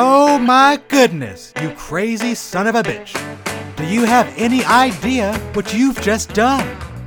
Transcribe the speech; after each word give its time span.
Oh 0.00 0.38
my 0.38 0.80
goodness, 0.86 1.52
you 1.60 1.70
crazy 1.70 2.32
son 2.36 2.68
of 2.68 2.76
a 2.76 2.84
bitch. 2.84 3.14
Do 3.76 3.84
you 3.84 4.04
have 4.04 4.32
any 4.38 4.62
idea 4.64 5.36
what 5.54 5.74
you've 5.74 6.00
just 6.00 6.32
done? 6.34 6.64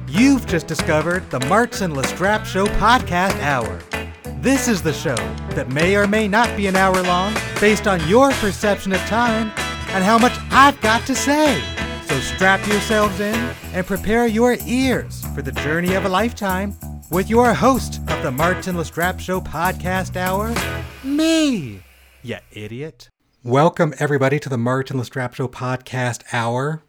You've 0.10 0.46
just 0.46 0.68
discovered 0.68 1.30
the 1.32 1.40
Martin 1.48 1.94
Lastrapes 1.94 2.48
Show 2.48 2.66
podcast 2.66 3.40
hour. 3.40 3.80
This 4.42 4.68
is 4.68 4.82
the 4.82 4.92
show 4.92 5.16
that 5.56 5.70
may 5.70 5.96
or 5.96 6.06
may 6.06 6.28
not 6.28 6.58
be 6.58 6.68
an 6.68 6.76
hour 6.76 7.02
long 7.04 7.34
based 7.62 7.88
on 7.88 8.06
your 8.10 8.32
perception 8.32 8.92
of 8.92 9.00
time 9.02 9.54
and 9.92 10.04
how 10.04 10.18
much 10.18 10.38
I've 10.52 10.80
got 10.82 11.08
to 11.08 11.16
say. 11.16 11.64
So 12.08 12.20
strap 12.20 12.68
yourselves 12.68 13.22
in 13.22 13.36
and 13.72 13.88
prepare 13.88 14.28
your 14.28 14.58
ears 14.68 15.26
for 15.34 15.42
the 15.42 15.54
journey 15.54 15.94
of 15.94 16.04
a 16.04 16.10
lifetime 16.10 16.76
with 17.10 17.30
your 17.30 17.54
host 17.54 18.02
of 18.10 18.22
the 18.22 18.32
Martin 18.32 18.76
Lastrapes 18.76 19.22
Show 19.22 19.40
podcast 19.40 20.18
hour, 20.18 20.54
me, 21.06 21.82
you 22.24 22.38
idiot. 22.52 23.10
Welcome, 23.44 23.94
everybody, 23.98 24.40
to 24.40 24.50
the 24.50 24.58
Martin 24.58 24.98
Lastrapes 24.98 25.36
Show 25.36 25.48
podcast 25.48 26.24
hour. 26.32 26.84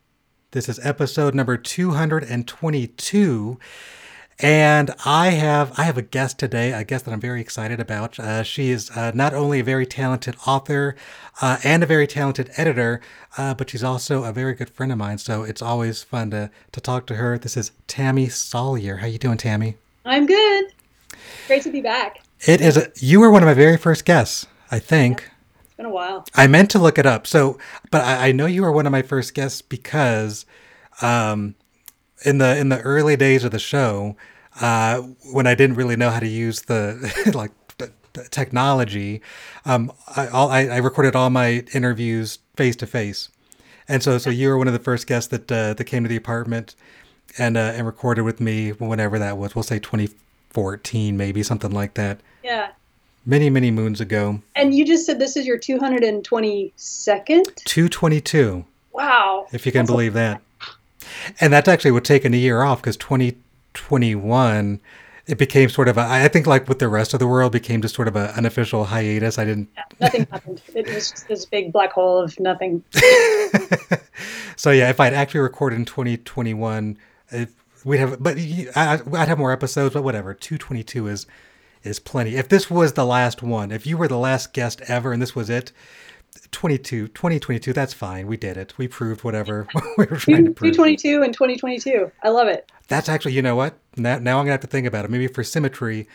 This 0.51 0.69
is 0.69 0.79
episode 0.85 1.35
number 1.35 1.57
222. 1.57 3.59
And 4.39 4.91
I 5.07 5.31
have 5.31 5.79
I 5.79 5.85
have 5.85 5.97
a 5.97 6.03
guest 6.03 6.39
today, 6.39 6.73
a 6.73 6.85
guest 6.85 7.05
that 7.05 7.13
I'm 7.13 7.21
very 7.21 7.41
excited 7.41 7.81
about. 7.81 8.19
Uh, 8.19 8.43
she 8.43 8.71
is 8.71 8.91
uh, 8.91 9.13
not 9.15 9.33
only 9.33 9.61
a 9.61 9.65
very 9.65 9.87
talented 9.87 10.37
author 10.47 10.97
uh, 11.41 11.59
and 11.65 11.83
a 11.83 11.87
very 11.87 12.07
talented 12.07 12.51
editor, 12.57 13.01
uh, 13.39 13.55
but 13.55 13.71
she's 13.71 13.85
also 13.85 14.25
a 14.25 14.33
very 14.33 14.55
good 14.55 14.69
friend 14.69 14.93
of 14.93 14.99
mine. 14.99 15.19
So 15.19 15.45
it's 15.45 15.63
always 15.63 16.03
fun 16.03 16.31
to 16.33 16.51
to 16.73 16.81
talk 16.81 17.07
to 17.07 17.15
her. 17.15 17.39
This 17.39 17.57
is 17.57 17.73
Tammy 17.87 18.29
Salyer. 18.29 18.97
How 18.97 19.07
you 19.07 19.19
doing, 19.19 19.39
Tammy? 19.39 19.77
I'm 20.05 20.27
good. 20.27 20.65
Great 21.47 21.63
to 21.63 21.71
be 21.71 21.81
back. 21.81 22.23
It 22.47 22.61
is. 22.61 22.77
A, 22.77 22.91
you 22.97 23.21
were 23.21 23.31
one 23.31 23.43
of 23.43 23.47
my 23.47 23.55
very 23.55 23.77
first 23.77 24.05
guests, 24.05 24.47
I 24.73 24.79
think. 24.79 25.31
It's 25.65 25.75
been 25.75 25.87
a 25.87 25.91
while. 25.91 26.25
I 26.35 26.47
meant 26.47 26.71
to 26.71 26.79
look 26.79 26.99
it 26.99 27.05
up. 27.05 27.27
So, 27.27 27.59
but 27.91 28.03
I, 28.03 28.29
I 28.29 28.33
know 28.33 28.47
you 28.47 28.63
were 28.63 28.73
one 28.73 28.87
of 28.87 28.93
my 28.93 29.03
first 29.03 29.35
guests 29.35 29.61
because, 29.61 30.47
um, 31.03 31.55
in 32.25 32.39
the 32.39 32.57
in 32.57 32.71
the 32.71 32.81
early 32.81 33.15
days 33.15 33.45
of 33.45 33.51
the 33.51 33.59
show, 33.59 34.17
uh, 34.61 35.03
when 35.33 35.47
I 35.47 35.55
didn't 35.55 35.77
really 35.77 35.97
know 35.97 36.09
how 36.09 36.21
to 36.21 36.27
use 36.27 36.63
the 36.63 37.31
like 37.35 37.51
the, 37.77 37.93
the 38.15 38.29
technology, 38.29 39.21
um, 39.67 39.93
I, 40.17 40.29
all, 40.29 40.51
I 40.51 40.63
I 40.63 40.79
recorded 40.79 41.15
all 41.15 41.29
my 41.29 41.65
interviews 41.75 42.39
face 42.57 42.77
to 42.77 42.87
face, 42.87 43.29
and 43.87 44.03
so 44.03 44.17
so 44.17 44.31
you 44.31 44.49
were 44.49 44.57
one 44.57 44.69
of 44.69 44.73
the 44.73 44.79
first 44.79 45.07
guests 45.07 45.29
that 45.29 45.53
uh, 45.53 45.75
that 45.75 45.85
came 45.85 46.03
to 46.03 46.09
the 46.09 46.17
apartment, 46.17 46.77
and 47.37 47.59
uh, 47.59 47.73
and 47.75 47.85
recorded 47.85 48.23
with 48.23 48.41
me 48.41 48.71
whenever 48.71 49.19
that 49.19 49.37
was. 49.37 49.55
We'll 49.55 49.65
say 49.65 49.79
2014, 49.79 51.15
maybe 51.15 51.43
something 51.43 51.73
like 51.73 51.93
that. 51.95 52.21
Yeah. 52.43 52.71
Many 53.25 53.51
many 53.51 53.71
moons 53.71 54.01
ago. 54.01 54.43
And 54.57 54.75
you 54.75 54.85
just 54.85 55.07
said 55.07 55.21
this 55.21 55.37
is 55.37 55.47
your 55.47 55.59
222nd? 55.59 57.65
222. 57.65 58.65
Wow. 58.93 59.47
If 59.53 59.65
you 59.65 59.73
can 59.73 59.81
That's 59.81 59.91
believe 59.91 60.15
that. 60.15 60.41
And 61.41 61.53
that's 61.53 61.69
actually 61.69 61.93
would 61.93 62.05
taken 62.05 62.35
a 62.35 62.37
year 62.37 62.63
off 62.63 62.81
because 62.81 62.97
2021 62.97 64.81
it 65.27 65.39
became 65.39 65.69
sort 65.69 65.89
of 65.89 65.97
a, 65.97 66.01
I 66.01 66.29
think 66.29 66.47
like 66.47 66.69
with 66.69 66.81
the 66.81 66.89
rest 66.89 67.15
of 67.15 67.21
the 67.21 67.29
world 67.29 67.53
became 67.53 67.81
just 67.81 67.95
sort 67.95 68.09
of 68.09 68.17
an 68.17 68.31
unofficial 68.31 68.85
hiatus. 68.85 69.39
I 69.39 69.45
didn't 69.45 69.69
Yeah, 69.77 69.85
nothing 70.01 70.27
happened. 70.31 70.63
It 70.75 70.93
was 70.93 71.11
just 71.11 71.29
this 71.29 71.45
big 71.45 71.73
black 71.73 71.93
hole 71.93 72.19
of 72.19 72.39
nothing. 72.41 72.83
so 74.57 74.73
yeah, 74.73 74.91
if 74.91 74.99
I'd 74.99 75.15
actually 75.15 75.41
recorded 75.41 75.77
in 75.77 75.85
2021, 75.85 76.99
if 77.31 77.55
we'd 77.85 77.99
have, 77.99 78.23
but 78.23 78.37
I, 78.75 79.01
would 79.07 79.29
have 79.29 79.39
more 79.39 79.53
episodes. 79.53 79.95
But 79.95 80.03
whatever, 80.03 80.35
222 80.35 81.07
is 81.07 81.27
is 81.85 81.99
plenty. 81.99 82.37
If 82.37 82.49
this 82.49 82.71
was 82.71 82.93
the 82.93 83.07
last 83.07 83.43
one, 83.43 83.71
if 83.71 83.87
you 83.87 83.97
were 83.97 84.09
the 84.09 84.19
last 84.19 84.53
guest 84.53 84.81
ever 84.89 85.13
and 85.13 85.21
this 85.21 85.35
was 85.35 85.51
it, 85.51 85.73
22, 86.51 87.09
2022, 87.09 87.73
that's 87.73 87.93
fine. 87.93 88.27
We 88.27 88.37
did 88.37 88.57
it. 88.57 88.77
We 88.79 88.89
proved 88.89 89.25
whatever 89.25 89.67
we 89.99 90.07
were 90.07 90.17
trying 90.17 90.45
to 90.45 90.51
prove. 90.51 90.75
222 90.75 91.23
and 91.23 91.33
2022. 91.33 92.11
I 92.23 92.29
love 92.29 92.49
it. 92.49 92.71
That's 92.89 93.09
actually, 93.09 93.33
you 93.33 93.43
know 93.43 93.57
what? 93.57 93.79
Now, 93.97 94.19
now 94.19 94.39
I'm 94.39 94.45
gonna 94.45 94.53
have 94.53 94.61
to 94.61 94.67
think 94.67 94.87
about 94.87 95.05
it. 95.05 95.11
Maybe 95.11 95.27
for 95.27 95.45
symmetry, 95.45 96.09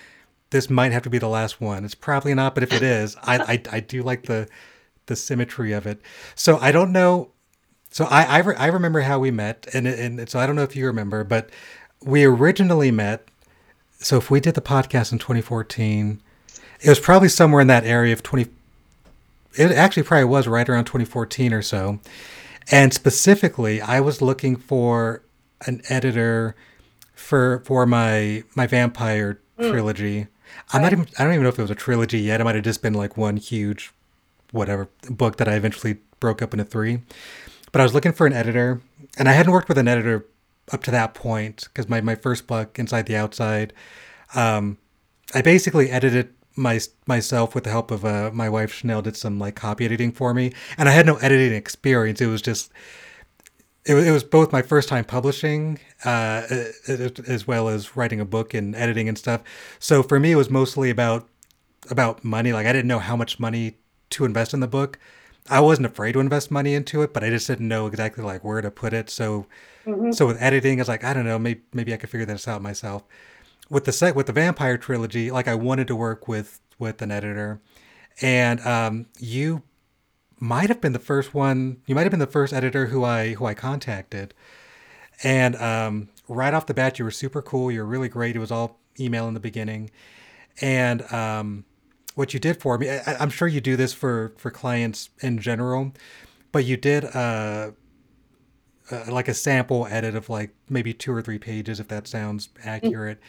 this 0.50 0.70
might 0.70 0.92
have 0.92 1.04
to 1.04 1.10
be 1.10 1.18
the 1.18 1.28
last 1.28 1.60
one. 1.60 1.84
It's 1.86 1.96
probably 1.96 2.34
not, 2.34 2.54
but 2.54 2.64
if 2.64 2.74
it 2.74 2.82
is, 2.82 3.16
I 3.24 3.38
I, 3.38 3.78
I 3.78 3.80
do 3.80 4.04
like 4.04 4.24
the 4.24 4.48
the 5.08 5.16
symmetry 5.16 5.74
of 5.74 5.86
it. 5.86 6.02
So 6.36 6.58
I 6.58 6.72
don't 6.72 6.92
know. 6.92 7.32
So 7.90 8.06
I 8.06 8.24
I, 8.24 8.38
re- 8.40 8.56
I 8.56 8.68
remember 8.68 9.02
how 9.02 9.20
we 9.20 9.32
met, 9.32 9.68
and 9.74 9.88
and 9.88 10.30
so 10.30 10.40
I 10.40 10.46
don't 10.46 10.56
know 10.56 10.64
if 10.64 10.76
you 10.76 10.86
remember, 10.86 11.24
but 11.24 11.50
we 12.02 12.24
originally 12.24 12.92
met. 12.92 13.28
So 14.00 14.18
if 14.18 14.30
we 14.30 14.40
did 14.40 14.56
the 14.56 14.62
podcast 14.62 15.12
in 15.12 15.20
2014, 15.20 16.22
it 16.82 16.90
was 16.90 17.00
probably 17.00 17.30
somewhere 17.30 17.62
in 17.62 17.68
that 17.68 17.84
area 17.84 18.14
of 18.14 18.24
20. 18.24 18.48
It 19.56 19.72
actually 19.72 20.04
probably 20.04 20.26
was 20.26 20.48
right 20.48 20.68
around 20.68 20.86
2014 20.86 21.54
or 21.54 21.62
so. 21.62 22.00
And 22.70 22.94
specifically, 22.94 23.82
I 23.82 24.00
was 24.02 24.22
looking 24.22 24.56
for 24.56 25.22
an 25.66 25.82
editor 25.90 26.56
for 27.16 27.64
for 27.66 27.86
my 27.86 28.44
my 28.56 28.68
vampire 28.68 29.40
hmm. 29.58 29.70
trilogy. 29.72 30.28
I'm 30.72 30.82
not 30.82 30.92
even 30.92 31.08
I 31.18 31.24
don't 31.24 31.34
even 31.34 31.44
know 31.44 31.50
if 31.50 31.58
it 31.58 31.64
was 31.64 31.72
a 31.72 31.76
trilogy 31.76 32.20
yet. 32.20 32.42
It 32.42 32.44
might 32.44 32.56
have 32.56 32.64
just 32.64 32.82
been 32.82 32.94
like 32.94 33.18
one 33.18 33.38
huge 33.38 33.92
whatever 34.52 34.88
book 35.10 35.38
that 35.38 35.48
I 35.48 35.56
eventually 35.56 35.98
broke 36.20 36.42
up 36.42 36.54
into 36.54 36.66
three. 36.66 37.02
But 37.72 37.82
I 37.82 37.84
was 37.84 37.94
looking 37.94 38.14
for 38.14 38.28
an 38.28 38.34
editor, 38.34 38.82
and 39.18 39.28
I 39.28 39.34
hadn't 39.34 39.52
worked 39.52 39.68
with 39.70 39.78
an 39.78 39.88
editor 39.88 40.26
up 40.72 40.84
to 40.84 40.92
that 40.92 41.14
point 41.14 41.66
because 41.66 41.90
my, 41.90 42.02
my 42.02 42.16
first 42.16 42.48
book, 42.48 42.78
Inside 42.78 43.06
the 43.06 43.16
Outside, 43.16 43.74
um, 44.36 44.78
I 45.34 45.42
basically 45.42 45.90
edited 45.90 46.34
my 46.56 46.80
myself 47.06 47.54
with 47.54 47.64
the 47.64 47.70
help 47.70 47.92
of 47.92 48.04
uh, 48.04 48.32
my 48.34 48.50
wife 48.50 48.74
Chanel 48.74 49.02
did 49.02 49.16
some 49.16 49.40
like 49.40 49.56
copy 49.56 49.86
editing 49.86 50.12
for 50.12 50.34
me, 50.34 50.54
and 50.78 50.90
I 50.90 50.92
had 50.92 51.06
no 51.06 51.18
editing 51.18 51.54
experience. 51.54 52.20
It 52.20 52.28
was 52.28 52.42
just 52.42 52.72
it, 53.86 53.96
it 53.96 54.12
was 54.12 54.24
both 54.24 54.52
my 54.52 54.62
first 54.62 54.90
time 54.90 55.06
publishing 55.06 55.80
uh, 56.04 56.44
as 57.28 57.48
well 57.48 57.70
as 57.70 57.96
writing 57.96 58.20
a 58.20 58.26
book 58.26 58.54
and 58.54 58.76
editing 58.76 59.08
and 59.08 59.18
stuff. 59.18 59.42
So 59.80 60.04
for 60.04 60.20
me, 60.20 60.32
it 60.32 60.36
was 60.36 60.50
mostly 60.50 60.90
about 60.90 61.28
about 61.90 62.24
money. 62.24 62.54
Like 62.54 62.66
I 62.68 62.74
didn't 62.74 62.88
know 62.88 63.00
how 63.00 63.16
much 63.16 63.40
money 63.40 63.78
to 64.12 64.26
invest 64.26 64.54
in 64.54 64.60
the 64.60 64.68
book. 64.68 65.00
I 65.50 65.60
wasn't 65.62 65.88
afraid 65.88 66.14
to 66.14 66.20
invest 66.20 66.52
money 66.52 66.74
into 66.74 67.02
it, 67.02 67.14
but 67.14 67.24
I 67.24 67.30
just 67.30 67.48
didn't 67.48 67.68
know 67.68 67.88
exactly 67.88 68.24
like 68.24 68.44
where 68.44 68.62
to 68.62 68.72
put 68.72 68.94
it. 68.94 69.10
So 69.10 69.48
so 70.12 70.28
with 70.28 70.42
editing, 70.42 70.80
I 70.80 70.82
was 70.82 70.88
like, 70.88 71.04
I 71.04 71.14
don't 71.14 71.26
know, 71.26 71.40
maybe 71.40 71.62
maybe 71.74 71.94
I 71.94 71.98
could 71.98 72.10
figure 72.10 72.26
this 72.26 72.48
out 72.48 72.62
myself. 72.62 73.04
With 73.70 73.86
the 73.86 73.92
set 73.92 74.16
with 74.16 74.28
the 74.28 74.34
vampire 74.34 74.78
trilogy, 74.78 75.32
like 75.32 75.48
I 75.48 75.56
wanted 75.56 75.88
to 75.88 75.96
work 75.96 76.28
with 76.28 76.60
with 76.80 77.02
an 77.02 77.12
editor, 77.12 77.62
and 78.22 78.60
um, 78.62 79.08
you 79.20 79.64
might 80.40 80.70
have 80.70 80.82
been 80.82 80.94
the 80.94 81.00
first 81.00 81.34
one. 81.34 81.78
You 81.86 81.96
might 81.96 82.04
have 82.04 82.12
been 82.12 82.20
the 82.20 82.28
first 82.28 82.54
editor 82.54 82.88
who 82.88 83.04
I 83.04 83.34
who 83.34 83.46
I 83.46 83.54
contacted, 83.54 84.34
and 85.24 85.56
um, 85.58 86.10
right 86.28 86.54
off 86.54 86.66
the 86.66 86.74
bat, 86.74 87.00
you 87.00 87.06
were 87.06 87.12
super 87.12 87.42
cool. 87.42 87.72
You 87.72 87.80
were 87.80 87.86
really 87.86 88.10
great. 88.10 88.36
It 88.36 88.40
was 88.40 88.52
all 88.52 88.80
email 89.00 89.28
in 89.28 89.34
the 89.34 89.40
beginning, 89.40 89.90
and 90.62 91.02
um, 91.14 91.66
what 92.18 92.34
you 92.34 92.40
did 92.40 92.60
for 92.60 92.80
me, 92.80 92.90
I, 92.90 93.16
I'm 93.20 93.30
sure 93.30 93.48
you 93.48 93.62
do 93.62 93.76
this 93.76 93.94
for 93.94 94.34
for 94.38 94.50
clients 94.50 95.12
in 95.22 95.38
general, 95.38 95.94
but 96.52 96.66
you 96.66 96.76
did 96.76 97.06
uh, 97.06 97.72
uh, 98.92 99.04
like 99.08 99.28
a 99.28 99.36
sample 99.36 99.86
edit 99.86 100.16
of 100.16 100.28
like 100.28 100.50
maybe 100.68 100.94
two 100.94 101.14
or 101.14 101.22
three 101.22 101.38
pages, 101.38 101.80
if 101.80 101.88
that 101.90 102.08
sounds 102.08 102.50
accurate, 102.66 103.20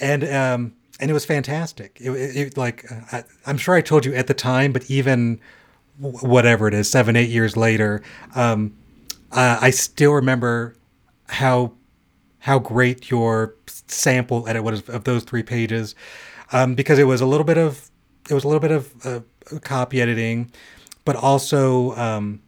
and 0.00 0.24
um, 0.24 0.74
and 0.98 1.08
it 1.08 1.14
was 1.14 1.24
fantastic. 1.24 1.98
It, 2.00 2.10
it, 2.10 2.36
it 2.36 2.56
like 2.56 2.84
I, 3.12 3.22
I'm 3.46 3.58
sure 3.58 3.76
I 3.76 3.80
told 3.80 4.04
you 4.04 4.12
at 4.12 4.26
the 4.26 4.34
time, 4.34 4.72
but 4.72 4.90
even 4.90 5.40
whatever 5.98 6.66
it 6.66 6.74
is, 6.74 6.90
seven 6.90 7.14
eight 7.14 7.30
years 7.30 7.56
later, 7.56 8.02
um, 8.34 8.76
uh, 9.30 9.58
I 9.60 9.70
still 9.70 10.12
remember 10.12 10.74
how 11.28 11.74
how 12.40 12.58
great 12.58 13.08
your 13.08 13.54
sample 13.86 14.48
edit 14.48 14.64
was 14.64 14.88
of 14.88 15.04
those 15.04 15.22
three 15.22 15.44
pages, 15.44 15.94
um, 16.50 16.74
because 16.74 16.98
it 16.98 17.04
was 17.04 17.20
a 17.20 17.26
little 17.26 17.46
bit 17.46 17.56
of 17.56 17.88
it 18.28 18.34
was 18.34 18.44
a 18.44 18.48
little 18.48 18.60
bit 18.60 18.70
of 18.70 19.06
uh, 19.06 19.20
copy 19.60 20.00
editing, 20.00 20.50
but 21.04 21.16
also 21.16 21.94
um, 21.96 22.42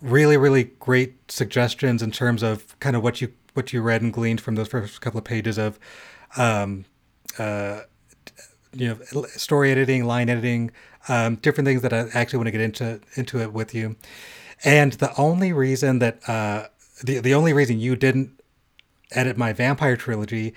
really 0.00 0.36
really 0.36 0.64
great 0.64 1.30
suggestions 1.30 2.02
in 2.02 2.10
terms 2.10 2.42
of 2.42 2.78
kind 2.80 2.96
of 2.96 3.02
what 3.02 3.20
you 3.20 3.32
what 3.54 3.72
you 3.72 3.82
read 3.82 4.02
and 4.02 4.12
gleaned 4.12 4.40
from 4.40 4.54
those 4.54 4.68
first 4.68 5.00
couple 5.00 5.18
of 5.18 5.24
pages 5.24 5.58
of 5.58 5.78
um, 6.36 6.84
uh, 7.38 7.80
you 8.72 8.88
know 8.88 9.22
story 9.26 9.70
editing 9.70 10.04
line 10.04 10.28
editing 10.28 10.70
um, 11.08 11.36
different 11.36 11.66
things 11.66 11.82
that 11.82 11.92
i 11.92 12.06
actually 12.12 12.36
want 12.36 12.46
to 12.46 12.52
get 12.52 12.60
into 12.60 13.00
into 13.14 13.40
it 13.40 13.52
with 13.52 13.74
you. 13.74 13.96
And 14.64 14.92
the 14.94 15.14
only 15.16 15.52
reason 15.52 16.00
that 16.00 16.28
uh, 16.28 16.66
the, 17.04 17.20
the 17.20 17.34
only 17.34 17.52
reason 17.52 17.78
you 17.78 17.94
didn't 17.96 18.40
edit 19.12 19.36
my 19.36 19.52
vampire 19.52 19.96
trilogy 19.96 20.54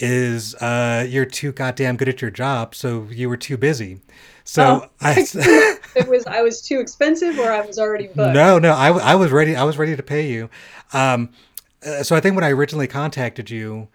is 0.00 0.54
uh, 0.56 1.06
you're 1.08 1.24
too 1.26 1.52
goddamn 1.52 1.96
good 1.96 2.08
at 2.08 2.20
your 2.22 2.30
job 2.30 2.74
so 2.74 3.06
you 3.10 3.28
were 3.28 3.36
too 3.36 3.56
busy 3.56 4.00
so 4.44 4.84
Oh. 4.84 4.90
i 5.00 5.26
It 5.96 6.08
was 6.08 6.24
I 6.26 6.40
was 6.42 6.62
too 6.62 6.78
expensive 6.80 7.38
or 7.38 7.50
I 7.50 7.60
was 7.60 7.78
already 7.78 8.06
booked. 8.06 8.32
no, 8.34 8.58
no, 8.60 8.72
I 8.72 9.14
was 9.16 9.32
ready. 9.32 9.56
I 9.56 9.64
was 9.64 9.76
ready 9.76 9.96
to 9.96 10.02
pay 10.04 10.30
you. 10.30 10.48
Um, 10.92 11.30
uh, 11.84 12.04
so 12.04 12.14
I 12.14 12.20
think 12.20 12.36
when 12.36 12.44
I 12.44 12.50
originally 12.50 12.86
contacted 12.86 13.50
you, 13.50 13.88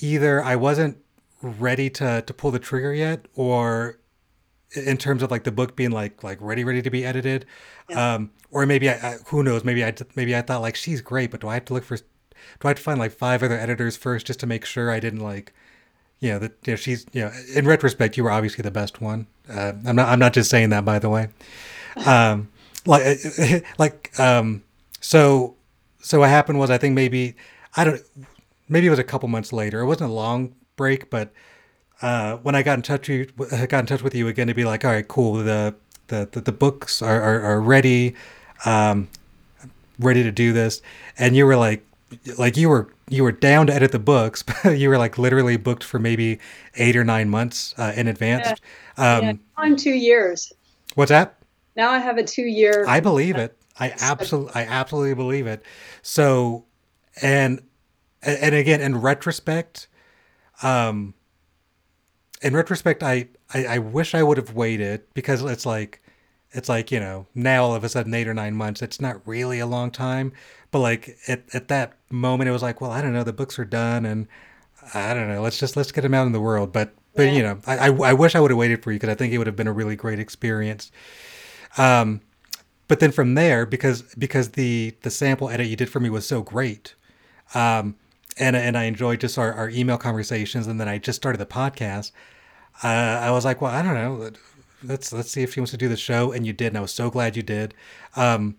either 0.00 0.42
I 0.42 0.56
wasn't 0.56 0.96
ready 1.42 1.90
to 1.90 2.22
to 2.22 2.32
pull 2.34 2.50
the 2.52 2.58
trigger 2.58 2.94
yet, 2.94 3.26
or 3.34 3.98
in 4.74 4.96
terms 4.96 5.22
of 5.22 5.30
like 5.30 5.44
the 5.44 5.52
book 5.52 5.76
being 5.76 5.90
like 5.90 6.22
like 6.24 6.38
ready 6.40 6.64
ready 6.64 6.80
to 6.80 6.88
be 6.90 7.04
edited 7.04 7.44
um 7.94 8.30
or 8.50 8.64
maybe 8.64 8.88
I, 8.88 8.94
I 8.94 9.16
who 9.26 9.42
knows 9.42 9.64
maybe 9.64 9.84
i 9.84 9.92
maybe 10.14 10.34
i 10.34 10.40
thought 10.40 10.62
like 10.62 10.76
she's 10.76 11.02
great 11.02 11.30
but 11.30 11.40
do 11.42 11.48
i 11.48 11.54
have 11.54 11.66
to 11.66 11.74
look 11.74 11.84
for 11.84 11.98
do 12.60 12.68
i 12.68 12.70
have 12.70 12.76
to 12.76 12.82
find 12.82 12.98
like 12.98 13.12
five 13.12 13.42
other 13.42 13.58
editors 13.58 13.96
first 13.96 14.26
just 14.26 14.40
to 14.40 14.46
make 14.46 14.64
sure 14.64 14.90
i 14.90 15.00
didn't 15.00 15.20
like 15.20 15.52
you 16.22 16.30
know 16.30 16.38
that 16.38 16.52
you 16.64 16.72
know 16.72 16.76
she's 16.76 17.04
you 17.12 17.20
know 17.20 17.32
in 17.54 17.66
retrospect 17.66 18.16
you 18.16 18.24
were 18.24 18.30
obviously 18.30 18.62
the 18.62 18.70
best 18.70 19.00
one. 19.00 19.26
Uh, 19.50 19.72
i'm 19.84 19.96
not 19.96 20.08
i'm 20.08 20.20
not 20.20 20.32
just 20.32 20.48
saying 20.48 20.70
that 20.70 20.84
by 20.84 20.98
the 20.98 21.10
way. 21.10 21.28
Um 22.06 22.48
like 22.86 23.18
like 23.78 24.18
um 24.18 24.62
so 25.00 25.56
so 26.00 26.20
what 26.20 26.30
happened 26.30 26.58
was 26.58 26.70
i 26.70 26.78
think 26.78 26.94
maybe 26.94 27.34
i 27.76 27.84
don't 27.84 28.00
maybe 28.68 28.86
it 28.86 28.90
was 28.90 28.98
a 28.98 29.04
couple 29.04 29.28
months 29.28 29.52
later. 29.52 29.80
It 29.80 29.86
wasn't 29.86 30.10
a 30.10 30.14
long 30.14 30.54
break 30.76 31.10
but 31.10 31.32
uh, 32.00 32.36
when 32.38 32.56
I 32.56 32.62
got 32.62 32.78
in 32.78 32.82
touch 32.82 33.08
with 33.08 33.30
you, 33.38 33.66
got 33.66 33.80
in 33.80 33.86
touch 33.86 34.02
with 34.02 34.14
you 34.14 34.26
again 34.26 34.48
to 34.48 34.54
be 34.54 34.64
like, 34.64 34.84
all 34.84 34.90
right, 34.90 35.06
cool. 35.06 35.34
The 35.34 35.74
the 36.08 36.28
the, 36.30 36.40
the 36.40 36.52
books 36.52 37.00
are, 37.00 37.22
are, 37.22 37.40
are 37.42 37.60
ready, 37.60 38.16
um, 38.66 39.08
ready 40.00 40.24
to 40.24 40.32
do 40.32 40.52
this, 40.52 40.82
and 41.16 41.36
you 41.36 41.46
were 41.46 41.54
like, 41.54 41.86
like 42.38 42.56
you 42.56 42.68
were 42.68 42.92
you 43.08 43.22
were 43.22 43.32
down 43.32 43.66
to 43.66 43.74
edit 43.74 43.92
the 43.92 43.98
books, 43.98 44.42
but 44.64 44.78
you 44.78 44.88
were 44.88 44.98
like 44.98 45.18
literally 45.18 45.56
booked 45.56 45.84
for 45.84 45.98
maybe 45.98 46.38
eight 46.76 46.96
or 46.96 47.04
nine 47.04 47.28
months 47.28 47.74
uh, 47.78 47.92
in 47.96 48.08
advance. 48.08 48.60
Yeah. 48.98 49.16
Um, 49.16 49.24
yeah, 49.24 49.32
I'm 49.56 49.76
two 49.76 49.94
years. 49.94 50.52
What's 50.94 51.10
that? 51.10 51.36
Now 51.76 51.90
I 51.90 51.98
have 51.98 52.18
a 52.18 52.24
two 52.24 52.42
year. 52.42 52.84
I 52.86 53.00
believe 53.00 53.36
it. 53.36 53.56
I 53.78 53.94
absolutely, 54.00 54.52
I 54.54 54.64
absolutely 54.64 55.14
believe 55.14 55.46
it. 55.46 55.64
So, 56.02 56.64
and 57.20 57.62
and 58.22 58.54
again, 58.54 58.80
in 58.80 59.00
retrospect, 59.00 59.88
um, 60.62 61.14
in 62.40 62.54
retrospect, 62.54 63.02
I, 63.02 63.28
I, 63.52 63.64
I 63.66 63.78
wish 63.78 64.14
I 64.14 64.22
would 64.22 64.36
have 64.36 64.54
waited 64.54 65.02
because 65.14 65.42
it's 65.42 65.66
like, 65.66 66.02
it's 66.52 66.68
like, 66.68 66.90
you 66.90 67.00
know, 67.00 67.26
now 67.34 67.64
all 67.64 67.74
of 67.74 67.82
a 67.82 67.88
sudden 67.88 68.12
eight 68.14 68.28
or 68.28 68.34
nine 68.34 68.54
months, 68.54 68.82
it's 68.82 69.00
not 69.00 69.26
really 69.26 69.58
a 69.58 69.66
long 69.66 69.90
time. 69.90 70.32
But 70.72 70.80
like 70.80 71.16
at, 71.28 71.44
at 71.54 71.68
that 71.68 71.92
moment, 72.10 72.48
it 72.48 72.52
was 72.52 72.62
like, 72.62 72.80
well, 72.80 72.90
I 72.90 73.00
don't 73.00 73.12
know, 73.12 73.22
the 73.22 73.32
books 73.32 73.56
are 73.60 73.64
done 73.64 74.04
and 74.04 74.26
I 74.92 75.14
don't 75.14 75.28
know, 75.28 75.40
let's 75.40 75.58
just, 75.58 75.76
let's 75.76 75.92
get 75.92 76.00
them 76.00 76.14
out 76.14 76.26
in 76.26 76.32
the 76.32 76.40
world. 76.40 76.72
But, 76.72 76.92
but, 77.14 77.26
yeah. 77.26 77.32
you 77.32 77.42
know, 77.44 77.60
I, 77.68 77.88
I, 77.88 78.10
I 78.10 78.12
wish 78.14 78.34
I 78.34 78.40
would 78.40 78.50
have 78.50 78.58
waited 78.58 78.82
for 78.82 78.90
you 78.90 78.98
because 78.98 79.10
I 79.10 79.14
think 79.14 79.32
it 79.32 79.38
would 79.38 79.46
have 79.46 79.54
been 79.54 79.68
a 79.68 79.72
really 79.72 79.94
great 79.94 80.18
experience. 80.18 80.90
Um, 81.78 82.20
but 82.88 82.98
then 82.98 83.12
from 83.12 83.34
there, 83.34 83.64
because, 83.64 84.02
because 84.16 84.50
the, 84.50 84.96
the 85.02 85.10
sample 85.10 85.48
edit 85.48 85.68
you 85.68 85.76
did 85.76 85.88
for 85.88 86.00
me 86.00 86.10
was 86.10 86.26
so 86.26 86.42
great, 86.42 86.96
um, 87.54 87.94
and 88.38 88.56
and 88.56 88.78
I 88.78 88.84
enjoyed 88.84 89.20
just 89.20 89.38
our, 89.38 89.52
our 89.52 89.68
email 89.68 89.98
conversations, 89.98 90.66
and 90.66 90.80
then 90.80 90.88
I 90.88 90.98
just 90.98 91.16
started 91.16 91.38
the 91.38 91.46
podcast. 91.46 92.12
Uh, 92.82 92.86
I 92.88 93.30
was 93.30 93.44
like, 93.44 93.60
well, 93.60 93.70
I 93.70 93.82
don't 93.82 93.94
know, 93.94 94.30
let's 94.82 95.12
let's 95.12 95.30
see 95.30 95.42
if 95.42 95.52
she 95.52 95.60
wants 95.60 95.70
to 95.72 95.76
do 95.76 95.88
the 95.88 95.96
show, 95.96 96.32
and 96.32 96.46
you 96.46 96.52
did, 96.52 96.68
and 96.68 96.78
I 96.78 96.80
was 96.80 96.92
so 96.92 97.10
glad 97.10 97.36
you 97.36 97.42
did. 97.42 97.74
Um, 98.16 98.56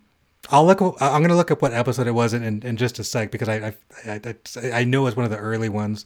I'll 0.50 0.66
look. 0.66 0.80
I'm 0.80 1.20
going 1.20 1.28
to 1.28 1.36
look 1.36 1.50
up 1.50 1.62
what 1.62 1.72
episode 1.72 2.06
it 2.06 2.12
was 2.12 2.34
in, 2.34 2.62
in, 2.62 2.76
just 2.76 2.98
a 2.98 3.04
sec 3.04 3.30
because 3.30 3.48
I 3.48 3.74
I, 4.06 4.20
I, 4.24 4.70
I 4.72 4.84
know 4.84 5.06
it's 5.06 5.16
one 5.16 5.24
of 5.24 5.30
the 5.30 5.38
early 5.38 5.68
ones. 5.68 6.04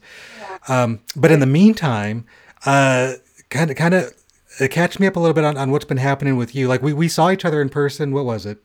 Um, 0.67 1.01
but 1.15 1.31
in 1.31 1.39
the 1.39 1.45
meantime, 1.45 2.25
kind 2.63 3.19
of 3.71 3.75
kind 3.75 3.93
of 3.93 4.13
catch 4.69 4.99
me 4.99 5.07
up 5.07 5.15
a 5.15 5.19
little 5.19 5.33
bit 5.33 5.43
on, 5.43 5.57
on 5.57 5.71
what's 5.71 5.85
been 5.85 5.97
happening 5.97 6.37
with 6.37 6.55
you. 6.55 6.67
Like 6.67 6.81
we, 6.81 6.93
we 6.93 7.07
saw 7.07 7.31
each 7.31 7.45
other 7.45 7.61
in 7.61 7.69
person. 7.69 8.11
What 8.13 8.25
was 8.25 8.45
it? 8.45 8.59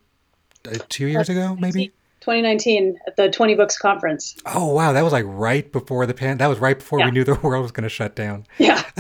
Uh, 0.67 0.79
two 0.89 1.07
years 1.07 1.29
ago, 1.29 1.57
maybe. 1.59 1.93
2019 2.21 2.99
at 3.07 3.17
the 3.17 3.31
20 3.31 3.55
Books 3.55 3.77
Conference. 3.77 4.35
Oh 4.47 4.73
wow, 4.73 4.93
that 4.93 5.03
was 5.03 5.13
like 5.13 5.27
right 5.29 5.71
before 5.71 6.07
the 6.07 6.15
pan. 6.15 6.39
That 6.39 6.47
was 6.47 6.59
right 6.59 6.79
before 6.79 6.99
yeah. 6.99 7.07
we 7.07 7.11
knew 7.11 7.23
the 7.23 7.35
world 7.43 7.63
was 7.63 7.73
going 7.73 7.83
to 7.83 7.91
shut 7.91 8.17
down. 8.17 8.47
Yeah, 8.59 8.83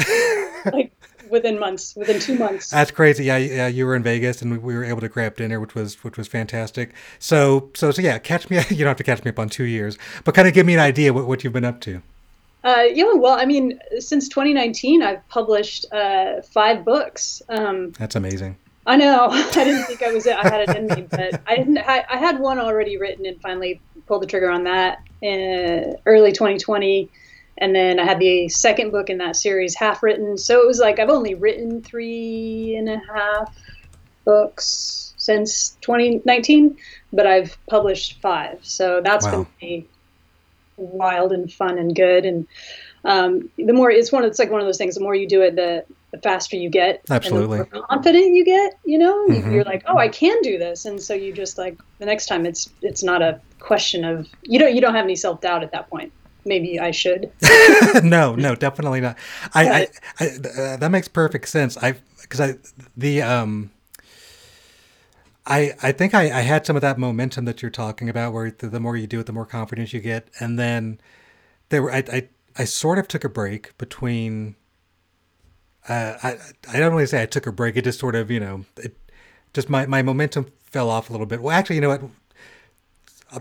within 1.34 1.58
months, 1.58 1.94
within 1.94 2.18
two 2.18 2.38
months. 2.38 2.70
That's 2.70 2.90
crazy. 2.90 3.24
Yeah, 3.24 3.36
yeah, 3.36 3.66
you 3.66 3.84
were 3.84 3.94
in 3.94 4.02
Vegas, 4.02 4.40
and 4.40 4.62
we 4.62 4.74
were 4.74 4.84
able 4.84 5.02
to 5.02 5.08
grab 5.08 5.36
dinner, 5.36 5.60
which 5.60 5.74
was 5.74 6.02
which 6.02 6.16
was 6.16 6.26
fantastic. 6.26 6.94
So 7.18 7.70
so 7.74 7.90
so 7.90 8.00
yeah, 8.00 8.18
catch 8.18 8.48
me. 8.48 8.54
You 8.70 8.78
don't 8.78 8.88
have 8.88 8.96
to 8.96 9.04
catch 9.04 9.22
me 9.24 9.28
up 9.28 9.38
on 9.38 9.48
two 9.50 9.64
years, 9.64 9.98
but 10.24 10.34
kind 10.34 10.48
of 10.48 10.54
give 10.54 10.64
me 10.64 10.74
an 10.74 10.80
idea 10.80 11.12
what, 11.12 11.26
what 11.26 11.44
you've 11.44 11.52
been 11.52 11.64
up 11.64 11.80
to. 11.82 12.00
Uh, 12.64 12.84
yeah, 12.90 13.12
well, 13.12 13.38
I 13.38 13.44
mean, 13.44 13.78
since 13.98 14.26
2019, 14.28 15.02
I've 15.02 15.28
published 15.28 15.84
uh, 15.92 16.40
five 16.40 16.82
books. 16.84 17.42
Um, 17.50 17.90
That's 17.98 18.16
amazing. 18.16 18.56
I 18.86 18.96
know. 18.96 19.28
I 19.30 19.50
didn't 19.52 19.84
think 19.84 20.02
I 20.02 20.12
was. 20.12 20.26
I 20.26 20.42
had 20.42 20.68
it 20.68 20.76
in 20.76 20.86
me, 20.86 21.06
but 21.10 21.40
I 21.46 21.56
didn't. 21.56 21.78
I, 21.78 22.04
I 22.08 22.16
had 22.16 22.38
one 22.38 22.58
already 22.58 22.96
written 22.96 23.26
and 23.26 23.40
finally 23.40 23.80
pulled 24.06 24.22
the 24.22 24.26
trigger 24.26 24.50
on 24.50 24.64
that 24.64 25.02
in 25.20 25.96
early 26.06 26.32
2020, 26.32 27.10
and 27.58 27.74
then 27.74 27.98
I 27.98 28.04
had 28.04 28.18
the 28.18 28.48
second 28.48 28.90
book 28.90 29.10
in 29.10 29.18
that 29.18 29.36
series 29.36 29.74
half 29.74 30.02
written. 30.02 30.36
So 30.36 30.60
it 30.60 30.66
was 30.66 30.78
like 30.78 30.98
I've 30.98 31.10
only 31.10 31.34
written 31.34 31.82
three 31.82 32.74
and 32.76 32.88
a 32.88 32.98
half 32.98 33.56
books 34.24 35.14
since 35.16 35.76
2019, 35.80 36.76
but 37.12 37.26
I've 37.26 37.56
published 37.68 38.20
five. 38.20 38.58
So 38.62 39.00
that's 39.02 39.26
wow. 39.26 39.46
been 39.60 39.86
wild 40.76 41.32
and 41.32 41.52
fun 41.52 41.78
and 41.78 41.94
good. 41.94 42.24
And 42.24 42.46
um, 43.04 43.50
the 43.56 43.72
more 43.72 43.90
it's 43.90 44.10
one, 44.10 44.24
it's 44.24 44.38
like 44.38 44.50
one 44.50 44.60
of 44.60 44.66
those 44.66 44.78
things. 44.78 44.96
The 44.96 45.00
more 45.00 45.14
you 45.14 45.28
do 45.28 45.42
it, 45.42 45.56
the 45.56 45.84
the 46.14 46.20
faster 46.20 46.56
you 46.56 46.70
get 46.70 47.02
absolutely 47.10 47.58
the 47.58 47.66
more 47.72 47.86
confident 47.88 48.34
you 48.34 48.44
get 48.44 48.78
you 48.84 48.98
know 48.98 49.26
mm-hmm. 49.26 49.52
you're 49.52 49.64
like 49.64 49.82
oh 49.86 49.98
i 49.98 50.08
can 50.08 50.40
do 50.42 50.58
this 50.58 50.84
and 50.84 51.02
so 51.02 51.12
you 51.12 51.32
just 51.32 51.58
like 51.58 51.76
the 51.98 52.06
next 52.06 52.26
time 52.26 52.46
it's 52.46 52.70
it's 52.82 53.02
not 53.02 53.20
a 53.20 53.40
question 53.58 54.04
of 54.04 54.28
you 54.42 54.58
don't 54.58 54.74
you 54.74 54.80
don't 54.80 54.94
have 54.94 55.04
any 55.04 55.16
self-doubt 55.16 55.62
at 55.62 55.72
that 55.72 55.90
point 55.90 56.12
maybe 56.44 56.78
i 56.78 56.90
should 56.90 57.30
no 58.02 58.34
no 58.34 58.54
definitely 58.54 59.00
not 59.00 59.16
i, 59.54 59.68
I, 59.68 59.88
I 60.20 60.26
uh, 60.26 60.76
that 60.76 60.90
makes 60.90 61.08
perfect 61.08 61.48
sense 61.48 61.76
i 61.78 61.94
because 62.22 62.40
i 62.40 62.54
the 62.96 63.22
um 63.22 63.70
I, 65.46 65.74
I 65.82 65.92
think 65.92 66.14
I, 66.14 66.38
I 66.38 66.40
had 66.40 66.64
some 66.64 66.74
of 66.74 66.80
that 66.80 66.98
momentum 66.98 67.44
that 67.44 67.60
you're 67.60 67.70
talking 67.70 68.08
about 68.08 68.32
where 68.32 68.50
the, 68.50 68.66
the 68.66 68.80
more 68.80 68.96
you 68.96 69.06
do 69.06 69.20
it, 69.20 69.26
the 69.26 69.32
more 69.34 69.44
confidence 69.44 69.92
you 69.92 70.00
get. 70.00 70.30
And 70.40 70.58
then 70.58 70.98
there 71.68 71.82
were, 71.82 71.92
I, 71.92 72.02
I, 72.10 72.28
I 72.56 72.64
sort 72.64 72.98
of 72.98 73.08
took 73.08 73.24
a 73.24 73.28
break 73.28 73.76
between 73.76 74.56
uh, 75.88 76.16
I 76.22 76.38
I 76.72 76.78
don't 76.78 76.92
really 76.92 77.06
say 77.06 77.22
I 77.22 77.26
took 77.26 77.46
a 77.46 77.52
break. 77.52 77.76
It 77.76 77.84
just 77.84 77.98
sort 77.98 78.14
of 78.14 78.30
you 78.30 78.40
know 78.40 78.64
it 78.76 78.96
just 79.52 79.68
my 79.68 79.86
my 79.86 80.02
momentum 80.02 80.46
fell 80.64 80.88
off 80.90 81.10
a 81.10 81.12
little 81.12 81.26
bit. 81.26 81.42
Well, 81.42 81.56
actually, 81.56 81.76
you 81.76 81.82
know 81.82 81.90
what? 81.90 82.02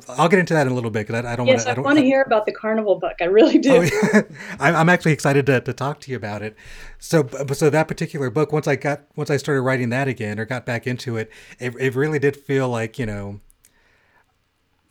I'll, 0.09 0.29
get 0.29 0.39
into 0.39 0.53
that 0.53 0.65
in 0.65 0.71
a 0.71 0.75
little 0.75 0.89
bit 0.89 1.07
because 1.07 1.23
I, 1.23 1.33
I, 1.33 1.35
don't 1.35 1.47
yes, 1.47 1.65
want 1.65 1.75
to. 1.75 1.81
I, 1.81 1.83
want 1.83 1.97
to 1.99 2.03
hear 2.05 2.21
about 2.21 2.45
the 2.45 2.51
carnival 2.51 2.95
book. 2.95 3.15
I 3.21 3.25
really 3.25 3.57
do. 3.57 3.77
Oh, 3.77 3.81
yeah. 3.81 4.21
I'm, 4.59 4.89
actually 4.89 5.13
excited 5.13 5.45
to, 5.47 5.61
to 5.61 5.73
talk 5.73 5.99
to 6.01 6.11
you 6.11 6.17
about 6.17 6.41
it. 6.41 6.55
So, 6.99 7.27
so 7.53 7.69
that 7.69 7.87
particular 7.87 8.29
book, 8.29 8.51
once 8.51 8.67
I 8.67 8.75
got, 8.75 9.03
once 9.15 9.29
I 9.29 9.37
started 9.37 9.61
writing 9.61 9.89
that 9.89 10.07
again 10.07 10.39
or 10.39 10.45
got 10.45 10.65
back 10.65 10.87
into 10.87 11.17
it, 11.17 11.29
it, 11.59 11.75
it 11.79 11.95
really 11.95 12.19
did 12.19 12.35
feel 12.35 12.69
like 12.69 12.97
you 12.97 13.05
know, 13.05 13.39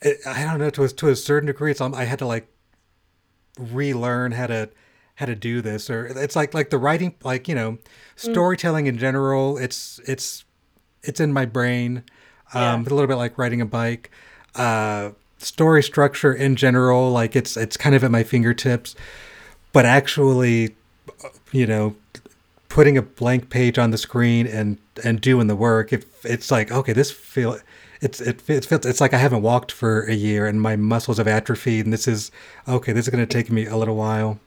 it, 0.01 0.19
I 0.27 0.45
don't 0.45 0.59
know 0.59 0.71
to 0.71 0.85
a, 0.85 0.89
to 0.89 1.09
a 1.09 1.17
certain 1.17 1.47
degree, 1.47 1.71
it's 1.71 1.81
I 1.81 2.05
had 2.05 2.19
to 2.21 2.27
like 2.27 2.49
relearn 3.59 4.33
how 4.33 4.47
to 4.47 4.71
how 5.17 5.27
to 5.27 5.35
do 5.35 5.61
this 5.61 5.91
or 5.91 6.07
it's 6.07 6.35
like 6.35 6.55
like 6.55 6.71
the 6.71 6.79
writing 6.79 7.15
like 7.23 7.47
you 7.47 7.55
know 7.55 7.73
mm. 7.73 7.79
storytelling 8.17 8.87
in 8.87 8.97
general 8.97 9.59
it's 9.59 10.01
it's 10.07 10.45
it's 11.03 11.21
in 11.21 11.33
my 11.33 11.45
brain 11.45 12.03
um 12.55 12.83
yeah. 12.83 12.89
a 12.89 12.95
little 12.95 13.07
bit 13.07 13.17
like 13.17 13.37
riding 13.37 13.61
a 13.61 13.67
bike 13.67 14.11
uh 14.55 15.11
story 15.39 15.83
structure 15.83 16.33
in 16.33 16.55
general 16.57 17.11
like 17.11 17.35
it's 17.35 17.57
it's 17.57 17.77
kind 17.77 17.95
of 17.95 18.05
at 18.05 18.11
my 18.11 18.23
fingertips 18.23 18.95
but 19.73 19.85
actually 19.85 20.75
you 21.51 21.67
know 21.67 21.97
putting 22.69 22.97
a 22.97 23.03
blank 23.03 23.51
page 23.51 23.79
on 23.79 23.91
the 23.91 23.99
screen 23.99 24.47
and 24.47 24.79
and 25.05 25.21
doing 25.21 25.47
the 25.47 25.57
work 25.57 25.93
it, 25.93 26.05
it's 26.25 26.51
like 26.51 26.71
okay 26.71 26.93
this 26.93 27.11
feel 27.11 27.59
it's 28.03 28.21
it, 28.21 28.49
it 28.51 28.65
feels 28.65 28.85
it's 28.85 29.01
like 29.01 29.15
I 29.15 29.19
haven't 29.19 29.43
walked 29.43 29.71
for 29.71 30.03
a 30.03 30.15
year 30.15 30.47
and 30.47 30.61
my 30.61 30.75
muscles 30.75 31.19
have 31.19 31.29
atrophied 31.29 31.87
and 31.87 31.93
this 31.93 32.09
is 32.09 32.31
okay 32.67 32.93
this 32.93 33.07
is 33.07 33.11
going 33.11 33.25
to 33.25 33.33
take 33.33 33.51
me 33.51 33.67
a 33.67 33.77
little 33.77 33.97
while. 33.97 34.41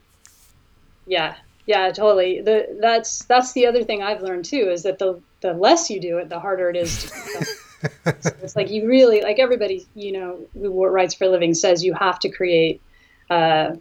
Yeah 1.08 1.36
yeah 1.66 1.90
totally. 1.92 2.42
The 2.42 2.78
that's 2.82 3.24
that's 3.26 3.54
the 3.54 3.66
other 3.66 3.84
thing 3.84 4.04
i've 4.04 4.22
learned 4.22 4.46
too 4.46 4.70
is 4.70 4.84
that 4.84 5.00
the 5.00 5.22
the 5.42 5.54
less 5.54 5.90
you 5.90 6.02
do 6.02 6.18
it 6.18 6.30
the 6.30 6.40
harder 6.40 6.70
it 6.70 6.76
is 6.76 7.04
to 7.04 7.46
so 8.06 8.32
it's 8.44 8.56
like 8.56 8.70
you 8.70 8.88
really 8.88 9.22
like 9.22 9.40
everybody 9.40 9.86
you 9.96 10.12
know 10.12 10.40
who 10.54 10.86
writes 10.88 11.14
for 11.14 11.26
a 11.26 11.30
living 11.30 11.54
says 11.54 11.84
you 11.84 11.94
have 11.94 12.20
to 12.20 12.30
create 12.30 12.82
uh, 13.30 13.72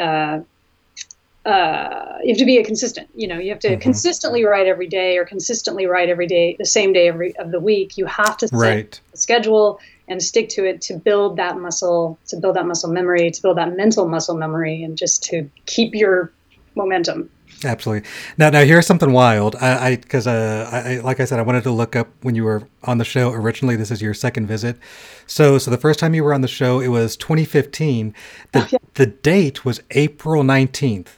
uh, 0.00 0.40
uh, 1.46 2.18
you 2.22 2.28
have 2.28 2.38
to 2.38 2.44
be 2.44 2.58
a 2.58 2.64
consistent 2.64 3.08
you 3.14 3.26
know 3.26 3.38
you 3.38 3.50
have 3.50 3.58
to 3.58 3.68
mm-hmm. 3.68 3.80
consistently 3.80 4.44
write 4.44 4.66
every 4.66 4.88
day 4.88 5.18
or 5.18 5.24
consistently 5.24 5.86
write 5.86 6.08
every 6.08 6.26
day 6.26 6.56
the 6.58 6.64
same 6.64 6.92
day 6.92 7.08
every 7.08 7.36
of 7.36 7.50
the 7.50 7.60
week 7.60 7.96
you 7.96 8.06
have 8.06 8.36
to 8.36 8.48
set 8.48 8.56
right. 8.56 9.00
a 9.12 9.16
schedule 9.16 9.78
and 10.08 10.22
stick 10.22 10.48
to 10.50 10.66
it 10.66 10.80
to 10.82 10.94
build 10.94 11.36
that 11.36 11.58
muscle 11.58 12.18
to 12.26 12.36
build 12.36 12.56
that 12.56 12.66
muscle 12.66 12.90
memory 12.90 13.30
to 13.30 13.42
build 13.42 13.56
that 13.56 13.76
mental 13.76 14.06
muscle 14.08 14.36
memory 14.36 14.82
and 14.82 14.96
just 14.96 15.22
to 15.22 15.48
keep 15.66 15.94
your 15.94 16.32
momentum. 16.74 17.30
Absolutely. 17.64 18.08
Now, 18.36 18.50
now 18.50 18.64
here's 18.64 18.86
something 18.86 19.12
wild. 19.12 19.56
I, 19.56 19.96
because 19.96 20.26
uh, 20.26 20.68
I, 20.72 20.98
like 20.98 21.20
I 21.20 21.24
said, 21.24 21.38
I 21.38 21.42
wanted 21.42 21.62
to 21.64 21.70
look 21.70 21.96
up 21.96 22.08
when 22.22 22.34
you 22.34 22.44
were 22.44 22.66
on 22.82 22.98
the 22.98 23.04
show 23.04 23.32
originally. 23.32 23.76
This 23.76 23.90
is 23.90 24.02
your 24.02 24.14
second 24.14 24.46
visit, 24.46 24.76
so 25.26 25.58
so 25.58 25.70
the 25.70 25.78
first 25.78 26.00
time 26.00 26.14
you 26.14 26.24
were 26.24 26.34
on 26.34 26.40
the 26.40 26.48
show, 26.48 26.80
it 26.80 26.88
was 26.88 27.16
2015. 27.16 28.14
The 28.52 28.60
oh, 28.60 28.68
yeah. 28.70 28.78
the 28.94 29.06
date 29.06 29.64
was 29.64 29.82
April 29.92 30.42
19th. 30.42 31.08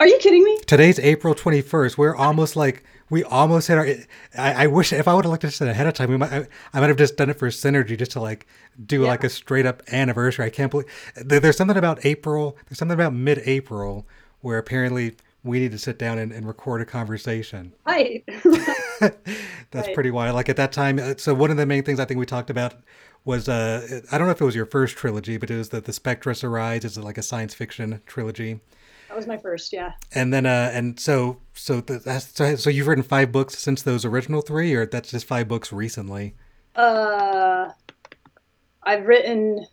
Are 0.00 0.06
you 0.06 0.18
kidding 0.18 0.42
me? 0.42 0.58
Today's 0.66 0.98
April 0.98 1.34
21st. 1.34 1.96
We're 1.96 2.16
almost 2.16 2.56
like 2.56 2.84
we 3.10 3.22
almost 3.24 3.68
hit 3.68 3.78
our. 3.78 3.86
I, 4.36 4.64
I 4.64 4.66
wish 4.66 4.92
if 4.92 5.06
I 5.06 5.14
would 5.14 5.24
have 5.24 5.30
looked 5.30 5.44
at 5.44 5.48
this 5.48 5.60
ahead 5.60 5.86
of 5.86 5.94
time, 5.94 6.10
we 6.10 6.16
might. 6.16 6.32
I, 6.32 6.46
I, 6.72 6.80
might 6.80 6.88
have 6.88 6.96
just 6.96 7.16
done 7.16 7.30
it 7.30 7.38
for 7.38 7.48
synergy, 7.48 7.98
just 7.98 8.12
to 8.12 8.20
like 8.20 8.46
do 8.84 9.02
yeah. 9.02 9.08
like 9.08 9.24
a 9.24 9.28
straight 9.28 9.66
up 9.66 9.82
anniversary. 9.92 10.46
I 10.46 10.50
can't 10.50 10.70
believe 10.70 10.86
there, 11.16 11.40
there's 11.40 11.56
something 11.56 11.76
about 11.76 12.04
April. 12.04 12.56
There's 12.66 12.78
something 12.78 12.94
about 12.94 13.14
mid 13.14 13.42
April 13.44 14.06
where 14.40 14.58
apparently 14.58 15.14
we 15.44 15.60
need 15.60 15.70
to 15.72 15.78
sit 15.78 15.98
down 15.98 16.18
and, 16.18 16.32
and 16.32 16.46
record 16.46 16.80
a 16.80 16.86
conversation. 16.86 17.72
Right. 17.86 18.24
That's 19.00 19.88
right. 19.88 19.94
pretty 19.94 20.10
wild. 20.10 20.34
Like 20.34 20.48
at 20.48 20.56
that 20.56 20.72
time, 20.72 20.98
uh, 20.98 21.14
so 21.16 21.34
one 21.34 21.50
of 21.50 21.56
the 21.56 21.66
main 21.66 21.84
things 21.84 22.00
I 22.00 22.04
think 22.04 22.18
we 22.18 22.26
talked 22.26 22.50
about 22.50 22.74
was 23.24 23.48
uh, 23.48 24.00
I 24.10 24.18
don't 24.18 24.26
know 24.26 24.32
if 24.32 24.40
it 24.40 24.44
was 24.44 24.54
your 24.54 24.66
first 24.66 24.96
trilogy, 24.96 25.36
but 25.36 25.50
it 25.50 25.56
was 25.56 25.68
that 25.70 25.84
the 25.84 25.92
Spectras 25.92 26.42
Arise 26.42 26.84
is 26.84 26.98
like 26.98 27.18
a 27.18 27.22
science 27.22 27.54
fiction 27.54 28.00
trilogy. 28.06 28.60
That 29.08 29.16
was 29.16 29.26
my 29.26 29.36
first, 29.36 29.72
yeah. 29.72 29.92
And 30.12 30.32
then 30.32 30.44
uh 30.46 30.70
and 30.72 30.98
so 30.98 31.40
so 31.52 31.80
that's 31.80 32.34
so, 32.34 32.56
so 32.56 32.68
you've 32.68 32.86
written 32.88 33.04
five 33.04 33.30
books 33.30 33.58
since 33.58 33.82
those 33.82 34.04
original 34.04 34.42
three, 34.42 34.74
or 34.74 34.86
that's 34.86 35.10
just 35.10 35.26
five 35.26 35.46
books 35.46 35.72
recently. 35.72 36.34
Uh, 36.74 37.70
I've 38.82 39.06
written 39.06 39.66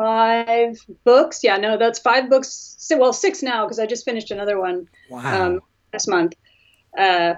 five 0.00 0.78
books. 1.04 1.40
Yeah, 1.42 1.58
no, 1.58 1.76
that's 1.76 1.98
five 1.98 2.30
books. 2.30 2.78
Well, 2.90 3.12
six 3.12 3.42
now 3.42 3.66
because 3.66 3.78
I 3.78 3.86
just 3.86 4.04
finished 4.04 4.30
another 4.30 4.58
one. 4.58 4.88
Wow. 5.10 5.46
Um, 5.46 5.60
this 5.92 6.08
month, 6.08 6.34
uh, 6.96 7.34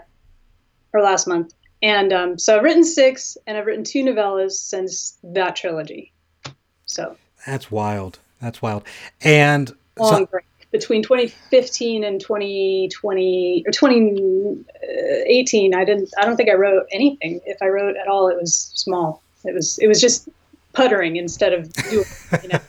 or 0.93 1.03
last 1.03 1.27
month. 1.27 1.55
And 1.83 2.13
um, 2.13 2.39
so 2.39 2.57
I've 2.57 2.63
written 2.63 2.85
six, 2.85 3.37
and 3.47 3.59
I've 3.59 3.67
written 3.67 3.83
two 3.83 4.05
novellas 4.05 4.53
since 4.53 5.19
that 5.25 5.57
trilogy. 5.57 6.13
So 6.87 7.17
that's 7.47 7.71
wild. 7.71 8.19
That's 8.41 8.63
wild. 8.63 8.85
And 9.23 9.75
long 9.99 10.19
so, 10.19 10.27
break 10.27 10.45
between 10.71 11.03
2015 11.03 12.05
and 12.05 12.21
2020 12.21 13.65
or 13.67 13.73
2018. 13.73 15.75
I 15.75 15.85
didn't. 15.85 16.11
I 16.17 16.25
don't 16.25 16.37
think 16.37 16.49
I 16.49 16.55
wrote 16.55 16.87
anything. 16.93 17.41
If 17.45 17.61
I 17.61 17.67
wrote 17.67 17.97
at 17.97 18.07
all, 18.07 18.29
it 18.29 18.41
was 18.41 18.71
small. 18.75 19.21
It 19.45 19.53
was. 19.53 19.81
It 19.81 19.89
was 19.89 20.01
just 20.01 20.29
puttering 20.73 21.17
instead 21.17 21.53
of 21.53 21.73
doing. 21.73 22.05
You 22.43 22.49
know. 22.49 22.61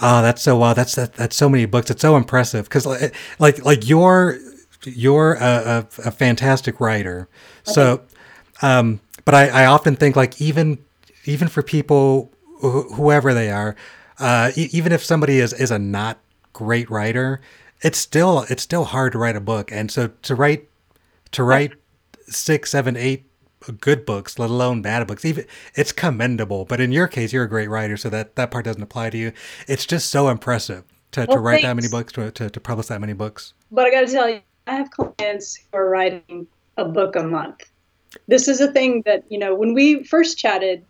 Oh, 0.00 0.22
that's 0.22 0.42
so 0.42 0.56
wow. 0.56 0.74
That's 0.74 0.94
that, 0.94 1.14
that's 1.14 1.36
so 1.36 1.48
many 1.48 1.66
books. 1.66 1.90
It's 1.90 2.02
so 2.02 2.16
impressive 2.16 2.64
because 2.64 2.86
like 2.86 3.14
like 3.38 3.64
like 3.64 3.88
you're 3.88 4.38
you're 4.84 5.34
a, 5.34 5.40
a, 5.96 6.08
a 6.08 6.10
fantastic 6.10 6.80
writer. 6.80 7.28
So, 7.62 8.02
um, 8.62 9.00
but 9.24 9.34
I, 9.34 9.48
I 9.48 9.66
often 9.66 9.96
think 9.96 10.16
like 10.16 10.40
even 10.40 10.78
even 11.24 11.48
for 11.48 11.62
people 11.62 12.30
wh- 12.62 12.92
whoever 12.94 13.32
they 13.32 13.50
are, 13.50 13.76
uh, 14.18 14.50
e- 14.56 14.68
even 14.72 14.92
if 14.92 15.02
somebody 15.02 15.38
is 15.38 15.52
is 15.52 15.70
a 15.70 15.78
not 15.78 16.18
great 16.52 16.90
writer, 16.90 17.40
it's 17.80 17.98
still 17.98 18.44
it's 18.48 18.62
still 18.62 18.84
hard 18.84 19.12
to 19.12 19.18
write 19.18 19.36
a 19.36 19.40
book. 19.40 19.72
And 19.72 19.90
so 19.90 20.08
to 20.22 20.34
write 20.34 20.68
to 21.32 21.42
write 21.42 21.72
six, 22.26 22.70
seven, 22.70 22.96
eight 22.96 23.24
good 23.72 24.06
books, 24.06 24.38
let 24.38 24.50
alone 24.50 24.82
bad 24.82 25.06
books, 25.06 25.24
even 25.24 25.46
it's 25.74 25.92
commendable. 25.92 26.64
But 26.64 26.80
in 26.80 26.92
your 26.92 27.08
case, 27.08 27.32
you're 27.32 27.44
a 27.44 27.48
great 27.48 27.68
writer, 27.68 27.96
so 27.96 28.08
that 28.10 28.36
that 28.36 28.50
part 28.50 28.64
doesn't 28.64 28.82
apply 28.82 29.10
to 29.10 29.18
you. 29.18 29.32
It's 29.66 29.86
just 29.86 30.10
so 30.10 30.28
impressive 30.28 30.84
to, 31.12 31.26
well, 31.28 31.36
to 31.36 31.42
write 31.42 31.62
thanks. 31.62 31.66
that 31.66 31.74
many 31.74 31.88
books, 31.88 32.12
to, 32.14 32.30
to, 32.30 32.50
to 32.50 32.60
publish 32.60 32.86
that 32.86 33.00
many 33.00 33.12
books. 33.12 33.54
But 33.70 33.86
I 33.86 33.90
got 33.90 34.06
to 34.06 34.12
tell 34.12 34.28
you, 34.28 34.40
I 34.66 34.76
have 34.76 34.90
clients 34.90 35.56
who 35.56 35.78
are 35.78 35.88
writing 35.88 36.46
a 36.76 36.84
book 36.84 37.16
a 37.16 37.22
month. 37.22 37.70
This 38.28 38.48
is 38.48 38.60
a 38.60 38.70
thing 38.72 39.02
that, 39.06 39.24
you 39.28 39.38
know, 39.38 39.54
when 39.54 39.74
we 39.74 40.04
first 40.04 40.38
chatted, 40.38 40.84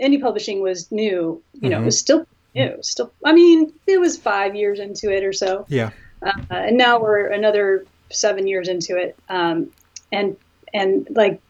indie 0.00 0.20
publishing 0.20 0.60
was 0.60 0.90
new, 0.90 1.42
you 1.60 1.68
know, 1.68 1.76
mm-hmm. 1.76 1.82
it 1.82 1.86
was 1.86 1.98
still 1.98 2.26
new. 2.54 2.76
Still, 2.80 3.12
I 3.24 3.32
mean, 3.32 3.72
it 3.86 3.98
was 4.00 4.16
five 4.16 4.54
years 4.54 4.78
into 4.78 5.12
it 5.12 5.24
or 5.24 5.32
so. 5.32 5.66
Yeah. 5.68 5.90
Uh, 6.22 6.32
and 6.50 6.78
now 6.78 7.00
we're 7.00 7.26
another 7.26 7.84
seven 8.10 8.46
years 8.46 8.68
into 8.68 8.96
it. 8.96 9.16
Um, 9.28 9.70
and, 10.12 10.36
and 10.72 11.06
like 11.10 11.40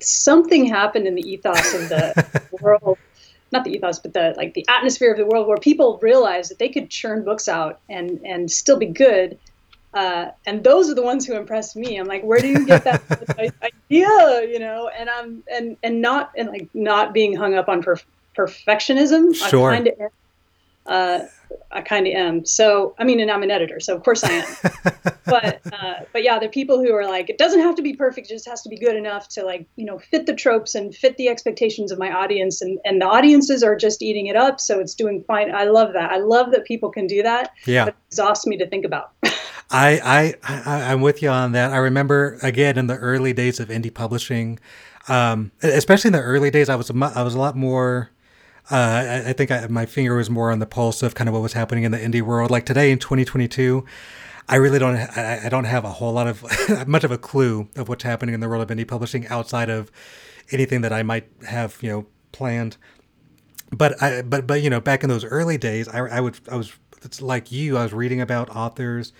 something 0.00 0.66
happened 0.66 1.06
in 1.06 1.14
the 1.14 1.22
ethos 1.22 1.74
of 1.74 1.88
the 1.88 2.42
world 2.60 2.98
not 3.52 3.62
the 3.62 3.70
ethos, 3.70 4.00
but 4.00 4.12
the 4.12 4.34
like 4.36 4.54
the 4.54 4.66
atmosphere 4.68 5.12
of 5.12 5.16
the 5.16 5.24
world 5.24 5.46
where 5.46 5.56
people 5.56 6.00
realized 6.02 6.50
that 6.50 6.58
they 6.58 6.68
could 6.68 6.90
churn 6.90 7.24
books 7.24 7.48
out 7.48 7.78
and 7.88 8.20
and 8.24 8.50
still 8.50 8.76
be 8.76 8.86
good 8.86 9.38
uh, 9.96 10.30
and 10.44 10.62
those 10.62 10.90
are 10.90 10.94
the 10.94 11.02
ones 11.02 11.26
who 11.26 11.34
impress 11.34 11.74
me. 11.74 11.96
I'm 11.96 12.06
like, 12.06 12.22
where 12.22 12.38
do 12.38 12.48
you 12.48 12.66
get 12.66 12.84
that 12.84 13.02
idea? 13.62 14.46
You 14.46 14.58
know, 14.58 14.90
and 14.96 15.08
I'm 15.08 15.42
and 15.50 15.78
and 15.82 16.02
not 16.02 16.32
and 16.36 16.50
like 16.50 16.68
not 16.74 17.14
being 17.14 17.34
hung 17.34 17.54
up 17.54 17.70
on 17.70 17.82
perf- 17.82 18.04
perfectionism. 18.36 19.34
Sure. 19.34 19.72
I 19.72 19.76
kind 19.76 19.88
of 19.88 19.94
uh, 20.84 21.20
I 21.70 21.80
kind 21.82 22.06
of 22.06 22.14
am. 22.14 22.44
So 22.44 22.94
I 22.98 23.04
mean, 23.04 23.20
and 23.20 23.30
I'm 23.30 23.42
an 23.42 23.50
editor, 23.50 23.80
so 23.80 23.94
of 23.94 24.02
course 24.02 24.24
I 24.24 24.30
am. 24.30 24.46
but 25.26 25.60
uh, 25.72 25.94
but 26.12 26.22
yeah, 26.22 26.38
the 26.38 26.48
people 26.48 26.78
who 26.78 26.92
are 26.94 27.04
like, 27.04 27.28
it 27.28 27.38
doesn't 27.38 27.60
have 27.60 27.74
to 27.76 27.82
be 27.82 27.92
perfect; 27.92 28.30
it 28.30 28.34
just 28.34 28.48
has 28.48 28.62
to 28.62 28.68
be 28.68 28.78
good 28.78 28.96
enough 28.96 29.28
to 29.30 29.44
like 29.44 29.66
you 29.76 29.84
know 29.84 29.98
fit 29.98 30.26
the 30.26 30.34
tropes 30.34 30.74
and 30.74 30.94
fit 30.94 31.16
the 31.16 31.28
expectations 31.28 31.92
of 31.92 31.98
my 31.98 32.10
audience, 32.10 32.62
and 32.62 32.78
and 32.84 33.00
the 33.00 33.06
audiences 33.06 33.62
are 33.62 33.76
just 33.76 34.02
eating 34.02 34.26
it 34.26 34.36
up, 34.36 34.60
so 34.60 34.80
it's 34.80 34.94
doing 34.94 35.24
fine. 35.26 35.54
I 35.54 35.64
love 35.64 35.92
that. 35.92 36.10
I 36.10 36.18
love 36.18 36.50
that 36.52 36.64
people 36.64 36.90
can 36.90 37.06
do 37.06 37.22
that. 37.22 37.52
Yeah, 37.66 37.86
it 37.86 37.96
exhausts 38.08 38.46
me 38.46 38.56
to 38.58 38.66
think 38.66 38.84
about. 38.84 39.12
I, 39.70 40.34
I, 40.44 40.62
I 40.64 40.92
am 40.92 41.00
with 41.00 41.22
you 41.22 41.28
on 41.28 41.52
that. 41.52 41.72
I 41.72 41.78
remember 41.78 42.38
again 42.42 42.78
in 42.78 42.86
the 42.86 42.96
early 42.96 43.32
days 43.32 43.58
of 43.58 43.68
indie 43.68 43.92
publishing, 43.92 44.60
um, 45.08 45.50
especially 45.62 46.08
in 46.08 46.12
the 46.12 46.20
early 46.20 46.50
days, 46.50 46.68
I 46.68 46.76
was 46.76 46.90
a, 46.90 47.12
I 47.16 47.22
was 47.22 47.34
a 47.34 47.38
lot 47.38 47.56
more. 47.56 48.10
Uh, 48.70 48.74
I, 48.74 49.28
I, 49.28 49.32
think 49.32 49.50
I, 49.50 49.66
my 49.68 49.86
finger 49.86 50.16
was 50.16 50.28
more 50.28 50.50
on 50.50 50.58
the 50.58 50.66
pulse 50.66 51.02
of 51.02 51.14
kind 51.14 51.28
of 51.28 51.34
what 51.34 51.42
was 51.42 51.52
happening 51.52 51.84
in 51.84 51.92
the 51.92 51.98
indie 51.98 52.22
world. 52.22 52.50
Like 52.50 52.66
today 52.66 52.90
in 52.90 52.98
2022, 52.98 53.84
I 54.48 54.56
really 54.56 54.78
don't 54.78 54.96
I, 54.96 55.42
I 55.44 55.48
don't 55.48 55.64
have 55.64 55.84
a 55.84 55.90
whole 55.90 56.12
lot 56.12 56.26
of 56.26 56.44
much 56.88 57.04
of 57.04 57.10
a 57.10 57.18
clue 57.18 57.68
of 57.76 57.88
what's 57.88 58.04
happening 58.04 58.34
in 58.34 58.40
the 58.40 58.48
world 58.48 58.68
of 58.68 58.76
indie 58.76 58.86
publishing 58.86 59.26
outside 59.28 59.70
of 59.70 59.90
anything 60.50 60.80
that 60.82 60.92
I 60.92 61.02
might 61.02 61.28
have 61.48 61.78
you 61.80 61.90
know 61.90 62.06
planned. 62.32 62.76
But 63.70 64.00
I 64.02 64.22
but 64.22 64.46
but 64.46 64.62
you 64.62 64.70
know 64.70 64.80
back 64.80 65.02
in 65.02 65.08
those 65.08 65.24
early 65.24 65.58
days, 65.58 65.88
I, 65.88 65.98
I 65.98 66.20
would 66.20 66.38
I 66.50 66.56
was 66.56 66.72
it's 67.02 67.22
like 67.22 67.50
you. 67.50 67.76
I 67.76 67.84
was 67.84 67.92
reading 67.92 68.20
about 68.20 68.50
authors 68.50 69.12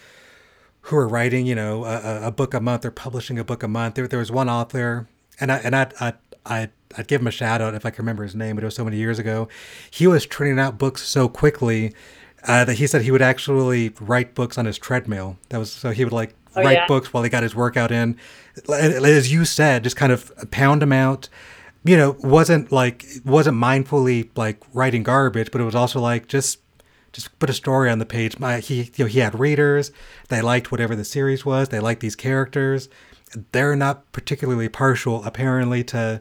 who 0.83 0.97
are 0.97 1.09
writing, 1.09 1.47
you 1.47 1.55
know, 1.55 1.85
a, 1.85 2.29
a, 2.29 2.31
book 2.31 2.55
a 2.55 2.61
month 2.61 2.85
or 2.85 2.93
publishing 2.93 3.41
a 3.41 3.45
book 3.45 3.65
a 3.65 3.69
month. 3.69 3.97
There, 3.97 4.07
there 4.07 4.21
was 4.21 4.31
one 4.31 4.49
author, 4.49 5.09
and 5.41 5.51
I 5.51 5.57
and 5.59 5.75
I 5.75 5.91
I 6.01 6.13
I 6.47 6.71
I'd 6.97 7.09
give 7.09 7.21
him 7.21 7.27
a 7.27 7.33
shout 7.33 7.61
out 7.61 7.75
if 7.75 7.85
I 7.85 7.91
can 7.91 8.05
remember 8.05 8.23
his 8.23 8.35
name, 8.35 8.57
but 8.57 8.65
it 8.65 8.67
was 8.67 8.75
so 8.75 8.85
many 8.85 8.97
years 8.97 9.19
ago. 9.19 9.49
He 9.91 10.07
was 10.07 10.27
turning 10.27 10.59
out 10.59 10.79
books 10.79 11.03
so 11.03 11.29
quickly 11.29 11.93
uh, 12.45 12.65
that 12.65 12.75
he 12.75 12.87
said 12.87 13.03
he 13.03 13.11
would 13.11 13.23
actually 13.23 13.93
write 14.01 14.35
books 14.35 14.57
on 14.57 14.65
his 14.65 14.79
treadmill. 14.79 15.37
That 15.49 15.59
was 15.59 15.73
so 15.73 15.91
he 15.91 16.05
would 16.05 16.13
like 16.13 16.35
oh, 16.55 16.63
write 16.63 16.79
yeah. 16.79 16.87
books 16.87 17.13
while 17.13 17.23
he 17.23 17.31
got 17.31 17.43
his 17.43 17.55
workout 17.55 17.91
in. 17.91 18.17
As 18.73 19.33
you 19.33 19.45
said, 19.45 19.85
just 19.85 19.97
kind 19.97 20.13
of 20.13 20.33
pound 20.51 20.83
them 20.83 20.93
out. 20.93 21.29
You 21.85 21.97
know, 21.97 22.17
wasn't 22.21 22.73
like 22.73 23.05
wasn't 23.25 23.59
mindfully 23.59 24.31
like 24.37 24.61
writing 24.73 25.03
garbage, 25.03 25.51
but 25.51 25.61
it 25.61 25.65
was 25.65 25.75
also 25.75 26.01
like 26.01 26.29
just 26.29 26.61
just 27.13 27.37
put 27.39 27.49
a 27.49 27.55
story 27.55 27.91
on 27.91 27.99
the 27.99 28.07
page. 28.07 28.39
My, 28.39 28.61
he 28.61 28.91
you 28.95 29.05
know 29.05 29.07
he 29.07 29.21
had 29.21 29.39
readers. 29.39 29.91
They 30.29 30.43
liked 30.43 30.71
whatever 30.71 30.95
the 30.95 31.05
series 31.05 31.45
was. 31.45 31.69
They 31.69 31.81
liked 31.81 32.01
these 32.01 32.17
characters. 32.17 32.89
They're 33.53 33.77
not 33.77 34.11
particularly 34.13 34.69
partial, 34.69 35.25
apparently, 35.25 35.85
to 35.85 36.21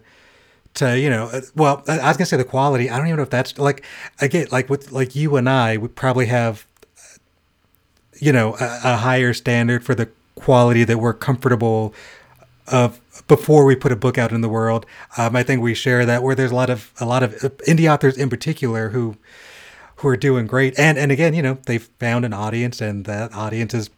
to 0.75 0.99
you 0.99 1.09
know. 1.09 1.25
Uh, 1.27 1.41
well, 1.55 1.83
I 1.87 2.07
was 2.07 2.17
gonna 2.17 2.25
say 2.25 2.37
the 2.37 2.43
quality. 2.43 2.89
I 2.89 2.97
don't 2.97 3.07
even 3.07 3.17
know 3.17 3.23
if 3.23 3.29
that's 3.29 3.57
like 3.57 3.85
again 4.19 4.47
like 4.51 4.69
with 4.69 4.91
like 4.91 5.15
you 5.15 5.35
and 5.35 5.49
I 5.49 5.77
would 5.77 5.95
probably 5.95 6.27
have 6.27 6.65
you 8.19 8.31
know 8.31 8.55
a, 8.59 8.79
a 8.83 8.97
higher 8.97 9.33
standard 9.33 9.83
for 9.83 9.95
the 9.95 10.09
quality 10.35 10.83
that 10.83 10.97
we're 10.97 11.13
comfortable 11.13 11.93
of 12.67 12.99
before 13.27 13.65
we 13.65 13.75
put 13.75 13.91
a 13.91 13.95
book 13.95 14.17
out 14.17 14.31
in 14.31 14.41
the 14.41 14.49
world. 14.49 14.85
Um, 15.17 15.35
I 15.35 15.43
think 15.43 15.61
we 15.61 15.73
share 15.73 16.05
that 16.05 16.23
where 16.23 16.35
there's 16.35 16.51
a 16.51 16.55
lot 16.55 16.69
of 16.69 16.91
a 16.99 17.05
lot 17.05 17.23
of 17.23 17.33
uh, 17.43 17.49
indie 17.67 17.91
authors 17.91 18.17
in 18.17 18.29
particular 18.29 18.89
who 18.89 19.17
who 19.97 20.07
are 20.07 20.17
doing 20.17 20.47
great. 20.47 20.77
And 20.77 20.97
and 20.97 21.11
again, 21.11 21.33
you 21.33 21.41
know, 21.41 21.57
they've 21.65 21.87
found 21.99 22.25
an 22.25 22.33
audience, 22.33 22.81
and 22.81 23.05
that 23.05 23.33
audience 23.33 23.73
is 23.73 23.89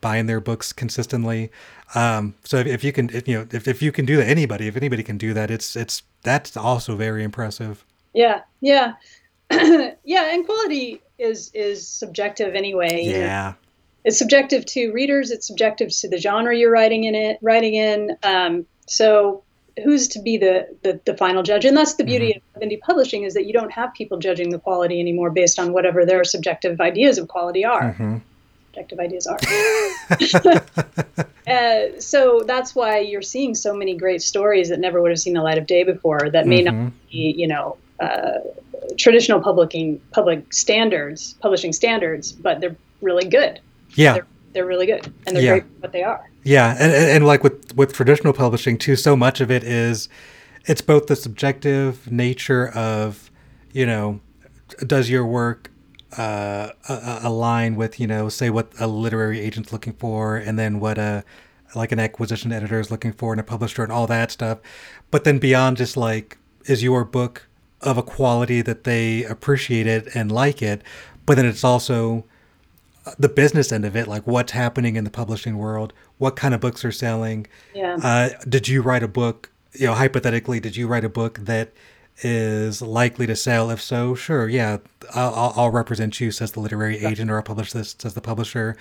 buying 0.00 0.26
their 0.26 0.40
books 0.40 0.72
consistently. 0.72 1.50
Um, 1.94 2.34
so 2.44 2.58
if, 2.58 2.66
if 2.66 2.84
you 2.84 2.92
can, 2.92 3.10
if, 3.10 3.26
you 3.26 3.38
know, 3.38 3.46
if, 3.50 3.66
if 3.66 3.82
you 3.82 3.92
can 3.92 4.04
do 4.04 4.16
that, 4.18 4.28
anybody, 4.28 4.66
if 4.66 4.76
anybody 4.76 5.02
can 5.02 5.18
do 5.18 5.34
that, 5.34 5.50
it's 5.50 5.76
it's 5.76 6.02
that's 6.22 6.56
also 6.56 6.96
very 6.96 7.24
impressive. 7.24 7.84
Yeah, 8.14 8.42
yeah, 8.60 8.94
yeah. 9.50 9.94
And 10.34 10.46
quality 10.46 11.02
is 11.18 11.50
is 11.54 11.86
subjective 11.86 12.54
anyway. 12.54 13.04
Yeah. 13.04 13.54
It's 14.04 14.18
subjective 14.18 14.64
to 14.66 14.92
readers. 14.92 15.30
It's 15.30 15.46
subjective 15.46 15.90
to 16.00 16.08
the 16.08 16.18
genre 16.18 16.56
you're 16.56 16.70
writing 16.70 17.04
in 17.04 17.14
it, 17.14 17.38
writing 17.42 17.74
in. 17.74 18.16
Um, 18.22 18.64
so 18.86 19.42
who's 19.84 20.08
to 20.08 20.20
be 20.20 20.36
the, 20.36 20.68
the, 20.82 21.00
the 21.04 21.16
final 21.16 21.42
judge 21.42 21.64
and 21.64 21.76
that's 21.76 21.94
the 21.94 22.04
beauty 22.04 22.34
mm-hmm. 22.34 22.56
of 22.56 22.68
indie 22.68 22.80
publishing 22.80 23.24
is 23.24 23.34
that 23.34 23.46
you 23.46 23.52
don't 23.52 23.72
have 23.72 23.92
people 23.94 24.18
judging 24.18 24.50
the 24.50 24.58
quality 24.58 25.00
anymore 25.00 25.30
based 25.30 25.58
on 25.58 25.72
whatever 25.72 26.04
their 26.04 26.24
subjective 26.24 26.80
ideas 26.80 27.18
of 27.18 27.28
quality 27.28 27.64
are 27.64 27.92
mm-hmm. 27.92 28.18
Subjective 28.72 28.98
ideas 28.98 29.26
are 29.26 29.38
uh, 31.46 32.00
so 32.00 32.42
that's 32.46 32.74
why 32.74 32.98
you're 32.98 33.22
seeing 33.22 33.54
so 33.54 33.74
many 33.74 33.96
great 33.96 34.22
stories 34.22 34.68
that 34.68 34.78
never 34.78 35.02
would 35.02 35.10
have 35.10 35.18
seen 35.18 35.34
the 35.34 35.42
light 35.42 35.58
of 35.58 35.66
day 35.66 35.82
before 35.82 36.30
that 36.30 36.46
may 36.46 36.62
mm-hmm. 36.62 36.84
not 36.84 36.92
be 37.10 37.34
you 37.36 37.46
know 37.46 37.76
uh, 38.00 38.38
traditional 38.96 39.40
publishing 39.40 40.00
public 40.12 40.52
standards 40.52 41.34
publishing 41.40 41.72
standards 41.72 42.32
but 42.32 42.60
they're 42.60 42.76
really 43.00 43.28
good 43.28 43.60
yeah 43.94 44.14
they're, 44.14 44.26
they're 44.52 44.66
really 44.66 44.86
good 44.86 45.12
and 45.26 45.36
they're 45.36 45.42
yeah. 45.42 45.50
great 45.58 45.64
what 45.80 45.92
they 45.92 46.02
are 46.02 46.30
Yeah, 46.42 46.72
and, 46.78 46.92
and, 46.92 47.10
and 47.10 47.26
like 47.26 47.42
with 47.42 47.76
with 47.76 47.92
traditional 47.92 48.32
publishing 48.32 48.78
too, 48.78 48.96
so 48.96 49.16
much 49.16 49.40
of 49.40 49.50
it 49.50 49.62
is 49.62 50.08
it's 50.64 50.80
both 50.80 51.06
the 51.06 51.16
subjective 51.16 52.10
nature 52.10 52.68
of 52.68 53.30
you 53.72 53.86
know 53.86 54.20
does 54.86 55.10
your 55.10 55.26
work 55.26 55.69
uh, 56.18 56.70
align 57.22 57.76
with 57.76 58.00
you 58.00 58.06
know 58.06 58.28
say 58.28 58.50
what 58.50 58.72
a 58.78 58.86
literary 58.86 59.40
agent's 59.40 59.72
looking 59.72 59.92
for 59.92 60.36
and 60.36 60.58
then 60.58 60.80
what 60.80 60.98
a 60.98 61.24
like 61.74 61.92
an 61.92 62.00
acquisition 62.00 62.52
editor 62.52 62.80
is 62.80 62.90
looking 62.90 63.12
for 63.12 63.32
and 63.32 63.40
a 63.40 63.44
publisher 63.44 63.82
and 63.82 63.92
all 63.92 64.06
that 64.06 64.30
stuff. 64.30 64.58
But 65.10 65.24
then 65.24 65.38
beyond 65.38 65.76
just 65.76 65.96
like 65.96 66.38
is 66.66 66.82
your 66.82 67.04
book 67.04 67.46
of 67.80 67.96
a 67.96 68.02
quality 68.02 68.60
that 68.62 68.84
they 68.84 69.24
appreciate 69.24 69.86
it 69.86 70.06
and 70.14 70.30
like 70.30 70.60
it 70.60 70.82
but 71.24 71.36
then 71.36 71.46
it's 71.46 71.64
also 71.64 72.24
the 73.18 73.28
business 73.28 73.72
end 73.72 73.86
of 73.86 73.96
it 73.96 74.06
like 74.06 74.26
what's 74.26 74.52
happening 74.52 74.96
in 74.96 75.04
the 75.04 75.10
publishing 75.10 75.56
world 75.56 75.92
what 76.18 76.36
kind 76.36 76.52
of 76.54 76.60
books 76.60 76.84
are 76.84 76.92
selling. 76.92 77.46
Yeah. 77.74 77.96
Uh, 78.02 78.28
did 78.46 78.68
you 78.68 78.82
write 78.82 79.02
a 79.02 79.08
book 79.08 79.50
you 79.72 79.86
know 79.86 79.94
hypothetically 79.94 80.60
did 80.60 80.76
you 80.76 80.86
write 80.86 81.04
a 81.04 81.08
book 81.08 81.38
that 81.38 81.72
is 82.18 82.82
likely 82.82 83.26
to 83.26 83.36
sell? 83.36 83.70
If 83.70 83.80
so, 83.80 84.14
sure, 84.14 84.48
yeah, 84.48 84.78
I'll, 85.14 85.52
I'll 85.56 85.70
represent 85.70 86.20
you, 86.20 86.30
says 86.30 86.52
the 86.52 86.60
literary 86.60 87.04
agent, 87.04 87.30
or 87.30 87.36
I'll 87.36 87.42
publish 87.42 87.72
this, 87.72 87.96
says 87.98 88.14
the 88.14 88.20
publisher. 88.20 88.76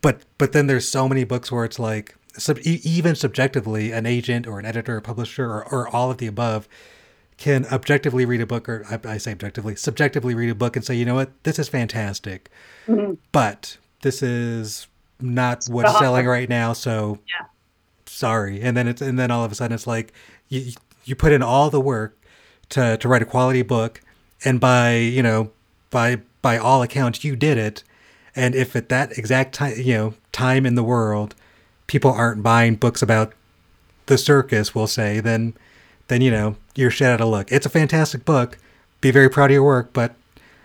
But 0.00 0.22
but 0.38 0.52
then 0.52 0.66
there's 0.66 0.88
so 0.88 1.08
many 1.08 1.24
books 1.24 1.52
where 1.52 1.64
it's 1.64 1.78
like, 1.78 2.14
sub, 2.36 2.58
even 2.60 3.14
subjectively, 3.14 3.92
an 3.92 4.06
agent 4.06 4.46
or 4.46 4.58
an 4.58 4.66
editor 4.66 4.96
or 4.96 5.00
publisher 5.00 5.44
or, 5.44 5.68
or 5.72 5.88
all 5.88 6.10
of 6.10 6.18
the 6.18 6.26
above 6.26 6.68
can 7.36 7.66
objectively 7.72 8.24
read 8.24 8.40
a 8.40 8.46
book, 8.46 8.68
or 8.68 8.84
I, 8.90 9.14
I, 9.14 9.18
say 9.18 9.32
objectively, 9.32 9.74
subjectively 9.74 10.34
read 10.34 10.50
a 10.50 10.54
book 10.54 10.76
and 10.76 10.84
say, 10.84 10.94
you 10.94 11.04
know 11.04 11.14
what, 11.14 11.30
this 11.42 11.58
is 11.58 11.68
fantastic, 11.68 12.50
mm-hmm. 12.86 13.14
but 13.32 13.78
this 14.02 14.22
is 14.22 14.86
not 15.20 15.64
what's 15.66 15.98
selling 15.98 16.26
right 16.26 16.48
now, 16.48 16.72
so 16.72 17.18
yeah. 17.28 17.46
sorry. 18.06 18.60
And 18.60 18.76
then 18.76 18.88
it's 18.88 19.00
and 19.00 19.18
then 19.18 19.30
all 19.30 19.44
of 19.44 19.52
a 19.52 19.54
sudden 19.54 19.74
it's 19.74 19.86
like 19.86 20.12
you 20.48 20.72
you 21.04 21.16
put 21.16 21.32
in 21.32 21.42
all 21.42 21.70
the 21.70 21.80
work 21.80 22.16
to, 22.72 22.96
to 22.96 23.08
write 23.08 23.22
a 23.22 23.26
quality 23.26 23.62
book 23.62 24.00
and 24.44 24.60
by 24.60 24.96
you 24.96 25.22
know 25.22 25.50
by 25.90 26.20
by 26.40 26.58
all 26.58 26.82
accounts 26.82 27.24
you 27.24 27.36
did 27.36 27.58
it. 27.58 27.84
And 28.34 28.54
if 28.54 28.74
at 28.74 28.88
that 28.88 29.16
exact 29.18 29.54
time 29.54 29.74
you 29.76 29.94
know 29.94 30.14
time 30.32 30.66
in 30.66 30.74
the 30.74 30.82
world 30.82 31.34
people 31.86 32.10
aren't 32.10 32.42
buying 32.42 32.76
books 32.76 33.02
about 33.02 33.32
the 34.06 34.18
circus 34.18 34.74
we'll 34.74 34.86
say 34.86 35.20
then 35.20 35.54
then 36.08 36.20
you 36.20 36.30
know 36.30 36.56
you're 36.74 36.90
shit 36.90 37.08
out 37.08 37.20
of 37.20 37.28
luck. 37.28 37.52
It's 37.52 37.66
a 37.66 37.70
fantastic 37.70 38.24
book. 38.24 38.58
Be 39.00 39.10
very 39.10 39.28
proud 39.28 39.50
of 39.50 39.54
your 39.54 39.64
work 39.64 39.92
but 39.92 40.14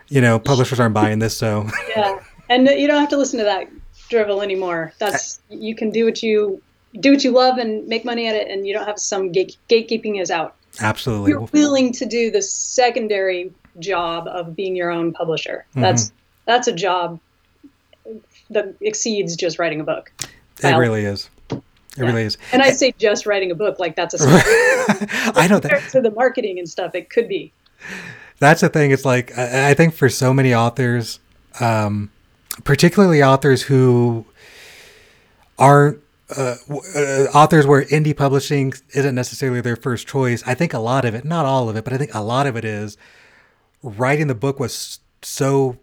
you 0.07 0.21
know 0.21 0.39
publishers 0.39 0.79
aren't 0.79 0.95
buying 0.95 1.19
this 1.19 1.35
so. 1.35 1.69
Yeah. 1.95 2.19
And 2.49 2.65
you 2.67 2.87
don't 2.87 3.01
have 3.01 3.09
to 3.09 3.17
listen 3.17 3.39
to 3.39 3.43
that 3.43 3.67
drivel 4.07 4.41
anymore. 4.41 4.93
That's 4.99 5.41
you 5.49 5.75
can 5.75 5.89
do 5.89 6.05
what 6.05 6.23
you 6.23 6.61
do 7.01 7.11
what 7.11 7.23
you 7.25 7.31
love 7.31 7.57
and 7.57 7.85
make 7.87 8.05
money 8.05 8.27
at 8.27 8.35
it 8.35 8.49
and 8.49 8.65
you 8.65 8.73
don't 8.73 8.87
have 8.87 8.97
some 8.97 9.33
gate, 9.33 9.57
gatekeeping 9.67 10.21
is 10.21 10.31
out 10.31 10.55
Absolutely. 10.79 11.31
You're 11.31 11.49
willing 11.51 11.91
to 11.93 12.05
do 12.05 12.31
the 12.31 12.41
secondary 12.41 13.51
job 13.79 14.27
of 14.27 14.55
being 14.55 14.75
your 14.75 14.91
own 14.91 15.13
publisher. 15.13 15.65
Mm-hmm. 15.71 15.81
That's 15.81 16.11
that's 16.45 16.67
a 16.67 16.73
job 16.73 17.19
that 18.49 18.73
exceeds 18.81 19.35
just 19.35 19.59
writing 19.59 19.81
a 19.81 19.83
book. 19.83 20.11
It 20.63 20.75
really 20.75 21.05
is. 21.05 21.29
It 21.51 21.61
yeah. 21.97 22.05
really 22.05 22.23
is. 22.23 22.37
And 22.51 22.61
I 22.61 22.71
say 22.71 22.93
just 22.97 23.25
writing 23.25 23.51
a 23.51 23.55
book 23.55 23.79
like 23.79 23.95
that's 23.95 24.13
a 24.13 24.17
I 25.35 25.47
know 25.49 25.59
that 25.59 25.89
to 25.91 26.01
the 26.01 26.11
marketing 26.11 26.59
and 26.59 26.69
stuff. 26.69 26.95
It 26.95 27.09
could 27.09 27.27
be. 27.27 27.51
That's 28.39 28.61
the 28.61 28.69
thing. 28.69 28.91
It's 28.91 29.05
like 29.05 29.37
I, 29.37 29.71
I 29.71 29.73
think 29.73 29.93
for 29.93 30.09
so 30.09 30.33
many 30.33 30.53
authors, 30.53 31.19
um, 31.59 32.11
particularly 32.63 33.23
authors 33.23 33.63
who 33.63 34.25
aren't 35.57 36.01
uh, 36.35 36.55
uh, 36.95 37.25
authors 37.33 37.65
where 37.65 37.83
indie 37.85 38.15
publishing 38.15 38.73
isn't 38.93 39.15
necessarily 39.15 39.61
their 39.61 39.75
first 39.75 40.07
choice. 40.07 40.43
I 40.45 40.53
think 40.53 40.73
a 40.73 40.79
lot 40.79 41.05
of 41.05 41.15
it, 41.15 41.23
not 41.23 41.45
all 41.45 41.69
of 41.69 41.75
it, 41.75 41.83
but 41.83 41.93
I 41.93 41.97
think 41.97 42.13
a 42.13 42.21
lot 42.21 42.47
of 42.47 42.55
it 42.55 42.65
is 42.65 42.97
writing 43.81 44.27
the 44.27 44.35
book 44.35 44.59
was 44.59 44.99
so 45.21 45.77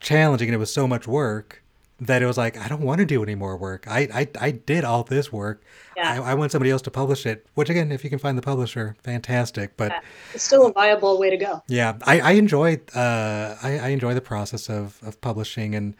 challenging 0.00 0.48
and 0.48 0.54
it 0.54 0.58
was 0.58 0.72
so 0.72 0.86
much 0.86 1.06
work 1.06 1.62
that 1.98 2.20
it 2.20 2.26
was 2.26 2.36
like 2.36 2.58
I 2.58 2.68
don't 2.68 2.82
want 2.82 2.98
to 2.98 3.06
do 3.06 3.22
any 3.22 3.34
more 3.34 3.56
work. 3.56 3.86
I 3.88 4.00
I, 4.12 4.28
I 4.40 4.50
did 4.50 4.84
all 4.84 5.02
this 5.02 5.32
work. 5.32 5.62
Yeah. 5.96 6.22
I, 6.22 6.32
I, 6.32 6.34
want 6.34 6.52
somebody 6.52 6.70
else 6.70 6.82
to 6.82 6.90
publish 6.90 7.24
it. 7.24 7.46
Which 7.54 7.70
again, 7.70 7.90
if 7.90 8.04
you 8.04 8.10
can 8.10 8.18
find 8.18 8.36
the 8.36 8.42
publisher, 8.42 8.96
fantastic. 9.02 9.78
But 9.78 9.92
yeah. 9.92 10.00
it's 10.34 10.44
still 10.44 10.66
a 10.66 10.72
viable 10.72 11.18
way 11.18 11.30
to 11.30 11.38
go. 11.38 11.62
Yeah, 11.68 11.96
I 12.02 12.20
I 12.20 12.30
enjoy 12.32 12.80
uh 12.94 13.56
I, 13.62 13.78
I 13.78 13.88
enjoy 13.88 14.12
the 14.12 14.20
process 14.20 14.68
of 14.68 14.98
of 15.02 15.20
publishing 15.22 15.74
and 15.74 15.94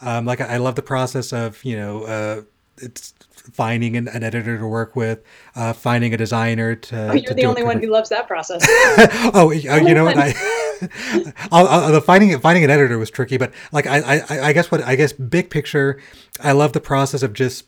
um 0.00 0.24
like 0.24 0.40
I, 0.40 0.54
I 0.54 0.56
love 0.56 0.76
the 0.76 0.82
process 0.82 1.32
of 1.34 1.62
you 1.64 1.76
know 1.76 2.04
uh 2.04 2.42
it's 2.78 3.12
finding 3.52 3.96
an, 3.96 4.08
an, 4.08 4.22
editor 4.22 4.56
to 4.56 4.66
work 4.66 4.94
with, 4.94 5.22
uh, 5.56 5.72
finding 5.72 6.14
a 6.14 6.16
designer 6.16 6.76
to. 6.76 7.10
Oh, 7.10 7.12
you're 7.14 7.24
to 7.24 7.34
the 7.34 7.46
only 7.46 7.64
one 7.64 7.80
who 7.80 7.90
loves 7.90 8.08
that 8.10 8.28
process. 8.28 8.64
oh, 9.34 9.50
you 9.50 9.94
know 9.94 10.04
what? 10.04 10.16
I, 10.16 10.34
I'll, 11.52 11.66
I'll, 11.66 11.92
the 11.92 12.00
finding 12.00 12.38
finding 12.40 12.64
an 12.64 12.70
editor 12.70 12.98
was 12.98 13.10
tricky, 13.10 13.36
but 13.36 13.52
like 13.72 13.86
I, 13.86 14.20
I, 14.28 14.40
I 14.48 14.52
guess 14.52 14.70
what 14.70 14.82
I 14.82 14.94
guess 14.96 15.12
big 15.12 15.50
picture, 15.50 16.00
I 16.40 16.52
love 16.52 16.72
the 16.72 16.80
process 16.80 17.22
of 17.22 17.32
just 17.32 17.64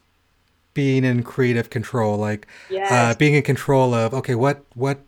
being 0.75 1.05
in 1.05 1.23
creative 1.23 1.71
control, 1.71 2.17
like 2.19 2.47
yes. 2.69 2.91
uh, 2.91 3.17
being 3.19 3.35
in 3.35 3.43
control 3.43 3.95
of 3.95 4.15
okay, 4.15 4.35
what 4.35 4.65
what 4.75 5.01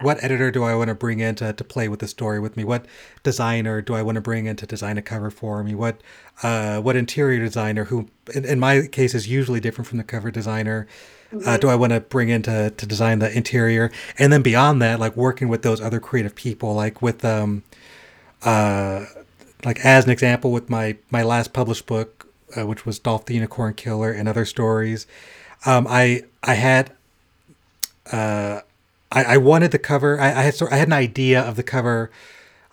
what 0.00 0.22
editor 0.22 0.50
do 0.50 0.64
I 0.64 0.74
want 0.74 0.88
to 0.88 0.94
bring 0.94 1.20
in 1.20 1.34
to, 1.36 1.52
to 1.52 1.64
play 1.64 1.88
with 1.88 2.00
the 2.00 2.08
story 2.08 2.40
with 2.40 2.56
me? 2.56 2.64
What 2.64 2.86
designer 3.22 3.80
do 3.80 3.94
I 3.94 4.02
want 4.02 4.16
to 4.16 4.20
bring 4.20 4.46
in 4.46 4.56
to 4.56 4.66
design 4.66 4.98
a 4.98 5.02
cover 5.02 5.30
for 5.30 5.62
me? 5.62 5.74
What 5.74 6.00
uh, 6.42 6.80
what 6.80 6.96
interior 6.96 7.40
designer, 7.40 7.84
who 7.84 8.08
in, 8.34 8.44
in, 8.44 8.60
my 8.60 8.86
case 8.86 9.14
is 9.14 9.28
usually 9.28 9.60
different 9.60 9.88
from 9.88 9.98
the 9.98 10.04
cover 10.04 10.30
designer, 10.30 10.86
mm-hmm. 11.32 11.48
uh, 11.48 11.56
do 11.56 11.68
I 11.68 11.74
want 11.74 11.92
to 11.92 12.00
bring 12.00 12.28
in 12.30 12.42
to, 12.42 12.70
to 12.70 12.86
design 12.86 13.18
the 13.18 13.36
interior? 13.36 13.90
And 14.18 14.32
then 14.32 14.42
beyond 14.42 14.80
that, 14.82 14.98
like 14.98 15.16
working 15.16 15.48
with 15.48 15.62
those 15.62 15.80
other 15.80 16.00
creative 16.00 16.34
people, 16.34 16.74
like 16.74 17.02
with 17.02 17.24
um, 17.24 17.62
uh, 18.42 19.04
like 19.64 19.84
as 19.84 20.04
an 20.04 20.10
example, 20.10 20.52
with 20.52 20.70
my 20.70 20.96
my 21.10 21.22
last 21.22 21.52
published 21.52 21.86
book, 21.86 22.28
uh, 22.56 22.66
which 22.66 22.86
was 22.86 22.98
Dolph 22.98 23.26
the 23.26 23.34
Unicorn 23.34 23.74
Killer 23.74 24.10
and 24.10 24.28
other 24.28 24.44
stories, 24.44 25.06
um, 25.66 25.86
I 25.88 26.22
I 26.42 26.54
had. 26.54 26.92
Uh, 28.10 28.62
I, 29.12 29.24
I 29.24 29.36
wanted 29.36 29.70
the 29.70 29.78
cover. 29.78 30.18
I, 30.20 30.28
I 30.28 30.42
had 30.42 30.54
sort, 30.54 30.72
I 30.72 30.76
had 30.76 30.88
an 30.88 30.92
idea 30.92 31.40
of 31.40 31.56
the 31.56 31.62
cover, 31.62 32.10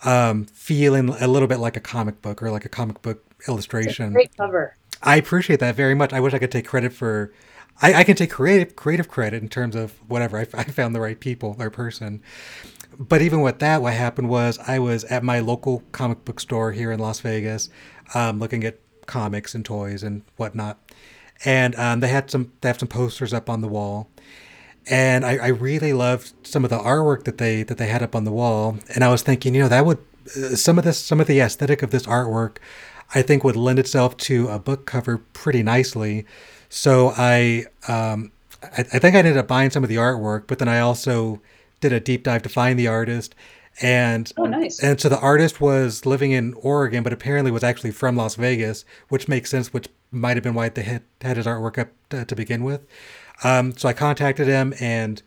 um, 0.04 0.46
feeling 0.46 1.10
a 1.10 1.28
little 1.28 1.48
bit 1.48 1.60
like 1.60 1.76
a 1.76 1.82
comic 1.82 2.22
book 2.22 2.42
or 2.42 2.50
like 2.50 2.66
a 2.66 2.70
comic 2.70 3.02
book 3.02 3.24
illustration. 3.48 4.14
great 4.14 4.36
cover. 4.36 4.76
I 5.02 5.18
appreciate 5.18 5.60
that 5.60 5.76
very 5.76 5.96
much. 5.96 6.14
I 6.14 6.20
wish 6.20 6.34
I 6.34 6.40
could 6.40 6.52
take 6.52 6.68
credit 6.68 6.94
for. 6.94 7.34
I, 7.82 7.94
I 7.94 8.04
can 8.04 8.16
take 8.16 8.32
creative 8.32 8.76
creative 8.76 9.08
credit 9.08 9.42
in 9.42 9.50
terms 9.50 9.76
of 9.76 9.94
whatever. 10.10 10.38
I, 10.38 10.48
I 10.54 10.64
found 10.64 10.96
the 10.96 11.00
right 11.00 11.20
people 11.20 11.56
or 11.60 11.70
person. 11.70 12.22
But 12.98 13.22
even 13.22 13.42
with 13.42 13.60
that, 13.60 13.82
what 13.82 13.94
happened 13.94 14.30
was 14.30 14.60
I 14.60 14.80
was 14.80 15.06
at 15.06 15.24
my 15.24 15.40
local 15.40 15.84
comic 15.94 16.26
book 16.26 16.40
store 16.40 16.74
here 16.74 16.92
in 16.92 17.00
Las 17.00 17.22
Vegas, 17.22 17.70
um, 18.14 18.40
looking 18.40 18.66
at 18.66 18.80
comics 19.06 19.56
and 19.56 19.64
toys 19.64 20.04
and 20.04 20.24
whatnot, 20.36 20.78
and 21.46 21.76
um, 21.76 22.02
they 22.02 22.10
had 22.10 22.30
some 22.30 22.52
they 22.60 22.68
have 22.68 22.80
some 22.80 22.90
posters 22.90 23.34
up 23.34 23.50
on 23.50 23.62
the 23.62 23.70
wall, 23.70 24.10
and 24.90 25.24
I, 25.24 25.38
I, 25.38 25.48
really 25.50 25.94
loved 25.94 26.34
some 26.42 26.64
of 26.64 26.72
the 26.72 26.80
artwork 26.80 27.24
that 27.26 27.38
they 27.38 27.64
that 27.64 27.78
they 27.78 27.88
had 27.88 28.02
up 28.02 28.16
on 28.16 28.24
the 28.24 28.32
wall. 28.32 28.80
And 28.96 29.04
I 29.04 29.10
was 29.10 29.22
thinking, 29.22 29.54
you 29.54 29.62
know, 29.62 29.68
that 29.68 29.86
would 29.86 30.00
uh, 30.36 30.56
some 30.56 30.78
of 30.78 30.84
this 30.84 30.98
some 30.98 31.22
of 31.22 31.28
the 31.28 31.40
aesthetic 31.40 31.84
of 31.84 31.92
this 31.92 32.04
artwork, 32.04 32.58
I 33.14 33.22
think 33.22 33.44
would 33.44 33.56
lend 33.56 33.78
itself 33.80 34.18
to 34.18 34.48
a 34.48 34.58
book 34.58 34.86
cover 34.86 35.20
pretty 35.20 35.62
nicely. 35.62 36.26
So 36.70 37.14
I 37.16 37.66
um, 37.88 38.32
I, 38.64 38.80
I 38.80 39.00
think 39.00 39.16
I 39.16 39.20
ended 39.20 39.38
up 39.38 39.48
buying 39.48 39.70
some 39.70 39.84
of 39.84 39.90
the 39.90 39.98
artwork, 39.98 40.48
but 40.48 40.60
then 40.60 40.68
I 40.68 40.80
also 40.80 41.40
did 41.82 41.94
a 41.94 42.00
deep 42.00 42.24
dive 42.24 42.42
to 42.44 42.50
find 42.50 42.78
the 42.78 42.88
artist. 42.88 43.36
And 43.82 44.32
oh, 44.36 44.46
nice. 44.46 44.84
And 44.84 45.00
so 45.00 45.08
the 45.08 45.20
artist 45.20 45.62
was 45.62 46.06
living 46.06 46.32
in 46.32 46.54
Oregon, 46.56 47.02
but 47.02 47.14
apparently 47.14 47.52
was 47.52 47.64
actually 47.64 47.92
from 47.92 48.18
Las 48.18 48.36
Vegas, 48.36 48.84
which 49.08 49.28
makes 49.28 49.50
sense. 49.50 49.72
Which 49.72 49.88
might 50.12 50.36
have 50.36 50.44
been 50.44 50.56
why 50.56 50.70
they 50.70 50.82
had, 50.82 51.04
had 51.22 51.38
his 51.38 51.46
artwork 51.46 51.78
up 51.78 51.90
to, 52.10 52.26
to 52.26 52.36
begin 52.36 52.64
with. 52.64 52.82
Um, 53.44 53.76
so 53.78 53.88
I 53.88 53.94
contacted 53.94 54.48
him 54.48 54.74
and 54.80 55.22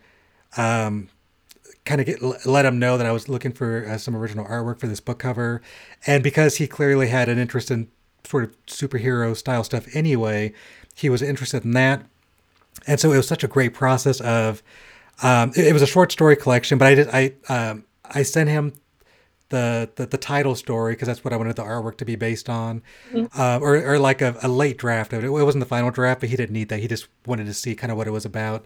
um, 0.57 1.09
kind 1.85 2.01
of 2.01 2.47
let 2.47 2.65
him 2.65 2.79
know 2.79 2.97
that 2.99 3.07
I 3.07 3.13
was 3.13 3.29
looking 3.29 3.53
for 3.53 3.87
uh, 3.89 3.99
some 3.99 4.15
original 4.17 4.45
artwork 4.45 4.79
for 4.79 4.87
this 4.87 5.01
book 5.01 5.19
cover, 5.19 5.63
and 6.07 6.23
because 6.23 6.57
he 6.57 6.67
clearly 6.67 7.09
had 7.09 7.29
an 7.29 7.39
interest 7.39 7.71
in 7.71 7.89
sort 8.25 8.45
of 8.45 8.67
superhero 8.67 9.37
style 9.37 9.65
stuff 9.65 9.87
anyway, 9.95 10.53
he 10.95 11.09
was 11.09 11.23
interested 11.23 11.65
in 11.65 11.73
that, 11.73 12.05
and 12.87 13.01
so 13.01 13.13
it 13.13 13.17
was 13.17 13.29
such 13.29 13.45
a 13.45 13.49
great 13.49 13.75
process 13.75 14.21
of. 14.21 14.63
Um, 15.23 15.51
it, 15.55 15.67
it, 15.67 15.73
was 15.73 15.83
a 15.83 15.87
short 15.87 16.11
story 16.11 16.35
collection, 16.35 16.79
but 16.79 16.89
I 16.89 16.95
did 16.95 17.09
I 17.13 17.35
um, 17.49 17.85
I 18.11 18.23
sent 18.23 18.49
him 18.49 18.73
the 19.53 19.91
the, 19.95 20.07
the 20.07 20.19
title 20.19 20.57
story 20.57 20.95
because 20.95 21.07
that's 21.07 21.25
what 21.25 21.33
I 21.33 21.37
wanted 21.37 21.55
the 21.55 21.63
artwork 21.63 21.99
to 21.99 22.05
be 22.05 22.17
based 22.17 22.49
on, 22.49 22.83
mm-hmm. 23.13 23.41
uh, 23.41 23.59
or 23.61 23.77
or 23.77 23.99
like 23.99 24.21
a, 24.21 24.35
a 24.43 24.49
late 24.49 24.79
draft 24.79 25.13
of 25.13 25.23
it. 25.23 25.27
It 25.27 25.31
wasn't 25.31 25.61
the 25.61 25.69
final 25.69 25.91
draft, 25.91 26.21
but 26.21 26.31
he 26.31 26.37
didn't 26.37 26.55
need 26.55 26.71
that. 26.71 26.81
He 26.81 26.89
just 26.89 27.07
wanted 27.27 27.47
to 27.47 27.55
see 27.55 27.77
kind 27.77 27.93
of 27.93 27.99
what 27.99 28.09
it 28.09 28.11
was 28.11 28.25
about, 28.25 28.65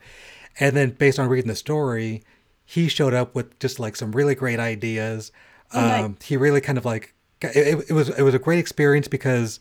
and 0.59 0.75
then 0.75 0.91
based 0.91 1.19
on 1.19 1.29
reading 1.29 1.49
the 1.49 1.57
story, 1.57 2.23
he 2.65 2.89
showed 2.89 3.13
up 3.13 3.35
with 3.35 3.59
just 3.59 3.79
like 3.79 3.97
some 3.97 4.13
really 4.13 4.35
great 4.35 4.61
ideas. 4.61 5.33
Oh, 5.75 5.81
nice. 5.81 6.05
um, 6.05 6.17
he 6.23 6.37
really 6.37 6.61
kind 6.61 6.79
of 6.79 6.85
like 6.85 7.13
it, 7.43 7.85
it 7.91 7.93
was 7.93 8.09
it 8.09 8.23
was 8.23 8.35
a 8.35 8.39
great 8.39 8.61
experience 8.61 9.09
because 9.09 9.61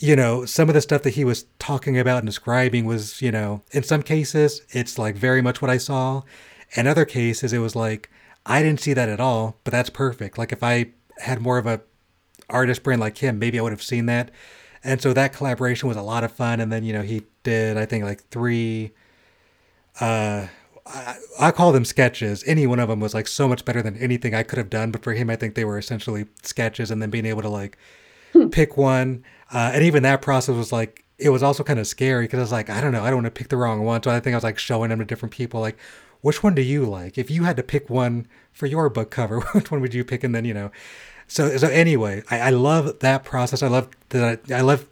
you 0.00 0.14
know, 0.14 0.44
some 0.44 0.68
of 0.68 0.74
the 0.74 0.80
stuff 0.80 1.02
that 1.02 1.14
he 1.14 1.24
was 1.24 1.44
talking 1.58 1.98
about 1.98 2.18
and 2.18 2.26
describing 2.26 2.84
was, 2.84 3.20
you 3.20 3.32
know, 3.32 3.62
in 3.72 3.82
some 3.82 4.00
cases, 4.00 4.62
it's 4.70 4.96
like 4.96 5.16
very 5.16 5.42
much 5.42 5.60
what 5.60 5.70
I 5.72 5.76
saw. 5.76 6.22
In 6.76 6.86
other 6.86 7.04
cases, 7.04 7.52
it 7.52 7.58
was 7.58 7.74
like, 7.74 8.08
I 8.48 8.62
didn't 8.62 8.80
see 8.80 8.94
that 8.94 9.10
at 9.10 9.20
all, 9.20 9.56
but 9.62 9.72
that's 9.72 9.90
perfect. 9.90 10.38
Like 10.38 10.52
if 10.52 10.62
I 10.62 10.92
had 11.18 11.40
more 11.40 11.58
of 11.58 11.66
a 11.66 11.82
artist 12.48 12.82
brain 12.82 12.98
like 12.98 13.18
him, 13.18 13.38
maybe 13.38 13.58
I 13.58 13.62
would 13.62 13.72
have 13.72 13.82
seen 13.82 14.06
that. 14.06 14.30
And 14.82 15.02
so 15.02 15.12
that 15.12 15.34
collaboration 15.34 15.86
was 15.86 15.98
a 15.98 16.02
lot 16.02 16.24
of 16.24 16.32
fun. 16.32 16.58
And 16.58 16.72
then, 16.72 16.82
you 16.82 16.94
know, 16.94 17.02
he 17.02 17.24
did, 17.42 17.76
I 17.76 17.84
think, 17.84 18.04
like 18.04 18.22
three, 18.30 18.92
uh, 20.00 20.46
I, 20.86 21.16
I 21.38 21.50
call 21.50 21.72
them 21.72 21.84
sketches. 21.84 22.42
Any 22.46 22.66
one 22.66 22.80
of 22.80 22.88
them 22.88 23.00
was 23.00 23.12
like 23.12 23.28
so 23.28 23.48
much 23.48 23.64
better 23.64 23.82
than 23.82 23.96
anything 23.98 24.34
I 24.34 24.44
could 24.44 24.56
have 24.56 24.70
done. 24.70 24.92
But 24.92 25.02
for 25.02 25.12
him, 25.12 25.28
I 25.28 25.36
think 25.36 25.54
they 25.54 25.64
were 25.64 25.76
essentially 25.76 26.26
sketches 26.42 26.90
and 26.90 27.02
then 27.02 27.10
being 27.10 27.26
able 27.26 27.42
to 27.42 27.50
like 27.50 27.76
pick 28.50 28.78
one. 28.78 29.24
Uh, 29.52 29.72
and 29.74 29.84
even 29.84 30.04
that 30.04 30.22
process 30.22 30.54
was 30.54 30.72
like, 30.72 31.04
it 31.18 31.30
was 31.30 31.42
also 31.42 31.64
kind 31.64 31.80
of 31.80 31.86
scary 31.86 32.24
because 32.24 32.38
I 32.38 32.42
was 32.42 32.52
like, 32.52 32.70
I 32.70 32.80
don't 32.80 32.92
know, 32.92 33.02
I 33.02 33.10
don't 33.10 33.22
want 33.22 33.26
to 33.26 33.38
pick 33.38 33.48
the 33.48 33.56
wrong 33.56 33.84
one. 33.84 34.02
So 34.02 34.10
I 34.10 34.20
think 34.20 34.32
I 34.34 34.36
was 34.36 34.44
like 34.44 34.58
showing 34.58 34.90
them 34.90 35.00
to 35.00 35.04
different 35.04 35.34
people, 35.34 35.60
like, 35.60 35.76
which 36.20 36.42
one 36.42 36.54
do 36.54 36.62
you 36.62 36.84
like? 36.84 37.16
If 37.18 37.30
you 37.30 37.44
had 37.44 37.56
to 37.56 37.62
pick 37.62 37.88
one 37.88 38.26
for 38.52 38.66
your 38.66 38.88
book 38.90 39.10
cover, 39.10 39.40
which 39.52 39.70
one 39.70 39.80
would 39.80 39.94
you 39.94 40.04
pick? 40.04 40.24
And 40.24 40.34
then, 40.34 40.44
you 40.44 40.54
know, 40.54 40.70
so, 41.26 41.56
so 41.56 41.68
anyway, 41.68 42.22
I, 42.30 42.40
I 42.40 42.50
love 42.50 42.98
that 43.00 43.24
process. 43.24 43.62
I 43.62 43.68
love 43.68 43.88
that. 44.10 44.40
I, 44.50 44.54
I 44.56 44.60
love 44.62 44.86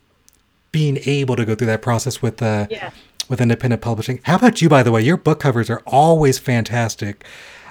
being 0.72 0.98
able 1.06 1.36
to 1.36 1.44
go 1.44 1.54
through 1.54 1.68
that 1.68 1.82
process 1.82 2.20
with, 2.20 2.42
uh, 2.42 2.66
Yeah. 2.70 2.90
with 3.28 3.40
independent 3.40 3.82
publishing. 3.82 4.20
How 4.24 4.36
about 4.36 4.60
you, 4.60 4.68
by 4.68 4.82
the 4.82 4.92
way? 4.92 5.02
Your 5.02 5.16
book 5.16 5.40
covers 5.40 5.70
are 5.70 5.82
always 5.86 6.38
fantastic. 6.38 7.24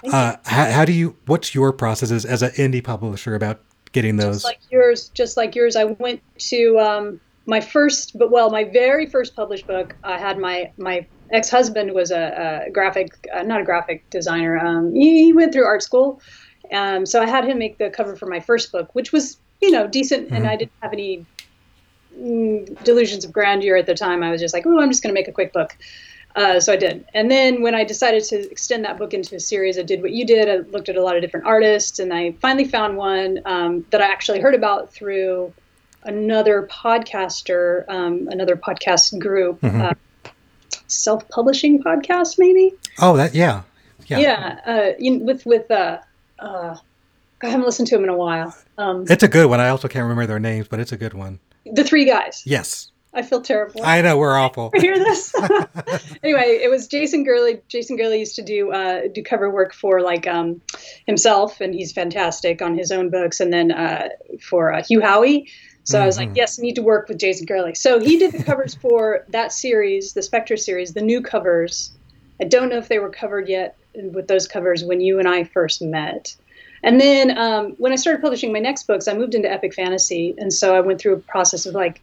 Uh, 0.03 0.35
how, 0.45 0.65
how 0.71 0.85
do 0.85 0.91
you? 0.91 1.15
What's 1.25 1.55
your 1.55 1.73
process 1.73 2.11
as, 2.11 2.25
as 2.25 2.43
an 2.43 2.51
indie 2.51 2.83
publisher 2.83 3.33
about 3.33 3.59
getting 3.91 4.17
those? 4.17 4.35
Just 4.35 4.45
like 4.45 4.59
yours, 4.69 5.09
just 5.15 5.35
like 5.37 5.55
yours, 5.55 5.75
I 5.75 5.85
went 5.85 6.21
to 6.37 6.79
um, 6.79 7.19
my 7.47 7.59
first, 7.59 8.15
but 8.17 8.29
well, 8.29 8.51
my 8.51 8.65
very 8.65 9.07
first 9.07 9.35
published 9.35 9.65
book. 9.65 9.95
I 10.03 10.19
had 10.19 10.37
my 10.37 10.71
my 10.77 11.07
ex 11.31 11.49
husband 11.49 11.93
was 11.93 12.11
a, 12.11 12.65
a 12.67 12.71
graphic, 12.71 13.27
uh, 13.33 13.43
not 13.43 13.61
a 13.61 13.63
graphic 13.63 14.09
designer. 14.09 14.57
Um, 14.57 14.93
he, 14.93 15.25
he 15.25 15.33
went 15.33 15.53
through 15.53 15.65
art 15.65 15.83
school, 15.83 16.21
um, 16.71 17.05
so 17.05 17.21
I 17.21 17.27
had 17.27 17.45
him 17.45 17.57
make 17.57 17.77
the 17.77 17.89
cover 17.89 18.15
for 18.15 18.25
my 18.25 18.39
first 18.39 18.71
book, 18.71 18.93
which 18.93 19.11
was 19.11 19.38
you 19.61 19.71
know 19.71 19.88
decent, 19.88 20.31
and 20.31 20.47
I 20.47 20.55
didn't 20.55 20.73
have 20.81 20.93
any 20.93 21.25
mm, 22.17 22.83
delusions 22.83 23.25
of 23.25 23.31
grandeur 23.31 23.77
at 23.77 23.85
the 23.85 23.95
time. 23.95 24.23
I 24.23 24.31
was 24.31 24.41
just 24.41 24.53
like, 24.53 24.65
oh, 24.65 24.79
I'm 24.79 24.89
just 24.89 25.03
going 25.03 25.13
to 25.13 25.19
make 25.19 25.27
a 25.27 25.33
quick 25.33 25.53
book. 25.53 25.75
Uh, 26.35 26.59
so 26.59 26.73
I 26.73 26.75
did. 26.75 27.05
And 27.13 27.31
then 27.31 27.61
when 27.61 27.73
I 27.73 27.85
decided 27.85 28.23
to 28.25 28.51
extend 28.51 28.83
that 28.83 28.97
book 28.97 29.13
into 29.13 29.35
a 29.35 29.39
series, 29.39 29.79
I 29.79 29.83
did 29.83 30.01
what 30.01 30.11
you 30.11 30.25
did. 30.25 30.49
I 30.49 30.67
looked 30.69 30.89
at 30.89 30.97
a 30.97 31.01
lot 31.01 31.15
of 31.15 31.21
different 31.21 31.45
artists, 31.45 31.99
and 31.99 32.13
I 32.13 32.33
finally 32.41 32.65
found 32.65 32.97
one 32.97 33.39
um, 33.45 33.85
that 33.91 34.01
I 34.01 34.05
actually 34.11 34.41
heard 34.41 34.53
about 34.53 34.91
through 34.91 35.53
another 36.03 36.67
podcaster, 36.69 37.88
um, 37.89 38.27
another 38.29 38.57
podcast 38.57 39.17
group, 39.17 39.63
uh, 39.63 39.93
self-publishing 40.88 41.84
podcast, 41.84 42.36
maybe. 42.38 42.73
oh, 43.01 43.15
that 43.17 43.34
yeah, 43.36 43.63
yeah. 44.08 44.19
Yeah, 44.19 44.60
uh, 44.65 44.91
you, 44.99 45.19
with 45.19 45.45
with 45.45 45.69
uh, 45.71 45.99
uh, 46.39 46.75
I 47.41 47.47
haven't 47.47 47.65
listened 47.65 47.88
to 47.89 47.95
him 47.95 48.04
in 48.04 48.10
a 48.10 48.17
while. 48.17 48.56
Um, 48.78 49.06
It's 49.10 49.23
a 49.23 49.28
good 49.28 49.47
one. 49.49 49.60
I 49.60 49.69
also 49.69 49.88
can't 49.88 50.04
remember 50.04 50.25
their 50.25 50.39
names, 50.39 50.67
but 50.67 50.80
it's 50.80 50.91
a 50.91 50.97
good 50.97 51.13
one. 51.13 51.39
the 51.65 51.84
three 51.84 52.06
guys. 52.06 52.43
Yes, 52.45 52.91
I 53.13 53.21
feel 53.21 53.41
terrible. 53.41 53.82
I 53.84 54.01
know 54.01 54.17
we're 54.17 54.38
awful. 54.45 54.71
hear 54.75 54.97
this. 54.97 55.34
anyway, 56.23 56.60
it 56.62 56.69
was 56.69 56.88
Jason 56.88 57.23
Gurley. 57.23 57.62
Jason 57.67 57.97
Gurley 57.97 58.19
used 58.19 58.36
to 58.36 58.41
do 58.43 58.71
uh, 58.71 59.01
do 59.13 59.23
cover 59.23 59.49
work 59.49 59.73
for 59.73 60.01
like 60.01 60.28
um, 60.28 60.62
himself, 61.08 61.62
and 61.62 61.73
he's 61.73 61.91
fantastic 61.91 62.62
on 62.62 62.78
his 62.78 62.91
own 62.91 63.10
books. 63.10 63.39
And 63.39 63.51
then 63.54 63.71
uh, 63.71 64.10
for 64.41 64.73
uh, 64.73 64.84
Hugh 64.84 65.01
Howey. 65.01 65.47
So 65.85 66.01
I 66.01 66.05
was 66.05 66.17
like, 66.17 66.31
yes, 66.35 66.59
I 66.59 66.63
need 66.63 66.75
to 66.75 66.81
work 66.81 67.07
with 67.07 67.19
Jason 67.19 67.45
Gurley. 67.45 67.75
So 67.75 67.99
he 67.99 68.17
did 68.17 68.31
the 68.31 68.43
covers 68.43 68.73
for 68.81 69.23
that 69.29 69.53
series, 69.53 70.13
the 70.13 70.23
Spectras 70.23 70.65
series, 70.65 70.93
the 70.93 71.01
new 71.01 71.21
covers. 71.21 71.91
I 72.41 72.45
don't 72.45 72.69
know 72.69 72.77
if 72.77 72.87
they 72.87 72.99
were 72.99 73.09
covered 73.09 73.47
yet 73.47 73.77
with 73.93 74.27
those 74.27 74.47
covers 74.47 74.83
when 74.83 74.99
you 74.99 75.19
and 75.19 75.27
I 75.27 75.43
first 75.43 75.81
met. 75.81 76.35
And 76.83 76.99
then 76.99 77.37
um, 77.37 77.75
when 77.77 77.91
I 77.91 77.95
started 77.95 78.21
publishing 78.21 78.51
my 78.51 78.59
next 78.59 78.87
books, 78.87 79.07
I 79.07 79.13
moved 79.13 79.35
into 79.35 79.49
epic 79.51 79.73
fantasy, 79.73 80.35
and 80.37 80.53
so 80.53 80.75
I 80.75 80.81
went 80.81 80.99
through 80.99 81.13
a 81.13 81.19
process 81.19 81.65
of 81.65 81.73
like, 81.73 82.01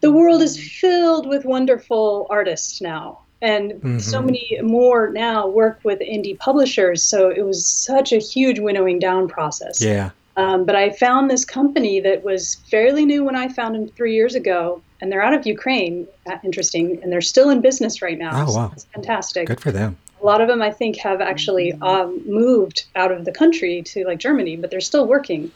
the 0.00 0.12
world 0.12 0.42
is 0.42 0.58
filled 0.58 1.28
with 1.28 1.44
wonderful 1.44 2.26
artists 2.30 2.80
now, 2.80 3.20
and 3.42 4.02
so 4.02 4.20
many 4.20 4.58
more 4.62 5.10
now 5.10 5.46
work 5.46 5.80
with 5.84 6.00
indie 6.00 6.38
publishers. 6.38 7.02
So 7.02 7.30
it 7.30 7.42
was 7.42 7.64
such 7.66 8.12
a 8.12 8.18
huge 8.18 8.58
winnowing 8.58 8.98
down 8.98 9.28
process. 9.28 9.80
Yeah, 9.80 10.10
Um, 10.36 10.64
but 10.64 10.76
I 10.76 10.90
found 10.90 11.30
this 11.30 11.44
company 11.44 12.00
that 12.00 12.22
was 12.22 12.56
fairly 12.70 13.06
new 13.06 13.24
when 13.24 13.36
I 13.36 13.48
found 13.48 13.74
them 13.74 13.88
three 13.88 14.14
years 14.14 14.34
ago, 14.34 14.82
and 15.00 15.10
they're 15.10 15.22
out 15.22 15.32
of 15.32 15.46
Ukraine. 15.46 16.06
Uh, 16.26 16.36
Interesting, 16.44 17.02
and 17.02 17.10
they're 17.10 17.22
still 17.22 17.48
in 17.50 17.60
business 17.60 18.02
right 18.02 18.18
now. 18.18 18.44
Oh, 18.46 18.54
wow. 18.54 18.68
that's 18.68 18.84
fantastic. 18.84 19.46
good 19.46 19.60
for 19.60 19.72
them. 19.72 19.96
A 20.20 20.24
lot 20.24 20.40
of 20.40 20.48
them, 20.48 20.62
I 20.62 20.70
think, 20.70 20.96
have 20.96 21.20
actually 21.20 21.72
um, 21.74 22.22
moved 22.26 22.86
out 22.96 23.12
of 23.12 23.24
the 23.24 23.32
country 23.32 23.82
to 23.82 24.04
like 24.04 24.18
Germany, 24.18 24.56
but 24.56 24.70
they're 24.70 24.80
still 24.80 25.06
working. 25.06 25.50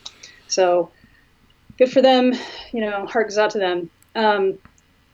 So 0.49 0.90
good 1.79 1.93
for 1.93 2.03
them. 2.03 2.33
You 2.73 2.81
know, 2.83 3.07
heart 3.07 3.29
goes 3.29 3.38
out 3.38 3.51
to 3.51 3.59
them. 3.59 3.90
Um, 4.14 4.59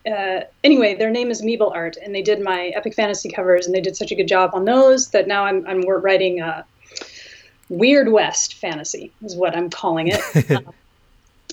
uh, 0.07 0.43
anyway, 0.63 0.95
their 0.95 1.11
name 1.11 1.31
is 1.31 1.43
MiblArt, 1.43 1.97
and 2.03 2.15
they 2.15 2.23
did 2.23 2.41
my 2.41 2.69
epic 2.69 2.95
fantasy 2.95 3.29
covers, 3.29 3.67
and 3.67 3.75
they 3.75 3.81
did 3.81 3.97
such 3.97 4.13
a 4.13 4.15
good 4.15 4.29
job 4.29 4.51
on 4.53 4.65
those 4.65 5.09
that 5.11 5.27
now 5.27 5.45
I'm 5.45 5.67
I'm 5.67 5.81
writing 5.83 6.41
uh, 6.41 6.63
Weird 7.69 8.11
West 8.11 8.55
fantasy 8.55 9.13
is 9.23 9.37
what 9.37 9.57
I'm 9.57 9.71
calling 9.71 10.09
it. 10.09 10.21
Um, 10.67 10.73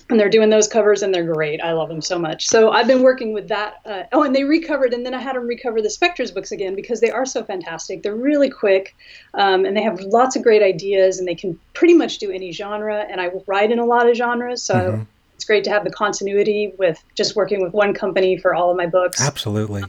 and 0.10 0.20
they're 0.20 0.30
doing 0.30 0.50
those 0.50 0.68
covers 0.68 1.02
and 1.02 1.14
they're 1.14 1.32
great. 1.32 1.62
I 1.62 1.72
love 1.72 1.90
them 1.90 2.02
so 2.02 2.20
much. 2.20 2.48
So 2.48 2.72
I've 2.72 2.88
been 2.88 3.04
working 3.04 3.34
with 3.34 3.48
that. 3.48 3.76
Uh, 3.86 4.04
oh, 4.12 4.24
and 4.24 4.36
they 4.36 4.44
recovered, 4.44 4.94
and 4.94 5.06
then 5.06 5.14
I 5.14 5.20
had 5.20 5.36
them 5.36 5.48
recover 5.48 5.82
the 5.82 5.90
Spectras 5.90 6.32
books 6.32 6.52
again 6.52 6.76
because 6.76 7.00
they 7.00 7.10
are 7.10 7.26
so 7.26 7.44
fantastic. 7.44 8.04
They're 8.04 8.16
really 8.16 8.50
quick, 8.50 8.96
um, 9.34 9.66
and 9.66 9.76
they 9.76 9.82
have 9.82 10.00
lots 10.02 10.36
of 10.36 10.44
great 10.44 10.62
ideas, 10.62 11.20
and 11.20 11.28
they 11.28 11.36
can 11.36 11.60
pretty 11.74 11.94
much 11.94 12.18
do 12.18 12.32
any 12.32 12.52
genre. 12.52 13.06
And 13.10 13.22
I 13.22 13.32
write 13.48 13.72
in 13.72 13.80
a 13.80 13.86
lot 13.86 14.10
of 14.10 14.16
genres, 14.16 14.62
so 14.62 15.06
it's 15.36 15.46
great 15.46 15.64
to 15.64 15.70
have 15.70 15.84
the 15.84 15.92
continuity 15.92 16.74
with 16.78 17.04
just 17.16 17.36
working 17.36 17.62
with 17.62 17.74
one 17.74 17.94
company 17.94 18.38
for 18.38 18.54
all 18.54 18.70
of 18.70 18.78
my 18.78 18.88
books. 18.88 19.22
Absolutely. 19.22 19.84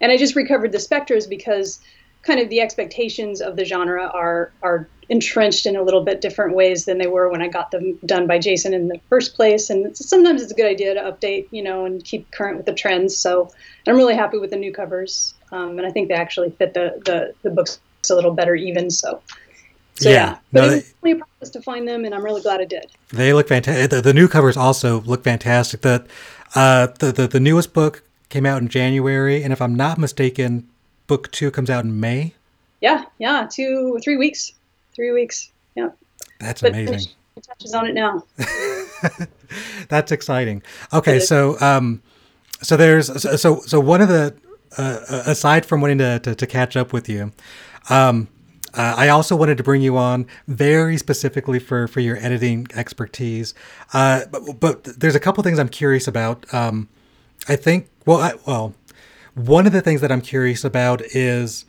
And 0.00 0.10
I 0.10 0.16
just 0.16 0.34
recovered 0.34 0.72
the 0.72 0.80
Spectras 0.80 1.26
because 1.26 1.80
kind 2.22 2.40
of 2.40 2.48
the 2.48 2.60
expectations 2.60 3.40
of 3.40 3.56
the 3.56 3.64
genre 3.64 4.06
are 4.06 4.52
are 4.62 4.88
entrenched 5.08 5.66
in 5.66 5.76
a 5.76 5.82
little 5.82 6.02
bit 6.04 6.20
different 6.20 6.54
ways 6.54 6.84
than 6.86 6.96
they 6.98 7.06
were 7.06 7.28
when 7.28 7.42
I 7.42 7.48
got 7.48 7.70
them 7.70 7.98
done 8.06 8.26
by 8.26 8.38
Jason 8.38 8.72
in 8.72 8.88
the 8.88 8.98
first 9.10 9.34
place. 9.34 9.68
And 9.68 9.86
it's, 9.86 10.08
sometimes 10.08 10.40
it's 10.42 10.52
a 10.52 10.54
good 10.54 10.66
idea 10.70 10.94
to 10.94 11.00
update, 11.00 11.48
you 11.50 11.62
know, 11.62 11.84
and 11.84 12.02
keep 12.04 12.30
current 12.30 12.56
with 12.56 12.64
the 12.66 12.72
trends. 12.72 13.16
So 13.16 13.50
I'm 13.86 13.96
really 13.96 14.14
happy 14.14 14.38
with 14.38 14.50
the 14.50 14.56
new 14.56 14.72
covers, 14.72 15.34
um, 15.50 15.76
and 15.78 15.86
I 15.86 15.90
think 15.90 16.08
they 16.08 16.14
actually 16.14 16.50
fit 16.50 16.72
the 16.74 17.02
the, 17.04 17.34
the 17.42 17.50
books 17.50 17.80
a 18.10 18.14
little 18.14 18.32
better 18.32 18.54
even. 18.54 18.90
So. 18.90 19.20
So 19.94 20.08
Yeah. 20.08 20.14
yeah, 20.14 20.38
but 20.52 20.60
No, 20.60 20.66
it 20.66 20.70
they- 20.70 20.74
was 20.76 20.94
really 21.02 21.20
a 21.20 21.24
process 21.24 21.50
to 21.50 21.60
find 21.62 21.86
them, 21.86 22.04
and 22.06 22.14
I'm 22.14 22.24
really 22.24 22.40
glad 22.40 22.62
I 22.62 22.64
did. 22.64 22.86
They 23.12 23.34
look 23.34 23.46
fantastic. 23.48 23.90
The, 23.90 24.00
the 24.00 24.14
new 24.14 24.26
covers 24.26 24.56
also 24.56 25.02
look 25.02 25.22
fantastic. 25.22 25.82
The, 25.82 26.06
uh, 26.54 26.86
the 26.98 27.12
the 27.12 27.26
the 27.28 27.38
newest 27.40 27.74
book 27.74 28.02
came 28.30 28.46
out 28.46 28.62
in 28.62 28.68
January, 28.68 29.42
and 29.44 29.52
if 29.52 29.60
I'm 29.60 29.74
not 29.74 29.98
mistaken, 29.98 30.66
book 31.12 31.30
two 31.30 31.50
comes 31.50 31.68
out 31.68 31.84
in 31.84 32.00
May. 32.00 32.32
Yeah, 32.80 33.04
yeah, 33.18 33.46
two, 33.50 34.00
three 34.02 34.16
weeks, 34.16 34.52
three 34.94 35.12
weeks. 35.12 35.52
Yeah, 35.74 35.90
That's 36.38 36.62
but 36.62 36.70
amazing. 36.70 36.86
finish 36.86 37.14
touches 37.46 37.74
on 37.74 37.86
it 37.86 37.92
now. 37.92 38.24
That's 39.88 40.10
exciting. 40.10 40.62
Okay, 40.90 41.20
so 41.20 41.60
um, 41.60 42.02
so 42.62 42.78
there's 42.78 43.06
so 43.20 43.36
so, 43.36 43.60
so 43.60 43.78
one 43.78 44.00
of 44.00 44.08
the 44.08 44.34
uh, 44.78 45.00
aside 45.26 45.66
from 45.66 45.82
wanting 45.82 45.98
to, 45.98 46.18
to 46.20 46.34
to 46.34 46.46
catch 46.46 46.74
up 46.74 46.94
with 46.94 47.10
you, 47.10 47.32
um, 47.90 48.28
uh, 48.72 48.94
I 48.96 49.08
also 49.08 49.36
wanted 49.36 49.58
to 49.58 49.62
bring 49.62 49.82
you 49.82 49.98
on 49.98 50.26
very 50.48 50.96
specifically 50.96 51.58
for 51.58 51.88
for 51.88 52.00
your 52.00 52.16
editing 52.16 52.68
expertise. 52.74 53.52
Uh, 53.92 54.22
but, 54.30 54.60
but 54.60 54.84
there's 54.84 55.14
a 55.14 55.20
couple 55.20 55.42
things 55.44 55.58
I'm 55.58 55.68
curious 55.68 56.08
about. 56.08 56.52
Um, 56.54 56.88
I 57.48 57.56
think 57.56 57.90
well, 58.06 58.18
I, 58.18 58.32
well, 58.46 58.74
one 59.34 59.66
of 59.66 59.72
the 59.72 59.80
things 59.80 60.00
that 60.00 60.12
I'm 60.12 60.20
curious 60.20 60.64
about 60.64 61.02
is 61.02 61.64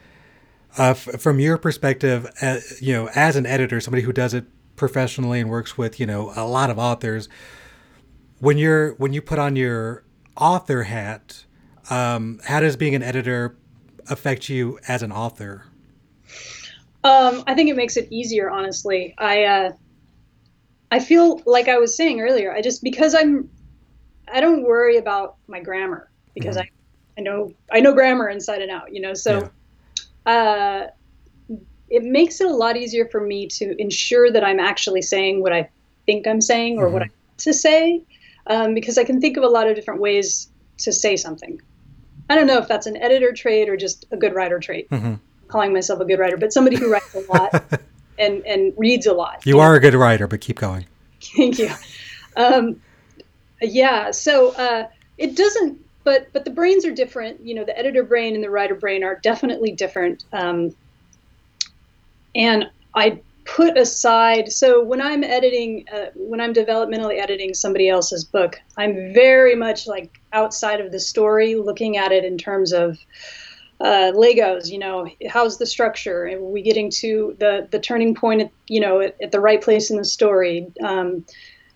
uh, 0.77 0.91
f- 0.91 1.21
from 1.21 1.39
your 1.39 1.57
perspective, 1.57 2.29
uh, 2.41 2.59
you 2.81 2.93
know, 2.93 3.09
as 3.15 3.35
an 3.35 3.45
editor, 3.45 3.79
somebody 3.79 4.03
who 4.03 4.11
does 4.11 4.33
it 4.33 4.45
professionally 4.75 5.39
and 5.39 5.49
works 5.49 5.77
with 5.77 5.99
you 5.99 6.05
know 6.05 6.33
a 6.35 6.45
lot 6.45 6.69
of 6.69 6.79
authors, 6.79 7.29
when 8.39 8.57
you're 8.57 8.93
when 8.95 9.13
you 9.13 9.21
put 9.21 9.39
on 9.39 9.55
your 9.55 10.03
author 10.35 10.83
hat, 10.83 11.45
um, 11.89 12.39
how 12.45 12.59
does 12.59 12.75
being 12.75 12.95
an 12.95 13.03
editor 13.03 13.55
affect 14.09 14.49
you 14.49 14.79
as 14.87 15.03
an 15.03 15.11
author? 15.11 15.65
Um, 17.03 17.43
I 17.47 17.53
think 17.53 17.69
it 17.69 17.75
makes 17.75 17.97
it 17.97 18.07
easier, 18.11 18.49
honestly. 18.49 19.13
I 19.17 19.43
uh, 19.43 19.71
I 20.91 20.99
feel 20.99 21.41
like 21.45 21.67
I 21.67 21.77
was 21.77 21.95
saying 21.95 22.19
earlier. 22.19 22.51
I 22.51 22.61
just 22.61 22.83
because 22.83 23.13
I'm 23.15 23.49
I 24.31 24.41
don't 24.41 24.63
worry 24.63 24.97
about 24.97 25.37
my 25.47 25.59
grammar 25.59 26.09
because 26.33 26.57
I 26.57 26.69
I 27.17 27.21
know 27.21 27.53
I 27.71 27.79
know 27.79 27.93
grammar 27.93 28.29
inside 28.29 28.61
and 28.61 28.71
out. 28.71 28.93
You 28.93 29.01
know, 29.01 29.13
so 29.13 29.49
uh, 30.25 30.87
it 31.89 32.03
makes 32.03 32.41
it 32.41 32.47
a 32.47 32.53
lot 32.53 32.77
easier 32.77 33.07
for 33.07 33.21
me 33.21 33.47
to 33.47 33.79
ensure 33.79 34.31
that 34.31 34.43
I'm 34.43 34.59
actually 34.59 35.01
saying 35.01 35.41
what 35.41 35.53
I 35.53 35.69
think 36.05 36.27
I'm 36.27 36.41
saying 36.41 36.79
or 36.79 36.89
what 36.89 37.03
I 37.03 37.05
want 37.05 37.37
to 37.39 37.53
say. 37.53 38.03
um, 38.47 38.73
because 38.73 38.97
I 38.97 39.03
can 39.03 39.21
think 39.21 39.37
of 39.37 39.43
a 39.43 39.47
lot 39.47 39.67
of 39.67 39.75
different 39.75 40.01
ways 40.01 40.49
to 40.79 40.91
say 40.91 41.15
something. 41.15 41.61
I 42.29 42.35
don't 42.35 42.47
know 42.47 42.57
if 42.57 42.67
that's 42.67 42.87
an 42.87 42.97
editor 42.97 43.31
trait 43.33 43.69
or 43.69 43.77
just 43.77 44.05
a 44.11 44.17
good 44.17 44.33
writer 44.33 44.59
trait. 44.59 44.89
Mm-hmm. 44.89 45.15
Calling 45.47 45.73
myself 45.73 45.99
a 45.99 46.05
good 46.05 46.19
writer, 46.19 46.37
but 46.37 46.51
somebody 46.51 46.77
who 46.77 46.91
writes 46.91 47.13
a 47.13 47.19
lot 47.31 47.63
and 48.17 48.45
and 48.45 48.73
reads 48.75 49.05
a 49.05 49.13
lot. 49.13 49.45
You, 49.45 49.55
you 49.55 49.59
are 49.59 49.71
know? 49.71 49.77
a 49.77 49.79
good 49.79 49.93
writer, 49.93 50.25
but 50.27 50.41
keep 50.41 50.59
going. 50.59 50.85
Thank 51.37 51.59
you. 51.59 51.69
Um, 52.35 52.81
yeah, 53.61 54.11
so 54.11 54.51
uh, 54.53 54.87
it 55.17 55.35
doesn't. 55.35 55.79
But 56.03 56.27
but 56.33 56.45
the 56.45 56.51
brains 56.51 56.85
are 56.85 56.93
different. 56.93 57.45
You 57.45 57.55
know, 57.55 57.63
the 57.63 57.77
editor 57.77 58.03
brain 58.03 58.35
and 58.35 58.43
the 58.43 58.49
writer 58.49 58.75
brain 58.75 59.03
are 59.03 59.19
definitely 59.23 59.71
different. 59.71 60.25
Um, 60.33 60.75
and 62.35 62.69
I 62.95 63.21
put 63.45 63.77
aside 63.77 64.51
so 64.51 64.81
when 64.83 65.01
i'm 65.01 65.23
editing 65.23 65.85
uh, 65.93 66.05
when 66.15 66.39
i'm 66.39 66.53
developmentally 66.53 67.19
editing 67.19 67.53
somebody 67.53 67.89
else's 67.89 68.23
book 68.23 68.59
i'm 68.77 69.13
very 69.13 69.55
much 69.55 69.87
like 69.87 70.17
outside 70.31 70.79
of 70.79 70.91
the 70.91 70.99
story 70.99 71.55
looking 71.55 71.97
at 71.97 72.11
it 72.11 72.23
in 72.23 72.37
terms 72.37 72.71
of 72.71 72.97
uh, 73.81 74.11
legos 74.15 74.69
you 74.69 74.79
know 74.79 75.09
how's 75.29 75.57
the 75.57 75.65
structure 75.65 76.25
are 76.27 76.41
we 76.41 76.61
getting 76.61 76.89
to 76.89 77.35
the 77.39 77.67
the 77.71 77.79
turning 77.79 78.15
point 78.15 78.41
at, 78.41 78.51
you 78.67 78.79
know 78.79 79.01
at, 79.01 79.15
at 79.21 79.31
the 79.31 79.39
right 79.39 79.61
place 79.61 79.91
in 79.91 79.97
the 79.97 80.05
story 80.05 80.67
um, 80.83 81.25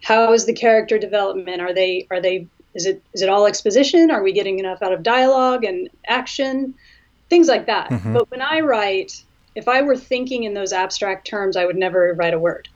how 0.02 0.32
is 0.32 0.46
the 0.46 0.54
character 0.54 0.98
development 0.98 1.60
are 1.60 1.74
they 1.74 2.08
are 2.12 2.22
they 2.22 2.48
is 2.78 2.86
it 2.86 3.04
is 3.13 3.22
it 3.22 3.28
all 3.28 3.46
exposition 3.46 4.10
are 4.10 4.24
we 4.24 4.32
getting 4.32 4.60
enough 4.60 4.82
out 4.82 4.94
of 4.94 5.04
dialogue 5.04 5.66
and 5.66 5.90
action 6.08 6.74
things 7.30 7.50
like 7.50 7.66
that 7.66 7.90
mm-hmm. 7.90 8.13
but 8.13 8.32
when 8.32 8.42
i 8.42 8.62
write 8.62 9.24
if 9.58 9.68
I 9.68 9.82
were 9.82 9.98
thinking 9.98 10.44
in 10.44 10.54
those 10.54 10.72
abstract 10.72 11.26
terms, 11.26 11.58
I 11.58 11.66
would 11.66 11.76
never 11.76 12.13
write 12.13 12.36
a 12.36 12.40
word 12.40 12.70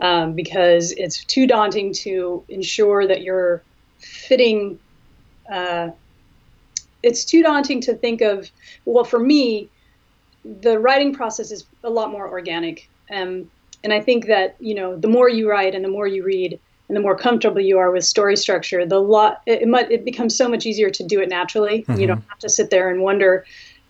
um, 0.00 0.32
because 0.32 0.90
it's 0.92 1.22
too 1.22 1.46
daunting 1.46 1.92
to 1.92 2.42
ensure 2.48 3.06
that 3.06 3.20
you're 3.20 3.62
fitting. 3.98 4.78
Uh, 5.52 5.90
it's 7.02 7.26
too 7.26 7.42
daunting 7.42 7.82
to 7.82 7.94
think 7.94 8.22
of. 8.22 8.50
Well, 8.86 9.04
for 9.04 9.18
me, 9.18 9.68
the 10.46 10.78
writing 10.78 11.12
process 11.12 11.50
is 11.50 11.66
a 11.84 11.90
lot 11.90 12.10
more 12.10 12.26
organic, 12.26 12.88
um, 13.10 13.50
and 13.84 13.92
I 13.92 14.00
think 14.00 14.26
that 14.28 14.56
you 14.60 14.74
know 14.74 14.96
the 14.96 15.08
more 15.08 15.28
you 15.28 15.50
write 15.50 15.74
and 15.74 15.84
the 15.84 15.90
more 15.90 16.06
you 16.06 16.24
read 16.24 16.58
and 16.88 16.96
the 16.96 17.00
more 17.00 17.16
comfortable 17.16 17.60
you 17.60 17.78
are 17.78 17.90
with 17.90 18.04
story 18.04 18.36
structure, 18.36 18.84
the 18.84 19.00
lot 19.00 19.42
it, 19.46 19.66
might, 19.66 19.90
it 19.90 20.04
becomes 20.04 20.36
so 20.36 20.48
much 20.48 20.66
easier 20.66 20.90
to 20.90 21.02
do 21.04 21.20
it 21.20 21.28
naturally. 21.28 21.82
Mm-hmm. 21.82 22.00
You 22.00 22.06
don't 22.08 22.24
have 22.28 22.38
to 22.40 22.48
sit 22.48 22.70
there 22.70 22.90
and 22.90 23.00
wonder 23.00 23.44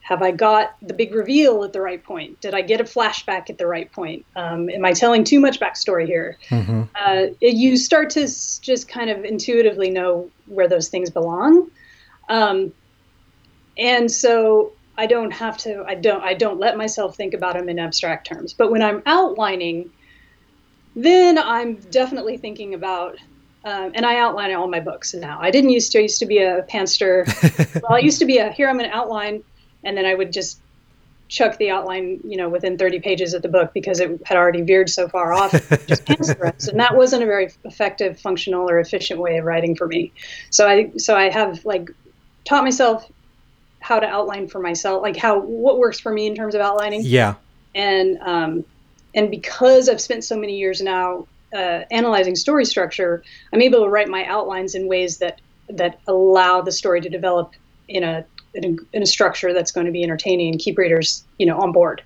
have 0.04 0.20
I 0.20 0.32
got 0.32 0.76
the 0.82 0.92
big 0.92 1.14
reveal 1.14 1.64
at 1.64 1.72
the 1.72 1.80
right 1.80 2.02
point? 2.02 2.38
Did 2.42 2.52
I 2.52 2.60
get 2.60 2.78
a 2.78 2.84
flashback 2.84 3.48
at 3.48 3.56
the 3.56 3.66
right 3.66 3.90
point? 3.90 4.26
Um, 4.36 4.68
am 4.68 4.84
I 4.84 4.92
telling 4.92 5.24
too 5.24 5.40
much 5.40 5.58
backstory 5.58 6.04
here? 6.04 6.36
Mm-hmm. 6.50 6.82
Uh, 6.94 7.32
it, 7.40 7.54
you 7.54 7.78
start 7.78 8.10
to 8.10 8.24
s- 8.24 8.58
just 8.58 8.86
kind 8.86 9.08
of 9.08 9.24
intuitively 9.24 9.88
know 9.90 10.30
where 10.44 10.68
those 10.68 10.90
things 10.90 11.08
belong, 11.08 11.70
um, 12.28 12.74
and 13.78 14.10
so 14.10 14.72
I 14.98 15.06
don't 15.06 15.30
have 15.30 15.56
to. 15.58 15.84
I 15.86 15.94
don't. 15.94 16.22
I 16.22 16.34
don't 16.34 16.60
let 16.60 16.76
myself 16.76 17.16
think 17.16 17.32
about 17.32 17.54
them 17.54 17.70
in 17.70 17.78
abstract 17.78 18.26
terms. 18.26 18.52
But 18.52 18.70
when 18.70 18.82
I'm 18.82 19.02
outlining, 19.06 19.90
then 20.94 21.38
I'm 21.38 21.76
definitely 21.76 22.36
thinking 22.36 22.74
about 22.74 23.18
um, 23.64 23.92
and 23.94 24.04
I 24.04 24.18
outline 24.18 24.54
all 24.54 24.68
my 24.68 24.80
books 24.80 25.14
now. 25.14 25.38
I 25.40 25.50
didn't 25.50 25.70
used 25.70 25.90
to. 25.92 25.98
I 25.98 26.02
used 26.02 26.18
to 26.18 26.26
be 26.26 26.38
a 26.38 26.62
pantser. 26.64 27.26
well, 27.82 27.94
I 27.94 28.00
used 28.00 28.18
to 28.18 28.26
be 28.26 28.36
a 28.36 28.52
here. 28.52 28.68
I'm 28.68 28.76
going 28.76 28.90
to 28.90 28.94
outline 28.94 29.42
and 29.84 29.96
then 29.96 30.04
I 30.04 30.14
would 30.14 30.32
just 30.32 30.60
chuck 31.28 31.56
the 31.58 31.70
outline, 31.70 32.20
you 32.24 32.36
know, 32.36 32.48
within 32.48 32.76
30 32.76 33.00
pages 33.00 33.32
of 33.34 33.42
the 33.42 33.48
book 33.48 33.72
because 33.72 34.00
it 34.00 34.20
had 34.26 34.36
already 34.36 34.60
veered 34.60 34.90
so 34.90 35.08
far 35.08 35.32
off, 35.32 35.52
just. 35.86 36.08
And 36.08 36.80
that 36.80 36.94
wasn't 36.94 37.22
a 37.22 37.26
very 37.26 37.50
effective, 37.64 38.20
functional, 38.20 38.68
or 38.68 38.78
efficient 38.78 39.20
way 39.20 39.38
of 39.38 39.44
writing 39.44 39.74
for 39.74 39.86
me. 39.86 40.12
So 40.50 40.68
I, 40.68 40.92
so 40.96 41.16
I 41.16 41.30
have 41.30 41.64
like 41.64 41.90
taught 42.44 42.64
myself 42.64 43.10
how 43.80 44.00
to 44.00 44.06
outline 44.06 44.48
for 44.48 44.60
myself, 44.60 45.02
like 45.02 45.16
how 45.16 45.40
what 45.40 45.78
works 45.78 46.00
for 46.00 46.12
me 46.12 46.26
in 46.26 46.34
terms 46.34 46.54
of 46.54 46.60
outlining. 46.60 47.02
Yeah. 47.04 47.34
And 47.74 48.18
um, 48.20 48.64
and 49.14 49.30
because 49.30 49.88
I've 49.88 50.00
spent 50.00 50.24
so 50.24 50.36
many 50.36 50.56
years 50.56 50.80
now 50.80 51.26
uh, 51.54 51.82
analyzing 51.90 52.34
story 52.34 52.64
structure, 52.64 53.22
I'm 53.52 53.62
able 53.62 53.84
to 53.84 53.88
write 53.88 54.08
my 54.08 54.24
outlines 54.24 54.74
in 54.74 54.88
ways 54.88 55.18
that 55.18 55.40
that 55.68 56.00
allow 56.06 56.60
the 56.60 56.72
story 56.72 57.00
to 57.00 57.08
develop 57.08 57.54
in 57.88 58.02
a 58.02 58.24
in 58.54 58.64
a, 58.64 58.96
in 58.96 59.02
a 59.02 59.06
structure 59.06 59.52
that's 59.52 59.72
going 59.72 59.86
to 59.86 59.92
be 59.92 60.02
entertaining 60.02 60.52
and 60.52 60.60
keep 60.60 60.78
readers, 60.78 61.24
you 61.38 61.46
know, 61.46 61.58
on 61.58 61.72
board, 61.72 62.02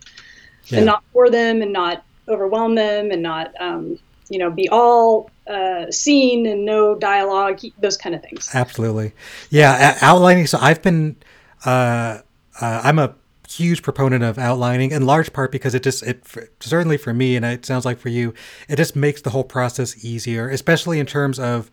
yeah. 0.66 0.78
and 0.78 0.86
not 0.86 1.02
bore 1.12 1.30
them 1.30 1.62
and 1.62 1.72
not 1.72 2.04
overwhelm 2.28 2.74
them 2.74 3.10
and 3.10 3.22
not, 3.22 3.52
um, 3.60 3.98
you 4.28 4.38
know, 4.38 4.50
be 4.50 4.68
all 4.68 5.30
uh, 5.46 5.90
scene 5.90 6.46
and 6.46 6.64
no 6.64 6.94
dialogue, 6.94 7.60
those 7.78 7.96
kind 7.96 8.14
of 8.14 8.22
things. 8.22 8.50
Absolutely, 8.54 9.12
yeah. 9.50 9.96
Outlining. 10.00 10.46
So 10.46 10.58
I've 10.60 10.82
been, 10.82 11.16
uh, 11.64 12.20
uh, 12.60 12.80
I'm 12.84 12.98
a 12.98 13.14
huge 13.48 13.82
proponent 13.82 14.22
of 14.22 14.38
outlining 14.38 14.90
in 14.90 15.06
large 15.06 15.32
part 15.32 15.50
because 15.50 15.74
it 15.74 15.82
just 15.82 16.02
it 16.02 16.22
certainly 16.60 16.96
for 16.96 17.14
me 17.14 17.34
and 17.34 17.44
it 17.44 17.64
sounds 17.64 17.84
like 17.84 17.98
for 17.98 18.10
you 18.10 18.34
it 18.68 18.76
just 18.76 18.94
makes 18.94 19.22
the 19.22 19.30
whole 19.30 19.44
process 19.44 20.04
easier 20.04 20.50
especially 20.50 20.98
in 20.98 21.06
terms 21.06 21.38
of 21.38 21.70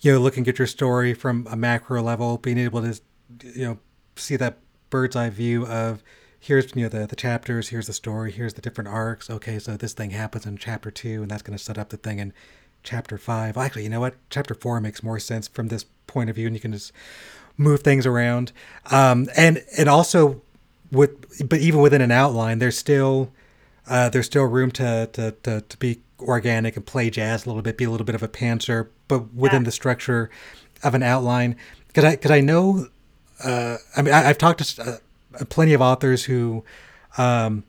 you 0.00 0.10
know 0.10 0.18
looking 0.18 0.48
at 0.48 0.58
your 0.58 0.66
story 0.66 1.12
from 1.12 1.46
a 1.50 1.56
macro 1.56 2.02
level 2.02 2.38
being 2.38 2.56
able 2.56 2.80
to 2.80 2.98
you 3.42 3.66
know 3.66 3.78
see 4.16 4.36
that 4.36 4.58
bird's 4.88 5.14
eye 5.14 5.28
view 5.28 5.66
of 5.66 6.02
here's 6.42 6.74
you 6.74 6.82
know 6.82 6.88
the, 6.88 7.06
the 7.06 7.16
chapters 7.16 7.68
here's 7.68 7.86
the 7.86 7.92
story 7.92 8.32
here's 8.32 8.54
the 8.54 8.60
different 8.60 8.88
arcs. 8.88 9.30
Okay 9.30 9.58
so 9.58 9.76
this 9.76 9.92
thing 9.92 10.10
happens 10.10 10.44
in 10.44 10.56
chapter 10.56 10.90
two 10.90 11.22
and 11.22 11.30
that's 11.30 11.42
going 11.42 11.56
to 11.56 11.62
set 11.62 11.78
up 11.78 11.90
the 11.90 11.96
thing 11.96 12.18
in 12.18 12.32
chapter 12.82 13.16
five. 13.16 13.56
Actually 13.56 13.84
you 13.84 13.88
know 13.88 14.00
what? 14.00 14.16
Chapter 14.28 14.54
four 14.54 14.80
makes 14.80 15.02
more 15.02 15.20
sense 15.20 15.46
from 15.46 15.68
this 15.68 15.84
point 16.08 16.28
of 16.28 16.36
view 16.36 16.48
and 16.48 16.56
you 16.56 16.60
can 16.60 16.72
just 16.72 16.92
move 17.56 17.80
things 17.82 18.06
around. 18.06 18.50
Um, 18.90 19.28
and 19.36 19.64
and 19.78 19.88
also 19.88 20.42
with 20.92 21.48
but 21.48 21.58
even 21.58 21.80
within 21.80 22.00
an 22.00 22.12
outline 22.12 22.58
there's 22.60 22.78
still 22.78 23.32
uh, 23.88 24.08
there's 24.08 24.26
still 24.26 24.44
room 24.44 24.70
to, 24.70 25.10
to, 25.12 25.32
to, 25.42 25.60
to 25.62 25.76
be 25.78 26.00
organic 26.20 26.76
and 26.76 26.86
play 26.86 27.10
jazz 27.10 27.44
a 27.44 27.48
little 27.48 27.62
bit 27.62 27.76
be 27.76 27.84
a 27.84 27.90
little 27.90 28.04
bit 28.04 28.14
of 28.14 28.22
a 28.22 28.28
pantser 28.28 28.88
but 29.08 29.34
within 29.34 29.62
yeah. 29.62 29.66
the 29.66 29.72
structure 29.72 30.30
of 30.84 30.94
an 30.94 31.02
outline 31.02 31.56
because 31.88 32.04
I 32.04 32.10
because 32.12 32.30
I 32.30 32.40
know 32.40 32.86
uh, 33.42 33.76
I 33.96 34.02
mean, 34.02 34.14
I, 34.14 34.22
have 34.22 34.38
talked 34.38 34.62
to 34.64 35.00
uh, 35.40 35.44
plenty 35.48 35.72
of 35.72 35.80
authors 35.80 36.24
who 36.24 36.64
um, 37.18 37.64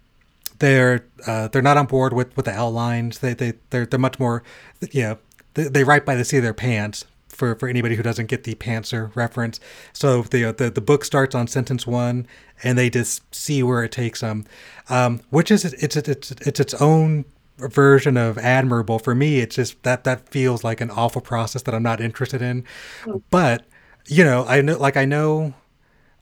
they're 0.59 1.05
uh, 1.25 1.47
they're 1.47 1.62
not 1.62 1.77
on 1.77 1.86
board 1.86 2.13
with, 2.13 2.36
with 2.36 2.45
the 2.45 2.51
outlines. 2.51 3.19
They 3.19 3.33
they 3.33 3.53
they're 3.69 3.86
they're 3.86 3.99
much 3.99 4.19
more, 4.19 4.43
you 4.91 5.03
know, 5.03 5.17
they, 5.55 5.63
they 5.63 5.83
write 5.83 6.05
by 6.05 6.15
the 6.15 6.25
seat 6.25 6.38
of 6.38 6.43
their 6.43 6.53
pants. 6.53 7.05
For, 7.33 7.55
for 7.55 7.67
anybody 7.67 7.95
who 7.95 8.03
doesn't 8.03 8.27
get 8.27 8.43
the 8.43 8.55
pantser 8.55 9.15
reference, 9.15 9.59
so 9.91 10.21
the, 10.23 10.51
the 10.51 10.69
the 10.69 10.81
book 10.81 11.03
starts 11.05 11.35
on 11.35 11.47
sentence 11.47 11.87
one, 11.87 12.27
and 12.63 12.77
they 12.77 12.89
just 12.89 13.33
see 13.33 13.63
where 13.63 13.83
it 13.83 13.91
takes 13.91 14.21
them, 14.21 14.45
um, 14.89 15.21
which 15.29 15.51
is 15.51 15.65
it's 15.65 15.95
it's 15.95 16.31
it's 16.31 16.59
its 16.59 16.73
own 16.75 17.25
version 17.57 18.17
of 18.17 18.39
admirable 18.39 18.97
for 18.97 19.13
me 19.13 19.37
it's 19.37 19.55
just 19.55 19.81
that 19.83 20.03
that 20.05 20.27
feels 20.27 20.63
like 20.63 20.81
an 20.81 20.89
awful 20.89 21.21
process 21.21 21.61
that 21.61 21.75
i'm 21.75 21.83
not 21.83 22.01
interested 22.01 22.41
in 22.41 22.65
hmm. 23.03 23.17
but 23.29 23.63
you 24.07 24.23
know 24.23 24.43
i 24.47 24.59
know 24.59 24.75
like 24.79 24.97
i 24.97 25.05
know 25.05 25.53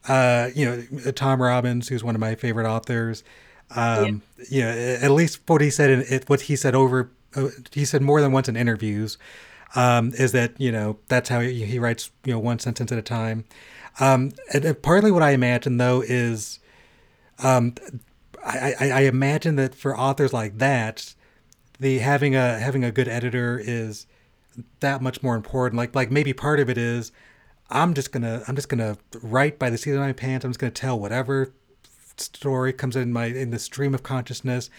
uh, 0.07 0.49
you 0.55 0.65
know, 0.65 1.11
Tom 1.11 1.41
Robbins, 1.41 1.87
who's 1.87 2.03
one 2.03 2.15
of 2.15 2.21
my 2.21 2.35
favorite 2.35 2.67
authors. 2.67 3.23
Um, 3.75 4.21
yeah. 4.49 4.49
You 4.49 4.61
know, 4.61 4.97
at 5.01 5.11
least 5.11 5.41
what 5.47 5.61
he 5.61 5.69
said 5.69 5.89
in 5.89 6.03
it, 6.09 6.27
what 6.27 6.41
he 6.41 6.55
said 6.55 6.75
over, 6.75 7.11
uh, 7.35 7.49
he 7.71 7.85
said 7.85 8.01
more 8.01 8.21
than 8.21 8.31
once 8.31 8.49
in 8.49 8.55
interviews, 8.57 9.17
um, 9.75 10.11
is 10.17 10.31
that 10.33 10.59
you 10.59 10.71
know 10.71 10.99
that's 11.07 11.29
how 11.29 11.39
he, 11.39 11.65
he, 11.65 11.79
writes 11.79 12.11
you 12.25 12.33
know 12.33 12.39
one 12.39 12.59
sentence 12.59 12.91
at 12.91 12.97
a 12.97 13.03
time. 13.03 13.45
Um, 13.99 14.31
and, 14.53 14.65
and 14.65 14.81
partly 14.81 15.11
what 15.11 15.23
I 15.23 15.31
imagine 15.31 15.77
though 15.77 16.01
is, 16.01 16.59
um, 17.39 17.75
I, 18.45 18.73
I, 18.79 18.89
I 18.89 18.99
imagine 19.01 19.55
that 19.57 19.75
for 19.75 19.97
authors 19.97 20.33
like 20.33 20.57
that, 20.57 21.13
the 21.79 21.99
having 21.99 22.35
a 22.35 22.59
having 22.59 22.83
a 22.83 22.91
good 22.91 23.07
editor 23.07 23.61
is 23.63 24.07
that 24.79 25.01
much 25.01 25.23
more 25.23 25.35
important. 25.35 25.77
Like 25.77 25.95
like 25.95 26.11
maybe 26.11 26.33
part 26.33 26.59
of 26.59 26.69
it 26.69 26.77
is 26.77 27.11
I'm 27.69 27.93
just 27.93 28.11
gonna 28.11 28.43
I'm 28.47 28.55
just 28.55 28.69
gonna 28.69 28.97
write 29.21 29.57
by 29.57 29.69
the 29.69 29.77
seat 29.77 29.91
of 29.91 29.99
my 29.99 30.13
pants. 30.13 30.45
I'm 30.45 30.51
just 30.51 30.59
gonna 30.59 30.71
tell 30.71 30.99
whatever 30.99 31.53
story 32.17 32.73
comes 32.73 32.95
in 32.95 33.13
my 33.13 33.25
in 33.25 33.51
the 33.51 33.59
stream 33.59 33.93
of 33.93 34.03
consciousness, 34.03 34.69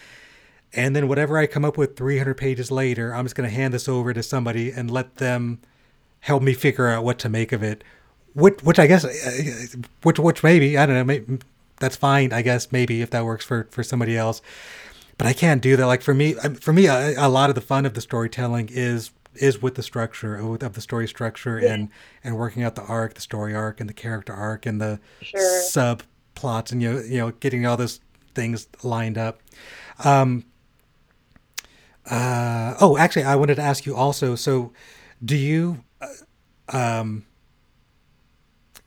and 0.73 0.95
then 0.95 1.07
whatever 1.07 1.37
I 1.37 1.47
come 1.47 1.65
up 1.65 1.77
with 1.77 1.95
300 1.95 2.35
pages 2.35 2.71
later, 2.71 3.13
I'm 3.13 3.25
just 3.25 3.35
gonna 3.35 3.49
hand 3.49 3.73
this 3.73 3.87
over 3.87 4.13
to 4.13 4.23
somebody 4.23 4.71
and 4.71 4.89
let 4.89 5.15
them 5.15 5.59
help 6.21 6.41
me 6.41 6.53
figure 6.53 6.87
out 6.87 7.03
what 7.03 7.19
to 7.19 7.29
make 7.29 7.51
of 7.51 7.63
it. 7.63 7.83
Which 8.33 8.61
which 8.63 8.79
I 8.79 8.87
guess 8.87 9.05
uh, 9.05 9.81
which 10.01 10.19
which 10.19 10.43
maybe 10.43 10.77
I 10.77 10.85
don't 10.85 10.95
know 10.95 11.03
maybe, 11.03 11.39
that's 11.79 11.95
fine 11.95 12.33
I 12.33 12.41
guess 12.41 12.71
maybe 12.71 13.01
if 13.01 13.11
that 13.11 13.25
works 13.25 13.45
for 13.45 13.67
for 13.71 13.83
somebody 13.83 14.17
else. 14.17 14.41
But 15.17 15.27
I 15.27 15.33
can't 15.33 15.61
do 15.61 15.75
that. 15.77 15.85
Like 15.85 16.01
for 16.01 16.13
me, 16.13 16.33
for 16.33 16.73
me, 16.73 16.87
a, 16.87 17.13
a 17.17 17.29
lot 17.29 17.49
of 17.49 17.55
the 17.55 17.61
fun 17.61 17.85
of 17.85 17.93
the 17.93 18.01
storytelling 18.01 18.69
is 18.71 19.11
is 19.35 19.61
with 19.61 19.75
the 19.75 19.83
structure 19.83 20.35
of 20.35 20.73
the 20.73 20.81
story 20.81 21.07
structure 21.07 21.59
yeah. 21.59 21.73
and 21.73 21.89
and 22.23 22.37
working 22.37 22.63
out 22.63 22.75
the 22.75 22.83
arc, 22.83 23.13
the 23.13 23.21
story 23.21 23.53
arc, 23.53 23.79
and 23.79 23.89
the 23.89 23.93
character 23.93 24.33
arc, 24.33 24.65
and 24.65 24.81
the 24.81 24.99
sure. 25.21 25.61
subplots, 25.61 26.71
and 26.71 26.81
you 26.81 26.91
know, 26.91 26.99
you 26.99 27.17
know, 27.19 27.31
getting 27.31 27.65
all 27.65 27.77
those 27.77 27.99
things 28.33 28.67
lined 28.81 29.17
up. 29.17 29.39
Um, 30.03 30.45
uh, 32.09 32.75
oh, 32.81 32.97
actually, 32.97 33.23
I 33.23 33.35
wanted 33.35 33.55
to 33.55 33.61
ask 33.61 33.85
you 33.85 33.95
also. 33.95 34.35
So, 34.35 34.73
do 35.23 35.35
you 35.35 35.83
uh, 36.01 36.07
um 36.69 37.25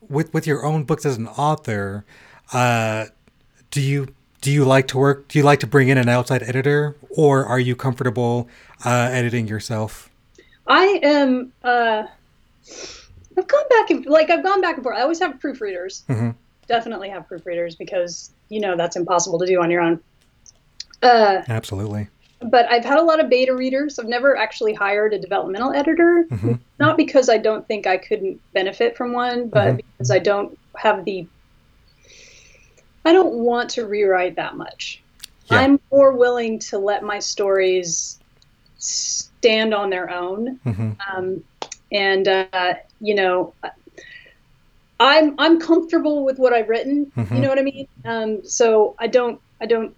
with 0.09 0.33
with 0.33 0.47
your 0.47 0.65
own 0.65 0.83
books 0.83 1.05
as 1.05 1.17
an 1.17 1.27
author 1.27 2.05
uh 2.53 3.05
do 3.71 3.81
you 3.81 4.07
do 4.41 4.51
you 4.51 4.63
like 4.63 4.87
to 4.87 4.97
work 4.97 5.27
do 5.27 5.37
you 5.37 5.43
like 5.43 5.59
to 5.59 5.67
bring 5.67 5.89
in 5.89 5.97
an 5.97 6.07
outside 6.07 6.41
editor 6.43 6.95
or 7.09 7.45
are 7.45 7.59
you 7.59 7.75
comfortable 7.75 8.47
uh 8.85 9.09
editing 9.11 9.47
yourself 9.47 10.09
I 10.67 10.99
am. 11.01 11.53
Uh, 11.63 12.03
I've 13.37 13.47
gone 13.47 13.69
back 13.69 13.89
and 13.89 14.05
like 14.05 14.29
I've 14.29 14.43
gone 14.43 14.59
back 14.59 14.75
and 14.75 14.83
forth. 14.83 14.97
I 14.97 15.01
always 15.01 15.19
have 15.19 15.39
proofreaders. 15.39 16.03
Mhm. 16.07 16.35
Definitely 16.67 17.09
have 17.09 17.25
proofreaders 17.29 17.77
because 17.77 18.31
you 18.49 18.59
know 18.59 18.75
that's 18.75 18.95
impossible 18.97 19.39
to 19.39 19.45
do 19.45 19.61
on 19.61 19.71
your 19.71 19.81
own. 19.81 20.01
Uh, 21.01 21.43
absolutely 21.47 22.09
but 22.41 22.69
I've 22.71 22.85
had 22.85 22.99
a 22.99 23.03
lot 23.03 23.19
of 23.19 23.29
beta 23.29 23.55
readers. 23.55 23.97
I've 23.99 24.07
never 24.07 24.37
actually 24.37 24.73
hired 24.73 25.13
a 25.13 25.19
developmental 25.19 25.73
editor, 25.73 26.25
Mhm. 26.29 26.59
not 26.79 26.97
because 26.97 27.29
I 27.29 27.37
don't 27.37 27.67
think 27.67 27.87
I 27.87 27.97
couldn't 27.97 28.39
benefit 28.53 28.95
from 28.95 29.13
one, 29.13 29.49
but 29.49 29.73
Mhm. 29.73 29.77
because 29.77 30.11
I 30.11 30.19
don't 30.19 30.57
have 30.75 31.03
the. 31.05 31.25
I 33.05 33.13
don't 33.13 33.35
want 33.35 33.69
to 33.71 33.85
rewrite 33.87 34.35
that 34.35 34.55
much. 34.55 35.01
Yeah. 35.45 35.59
I'm 35.61 35.79
more 35.91 36.11
willing 36.11 36.59
to 36.59 36.77
let 36.77 37.03
my 37.03 37.19
stories 37.19 38.19
stand 38.77 39.73
on 39.73 39.89
their 39.89 40.09
own 40.09 40.59
hmm 40.63 40.91
um, 41.11 41.43
and 41.91 42.27
uh, 42.27 42.73
you 42.99 43.15
know 43.15 43.53
i'm 44.99 45.35
i'm 45.39 45.59
comfortable 45.59 46.25
with 46.25 46.37
what 46.37 46.53
i've 46.53 46.69
written 46.69 47.11
you 47.15 47.39
know 47.39 47.49
what 47.49 47.59
i 47.59 47.61
mean 47.61 47.87
um, 48.05 48.43
so 48.43 48.95
i 48.99 49.07
don't 49.07 49.39
i 49.61 49.65
don't 49.65 49.95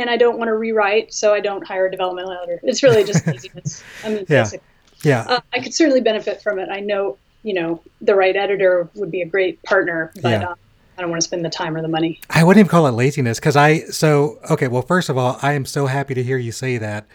and 0.00 0.10
i 0.10 0.16
don't 0.16 0.38
want 0.38 0.48
to 0.48 0.54
rewrite 0.54 1.12
so 1.14 1.32
i 1.32 1.40
don't 1.40 1.64
hire 1.66 1.86
a 1.86 1.90
developmental 1.90 2.32
editor 2.32 2.58
it's 2.64 2.82
really 2.82 3.04
just 3.04 3.26
laziness 3.32 3.82
i 4.04 4.08
mean 4.08 4.24
Yeah. 4.28 4.42
basic- 4.42 4.62
yeah 5.02 5.24
uh, 5.28 5.40
i 5.52 5.60
could 5.60 5.72
certainly 5.74 6.00
benefit 6.00 6.42
from 6.42 6.58
it 6.58 6.68
i 6.70 6.80
know 6.80 7.16
you 7.42 7.54
know 7.54 7.80
the 8.00 8.14
right 8.14 8.34
editor 8.36 8.88
would 8.94 9.10
be 9.10 9.22
a 9.22 9.26
great 9.26 9.62
partner 9.62 10.10
but 10.22 10.30
Yeah. 10.40 10.48
uh, 10.50 10.54
i 10.98 11.00
don't 11.00 11.10
want 11.10 11.22
to 11.22 11.26
spend 11.26 11.44
the 11.44 11.50
time 11.50 11.76
or 11.76 11.82
the 11.82 11.88
money 11.88 12.20
I 12.28 12.44
wouldn't 12.44 12.60
even 12.60 12.70
call 12.70 12.86
it 12.86 12.92
laziness 12.92 13.38
because 13.40 13.56
I 13.56 13.80
so 13.84 14.38
okay. 14.50 14.68
Well, 14.68 14.82
first 14.82 15.08
of 15.08 15.16
all, 15.18 15.38
I 15.42 15.54
am 15.54 15.64
so 15.64 15.86
happy 15.86 16.14
to 16.14 16.22
hear 16.22 16.36
you 16.38 16.52
say 16.52 16.76
that 16.78 17.06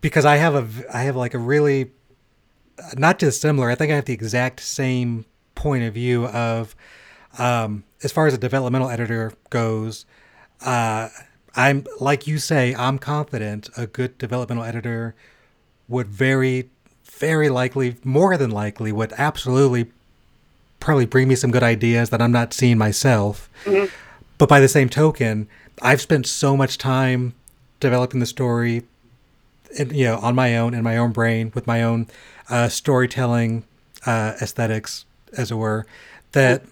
because 0.00 0.24
I 0.24 0.36
have 0.36 0.54
a, 0.54 0.96
I 0.96 1.02
have 1.02 1.16
like 1.16 1.34
a 1.34 1.38
really 1.38 1.90
not 2.96 3.18
just 3.18 3.40
similar. 3.40 3.70
I 3.70 3.74
think 3.74 3.90
I 3.92 3.96
have 3.96 4.04
the 4.06 4.12
exact 4.14 4.60
same 4.60 5.24
point 5.54 5.84
of 5.84 5.94
view 5.94 6.26
of 6.26 6.74
um, 7.38 7.84
as 8.02 8.10
far 8.12 8.26
as 8.26 8.34
a 8.34 8.38
developmental 8.38 8.88
editor 8.88 9.32
goes. 9.50 10.06
Uh, 10.64 11.08
I'm 11.54 11.86
like 12.00 12.26
you 12.26 12.38
say, 12.38 12.74
I'm 12.74 12.98
confident 12.98 13.68
a 13.76 13.86
good 13.86 14.16
developmental 14.18 14.64
editor 14.64 15.14
would 15.88 16.06
very, 16.06 16.70
very 17.04 17.48
likely, 17.48 17.96
more 18.04 18.36
than 18.36 18.50
likely, 18.50 18.92
would 18.92 19.12
absolutely 19.18 19.90
probably 20.80 21.06
bring 21.06 21.28
me 21.28 21.34
some 21.34 21.50
good 21.50 21.62
ideas 21.62 22.10
that 22.10 22.22
I'm 22.22 22.32
not 22.32 22.52
seeing 22.52 22.78
myself. 22.78 23.48
But 24.38 24.48
by 24.48 24.60
the 24.60 24.68
same 24.68 24.88
token, 24.88 25.48
I've 25.80 26.00
spent 26.00 26.26
so 26.26 26.56
much 26.56 26.78
time 26.78 27.34
developing 27.80 28.20
the 28.20 28.26
story, 28.26 28.84
in, 29.76 29.94
you 29.94 30.04
know, 30.06 30.16
on 30.18 30.34
my 30.34 30.56
own 30.56 30.74
in 30.74 30.82
my 30.82 30.96
own 30.96 31.12
brain 31.12 31.52
with 31.54 31.66
my 31.66 31.82
own 31.82 32.06
uh, 32.48 32.68
storytelling 32.68 33.64
uh, 34.06 34.34
aesthetics, 34.40 35.04
as 35.36 35.50
it 35.50 35.54
were, 35.54 35.86
that 36.32 36.64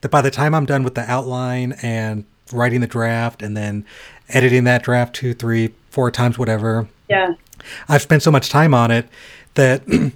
that 0.00 0.10
by 0.10 0.20
the 0.20 0.30
time 0.30 0.54
I'm 0.54 0.66
done 0.66 0.82
with 0.82 0.94
the 0.94 1.08
outline 1.08 1.72
and 1.82 2.24
writing 2.52 2.80
the 2.80 2.86
draft 2.86 3.42
and 3.42 3.56
then 3.56 3.84
editing 4.28 4.64
that 4.64 4.82
draft 4.82 5.14
two, 5.14 5.34
three, 5.34 5.74
four 5.90 6.10
times, 6.10 6.38
whatever, 6.38 6.88
yeah 7.08 7.34
I've 7.88 8.02
spent 8.02 8.22
so 8.22 8.30
much 8.30 8.48
time 8.50 8.74
on 8.74 8.90
it 8.90 9.08
that 9.54 9.82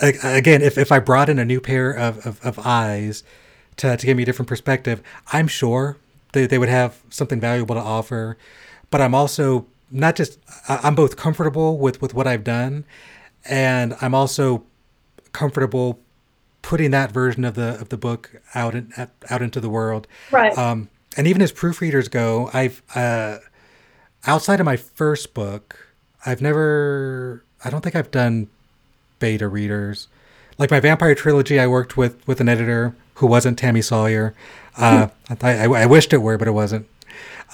again, 0.00 0.62
if, 0.62 0.78
if 0.78 0.92
I 0.92 0.98
brought 0.98 1.28
in 1.28 1.38
a 1.38 1.44
new 1.44 1.60
pair 1.60 1.90
of, 1.90 2.26
of, 2.26 2.44
of 2.44 2.58
eyes 2.64 3.22
to, 3.76 3.96
to 3.96 4.06
give 4.06 4.16
me 4.16 4.22
a 4.22 4.26
different 4.26 4.48
perspective, 4.48 5.02
I'm 5.32 5.48
sure 5.48 5.96
they, 6.32 6.46
they 6.46 6.58
would 6.58 6.68
have 6.68 7.02
something 7.10 7.40
valuable 7.40 7.74
to 7.74 7.80
offer. 7.80 8.36
But 8.90 9.00
I'm 9.00 9.14
also 9.14 9.66
not 9.90 10.16
just 10.16 10.38
I'm 10.68 10.94
both 10.94 11.16
comfortable 11.16 11.78
with, 11.78 12.00
with 12.02 12.14
what 12.14 12.26
I've 12.26 12.44
done 12.44 12.84
and 13.44 13.96
I'm 14.00 14.14
also 14.14 14.64
comfortable 15.32 16.00
putting 16.62 16.90
that 16.90 17.12
version 17.12 17.44
of 17.44 17.54
the 17.54 17.78
of 17.80 17.90
the 17.90 17.96
book 17.96 18.42
out 18.54 18.74
in, 18.74 18.92
out 19.30 19.42
into 19.42 19.60
the 19.60 19.68
world. 19.68 20.08
right 20.32 20.56
Um, 20.56 20.88
and 21.16 21.26
even 21.26 21.42
as 21.42 21.52
proofreaders 21.52 22.10
go, 22.10 22.50
I've 22.52 22.82
uh, 22.94 23.38
outside 24.26 24.60
of 24.60 24.66
my 24.66 24.76
first 24.76 25.34
book, 25.34 25.88
I've 26.24 26.40
never. 26.40 27.42
I 27.64 27.70
don't 27.70 27.80
think 27.80 27.96
I've 27.96 28.10
done 28.10 28.48
beta 29.18 29.48
readers. 29.48 30.08
Like 30.58 30.70
my 30.70 30.80
vampire 30.80 31.14
trilogy, 31.14 31.58
I 31.58 31.66
worked 31.66 31.96
with 31.96 32.26
with 32.26 32.40
an 32.40 32.48
editor 32.48 32.94
who 33.14 33.26
wasn't 33.26 33.58
Tammy 33.58 33.82
Salyer. 33.82 34.34
Uh, 34.76 35.08
I, 35.42 35.52
I, 35.52 35.64
I 35.64 35.86
wished 35.86 36.12
it 36.12 36.18
were, 36.18 36.36
but 36.36 36.48
it 36.48 36.52
wasn't. 36.52 36.86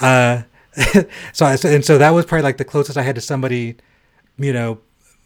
Uh, 0.00 0.42
so 1.32 1.46
I, 1.46 1.56
and 1.64 1.84
so 1.84 1.98
that 1.98 2.10
was 2.10 2.26
probably 2.26 2.42
like 2.42 2.56
the 2.56 2.64
closest 2.64 2.98
I 2.98 3.02
had 3.02 3.14
to 3.14 3.20
somebody, 3.20 3.76
you 4.38 4.52
know, 4.52 4.78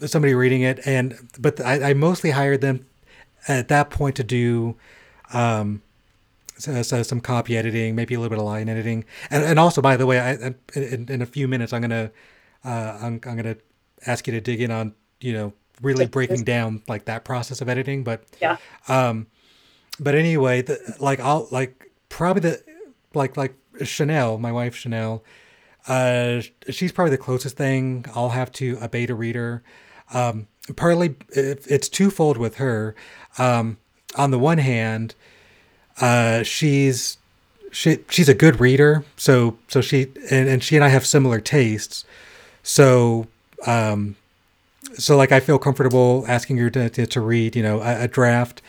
somebody 0.04 0.34
reading 0.34 0.62
it. 0.62 0.80
And 0.86 1.16
but 1.38 1.60
I, 1.60 1.90
I 1.90 1.94
mostly 1.94 2.30
hired 2.30 2.60
them 2.60 2.84
at 3.48 3.68
that 3.68 3.90
point 3.90 4.16
to 4.16 4.24
do 4.24 4.76
um, 5.32 5.82
so, 6.58 6.82
so 6.82 7.02
some 7.02 7.20
copy 7.20 7.56
editing, 7.56 7.94
maybe 7.94 8.14
a 8.14 8.18
little 8.20 8.30
bit 8.30 8.38
of 8.38 8.44
line 8.44 8.68
editing, 8.68 9.04
and 9.30 9.44
and 9.44 9.58
also 9.58 9.80
by 9.82 9.96
the 9.96 10.06
way, 10.06 10.18
I, 10.20 10.30
I- 10.32 10.54
in, 10.78 11.06
in 11.08 11.22
a 11.22 11.26
few 11.26 11.46
minutes 11.48 11.72
I'm 11.72 11.80
gonna 11.82 12.10
uh, 12.64 12.98
I'm 13.02 13.20
I'm 13.26 13.36
gonna 13.36 13.56
ask 14.06 14.26
you 14.26 14.32
to 14.32 14.40
dig 14.40 14.60
in 14.60 14.70
on 14.70 14.94
you 15.20 15.32
know 15.32 15.52
really 15.82 16.06
breaking 16.06 16.44
down 16.44 16.82
like 16.88 17.04
that 17.06 17.24
process 17.24 17.60
of 17.60 17.68
editing, 17.68 18.02
but 18.04 18.24
yeah 18.40 18.56
um, 18.88 19.26
but 20.00 20.14
anyway, 20.14 20.62
the, 20.62 20.96
like 21.00 21.20
I'll 21.20 21.48
like 21.50 21.90
probably 22.08 22.40
the 22.42 22.62
like 23.14 23.36
like 23.36 23.54
Chanel, 23.84 24.38
my 24.38 24.52
wife 24.52 24.74
Chanel, 24.74 25.22
uh, 25.88 26.40
she's 26.70 26.92
probably 26.92 27.10
the 27.10 27.18
closest 27.18 27.56
thing 27.56 28.04
I'll 28.14 28.30
have 28.30 28.50
to 28.52 28.78
a 28.80 28.88
beta 28.88 29.14
reader. 29.14 29.62
Um, 30.12 30.48
partly 30.76 31.16
it, 31.30 31.66
it's 31.68 31.88
twofold 31.88 32.36
with 32.38 32.56
her. 32.56 32.94
Um, 33.38 33.78
on 34.16 34.30
the 34.30 34.38
one 34.38 34.58
hand, 34.58 35.14
uh, 36.00 36.42
she's 36.42 37.18
she 37.72 37.98
she's 38.08 38.28
a 38.28 38.34
good 38.34 38.60
reader, 38.60 39.04
so 39.16 39.58
so 39.68 39.80
she 39.80 40.12
and, 40.30 40.48
and 40.48 40.64
she 40.64 40.76
and 40.76 40.84
I 40.84 40.88
have 40.88 41.06
similar 41.06 41.40
tastes. 41.40 42.04
So 42.62 43.26
um, 43.66 44.16
so 44.94 45.16
like 45.16 45.32
I 45.32 45.40
feel 45.40 45.58
comfortable 45.58 46.24
asking 46.28 46.58
her 46.58 46.70
to 46.70 46.88
to, 46.90 47.06
to 47.06 47.20
read, 47.20 47.56
you 47.56 47.62
know, 47.62 47.80
a, 47.80 48.04
a 48.04 48.08
draft, 48.08 48.62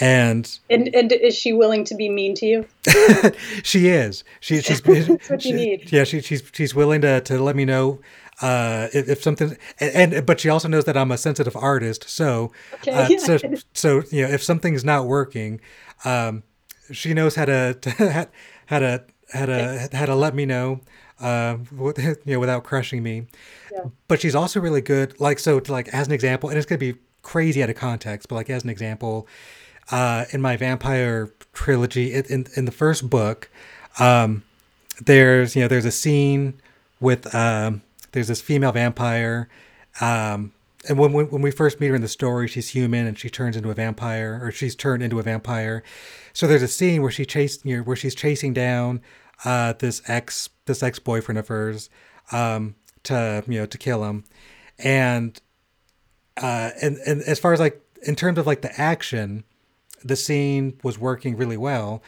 and 0.00 0.58
and 0.70 0.88
and 0.94 1.12
is 1.12 1.34
she 1.36 1.52
willing 1.52 1.84
to 1.84 1.94
be 1.94 2.08
mean 2.08 2.34
to 2.36 2.46
you 2.46 2.66
she 3.62 3.88
is. 3.88 4.24
She, 4.40 4.60
she's 4.62 4.80
That's 4.80 5.30
what 5.30 5.44
you 5.44 5.54
need. 5.54 5.92
Yeah, 5.92 6.04
she, 6.04 6.20
she's 6.20 6.42
she's 6.52 6.74
willing 6.74 7.00
to, 7.02 7.20
to 7.22 7.42
let 7.42 7.56
me 7.56 7.64
know 7.64 8.00
uh, 8.40 8.88
if, 8.92 9.08
if 9.08 9.22
something, 9.22 9.56
and, 9.80 10.14
and 10.14 10.26
but 10.26 10.40
she 10.40 10.48
also 10.48 10.68
knows 10.68 10.84
that 10.84 10.96
I'm 10.96 11.10
a 11.10 11.18
sensitive 11.18 11.56
artist. 11.56 12.08
So, 12.08 12.52
Okay, 12.74 12.92
uh, 12.92 13.08
yeah. 13.10 13.18
so 13.18 13.38
so 13.72 14.02
you 14.10 14.26
know, 14.26 14.32
if 14.32 14.42
something's 14.42 14.84
not 14.84 15.06
working, 15.06 15.60
um, 16.04 16.42
she 16.92 17.14
knows 17.14 17.34
how 17.34 17.44
to, 17.44 17.74
to 17.80 18.28
how 18.66 18.78
to 18.78 19.04
how 19.32 19.46
to 19.46 19.88
how 19.92 20.06
to 20.06 20.14
let 20.14 20.34
me 20.34 20.46
know, 20.46 20.80
uh, 21.20 21.56
you 21.98 22.16
know, 22.26 22.40
without 22.40 22.64
crushing 22.64 23.02
me. 23.02 23.26
Yeah. 23.72 23.84
But 24.06 24.20
she's 24.20 24.34
also 24.34 24.60
really 24.60 24.80
good. 24.80 25.18
Like 25.20 25.38
so, 25.38 25.60
to 25.60 25.72
like 25.72 25.88
as 25.88 26.06
an 26.06 26.12
example, 26.12 26.48
and 26.48 26.58
it's 26.58 26.66
gonna 26.66 26.78
be 26.78 26.96
crazy 27.22 27.62
out 27.62 27.70
of 27.70 27.76
context, 27.76 28.28
but 28.28 28.36
like 28.36 28.50
as 28.50 28.64
an 28.64 28.70
example, 28.70 29.26
uh, 29.90 30.24
in 30.30 30.40
my 30.40 30.56
vampire 30.56 31.32
trilogy, 31.52 32.14
in, 32.14 32.24
in 32.26 32.46
in 32.56 32.64
the 32.64 32.72
first 32.72 33.08
book, 33.08 33.50
um, 33.98 34.42
there's 35.00 35.54
you 35.54 35.62
know 35.62 35.68
there's 35.68 35.84
a 35.84 35.90
scene 35.90 36.54
with 37.00 37.34
um, 37.34 37.82
there's 38.12 38.28
this 38.28 38.40
female 38.40 38.72
vampire, 38.72 39.48
um, 40.00 40.52
and 40.86 40.98
when, 40.98 41.12
when 41.12 41.26
when 41.26 41.42
we 41.42 41.50
first 41.50 41.80
meet 41.80 41.88
her 41.88 41.96
in 41.96 42.02
the 42.02 42.08
story, 42.08 42.46
she's 42.46 42.68
human 42.68 43.06
and 43.06 43.18
she 43.18 43.28
turns 43.28 43.56
into 43.56 43.70
a 43.70 43.74
vampire, 43.74 44.38
or 44.42 44.52
she's 44.52 44.76
turned 44.76 45.02
into 45.02 45.18
a 45.18 45.22
vampire. 45.22 45.82
So 46.32 46.46
there's 46.46 46.62
a 46.62 46.68
scene 46.68 47.02
where 47.02 47.10
she 47.10 47.24
chased 47.24 47.64
you 47.64 47.78
know, 47.78 47.82
where 47.82 47.96
she's 47.96 48.14
chasing 48.14 48.52
down 48.52 49.00
uh, 49.44 49.72
this 49.72 50.02
ex 50.06 50.50
this 50.66 50.82
ex 50.82 50.98
boyfriend 50.98 51.38
of 51.38 51.48
hers 51.48 51.90
um, 52.30 52.76
to 53.04 53.42
you 53.48 53.60
know 53.60 53.66
to 53.66 53.78
kill 53.78 54.04
him, 54.04 54.24
and 54.78 55.40
uh, 56.36 56.70
and 56.80 56.98
and 56.98 57.22
as 57.22 57.40
far 57.40 57.52
as 57.52 57.60
like 57.60 57.80
in 58.02 58.14
terms 58.14 58.38
of 58.38 58.46
like 58.46 58.62
the 58.62 58.80
action, 58.80 59.44
the 60.04 60.16
scene 60.16 60.78
was 60.84 60.98
working 60.98 61.36
really 61.36 61.56
well. 61.56 62.02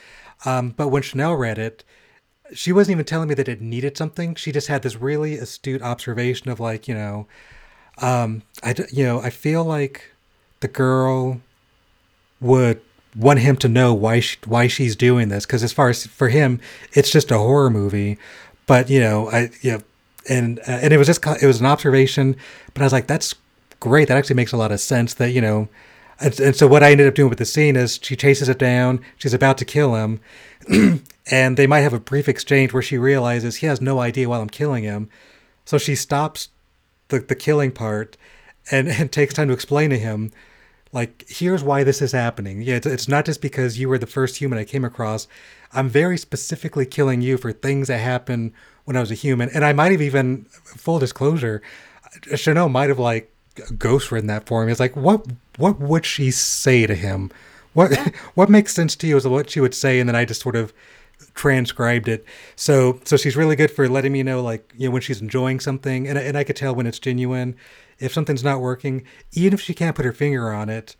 Um, 0.44 0.70
but 0.70 0.88
when 0.88 1.02
Chanel 1.02 1.34
read 1.34 1.58
it, 1.58 1.84
she 2.54 2.72
wasn't 2.72 2.92
even 2.92 3.04
telling 3.04 3.28
me 3.28 3.34
that 3.34 3.48
it 3.48 3.60
needed 3.60 3.96
something. 3.96 4.34
She 4.34 4.52
just 4.52 4.68
had 4.68 4.82
this 4.82 4.96
really 4.96 5.34
astute 5.34 5.82
observation 5.82 6.50
of 6.50 6.60
like, 6.60 6.88
you 6.88 6.94
know, 6.94 7.26
um, 8.00 8.42
I, 8.62 8.74
you 8.92 9.04
know, 9.04 9.20
I 9.20 9.30
feel 9.30 9.64
like 9.64 10.12
the 10.60 10.68
girl 10.68 11.40
would 12.40 12.80
want 13.16 13.40
him 13.40 13.56
to 13.56 13.68
know 13.68 13.92
why 13.92 14.20
she, 14.20 14.38
why 14.46 14.66
she's 14.66 14.94
doing 14.94 15.28
this 15.28 15.44
because 15.44 15.62
as 15.62 15.72
far 15.72 15.88
as 15.88 16.06
for 16.06 16.28
him, 16.28 16.60
it's 16.92 17.10
just 17.10 17.30
a 17.30 17.38
horror 17.38 17.70
movie. 17.70 18.18
But 18.66 18.88
you 18.88 19.00
know, 19.00 19.30
I 19.30 19.50
you 19.60 19.72
know, 19.72 19.82
and 20.28 20.58
uh, 20.60 20.78
and 20.82 20.92
it 20.92 20.98
was 20.98 21.06
just 21.06 21.24
it 21.42 21.46
was 21.46 21.60
an 21.60 21.66
observation, 21.66 22.36
but 22.72 22.82
I 22.82 22.86
was 22.86 22.92
like, 22.92 23.06
that's 23.06 23.34
great. 23.80 24.08
That 24.08 24.16
actually 24.16 24.36
makes 24.36 24.52
a 24.52 24.56
lot 24.56 24.72
of 24.72 24.80
sense. 24.80 25.14
That 25.14 25.32
you 25.32 25.40
know, 25.40 25.68
and, 26.20 26.38
and 26.40 26.56
so 26.56 26.66
what 26.66 26.82
I 26.82 26.92
ended 26.92 27.06
up 27.06 27.14
doing 27.14 27.28
with 27.28 27.38
the 27.38 27.44
scene 27.44 27.76
is 27.76 27.98
she 28.00 28.16
chases 28.16 28.48
it 28.48 28.58
down. 28.58 29.00
She's 29.16 29.34
about 29.34 29.58
to 29.58 29.64
kill 29.64 29.94
him, 29.96 30.20
and 31.30 31.56
they 31.56 31.66
might 31.66 31.80
have 31.80 31.94
a 31.94 32.00
brief 32.00 32.28
exchange 32.28 32.72
where 32.72 32.82
she 32.82 32.96
realizes 32.96 33.56
he 33.56 33.66
has 33.66 33.80
no 33.80 33.98
idea 33.98 34.28
while 34.28 34.40
I'm 34.40 34.50
killing 34.50 34.84
him, 34.84 35.08
so 35.64 35.76
she 35.76 35.96
stops 35.96 36.48
the 37.10 37.20
the 37.20 37.34
killing 37.34 37.72
part, 37.72 38.16
and 38.70 38.88
and 38.88 39.12
takes 39.12 39.34
time 39.34 39.48
to 39.48 39.54
explain 39.54 39.90
to 39.90 39.98
him. 39.98 40.32
Like, 40.92 41.24
here's 41.28 41.62
why 41.62 41.84
this 41.84 42.02
is 42.02 42.10
happening. 42.10 42.62
Yeah, 42.62 42.74
it's, 42.74 42.86
it's 42.86 43.06
not 43.06 43.24
just 43.24 43.40
because 43.40 43.78
you 43.78 43.88
were 43.88 43.98
the 43.98 44.08
first 44.08 44.38
human 44.38 44.58
I 44.58 44.64
came 44.64 44.84
across. 44.84 45.28
I'm 45.72 45.88
very 45.88 46.18
specifically 46.18 46.84
killing 46.84 47.22
you 47.22 47.36
for 47.38 47.52
things 47.52 47.86
that 47.86 47.98
happened 47.98 48.52
when 48.86 48.96
I 48.96 49.00
was 49.00 49.12
a 49.12 49.14
human. 49.14 49.48
And 49.50 49.64
I 49.64 49.72
might 49.72 49.92
have 49.92 50.02
even, 50.02 50.46
full 50.64 50.98
disclosure, 50.98 51.62
Chanel 52.34 52.68
might 52.68 52.88
have 52.88 52.98
like 52.98 53.32
ghost 53.78 54.10
written 54.10 54.26
that 54.28 54.46
for 54.46 54.64
me. 54.64 54.72
It's 54.72 54.80
like, 54.80 54.96
what 54.96 55.26
what 55.56 55.78
would 55.78 56.04
she 56.04 56.30
say 56.30 56.86
to 56.86 56.94
him? 56.94 57.30
What 57.72 57.96
what 58.34 58.50
makes 58.50 58.74
sense 58.74 58.96
to 58.96 59.06
you 59.06 59.16
is 59.16 59.26
what 59.26 59.50
she 59.50 59.60
would 59.60 59.74
say, 59.74 60.00
and 60.00 60.08
then 60.08 60.16
I 60.16 60.24
just 60.24 60.42
sort 60.42 60.56
of 60.56 60.72
transcribed 61.34 62.08
it. 62.08 62.24
So 62.56 63.00
so 63.04 63.16
she's 63.16 63.36
really 63.36 63.56
good 63.56 63.70
for 63.70 63.88
letting 63.88 64.12
me 64.12 64.22
know 64.22 64.42
like 64.42 64.72
you 64.76 64.88
know 64.88 64.92
when 64.92 65.02
she's 65.02 65.20
enjoying 65.20 65.60
something, 65.60 66.08
and 66.08 66.18
and 66.18 66.36
I 66.36 66.44
could 66.44 66.56
tell 66.56 66.74
when 66.74 66.86
it's 66.86 66.98
genuine. 66.98 67.56
If 67.98 68.12
something's 68.12 68.42
not 68.42 68.60
working, 68.60 69.04
even 69.32 69.52
if 69.52 69.60
she 69.60 69.74
can't 69.74 69.94
put 69.94 70.06
her 70.06 70.12
finger 70.12 70.52
on 70.52 70.70
it, 70.70 70.96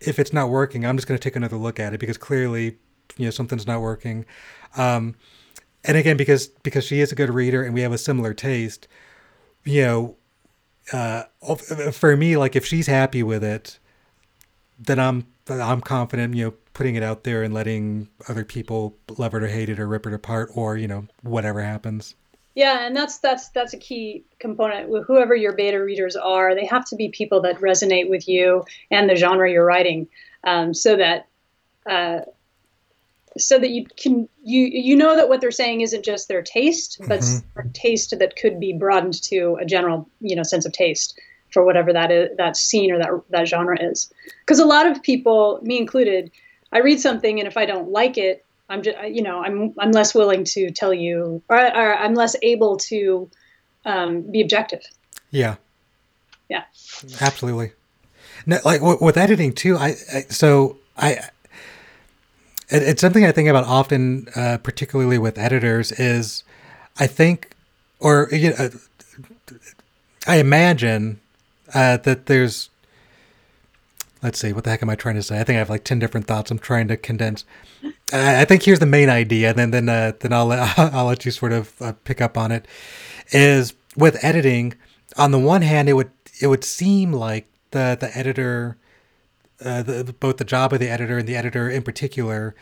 if 0.00 0.18
it's 0.18 0.32
not 0.32 0.50
working, 0.50 0.84
I'm 0.84 0.96
just 0.96 1.06
going 1.06 1.18
to 1.18 1.22
take 1.22 1.36
another 1.36 1.56
look 1.56 1.78
at 1.78 1.94
it 1.94 2.00
because 2.00 2.18
clearly, 2.18 2.76
you 3.16 3.26
know, 3.26 3.30
something's 3.30 3.66
not 3.66 3.80
working. 3.80 4.26
Um, 4.76 5.14
and 5.84 5.96
again, 5.96 6.16
because 6.16 6.48
because 6.48 6.84
she 6.84 7.00
is 7.00 7.12
a 7.12 7.14
good 7.14 7.30
reader 7.30 7.62
and 7.62 7.74
we 7.74 7.82
have 7.82 7.92
a 7.92 7.98
similar 7.98 8.34
taste, 8.34 8.88
you 9.64 9.82
know, 9.82 10.16
uh, 10.92 11.24
for 11.92 12.16
me, 12.16 12.36
like 12.36 12.56
if 12.56 12.64
she's 12.66 12.86
happy 12.86 13.22
with 13.22 13.44
it, 13.44 13.78
then 14.78 14.98
I'm 14.98 15.26
I'm 15.48 15.80
confident, 15.80 16.34
you 16.34 16.46
know, 16.46 16.54
putting 16.74 16.96
it 16.96 17.02
out 17.02 17.24
there 17.24 17.42
and 17.42 17.54
letting 17.54 18.08
other 18.28 18.44
people 18.44 18.96
love 19.16 19.34
it 19.34 19.42
or 19.42 19.48
hate 19.48 19.68
it 19.68 19.80
or 19.80 19.88
rip 19.88 20.06
it 20.06 20.12
apart 20.12 20.50
or 20.54 20.76
you 20.76 20.88
know 20.88 21.06
whatever 21.22 21.62
happens. 21.62 22.14
Yeah, 22.54 22.86
and 22.86 22.94
that's 22.94 23.18
that's 23.18 23.48
that's 23.48 23.72
a 23.72 23.78
key 23.78 24.24
component. 24.38 24.88
Whoever 25.06 25.34
your 25.34 25.54
beta 25.54 25.82
readers 25.82 26.14
are, 26.14 26.54
they 26.54 26.66
have 26.66 26.84
to 26.86 26.96
be 26.96 27.08
people 27.08 27.40
that 27.42 27.58
resonate 27.60 28.08
with 28.08 28.28
you 28.28 28.64
and 28.90 29.08
the 29.08 29.16
genre 29.16 29.50
you're 29.50 29.64
writing, 29.64 30.06
um, 30.44 30.72
so 30.74 30.96
that 30.96 31.26
uh, 31.86 32.20
so 33.36 33.58
that 33.58 33.70
you 33.70 33.86
can 33.96 34.28
you 34.44 34.66
you 34.66 34.94
know 34.94 35.16
that 35.16 35.28
what 35.28 35.40
they're 35.40 35.50
saying 35.50 35.80
isn't 35.80 36.04
just 36.04 36.28
their 36.28 36.42
taste, 36.42 37.00
but 37.08 37.20
mm-hmm. 37.20 37.70
taste 37.72 38.16
that 38.16 38.36
could 38.36 38.60
be 38.60 38.72
broadened 38.72 39.20
to 39.24 39.56
a 39.60 39.64
general 39.64 40.08
you 40.20 40.36
know 40.36 40.44
sense 40.44 40.64
of 40.64 40.72
taste 40.72 41.18
for 41.50 41.64
whatever 41.64 41.92
that 41.92 42.12
is 42.12 42.36
that 42.36 42.56
scene 42.56 42.92
or 42.92 42.98
that 42.98 43.10
that 43.30 43.48
genre 43.48 43.76
is. 43.80 44.12
Because 44.40 44.60
a 44.60 44.64
lot 44.64 44.86
of 44.86 45.02
people, 45.02 45.58
me 45.62 45.78
included, 45.78 46.30
I 46.74 46.80
read 46.80 47.00
something 47.00 47.38
and 47.38 47.46
if 47.46 47.56
I 47.56 47.64
don't 47.64 47.90
like 47.90 48.18
it, 48.18 48.44
I'm 48.68 48.82
just 48.82 48.98
you 49.08 49.22
know 49.22 49.42
I'm 49.42 49.74
I'm 49.78 49.92
less 49.92 50.14
willing 50.14 50.44
to 50.44 50.70
tell 50.70 50.92
you 50.92 51.42
or, 51.48 51.56
or 51.56 51.94
I'm 51.94 52.14
less 52.14 52.36
able 52.42 52.76
to 52.88 53.30
um, 53.86 54.22
be 54.30 54.42
objective. 54.42 54.82
Yeah. 55.30 55.56
Yeah. 56.48 56.64
Absolutely. 57.20 57.72
No, 58.46 58.58
like 58.64 58.82
with 58.82 59.16
editing 59.16 59.54
too. 59.54 59.76
I, 59.76 59.94
I 60.12 60.20
so 60.28 60.76
I 60.96 61.18
it's 62.68 63.00
something 63.00 63.24
I 63.24 63.32
think 63.32 63.48
about 63.48 63.64
often, 63.64 64.28
uh, 64.34 64.58
particularly 64.62 65.18
with 65.18 65.38
editors, 65.38 65.92
is 65.92 66.44
I 66.98 67.06
think, 67.06 67.50
or 68.00 68.28
you 68.32 68.50
know, 68.50 68.70
I 70.26 70.36
imagine 70.36 71.20
uh, 71.74 71.98
that 71.98 72.26
there's, 72.26 72.70
let's 74.24 74.40
see, 74.40 74.52
what 74.52 74.64
the 74.64 74.70
heck 74.70 74.82
am 74.82 74.90
I 74.90 74.96
trying 74.96 75.14
to 75.16 75.22
say? 75.22 75.38
I 75.38 75.44
think 75.44 75.56
I 75.56 75.58
have 75.60 75.70
like 75.70 75.84
ten 75.84 76.00
different 76.00 76.26
thoughts. 76.26 76.50
I'm 76.50 76.58
trying 76.58 76.88
to 76.88 76.96
condense. 76.96 77.44
I, 78.12 78.40
I 78.40 78.44
think 78.44 78.62
here's 78.62 78.80
the 78.80 78.86
main 78.86 79.10
idea, 79.10 79.50
and 79.50 79.58
then 79.58 79.70
then 79.70 79.88
uh, 79.88 80.12
then 80.18 80.32
I'll 80.32 80.50
I'll 80.76 81.04
let 81.04 81.24
you 81.24 81.30
sort 81.30 81.52
of 81.52 81.80
uh, 81.80 81.92
pick 82.04 82.20
up 82.20 82.36
on 82.36 82.50
it. 82.50 82.66
Is 83.30 83.74
with 83.96 84.22
editing, 84.24 84.74
on 85.16 85.30
the 85.30 85.38
one 85.38 85.62
hand, 85.62 85.88
it 85.88 85.92
would 85.92 86.10
it 86.40 86.48
would 86.48 86.64
seem 86.64 87.12
like 87.12 87.46
the 87.70 87.96
the 88.00 88.16
editor 88.16 88.78
uh, 89.64 89.82
the, 89.82 90.14
both 90.18 90.38
the 90.38 90.44
job 90.44 90.72
of 90.72 90.80
the 90.80 90.88
editor 90.88 91.18
and 91.18 91.28
the 91.28 91.36
editor 91.36 91.68
in 91.70 91.82
particular 91.82 92.54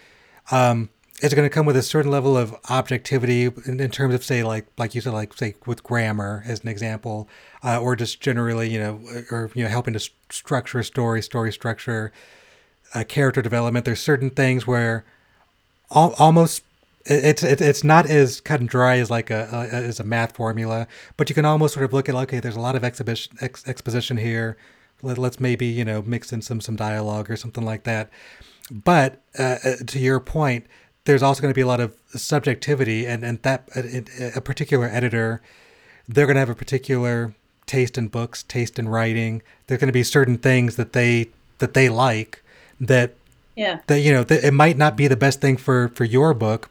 um, 0.51 0.91
is 1.23 1.35
going 1.35 1.49
to 1.49 1.53
come 1.53 1.65
with 1.65 1.77
a 1.77 1.83
certain 1.83 2.11
level 2.11 2.37
of 2.37 2.55
objectivity 2.69 3.45
in, 3.67 3.81
in, 3.81 3.91
terms 3.91 4.15
of 4.15 4.25
say 4.25 4.43
like 4.43 4.67
like 4.77 4.95
you 4.95 5.01
said 5.01 5.13
like 5.13 5.33
say 5.35 5.55
with 5.67 5.83
grammar 5.83 6.43
as 6.47 6.61
an 6.61 6.69
example 6.69 7.29
uh, 7.65 7.81
or 7.81 7.95
just 7.97 8.21
generally 8.21 8.69
you 8.69 8.79
know 8.79 9.01
or 9.31 9.51
you 9.55 9.63
know 9.63 9.71
helping 9.71 9.95
to 9.95 10.01
st- 10.01 10.17
structure 10.31 10.81
a 10.81 10.85
story 10.85 11.23
story 11.23 11.53
structure 11.53 12.13
uh, 12.95 13.05
character 13.05 13.43
development. 13.43 13.85
There's 13.85 14.01
certain 14.01 14.31
things 14.31 14.67
where 14.67 15.05
al- 15.95 16.15
almost 16.19 16.65
it's 17.05 17.43
it's 17.43 17.83
not 17.83 18.09
as 18.09 18.41
cut 18.41 18.61
and 18.61 18.69
dry 18.69 18.99
as 18.99 19.11
like 19.11 19.31
a, 19.31 19.49
a, 19.53 19.75
as 19.75 19.99
a 19.99 20.05
math 20.05 20.37
formula, 20.37 20.87
but 21.17 21.29
you 21.29 21.35
can 21.35 21.45
almost 21.45 21.75
sort 21.75 21.85
of 21.85 21.93
look 21.93 22.09
at 22.09 22.15
okay, 22.15 22.39
there's 22.39 22.57
a 22.57 22.61
lot 22.61 22.77
of 22.77 22.85
exhibition 22.85 23.37
ex, 23.41 23.67
exposition 23.67 24.17
here. 24.19 24.57
Let, 25.03 25.19
us 25.19 25.41
maybe 25.41 25.67
you 25.67 25.85
know 25.85 26.03
mix 26.03 26.33
in 26.33 26.43
some 26.43 26.61
some 26.61 26.77
dialogue 26.77 27.29
or 27.29 27.37
something 27.37 27.65
like 27.65 27.85
that. 27.85 28.09
But 28.71 29.21
uh, 29.39 29.59
uh 29.65 29.77
to 29.87 29.99
your 29.99 30.21
point 30.21 30.67
there's 31.05 31.23
also 31.23 31.43
going 31.43 31.53
to 31.53 31.55
be 31.55 31.63
a 31.63 31.67
lot 31.67 31.81
of 31.81 31.95
subjectivity 32.09 33.07
and 33.07 33.25
and 33.25 33.43
that 33.43 33.69
a, 33.75 34.33
a 34.37 34.41
particular 34.41 34.87
editor 34.87 35.41
they're 36.09 36.27
going 36.27 36.35
to 36.35 36.41
have 36.41 36.51
a 36.51 36.55
particular 36.55 37.35
taste 37.67 37.97
in 37.97 38.09
books 38.09 38.43
taste 38.45 38.79
in 38.79 38.89
writing 38.89 39.43
there's 39.67 39.81
going 39.81 39.89
to 39.89 39.93
be 39.93 40.03
certain 40.03 40.39
things 40.39 40.77
that 40.77 40.93
they 40.93 41.29
that 41.59 41.75
they 41.75 41.89
like 41.89 42.43
that 42.81 43.15
yeah 43.57 43.81
that 43.87 44.01
you 44.01 44.13
know 44.13 44.25
that 44.25 44.45
it 44.45 44.53
might 44.53 44.77
not 44.77 44.97
be 44.97 45.07
the 45.07 45.17
best 45.17 45.41
thing 45.41 45.57
for 45.57 45.89
for 45.89 46.05
your 46.05 46.35
book 46.35 46.69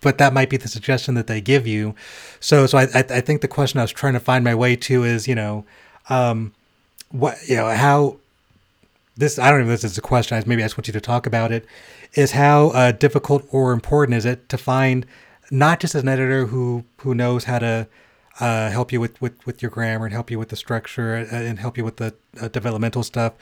but 0.00 0.18
that 0.18 0.34
might 0.34 0.50
be 0.50 0.56
the 0.56 0.68
suggestion 0.68 1.14
that 1.14 1.26
they 1.26 1.40
give 1.40 1.66
you 1.66 1.94
so 2.40 2.66
so 2.66 2.78
i 2.78 2.84
i 2.92 3.20
think 3.20 3.40
the 3.40 3.48
question 3.48 3.80
i 3.80 3.82
was 3.82 3.92
trying 3.92 4.12
to 4.12 4.20
find 4.20 4.44
my 4.44 4.54
way 4.54 4.76
to 4.76 5.02
is 5.02 5.26
you 5.26 5.34
know 5.34 5.64
um 6.08 6.52
what 7.10 7.36
you 7.48 7.56
know 7.56 7.68
how 7.70 8.16
this 9.16 9.38
I 9.38 9.50
don't 9.50 9.60
even 9.60 9.68
know 9.68 9.74
if 9.74 9.82
this 9.82 9.92
is 9.92 9.98
a 9.98 10.02
question. 10.02 10.42
Maybe 10.46 10.62
I 10.62 10.66
just 10.66 10.76
want 10.76 10.86
you 10.86 10.92
to 10.92 11.00
talk 11.00 11.26
about 11.26 11.52
it. 11.52 11.66
Is 12.14 12.32
how 12.32 12.68
uh, 12.68 12.92
difficult 12.92 13.46
or 13.50 13.72
important 13.72 14.16
is 14.16 14.24
it 14.24 14.48
to 14.48 14.58
find 14.58 15.04
not 15.50 15.80
just 15.80 15.94
an 15.94 16.08
editor 16.08 16.46
who 16.46 16.84
who 16.98 17.14
knows 17.14 17.44
how 17.44 17.58
to 17.58 17.88
uh, 18.40 18.70
help 18.70 18.92
you 18.92 19.00
with, 19.00 19.20
with, 19.20 19.46
with 19.46 19.62
your 19.62 19.70
grammar 19.70 20.06
and 20.06 20.12
help 20.12 20.30
you 20.30 20.38
with 20.38 20.48
the 20.48 20.56
structure 20.56 21.14
uh, 21.30 21.34
and 21.34 21.58
help 21.58 21.76
you 21.76 21.84
with 21.84 21.96
the 21.96 22.14
uh, 22.40 22.48
developmental 22.48 23.02
stuff, 23.02 23.34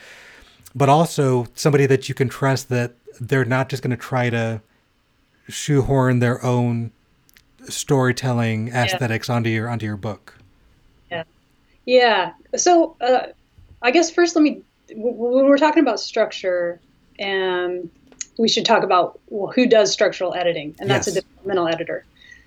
but 0.74 0.88
also 0.88 1.46
somebody 1.54 1.86
that 1.86 2.08
you 2.08 2.14
can 2.14 2.28
trust 2.28 2.68
that 2.68 2.92
they're 3.20 3.44
not 3.44 3.68
just 3.68 3.82
going 3.82 3.90
to 3.90 3.96
try 3.96 4.30
to 4.30 4.60
shoehorn 5.48 6.18
their 6.18 6.44
own 6.44 6.90
storytelling 7.68 8.68
aesthetics 8.68 9.28
yeah. 9.28 9.34
onto 9.34 9.50
your 9.50 9.68
onto 9.68 9.86
your 9.86 9.96
book. 9.96 10.34
Yeah, 11.10 11.24
yeah. 11.84 12.32
So 12.56 12.96
uh, 13.00 13.28
I 13.82 13.90
guess 13.90 14.10
first, 14.10 14.36
let 14.36 14.42
me 14.42 14.62
when 14.94 15.46
we're 15.46 15.58
talking 15.58 15.82
about 15.82 16.00
structure, 16.00 16.80
and 17.18 17.84
um, 17.84 17.90
we 18.38 18.48
should 18.48 18.64
talk 18.64 18.82
about 18.82 19.20
well, 19.28 19.52
who 19.52 19.66
does 19.66 19.92
structural 19.92 20.34
editing, 20.34 20.74
and 20.80 20.90
that's 20.90 21.06
yes. 21.06 21.16
a 21.16 21.20
developmental 21.20 21.68
editor. 21.68 22.04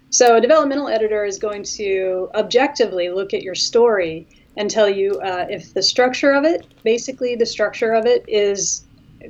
So 0.09 0.38
a 0.38 0.41
developmental 0.41 0.88
editor 0.88 1.25
is 1.25 1.38
going 1.38 1.63
to 1.63 2.29
objectively 2.36 3.09
look 3.09 3.33
at 3.33 3.43
your 3.43 3.55
story 3.55 4.27
and 4.57 4.69
tell 4.69 4.89
you 4.89 5.19
uh, 5.19 5.45
if 5.49 5.73
the 5.73 5.81
structure 5.81 6.31
of 6.31 6.45
it, 6.45 6.65
basically 6.83 7.36
the 7.36 7.45
structure 7.45 7.93
of 7.93 8.05
it, 8.05 8.23
is 8.27 8.86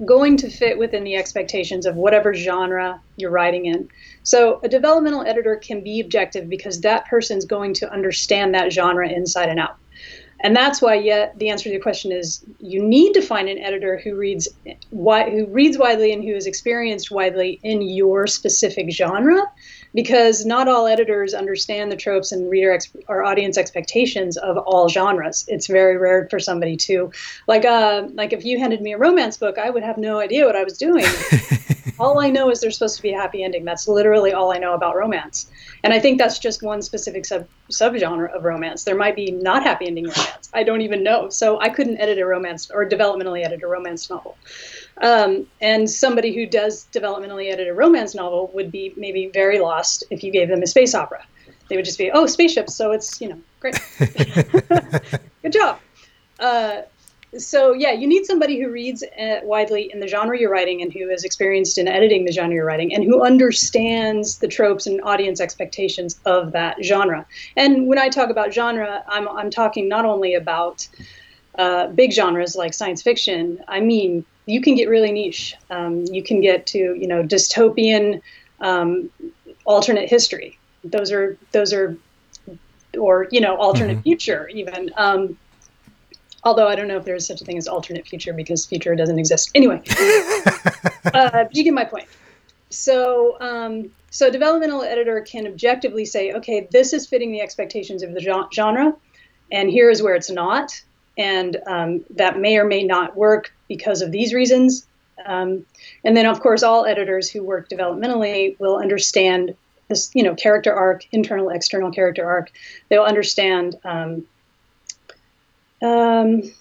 going 0.06 0.38
to 0.38 0.50
fit 0.50 0.78
within 0.78 1.04
the 1.04 1.16
expectations 1.16 1.86
of 1.86 1.96
whatever 1.96 2.34
genre 2.34 3.02
you're 3.16 3.32
writing 3.32 3.66
in. 3.66 3.90
So 4.24 4.60
a 4.64 4.70
developmental 4.70 5.26
editor 5.26 5.56
can 5.56 5.82
be 5.82 6.00
objective 6.02 6.50
because 6.50 6.82
that 6.82 7.06
person's 7.06 7.46
going 7.46 7.74
to 7.76 7.92
understand 7.92 8.54
that 8.54 8.74
genre 8.74 9.10
inside 9.10 9.50
and 9.50 9.60
out. 9.60 9.78
And 10.46 10.56
that's 10.56 10.80
why, 10.80 10.94
yet, 10.94 11.40
the 11.40 11.50
answer 11.50 11.64
to 11.64 11.72
your 11.72 11.82
question 11.82 12.12
is 12.12 12.46
you 12.60 12.80
need 12.80 13.14
to 13.14 13.22
find 13.24 13.50
an 13.50 13.58
editor 13.58 13.98
who 13.98 14.16
reads 14.16 14.48
who 14.92 15.48
reads 15.50 15.76
widely 15.80 16.14
and 16.14 16.24
who 16.24 16.36
is 16.36 16.46
experienced 16.46 17.10
widely 17.10 17.60
in 17.64 17.82
your 17.82 18.28
specific 18.28 18.92
genre, 18.92 19.42
because 19.96 20.46
not 20.46 20.68
all 20.68 20.86
editors 20.86 21.34
understand 21.34 21.92
the 21.92 21.96
tropes 21.96 22.32
and 22.34 22.50
reader 22.50 22.74
ex- 22.74 22.92
or 23.08 23.24
audience 23.24 23.58
expectations 23.58 24.36
of 24.38 24.58
all 24.58 24.90
genres. 24.90 25.46
It's 25.48 25.68
very 25.68 25.98
rare 25.98 26.28
for 26.30 26.40
somebody 26.40 26.76
to, 26.78 27.12
like, 27.48 27.66
uh, 27.66 28.10
like 28.14 28.34
if 28.34 28.44
you 28.44 28.60
handed 28.60 28.82
me 28.82 28.94
a 28.94 28.98
romance 28.98 29.38
book, 29.38 29.58
I 29.58 29.70
would 29.70 29.84
have 29.84 29.98
no 29.98 30.20
idea 30.20 30.46
what 30.46 30.56
I 30.56 30.66
was 30.66 30.78
doing. 30.78 31.06
all 32.00 32.20
I 32.20 32.30
know 32.30 32.50
is 32.50 32.60
there's 32.60 32.76
supposed 32.78 32.98
to 32.98 33.02
be 33.02 33.14
a 33.14 33.18
happy 33.18 33.44
ending. 33.44 33.64
That's 33.64 33.88
literally 33.88 34.34
all 34.34 34.52
I 34.52 34.58
know 34.58 34.74
about 34.74 34.98
romance. 34.98 35.50
And 35.84 35.94
I 35.94 36.00
think 36.00 36.18
that's 36.18 36.40
just 36.40 36.62
one 36.62 36.82
specific 36.82 37.26
sub 37.26 37.48
subgenre 37.72 38.36
of 38.36 38.44
romance. 38.44 38.84
There 38.84 38.96
might 38.96 39.16
be 39.16 39.32
not 39.32 39.64
happy 39.64 39.88
ending 39.88 40.06
romance. 40.06 40.50
I 40.54 40.64
don't 40.64 40.82
even 40.82 41.04
know. 41.04 41.30
So 41.30 41.60
I 41.62 41.70
couldn't 41.70 42.00
edit 42.00 42.20
a 42.20 42.26
romance 42.26 42.70
or 42.70 42.86
developmentally 42.86 43.46
edit 43.46 43.64
a 43.64 43.68
romance 43.68 44.10
novel. 44.10 44.38
Um, 45.02 45.48
and 45.60 45.90
somebody 45.90 46.34
who 46.34 46.46
does 46.46 46.88
developmentally 46.94 47.52
edit 47.52 47.68
a 47.68 47.74
romance 47.74 48.16
novel 48.16 48.50
would 48.54 48.72
be 48.72 48.94
maybe 48.96 49.30
very 49.34 49.60
lost 49.60 50.04
if 50.10 50.24
you 50.24 50.32
gave 50.32 50.48
them 50.48 50.62
a 50.62 50.68
space 50.68 50.96
opera. 50.96 51.26
They 51.70 51.76
would 51.76 51.86
just 51.86 51.98
be, 51.98 52.12
oh, 52.12 52.26
spaceships. 52.28 52.76
So 52.76 52.92
it's, 52.92 53.20
you 53.20 53.30
know, 53.30 53.42
great. 53.60 53.80
Good 55.42 55.52
job. 55.52 55.80
Uh, 56.40 56.82
so 57.38 57.74
yeah, 57.74 57.92
you 57.92 58.08
need 58.08 58.26
somebody 58.26 58.62
who 58.62 58.70
reads 58.70 59.04
uh, 59.04 59.40
widely 59.44 59.92
in 59.92 60.00
the 60.00 60.08
genre 60.08 60.40
you're 60.40 60.52
writing 60.52 60.82
and 60.82 60.94
who 60.94 61.10
is 61.10 61.24
experienced 61.24 61.78
in 61.78 61.88
editing 61.88 62.26
the 62.26 62.32
genre 62.32 62.54
you're 62.54 62.66
writing 62.66 62.94
and 62.94 63.04
who 63.04 63.24
understands 63.24 64.38
the 64.38 64.48
tropes 64.48 64.88
and 64.88 65.02
audience 65.04 65.42
expectations 65.42 66.20
of 66.26 66.52
that 66.54 66.78
genre. 66.84 67.26
And 67.58 67.88
when 67.88 67.98
I 67.98 68.10
talk 68.10 68.30
about 68.30 68.54
genre, 68.54 69.04
I'm 69.08 69.28
I'm 69.28 69.50
talking 69.50 69.90
not 69.90 70.06
only 70.06 70.36
about 70.36 70.88
uh, 71.58 71.88
big 71.88 72.12
genres 72.12 72.56
like 72.56 72.74
science 72.74 73.02
fiction. 73.02 73.64
I 73.68 73.80
mean, 73.80 74.26
you 74.46 74.62
can 74.62 74.76
get 74.76 74.90
really 74.90 75.12
niche. 75.12 75.56
Um, 75.70 76.06
you 76.06 76.24
can 76.24 76.42
get 76.42 76.66
to 76.68 76.78
you 76.78 77.08
know 77.08 77.24
dystopian, 77.24 78.22
um, 78.60 79.10
alternate 79.66 80.10
history. 80.10 80.58
Those 80.84 81.12
are 81.12 81.38
those 81.52 81.74
are, 81.74 81.98
or 82.98 83.28
you 83.32 83.42
know 83.42 83.56
alternate 83.56 83.96
mm-hmm. 83.96 84.04
future 84.04 84.48
even. 84.50 84.92
Um, 84.98 85.38
although 86.44 86.68
I 86.68 86.76
don't 86.76 86.88
know 86.88 86.98
if 86.98 87.06
there 87.06 87.16
is 87.16 87.26
such 87.26 87.42
a 87.42 87.46
thing 87.46 87.58
as 87.58 87.68
alternate 87.68 88.08
future 88.08 88.32
because 88.32 88.66
future 88.66 88.96
doesn't 88.96 89.20
exist. 89.20 89.52
Anyway, 89.56 89.82
uh, 91.14 91.46
you 91.52 91.64
get 91.64 91.74
my 91.74 91.86
point. 91.86 92.08
So, 92.70 93.38
um, 93.42 93.92
so 94.12 94.28
a 94.28 94.32
developmental 94.32 94.84
editor 94.84 95.22
can 95.22 95.48
objectively 95.48 96.06
say, 96.06 96.34
okay, 96.34 96.68
this 96.72 96.94
is 96.94 97.08
fitting 97.08 97.32
the 97.32 97.42
expectations 97.42 98.04
of 98.04 98.14
the 98.14 98.48
genre, 98.54 98.96
and 99.52 99.70
here 99.70 99.90
is 99.90 100.02
where 100.02 100.16
it's 100.16 100.30
not, 100.30 100.82
and 101.18 101.58
um, 101.68 102.06
that 102.12 102.40
may 102.40 102.58
or 102.58 102.66
may 102.66 102.84
not 102.84 103.16
work 103.16 103.54
because 103.68 104.02
of 104.02 104.12
these 104.12 104.34
reasons. 104.34 104.86
Um, 105.26 105.66
and 106.04 106.16
then, 106.16 106.26
of 106.26 106.42
course, 106.42 106.62
all 106.62 106.86
editors 106.86 107.30
who 107.30 107.44
work 107.44 107.70
developmentally 107.70 108.60
will 108.60 108.78
understand 108.78 109.56
this, 109.88 110.12
you 110.14 110.24
know, 110.24 110.36
character 110.36 110.74
arc, 110.74 111.06
internal, 111.12 111.50
external 111.50 111.92
character 111.92 112.28
arc. 112.28 112.52
They'll 112.90 113.04
understand 113.04 113.76
um, 113.84 114.26
um, 115.82 116.52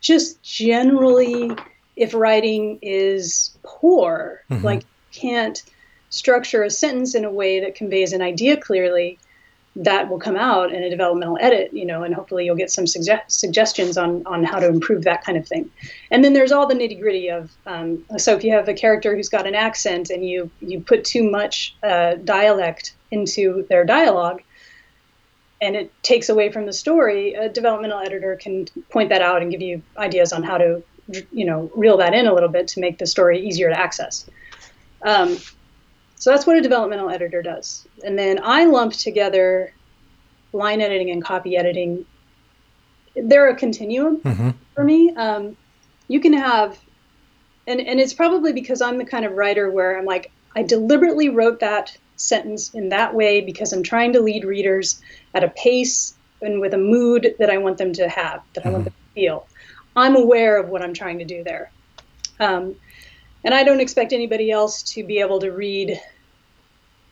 just 0.00 0.42
generally, 0.42 1.50
if 1.96 2.14
writing 2.14 2.78
is 2.82 3.56
poor, 3.62 4.42
mm-hmm. 4.50 4.64
like 4.64 4.84
can't 5.12 5.62
structure 6.10 6.62
a 6.62 6.70
sentence 6.70 7.14
in 7.14 7.24
a 7.24 7.30
way 7.30 7.60
that 7.60 7.74
conveys 7.74 8.12
an 8.12 8.22
idea 8.22 8.56
clearly, 8.56 9.18
that 9.76 10.08
will 10.08 10.18
come 10.18 10.36
out 10.36 10.72
in 10.72 10.82
a 10.82 10.88
developmental 10.88 11.36
edit, 11.38 11.72
you 11.72 11.84
know, 11.84 12.02
and 12.02 12.14
hopefully 12.14 12.46
you'll 12.46 12.56
get 12.56 12.70
some 12.70 12.86
suge- 12.86 13.20
suggestions 13.28 13.98
on 13.98 14.26
on 14.26 14.42
how 14.42 14.58
to 14.58 14.66
improve 14.66 15.04
that 15.04 15.22
kind 15.22 15.36
of 15.36 15.46
thing. 15.46 15.70
And 16.10 16.24
then 16.24 16.32
there's 16.32 16.50
all 16.50 16.66
the 16.66 16.74
nitty 16.74 16.98
gritty 16.98 17.28
of 17.28 17.52
um, 17.66 18.02
so 18.16 18.34
if 18.34 18.42
you 18.42 18.52
have 18.52 18.68
a 18.68 18.74
character 18.74 19.14
who's 19.14 19.28
got 19.28 19.46
an 19.46 19.54
accent 19.54 20.10
and 20.10 20.26
you 20.26 20.50
you 20.60 20.80
put 20.80 21.04
too 21.04 21.30
much 21.30 21.76
uh, 21.82 22.14
dialect 22.14 22.94
into 23.10 23.66
their 23.68 23.84
dialogue, 23.84 24.42
and 25.60 25.76
it 25.76 25.92
takes 26.02 26.28
away 26.28 26.50
from 26.50 26.66
the 26.66 26.72
story, 26.72 27.34
a 27.34 27.48
developmental 27.48 27.98
editor 27.98 28.36
can 28.36 28.66
point 28.90 29.10
that 29.10 29.22
out 29.22 29.42
and 29.42 29.50
give 29.50 29.60
you 29.60 29.82
ideas 29.98 30.32
on 30.32 30.42
how 30.42 30.58
to, 30.58 30.82
you 31.30 31.44
know, 31.44 31.70
reel 31.74 31.98
that 31.98 32.14
in 32.14 32.26
a 32.26 32.34
little 32.34 32.48
bit 32.48 32.66
to 32.68 32.80
make 32.80 32.98
the 32.98 33.06
story 33.06 33.46
easier 33.46 33.68
to 33.68 33.78
access. 33.78 34.28
Um, 35.02 35.36
so 36.16 36.30
that's 36.30 36.46
what 36.46 36.56
a 36.56 36.60
developmental 36.60 37.10
editor 37.10 37.42
does. 37.42 37.86
And 38.04 38.18
then 38.18 38.40
I 38.42 38.64
lump 38.64 38.94
together 38.94 39.72
line 40.52 40.80
editing 40.80 41.10
and 41.10 41.22
copy 41.22 41.56
editing. 41.56 42.04
They're 43.14 43.48
a 43.48 43.56
continuum 43.56 44.18
mm-hmm. 44.18 44.50
for 44.74 44.84
me. 44.84 45.14
Um, 45.14 45.56
you 46.08 46.20
can 46.20 46.32
have, 46.32 46.78
and, 47.66 47.80
and 47.80 48.00
it's 48.00 48.14
probably 48.14 48.52
because 48.52 48.80
I'm 48.80 48.98
the 48.98 49.04
kind 49.04 49.24
of 49.24 49.32
writer 49.32 49.70
where 49.70 49.98
I'm 49.98 50.04
like, 50.04 50.30
I 50.54 50.62
deliberately 50.62 51.28
wrote 51.28 51.60
that 51.60 51.96
sentence 52.16 52.72
in 52.72 52.88
that 52.88 53.14
way 53.14 53.42
because 53.42 53.72
I'm 53.72 53.82
trying 53.82 54.14
to 54.14 54.20
lead 54.20 54.44
readers 54.44 55.02
at 55.34 55.44
a 55.44 55.48
pace 55.48 56.14
and 56.40 56.60
with 56.60 56.72
a 56.72 56.78
mood 56.78 57.34
that 57.38 57.50
I 57.50 57.58
want 57.58 57.76
them 57.78 57.92
to 57.94 58.08
have, 58.08 58.42
that 58.54 58.60
mm-hmm. 58.60 58.68
I 58.68 58.72
want 58.72 58.84
them 58.84 58.94
to 58.94 59.14
feel. 59.14 59.46
I'm 59.94 60.16
aware 60.16 60.58
of 60.58 60.68
what 60.68 60.82
I'm 60.82 60.94
trying 60.94 61.18
to 61.18 61.24
do 61.24 61.44
there. 61.44 61.70
Um, 62.40 62.76
and 63.46 63.54
I 63.54 63.62
don't 63.62 63.80
expect 63.80 64.12
anybody 64.12 64.50
else 64.50 64.82
to 64.94 65.04
be 65.04 65.20
able 65.20 65.38
to 65.38 65.52
read 65.52 66.02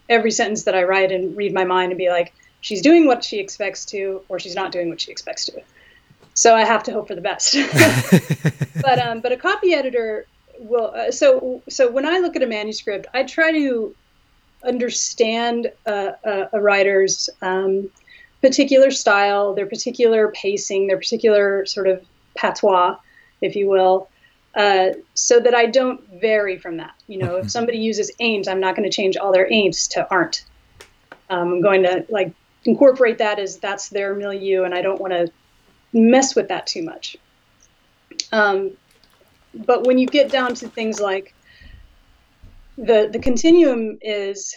every 0.09 0.33
sentence 0.33 0.65
that 0.65 0.75
I 0.75 0.83
write 0.83 1.13
and 1.13 1.35
read 1.37 1.55
my 1.55 1.65
mind 1.65 1.93
and 1.93 1.99
be 1.99 2.11
like, 2.11 2.35
she's 2.61 2.83
doing 2.83 3.07
what 3.07 3.23
she 3.23 3.39
expects 3.39 3.85
to, 3.87 4.21
or 4.29 4.41
she's 4.41 4.57
not 4.57 4.73
doing 4.73 4.89
what 4.89 5.01
she 5.01 5.13
expects 5.13 5.45
to. 5.47 5.63
So 6.35 6.57
I 6.57 6.65
have 6.65 6.83
to 6.83 6.93
hope 6.93 7.07
for 7.07 7.15
the 7.15 7.21
best. 7.21 7.57
but 8.83 8.99
um, 8.99 9.21
but 9.21 9.31
a 9.31 9.37
copy 9.37 9.75
editor 9.75 10.27
will. 10.59 10.93
Uh, 10.93 11.13
so 11.13 11.63
so 11.69 11.89
when 11.89 12.05
I 12.05 12.19
look 12.19 12.35
at 12.35 12.43
a 12.43 12.49
manuscript, 12.49 13.07
I 13.15 13.23
try 13.23 13.53
to 13.53 13.95
understand 14.65 15.71
a, 15.87 16.15
a, 16.25 16.49
a 16.55 16.61
writer's 16.61 17.31
um, 17.43 17.89
particular 18.41 18.91
style, 18.91 19.55
their 19.55 19.67
particular 19.67 20.33
pacing, 20.33 20.89
their 20.89 20.99
particular 20.99 21.65
sort 21.65 21.87
of 21.87 22.05
patois, 22.35 22.97
if 23.41 23.55
you 23.55 23.69
will, 23.69 24.09
uh, 24.57 24.91
so 25.15 25.41
that 25.41 25.55
I 25.55 25.67
don't 25.67 26.01
vary 26.21 26.59
from 26.59 26.77
that. 26.77 26.95
You 27.09 27.19
know, 27.19 27.37
if 27.37 27.51
somebody 27.51 27.79
uses 27.79 28.11
ain't, 28.21 28.49
I'm 28.49 28.61
not 28.61 28.77
going 28.77 28.89
to 28.89 28.95
change 28.95 29.17
all 29.17 29.33
their 29.33 29.49
ain'ts 29.51 29.89
to 29.91 30.09
aren't. 30.11 30.45
Um, 31.31 31.55
I'm 31.55 31.61
going 31.61 31.83
to 31.83 32.07
like 32.09 32.33
incorporate 32.65 33.19
that 33.19 33.39
as 33.39 33.59
that's 33.59 33.89
their 33.89 34.15
milieu, 34.15 34.65
and 34.65 34.75
I 34.75 34.83
don't 34.83 35.01
want 35.01 35.13
to 35.13 35.31
mess 35.93 36.35
with 36.35 36.49
that 36.49 36.67
too 36.67 36.83
much. 36.83 37.17
Um, 38.33 38.73
but 39.55 39.87
when 39.87 39.99
you 39.99 40.07
get 40.07 40.31
down 40.31 40.55
to 40.57 40.69
things 40.69 41.01
like 41.01 41.35
the 42.77 43.09
the 43.13 43.19
continuum 43.19 43.99
is 44.03 44.55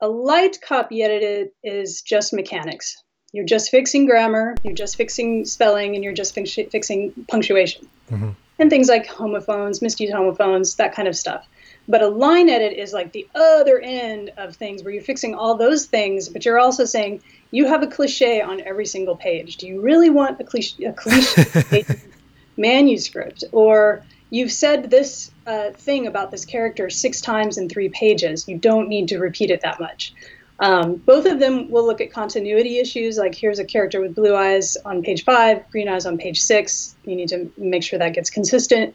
a 0.00 0.08
light 0.08 0.60
copy 0.60 1.02
edited 1.02 1.50
is 1.62 2.02
just 2.02 2.32
mechanics. 2.32 3.02
You're 3.32 3.44
just 3.44 3.70
fixing 3.70 4.06
grammar, 4.06 4.56
you're 4.64 4.74
just 4.74 4.96
fixing 4.96 5.44
spelling, 5.44 5.94
and 5.94 6.02
you're 6.02 6.12
just 6.12 6.34
fixing 6.34 7.12
punctuation. 7.28 7.88
Mm-hmm. 8.10 8.30
And 8.60 8.70
things 8.70 8.88
like 8.88 9.06
homophones, 9.06 9.82
misused 9.82 10.12
homophones, 10.12 10.76
that 10.76 10.94
kind 10.94 11.08
of 11.08 11.16
stuff. 11.16 11.48
But 11.88 12.02
a 12.02 12.08
line 12.08 12.48
edit 12.48 12.78
is 12.78 12.92
like 12.92 13.10
the 13.12 13.26
other 13.34 13.80
end 13.80 14.30
of 14.36 14.54
things 14.54 14.84
where 14.84 14.92
you're 14.92 15.02
fixing 15.02 15.34
all 15.34 15.56
those 15.56 15.86
things, 15.86 16.28
but 16.28 16.44
you're 16.44 16.60
also 16.60 16.84
saying 16.84 17.22
you 17.50 17.66
have 17.66 17.82
a 17.82 17.86
cliche 17.88 18.40
on 18.40 18.60
every 18.60 18.86
single 18.86 19.16
page. 19.16 19.56
Do 19.56 19.66
you 19.66 19.80
really 19.80 20.10
want 20.10 20.40
a 20.40 20.44
cliche, 20.44 20.84
a 20.84 20.92
cliche 20.92 21.84
manuscript? 22.56 23.42
Or 23.50 24.04
you've 24.28 24.52
said 24.52 24.90
this 24.90 25.32
uh, 25.46 25.70
thing 25.70 26.06
about 26.06 26.30
this 26.30 26.44
character 26.44 26.90
six 26.90 27.20
times 27.20 27.58
in 27.58 27.68
three 27.68 27.88
pages. 27.88 28.46
You 28.46 28.58
don't 28.58 28.88
need 28.88 29.08
to 29.08 29.18
repeat 29.18 29.50
it 29.50 29.62
that 29.62 29.80
much. 29.80 30.14
Um, 30.60 30.96
both 30.96 31.24
of 31.24 31.40
them 31.40 31.70
will 31.70 31.86
look 31.86 32.02
at 32.02 32.12
continuity 32.12 32.78
issues, 32.78 33.16
like 33.16 33.34
here's 33.34 33.58
a 33.58 33.64
character 33.64 34.00
with 34.00 34.14
blue 34.14 34.36
eyes 34.36 34.76
on 34.84 35.02
page 35.02 35.24
five, 35.24 35.68
green 35.70 35.88
eyes 35.88 36.04
on 36.04 36.18
page 36.18 36.40
six. 36.40 36.94
You 37.04 37.16
need 37.16 37.28
to 37.30 37.50
make 37.56 37.82
sure 37.82 37.98
that 37.98 38.12
gets 38.12 38.28
consistent. 38.28 38.94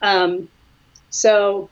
Um, 0.00 0.48
so, 1.10 1.68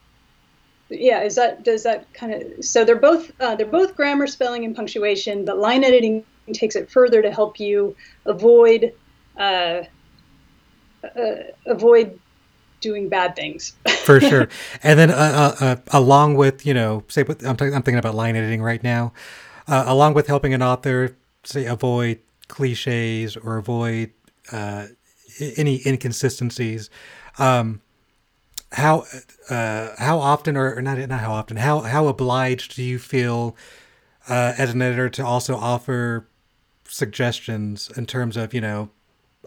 yeah, 0.89 1.23
is 1.23 1.35
that 1.35 1.63
does 1.63 1.81
that 1.83 2.13
kind 2.13 2.33
of? 2.33 2.63
So 2.63 2.85
they're 2.85 2.95
both 2.95 3.31
uh, 3.39 3.55
they're 3.55 3.65
both 3.65 3.95
grammar, 3.95 4.27
spelling, 4.27 4.65
and 4.65 4.75
punctuation, 4.75 5.45
but 5.45 5.57
line 5.57 5.83
editing 5.83 6.23
takes 6.53 6.75
it 6.75 6.91
further 6.91 7.23
to 7.23 7.31
help 7.31 7.59
you 7.59 7.95
avoid 8.25 8.93
uh, 9.37 9.81
uh, 11.03 11.35
avoid 11.65 12.19
doing 12.83 13.09
bad 13.09 13.35
things. 13.35 13.73
For 14.03 14.19
sure. 14.19 14.47
And 14.83 14.99
then 14.99 15.09
uh, 15.09 15.55
uh, 15.59 15.65
uh, 15.65 15.75
along 15.91 16.35
with, 16.35 16.65
you 16.65 16.73
know, 16.75 17.03
say, 17.07 17.21
I'm, 17.21 17.55
t- 17.57 17.65
I'm 17.65 17.81
thinking 17.81 17.97
about 17.97 18.13
line 18.13 18.35
editing 18.35 18.61
right 18.61 18.83
now, 18.83 19.13
uh, 19.67 19.85
along 19.87 20.13
with 20.13 20.27
helping 20.27 20.53
an 20.53 20.61
author, 20.61 21.15
say, 21.43 21.65
avoid 21.65 22.19
cliches 22.49 23.35
or 23.35 23.57
avoid 23.57 24.11
uh, 24.51 24.87
any 25.57 25.81
inconsistencies. 25.85 26.91
Um, 27.39 27.81
how 28.73 29.05
uh, 29.49 29.89
how 29.97 30.19
often 30.19 30.57
or, 30.57 30.75
or, 30.75 30.81
not 30.81 30.97
not 30.97 31.19
how 31.19 31.31
often 31.31 31.57
how 31.57 31.81
how 31.81 32.07
obliged 32.07 32.75
do 32.75 32.83
you 32.83 32.97
feel 32.97 33.55
as 34.27 34.71
an 34.71 34.81
editor 34.81 35.09
to 35.09 35.23
also 35.23 35.55
offer 35.55 36.27
suggestions 36.87 37.91
in 37.95 38.07
terms 38.07 38.35
of 38.35 38.51
you 38.51 38.61
know 38.61 38.89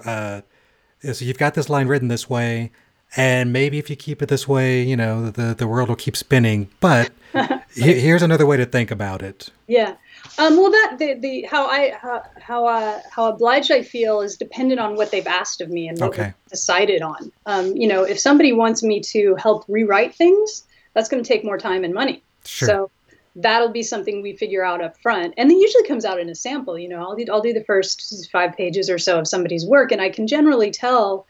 so 0.05 1.25
you've 1.25 1.39
got 1.39 1.55
this 1.55 1.69
line 1.69 1.89
written 1.89 2.07
this 2.07 2.31
way 2.31 2.71
and 3.15 3.53
maybe 3.53 3.79
if 3.79 3.89
you 3.89 3.97
keep 3.97 4.23
it 4.23 4.29
this 4.29 4.49
way, 4.49 4.83
you 4.83 4.97
know, 4.97 5.31
the 5.31 5.55
the 5.55 5.67
world 5.67 5.89
will 5.89 5.97
keep 5.97 6.17
spinning. 6.17 6.69
But 6.81 7.11
here's 7.71 8.23
another 8.23 8.47
way 8.47 8.57
to 8.57 8.67
think 8.67 8.91
about 8.91 9.23
it. 9.23 9.51
Yeah. 9.67 9.95
Um, 10.39 10.57
well, 10.57 10.71
that 10.71 10.97
the, 10.99 11.15
the 11.15 11.43
how 11.43 11.67
I 11.67 11.97
how 12.01 12.23
how, 12.41 12.67
uh, 12.67 13.01
how 13.11 13.27
obliged 13.27 13.71
I 13.71 13.83
feel 13.83 14.21
is 14.21 14.37
dependent 14.37 14.81
on 14.81 14.97
what 14.97 15.11
they've 15.11 15.27
asked 15.27 15.61
of 15.61 15.71
me 15.71 15.89
and 15.89 15.99
what 15.99 16.11
okay. 16.11 16.35
decided 16.51 17.03
on. 17.03 17.33
Um, 17.47 17.77
you 17.77 17.89
know, 17.89 18.03
if 18.03 18.19
somebody 18.19 18.53
wants 18.53 18.83
me 18.83 19.01
to 19.01 19.35
help 19.37 19.65
rewrite 19.69 20.15
things, 20.15 20.65
that's 20.95 21.09
going 21.09 21.23
to 21.23 21.29
take 21.29 21.45
more 21.45 21.59
time 21.59 21.85
and 21.85 21.95
money. 21.95 22.23
Sure. 22.45 22.69
So 22.69 22.91
that'll 23.35 23.71
be 23.71 23.83
something 23.83 24.23
we 24.23 24.35
figure 24.35 24.65
out 24.65 24.83
up 24.83 24.99
front, 25.01 25.35
and 25.37 25.51
then 25.51 25.59
usually 25.59 25.85
comes 25.85 26.05
out 26.05 26.21
in 26.21 26.29
a 26.29 26.35
sample. 26.35 26.79
You 26.79 26.89
know, 26.89 27.01
I'll 27.01 27.17
do, 27.17 27.25
I'll 27.31 27.43
do 27.43 27.53
the 27.53 27.65
first 27.65 28.31
five 28.31 28.57
pages 28.57 28.91
or 28.91 28.99
so 28.99 29.19
of 29.19 29.29
somebody's 29.29 29.65
work, 29.67 29.93
and 29.93 30.01
I 30.01 30.11
can 30.11 30.27
generally 30.27 30.71
tell 30.71 31.27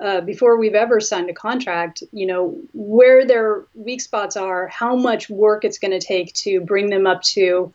uh, 0.00 0.20
before 0.22 0.58
we've 0.58 0.74
ever 0.74 0.98
signed 1.00 1.28
a 1.28 1.34
contract, 1.34 2.02
you 2.12 2.26
know, 2.26 2.58
where 2.72 3.26
their 3.26 3.64
weak 3.74 4.00
spots 4.00 4.36
are, 4.36 4.66
how 4.68 4.96
much 4.96 5.28
work 5.28 5.64
it's 5.64 5.78
going 5.78 5.90
to 5.90 6.04
take 6.04 6.32
to 6.32 6.60
bring 6.60 6.88
them 6.88 7.06
up 7.06 7.22
to 7.22 7.72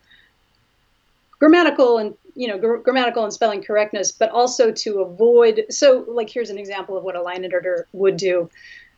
grammatical 1.38 1.98
and 1.98 2.14
you 2.34 2.48
know 2.48 2.58
gr- 2.58 2.76
grammatical 2.78 3.22
and 3.22 3.32
spelling 3.32 3.62
correctness, 3.62 4.12
but 4.12 4.30
also 4.30 4.72
to 4.72 5.00
avoid. 5.00 5.66
So, 5.70 6.04
like 6.08 6.28
here's 6.28 6.50
an 6.50 6.58
example 6.58 6.96
of 6.96 7.04
what 7.04 7.16
a 7.16 7.22
line 7.22 7.44
editor 7.44 7.86
would 7.92 8.16
do 8.16 8.50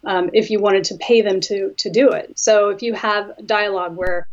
um, 0.04 0.30
if 0.32 0.50
you 0.50 0.60
wanted 0.60 0.84
to 0.84 0.96
pay 0.96 1.20
them 1.20 1.40
to 1.42 1.74
to 1.76 1.90
do 1.90 2.10
it. 2.10 2.38
So, 2.38 2.70
if 2.70 2.82
you 2.82 2.94
have 2.94 3.32
dialogue 3.44 3.96
where 3.96 4.26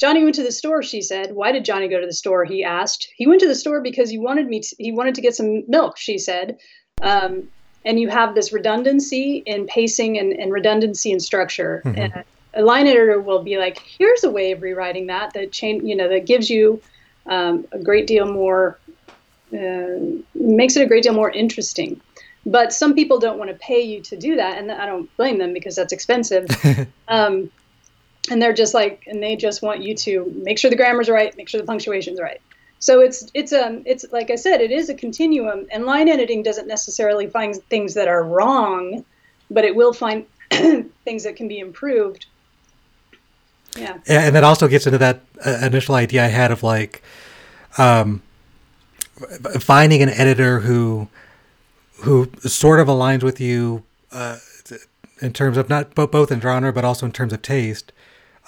Johnny 0.00 0.24
went 0.24 0.34
to 0.36 0.42
the 0.42 0.52
store, 0.52 0.82
she 0.82 1.02
said. 1.02 1.34
Why 1.34 1.52
did 1.52 1.64
Johnny 1.64 1.86
go 1.86 2.00
to 2.00 2.06
the 2.06 2.12
store? 2.12 2.44
He 2.44 2.64
asked. 2.64 3.08
He 3.16 3.26
went 3.26 3.40
to 3.42 3.48
the 3.48 3.54
store 3.54 3.80
because 3.80 4.10
he 4.10 4.18
wanted 4.18 4.48
me. 4.48 4.60
To, 4.60 4.76
he 4.78 4.92
wanted 4.92 5.14
to 5.14 5.20
get 5.20 5.34
some 5.34 5.62
milk. 5.68 5.98
She 5.98 6.18
said. 6.18 6.58
Um, 7.02 7.48
and 7.84 7.98
you 7.98 8.08
have 8.08 8.34
this 8.34 8.52
redundancy 8.52 9.42
in 9.46 9.66
pacing 9.66 10.18
and, 10.18 10.32
and 10.32 10.52
redundancy 10.52 11.10
in 11.10 11.20
structure. 11.20 11.82
Mm-hmm. 11.84 11.98
And 11.98 12.24
a 12.54 12.62
line 12.62 12.86
editor 12.86 13.20
will 13.20 13.42
be 13.42 13.58
like, 13.58 13.78
"Here's 13.78 14.24
a 14.24 14.30
way 14.30 14.52
of 14.52 14.62
rewriting 14.62 15.06
that 15.06 15.32
that 15.34 15.52
change. 15.52 15.84
You 15.84 15.96
know, 15.96 16.08
that 16.08 16.26
gives 16.26 16.50
you 16.50 16.82
um, 17.26 17.66
a 17.72 17.78
great 17.78 18.06
deal 18.06 18.30
more, 18.30 18.78
uh, 19.52 19.98
makes 20.34 20.76
it 20.76 20.82
a 20.82 20.86
great 20.86 21.04
deal 21.04 21.14
more 21.14 21.30
interesting. 21.30 22.00
But 22.46 22.72
some 22.72 22.94
people 22.94 23.18
don't 23.18 23.38
want 23.38 23.50
to 23.50 23.56
pay 23.56 23.80
you 23.82 24.00
to 24.02 24.16
do 24.16 24.36
that, 24.36 24.58
and 24.58 24.72
I 24.72 24.86
don't 24.86 25.14
blame 25.16 25.38
them 25.38 25.52
because 25.52 25.76
that's 25.76 25.92
expensive. 25.92 26.46
um, 27.08 27.50
and 28.30 28.40
they're 28.40 28.52
just 28.52 28.74
like, 28.74 29.04
and 29.06 29.22
they 29.22 29.36
just 29.36 29.62
want 29.62 29.82
you 29.82 29.94
to 29.94 30.32
make 30.42 30.58
sure 30.58 30.70
the 30.70 30.76
grammar's 30.76 31.08
right, 31.08 31.36
make 31.36 31.48
sure 31.48 31.60
the 31.60 31.66
punctuation's 31.66 32.20
right. 32.20 32.40
So 32.80 33.00
it's 33.00 33.30
it's 33.34 33.52
um 33.52 33.82
it's 33.86 34.04
like 34.10 34.30
I 34.30 34.36
said, 34.36 34.60
it 34.60 34.70
is 34.70 34.88
a 34.88 34.94
continuum, 34.94 35.66
and 35.70 35.86
line 35.86 36.08
editing 36.08 36.42
doesn't 36.42 36.66
necessarily 36.66 37.26
find 37.26 37.54
things 37.64 37.94
that 37.94 38.08
are 38.08 38.24
wrong, 38.24 39.04
but 39.50 39.64
it 39.64 39.76
will 39.76 39.92
find 39.92 40.26
things 40.50 41.24
that 41.24 41.36
can 41.36 41.46
be 41.46 41.58
improved 41.58 42.26
yeah. 43.76 43.98
And 44.06 44.34
that 44.34 44.44
also 44.44 44.68
gets 44.68 44.86
into 44.86 44.98
that 44.98 45.20
uh, 45.44 45.58
initial 45.62 45.94
idea 45.94 46.24
I 46.24 46.28
had 46.28 46.50
of 46.50 46.62
like 46.62 47.02
um, 47.78 48.22
finding 49.60 50.02
an 50.02 50.08
editor 50.08 50.60
who 50.60 51.08
who 52.00 52.30
sort 52.40 52.80
of 52.80 52.88
aligns 52.88 53.22
with 53.22 53.40
you 53.40 53.84
uh, 54.10 54.38
in 55.20 55.32
terms 55.32 55.56
of 55.56 55.68
not 55.68 55.94
both 55.94 56.32
in 56.32 56.40
genre 56.40 56.72
but 56.72 56.84
also 56.84 57.06
in 57.06 57.12
terms 57.12 57.32
of 57.32 57.42
taste. 57.42 57.92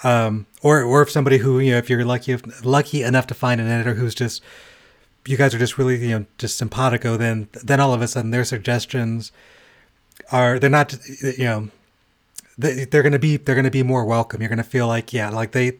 Um, 0.03 0.47
or 0.61 0.83
or 0.83 1.01
if 1.01 1.09
somebody 1.09 1.37
who 1.37 1.59
you 1.59 1.71
know 1.71 1.77
if 1.77 1.89
you're 1.89 2.03
lucky 2.03 2.33
if, 2.33 2.65
lucky 2.65 3.03
enough 3.03 3.27
to 3.27 3.33
find 3.33 3.61
an 3.61 3.67
editor 3.67 3.93
who's 3.93 4.15
just 4.15 4.41
you 5.25 5.37
guys 5.37 5.55
are 5.55 5.59
just 5.59 5.77
really 5.77 5.95
you 5.97 6.19
know 6.19 6.25
just 6.37 6.57
simpatico 6.57 7.15
then 7.15 7.47
then 7.63 7.79
all 7.79 7.93
of 7.93 8.01
a 8.01 8.07
sudden 8.07 8.31
their 8.31 8.43
suggestions 8.43 9.31
are 10.31 10.59
they're 10.59 10.69
not 10.69 10.97
you 11.21 11.45
know 11.45 11.69
they, 12.57 12.85
they're 12.85 13.03
gonna 13.03 13.19
be 13.19 13.37
they're 13.37 13.55
gonna 13.55 13.71
be 13.71 13.83
more 13.83 14.05
welcome. 14.05 14.41
You're 14.41 14.49
gonna 14.49 14.63
feel 14.63 14.87
like 14.87 15.13
yeah, 15.13 15.29
like 15.29 15.51
they 15.51 15.79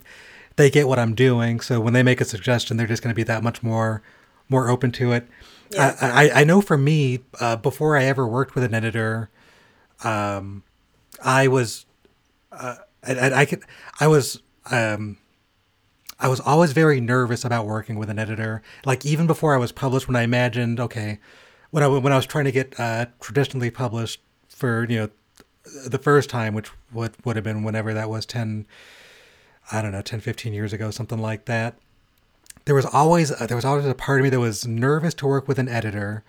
they 0.55 0.69
get 0.69 0.87
what 0.87 0.99
I'm 0.99 1.15
doing. 1.15 1.59
So 1.59 1.79
when 1.79 1.93
they 1.93 2.03
make 2.03 2.21
a 2.21 2.25
suggestion, 2.25 2.77
they're 2.77 2.87
just 2.87 3.03
gonna 3.03 3.15
be 3.15 3.23
that 3.23 3.43
much 3.43 3.63
more 3.63 4.01
more 4.49 4.69
open 4.69 4.91
to 4.93 5.11
it. 5.11 5.27
Yeah. 5.71 5.95
I, 6.01 6.27
I, 6.27 6.41
I 6.41 6.43
know 6.43 6.61
for 6.61 6.77
me, 6.77 7.21
uh, 7.39 7.55
before 7.55 7.97
I 7.97 8.03
ever 8.05 8.27
worked 8.27 8.55
with 8.55 8.63
an 8.63 8.73
editor, 8.73 9.29
um, 10.03 10.63
I 11.23 11.47
was 11.47 11.85
uh, 12.51 12.75
I, 13.05 13.41
I 13.41 13.45
could 13.45 13.63
I 13.99 14.07
was 14.07 14.41
um, 14.71 15.17
I 16.19 16.27
was 16.27 16.39
always 16.39 16.71
very 16.71 17.01
nervous 17.01 17.43
about 17.43 17.65
working 17.65 17.97
with 17.97 18.09
an 18.09 18.17
editor. 18.17 18.61
Like 18.85 19.05
even 19.05 19.27
before 19.27 19.53
I 19.53 19.57
was 19.57 19.71
published, 19.71 20.07
when 20.07 20.15
I 20.15 20.21
imagined, 20.21 20.79
okay, 20.79 21.19
when 21.71 21.83
I 21.83 21.87
when 21.87 22.13
I 22.13 22.15
was 22.15 22.25
trying 22.25 22.45
to 22.45 22.51
get 22.51 22.79
uh, 22.79 23.07
traditionally 23.19 23.69
published 23.69 24.21
for 24.47 24.85
you 24.89 24.99
know 24.99 25.09
the 25.85 25.97
first 25.97 26.29
time, 26.29 26.53
which 26.53 26.69
would, 26.91 27.13
would 27.25 27.35
have 27.35 27.43
been 27.43 27.63
whenever 27.63 27.93
that 27.93 28.09
was 28.09 28.25
10, 28.25 28.67
I 29.71 29.81
don't 29.81 29.91
know, 29.91 30.01
10, 30.01 30.19
15 30.19 30.53
years 30.53 30.73
ago, 30.73 30.91
something 30.91 31.19
like 31.19 31.45
that. 31.45 31.75
There 32.65 32.75
was 32.75 32.85
always 32.85 33.31
uh, 33.31 33.45
there 33.47 33.57
was 33.57 33.65
always 33.65 33.85
a 33.85 33.93
part 33.93 34.19
of 34.19 34.23
me 34.23 34.29
that 34.29 34.39
was 34.39 34.65
nervous 34.65 35.13
to 35.15 35.27
work 35.27 35.47
with 35.47 35.59
an 35.59 35.67
editor. 35.67 36.23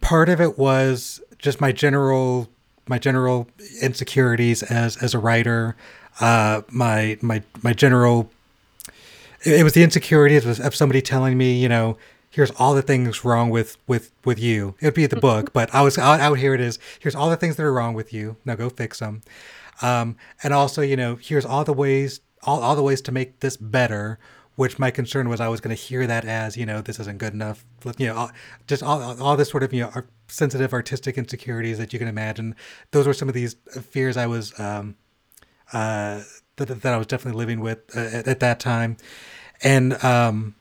Part 0.00 0.28
of 0.28 0.40
it 0.40 0.58
was 0.58 1.20
just 1.38 1.60
my 1.60 1.70
general 1.70 2.48
my 2.88 2.98
general 2.98 3.48
insecurities 3.80 4.62
as 4.62 4.96
as 4.96 5.14
a 5.14 5.18
writer. 5.18 5.76
Uh, 6.20 6.62
my 6.70 7.18
my 7.22 7.42
my 7.62 7.72
general 7.72 8.30
it, 9.42 9.60
it 9.60 9.64
was 9.64 9.72
the 9.72 9.82
insecurities 9.82 10.44
of, 10.46 10.60
of 10.60 10.74
somebody 10.74 11.00
telling 11.00 11.38
me, 11.38 11.52
you 11.52 11.68
know, 11.68 11.96
here's 12.30 12.50
all 12.52 12.74
the 12.74 12.82
things 12.82 13.24
wrong 13.24 13.50
with 13.50 13.76
with 13.86 14.12
with 14.24 14.38
you. 14.38 14.74
It'd 14.80 14.94
be 14.94 15.06
the 15.06 15.16
mm-hmm. 15.16 15.20
book, 15.20 15.52
but 15.52 15.74
I 15.74 15.82
was 15.82 15.98
out, 15.98 16.20
out 16.20 16.38
here. 16.38 16.54
It 16.54 16.60
is. 16.60 16.78
Here's 16.98 17.14
all 17.14 17.30
the 17.30 17.36
things 17.36 17.56
that 17.56 17.64
are 17.64 17.72
wrong 17.72 17.94
with 17.94 18.12
you. 18.12 18.36
Now 18.44 18.54
go 18.54 18.68
fix 18.68 18.98
them. 18.98 19.22
Um, 19.82 20.16
and 20.42 20.52
also, 20.52 20.82
you 20.82 20.96
know, 20.96 21.16
here's 21.16 21.46
all 21.46 21.64
the 21.64 21.72
ways 21.72 22.20
all, 22.42 22.60
all 22.60 22.76
the 22.76 22.82
ways 22.82 23.00
to 23.02 23.12
make 23.12 23.40
this 23.40 23.56
better. 23.56 24.18
Which 24.60 24.78
my 24.78 24.90
concern 24.90 25.30
was, 25.30 25.40
I 25.40 25.48
was 25.48 25.62
going 25.62 25.74
to 25.74 25.82
hear 25.82 26.06
that 26.06 26.26
as 26.26 26.54
you 26.54 26.66
know, 26.66 26.82
this 26.82 27.00
isn't 27.00 27.16
good 27.16 27.32
enough. 27.32 27.64
You 27.96 28.08
know, 28.08 28.16
all, 28.16 28.30
just 28.66 28.82
all 28.82 29.00
all 29.22 29.34
this 29.34 29.48
sort 29.48 29.62
of 29.62 29.72
you 29.72 29.84
know 29.84 30.02
sensitive 30.28 30.74
artistic 30.74 31.16
insecurities 31.16 31.78
that 31.78 31.94
you 31.94 31.98
can 31.98 32.06
imagine. 32.06 32.54
Those 32.90 33.06
were 33.06 33.14
some 33.14 33.26
of 33.26 33.34
these 33.34 33.56
fears 33.80 34.18
I 34.18 34.26
was 34.26 34.52
um, 34.60 34.96
uh, 35.72 36.24
that 36.56 36.82
that 36.82 36.92
I 36.92 36.98
was 36.98 37.06
definitely 37.06 37.38
living 37.38 37.60
with 37.60 37.78
uh, 37.96 38.00
at, 38.00 38.28
at, 38.28 38.40
that 38.40 38.60
time, 38.60 38.98
and 39.62 39.94
um, 40.04 40.54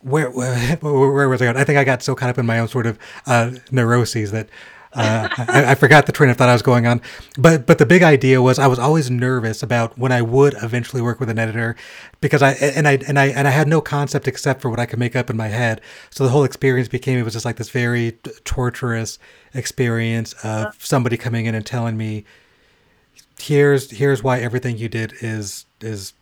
where, 0.00 0.28
where, 0.32 0.76
where 0.80 1.28
was 1.28 1.40
I 1.40 1.44
going? 1.44 1.56
I 1.56 1.62
think 1.62 1.78
I 1.78 1.84
got 1.84 2.02
so 2.02 2.16
caught 2.16 2.30
up 2.30 2.38
in 2.38 2.46
my 2.46 2.58
own 2.58 2.66
sort 2.66 2.86
of 2.86 2.98
uh, 3.26 3.52
neuroses 3.70 4.32
that 4.32 4.48
uh, 4.94 5.28
I, 5.36 5.72
I, 5.72 5.74
forgot 5.74 6.06
the 6.06 6.12
train 6.12 6.30
of 6.30 6.36
thought 6.36 6.48
I 6.48 6.52
was 6.52 6.62
going 6.62 6.86
on. 6.86 7.00
But 7.36 7.66
but 7.66 7.78
the 7.78 7.86
big 7.86 8.02
idea 8.02 8.40
was 8.40 8.58
I 8.58 8.66
was 8.66 8.78
always 8.78 9.10
nervous 9.10 9.62
about 9.62 9.98
when 9.98 10.12
I 10.12 10.22
would 10.22 10.54
eventually 10.62 11.02
work 11.02 11.18
with 11.18 11.28
an 11.28 11.38
editor 11.38 11.74
because 12.20 12.42
I 12.42 12.52
and 12.52 12.86
I 12.86 12.98
and 13.08 13.18
I 13.18 13.26
and 13.26 13.48
I 13.48 13.50
had 13.50 13.66
no 13.66 13.80
concept 13.80 14.28
except 14.28 14.62
for 14.62 14.70
what 14.70 14.78
I 14.78 14.86
could 14.86 14.98
make 14.98 15.16
up 15.16 15.30
in 15.30 15.36
my 15.36 15.48
head. 15.48 15.80
So 16.10 16.24
the 16.24 16.30
whole 16.30 16.44
experience 16.44 16.88
became 16.88 17.18
it 17.18 17.24
was 17.24 17.32
just 17.32 17.44
like 17.44 17.56
this 17.56 17.70
very 17.70 18.12
torturous 18.44 19.18
experience 19.52 20.32
of 20.44 20.76
somebody 20.78 21.16
coming 21.16 21.46
in 21.46 21.54
and 21.54 21.66
telling 21.66 21.96
me 21.96 22.24
here's 23.38 23.90
here's 23.90 24.22
why 24.22 24.38
everything 24.38 24.76
you 24.76 24.88
did 24.88 25.12
is 25.20 25.66
is 25.80 26.12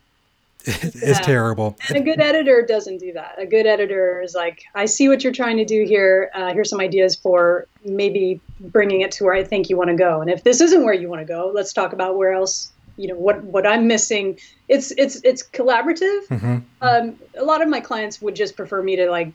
is 0.65 1.01
yeah. 1.01 1.13
terrible. 1.19 1.77
And 1.89 1.97
a 1.97 2.01
good 2.01 2.21
editor 2.21 2.65
doesn't 2.65 2.99
do 2.99 3.11
that. 3.13 3.35
A 3.37 3.45
good 3.45 3.65
editor 3.65 4.21
is 4.21 4.33
like, 4.33 4.63
I 4.73 4.85
see 4.85 5.09
what 5.09 5.21
you're 5.21 5.33
trying 5.33 5.57
to 5.57 5.65
do 5.65 5.83
here. 5.83 6.31
Uh, 6.33 6.53
here's 6.53 6.69
some 6.69 6.79
ideas 6.79 7.17
for 7.17 7.67
maybe 7.83 8.39
bringing 8.61 9.01
it 9.01 9.11
to 9.13 9.25
where 9.25 9.33
I 9.33 9.43
think 9.43 9.69
you 9.69 9.75
want 9.75 9.89
to 9.89 9.95
go. 9.95 10.21
And 10.21 10.29
if 10.29 10.45
this 10.45 10.61
isn't 10.61 10.85
where 10.85 10.93
you 10.93 11.09
want 11.09 11.21
to 11.21 11.25
go, 11.25 11.51
let's 11.53 11.73
talk 11.73 11.91
about 11.91 12.15
where 12.15 12.31
else. 12.31 12.71
You 12.95 13.07
know 13.07 13.15
what 13.15 13.43
what 13.43 13.65
I'm 13.65 13.87
missing. 13.87 14.37
It's 14.69 14.91
it's 14.91 15.19
it's 15.23 15.41
collaborative. 15.41 16.27
Mm-hmm. 16.27 16.57
Um, 16.81 17.19
a 17.35 17.43
lot 17.43 17.63
of 17.63 17.67
my 17.67 17.79
clients 17.79 18.21
would 18.21 18.35
just 18.35 18.55
prefer 18.55 18.83
me 18.83 18.95
to 18.97 19.09
like 19.09 19.33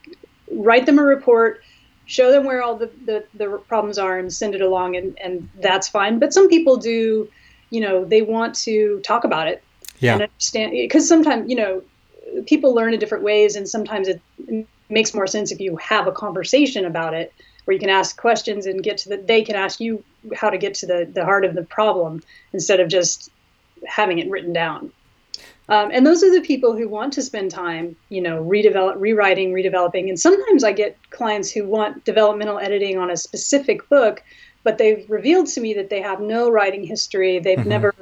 write 0.52 0.86
them 0.86 0.98
a 1.00 1.02
report, 1.02 1.60
show 2.06 2.30
them 2.30 2.44
where 2.44 2.62
all 2.62 2.76
the, 2.76 2.88
the, 3.04 3.24
the 3.34 3.58
problems 3.66 3.98
are, 3.98 4.16
and 4.16 4.32
send 4.32 4.54
it 4.54 4.60
along, 4.60 4.94
and 4.94 5.18
and 5.18 5.48
that's 5.60 5.88
fine. 5.88 6.20
But 6.20 6.32
some 6.32 6.48
people 6.48 6.76
do, 6.76 7.28
you 7.70 7.80
know, 7.80 8.04
they 8.04 8.22
want 8.22 8.54
to 8.60 9.00
talk 9.00 9.24
about 9.24 9.48
it 9.48 9.60
yeah. 10.00 10.14
and 10.14 10.22
understand 10.22 10.72
because 10.72 11.08
sometimes 11.08 11.48
you 11.48 11.56
know 11.56 11.82
people 12.46 12.74
learn 12.74 12.92
in 12.92 13.00
different 13.00 13.24
ways 13.24 13.56
and 13.56 13.68
sometimes 13.68 14.08
it 14.08 14.20
makes 14.88 15.14
more 15.14 15.26
sense 15.26 15.50
if 15.50 15.60
you 15.60 15.76
have 15.76 16.06
a 16.06 16.12
conversation 16.12 16.84
about 16.84 17.14
it 17.14 17.32
where 17.64 17.74
you 17.74 17.80
can 17.80 17.90
ask 17.90 18.16
questions 18.18 18.66
and 18.66 18.82
get 18.82 18.98
to 18.98 19.08
the 19.08 19.16
they 19.16 19.42
can 19.42 19.56
ask 19.56 19.80
you 19.80 20.02
how 20.34 20.50
to 20.50 20.58
get 20.58 20.74
to 20.74 20.86
the, 20.86 21.08
the 21.12 21.24
heart 21.24 21.44
of 21.44 21.54
the 21.54 21.62
problem 21.62 22.22
instead 22.52 22.80
of 22.80 22.88
just 22.88 23.30
having 23.86 24.18
it 24.18 24.28
written 24.30 24.52
down 24.52 24.90
um, 25.68 25.90
and 25.92 26.06
those 26.06 26.22
are 26.22 26.32
the 26.32 26.40
people 26.40 26.74
who 26.76 26.88
want 26.88 27.12
to 27.12 27.22
spend 27.22 27.50
time 27.50 27.96
you 28.08 28.20
know 28.20 28.42
redevelop 28.42 28.94
rewriting 28.98 29.52
redeveloping 29.52 30.08
and 30.08 30.18
sometimes 30.18 30.64
i 30.64 30.72
get 30.72 30.96
clients 31.10 31.50
who 31.50 31.66
want 31.66 32.04
developmental 32.04 32.58
editing 32.58 32.98
on 32.98 33.10
a 33.10 33.16
specific 33.16 33.88
book 33.88 34.22
but 34.64 34.78
they've 34.78 35.08
revealed 35.08 35.46
to 35.46 35.60
me 35.60 35.74
that 35.74 35.88
they 35.88 36.00
have 36.00 36.20
no 36.20 36.50
writing 36.50 36.84
history 36.84 37.38
they've 37.38 37.58
mm-hmm. 37.58 37.68
never 37.68 37.94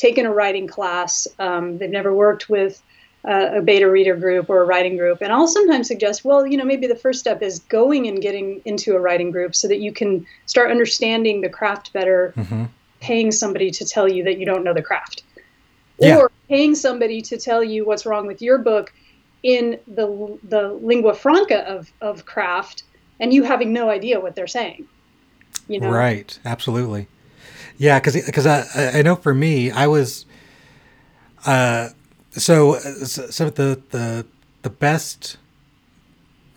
taken 0.00 0.24
a 0.24 0.32
writing 0.32 0.66
class. 0.66 1.28
Um, 1.38 1.76
they've 1.76 1.90
never 1.90 2.14
worked 2.14 2.48
with 2.48 2.82
uh, 3.28 3.50
a 3.56 3.60
beta 3.60 3.88
reader 3.88 4.16
group 4.16 4.48
or 4.48 4.62
a 4.62 4.64
writing 4.64 4.96
group. 4.96 5.20
And 5.20 5.30
I'll 5.30 5.46
sometimes 5.46 5.88
suggest, 5.88 6.24
well, 6.24 6.46
you 6.46 6.56
know, 6.56 6.64
maybe 6.64 6.86
the 6.86 6.96
first 6.96 7.20
step 7.20 7.42
is 7.42 7.58
going 7.58 8.08
and 8.08 8.22
getting 8.22 8.62
into 8.64 8.96
a 8.96 9.00
writing 9.00 9.30
group 9.30 9.54
so 9.54 9.68
that 9.68 9.80
you 9.80 9.92
can 9.92 10.26
start 10.46 10.70
understanding 10.70 11.42
the 11.42 11.50
craft 11.50 11.92
better, 11.92 12.32
mm-hmm. 12.34 12.64
paying 13.00 13.30
somebody 13.30 13.70
to 13.72 13.84
tell 13.84 14.08
you 14.08 14.24
that 14.24 14.38
you 14.38 14.46
don't 14.46 14.64
know 14.64 14.72
the 14.72 14.82
craft. 14.82 15.22
Yeah. 15.98 16.16
Or 16.16 16.30
paying 16.48 16.74
somebody 16.74 17.20
to 17.20 17.36
tell 17.36 17.62
you 17.62 17.84
what's 17.84 18.06
wrong 18.06 18.26
with 18.26 18.40
your 18.40 18.56
book 18.56 18.90
in 19.42 19.78
the 19.86 20.38
the 20.48 20.68
lingua 20.82 21.14
franca 21.14 21.60
of, 21.66 21.90
of 22.00 22.24
craft 22.26 22.84
and 23.20 23.32
you 23.32 23.42
having 23.42 23.72
no 23.72 23.90
idea 23.90 24.18
what 24.18 24.34
they're 24.34 24.46
saying. 24.46 24.88
You 25.68 25.80
know? 25.80 25.90
Right. 25.90 26.38
Absolutely. 26.46 27.06
Yeah, 27.80 27.98
because 27.98 28.14
because 28.26 28.46
I 28.46 28.98
I 28.98 29.00
know 29.00 29.16
for 29.16 29.32
me 29.32 29.70
I 29.70 29.86
was, 29.86 30.26
uh, 31.46 31.88
so 32.32 32.74
so 32.78 33.50
the 33.50 33.80
the 33.90 34.26
the 34.62 34.70
best, 34.70 35.38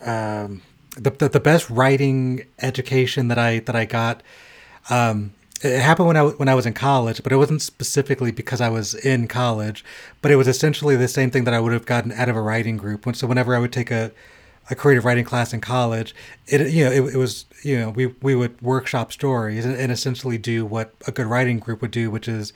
um, 0.04 0.62
the, 0.96 1.10
the 1.10 1.28
the 1.28 1.40
best 1.40 1.70
writing 1.70 2.44
education 2.60 3.28
that 3.28 3.38
I 3.38 3.60
that 3.60 3.74
I 3.74 3.84
got, 3.84 4.22
um, 4.90 5.32
it 5.62 5.80
happened 5.80 6.08
when 6.08 6.16
I 6.16 6.24
when 6.24 6.48
I 6.48 6.54
was 6.54 6.66
in 6.66 6.74
college, 6.74 7.22
but 7.22 7.32
it 7.32 7.36
wasn't 7.36 7.62
specifically 7.62 8.30
because 8.32 8.60
I 8.60 8.68
was 8.68 8.94
in 8.94 9.28
college, 9.28 9.84
but 10.22 10.30
it 10.30 10.36
was 10.36 10.48
essentially 10.48 10.96
the 10.96 11.08
same 11.08 11.30
thing 11.30 11.44
that 11.44 11.54
I 11.54 11.60
would 11.60 11.72
have 11.72 11.86
gotten 11.86 12.12
out 12.12 12.28
of 12.28 12.36
a 12.36 12.42
writing 12.42 12.76
group. 12.76 13.04
So 13.16 13.26
whenever 13.26 13.54
I 13.56 13.58
would 13.58 13.72
take 13.72 13.90
a 13.90 14.12
a 14.70 14.74
creative 14.74 15.04
writing 15.04 15.24
class 15.24 15.52
in 15.52 15.60
college, 15.60 16.14
it 16.46 16.72
you 16.72 16.84
know 16.84 16.90
it, 16.90 17.14
it 17.14 17.18
was 17.18 17.46
you 17.62 17.78
know 17.78 17.90
we 17.90 18.06
we 18.06 18.34
would 18.34 18.60
workshop 18.62 19.12
stories 19.12 19.64
and, 19.64 19.76
and 19.76 19.92
essentially 19.92 20.38
do 20.38 20.64
what 20.64 20.94
a 21.06 21.12
good 21.12 21.26
writing 21.26 21.58
group 21.58 21.82
would 21.82 21.90
do, 21.90 22.10
which 22.10 22.28
is 22.28 22.52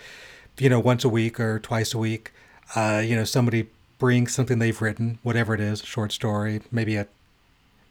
you 0.59 0.69
know 0.69 0.81
once 0.81 1.05
a 1.05 1.09
week 1.09 1.39
or 1.39 1.59
twice 1.59 1.95
a 1.95 1.99
week, 1.99 2.33
uh, 2.75 3.03
you 3.05 3.15
know 3.15 3.25
somebody 3.25 3.69
brings 3.99 4.33
something 4.33 4.59
they've 4.59 4.81
written, 4.81 5.19
whatever 5.23 5.55
it 5.55 5.61
is, 5.61 5.83
short 5.83 6.13
story, 6.13 6.61
maybe 6.71 6.97
a 6.97 7.07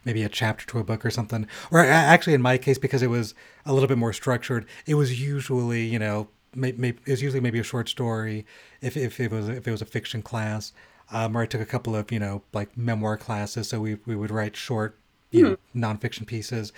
maybe 0.06 0.24
a 0.24 0.30
chapter 0.30 0.66
to 0.66 0.80
a 0.80 0.84
book 0.84 1.06
or 1.06 1.12
something. 1.12 1.46
Or 1.70 1.80
actually, 1.80 2.34
in 2.34 2.42
my 2.42 2.58
case, 2.58 2.78
because 2.78 3.02
it 3.02 3.10
was 3.10 3.36
a 3.66 3.74
little 3.74 3.90
bit 3.90 3.98
more 3.98 4.14
structured, 4.14 4.66
it 4.86 4.96
was 4.96 5.22
usually 5.22 5.86
you 5.86 6.00
know 6.00 6.28
maybe, 6.56 6.90
it 7.06 7.12
was 7.12 7.22
usually 7.22 7.42
maybe 7.42 7.60
a 7.60 7.64
short 7.64 7.90
story 7.90 8.46
if, 8.82 8.98
if 8.98 9.20
it 9.20 9.32
was 9.32 9.50
if 9.50 9.68
it 9.68 9.72
was 9.72 9.82
a 9.82 9.86
fiction 9.86 10.22
class. 10.22 10.74
Um, 11.12 11.38
or 11.38 11.44
I 11.44 11.46
took 11.46 11.62
a 11.62 11.66
couple 11.66 11.96
of 11.96 12.12
you 12.12 12.20
know 12.20 12.42
like 12.54 12.78
memoir 12.78 13.18
classes, 13.18 13.70
so 13.70 13.80
we 13.80 13.98
we 14.06 14.16
would 14.16 14.32
write 14.32 14.56
short 14.56 14.98
you 15.32 15.46
hmm. 15.46 15.52
know 15.74 15.94
nonfiction 15.94 16.26
pieces, 16.26 16.74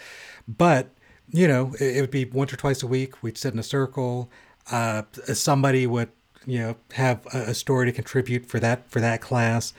but 0.47 0.89
you 1.31 1.47
know 1.47 1.73
it, 1.79 1.97
it, 1.97 2.01
would 2.01 2.11
be 2.11 2.25
once 2.25 2.53
or 2.53 2.57
twice 2.57 2.83
a 2.83 2.87
week. 2.87 3.21
We'd 3.23 3.37
sit 3.37 3.53
in 3.53 3.59
a 3.59 3.63
circle. 3.63 4.29
Uh, 4.71 5.03
somebody 5.33 5.87
would 5.87 6.09
you 6.45 6.59
know 6.59 6.75
have 6.93 7.25
a, 7.33 7.49
a 7.49 7.53
story 7.53 7.85
to 7.87 7.91
contribute 7.91 8.45
for 8.45 8.59
that 8.59 8.89
for 8.89 8.99
that 9.01 9.21
class, 9.21 9.73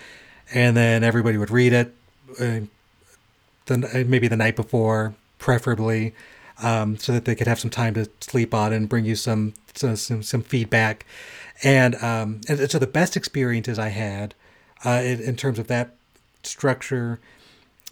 and 0.52 0.76
then 0.76 1.04
everybody 1.04 1.38
would 1.38 1.50
read 1.50 1.72
it. 1.72 1.94
Uh, 2.40 2.60
the 3.66 4.04
maybe 4.08 4.28
the 4.28 4.36
night 4.36 4.56
before, 4.56 5.14
preferably, 5.38 6.14
um, 6.62 6.96
so 6.98 7.12
that 7.12 7.24
they 7.24 7.34
could 7.34 7.46
have 7.46 7.60
some 7.60 7.70
time 7.70 7.94
to 7.94 8.08
sleep 8.20 8.52
on 8.52 8.72
and 8.72 8.88
bring 8.88 9.04
you 9.04 9.14
some 9.14 9.54
some 9.74 9.96
some, 9.96 10.22
some 10.22 10.42
feedback. 10.42 11.06
And 11.62 11.94
um, 11.96 12.40
and 12.48 12.70
so 12.70 12.78
the 12.78 12.86
best 12.86 13.16
experiences 13.16 13.78
I 13.78 13.88
had 13.88 14.34
uh, 14.84 15.00
in, 15.04 15.20
in, 15.20 15.36
terms 15.36 15.58
of 15.58 15.66
that 15.66 15.94
structure 16.42 17.20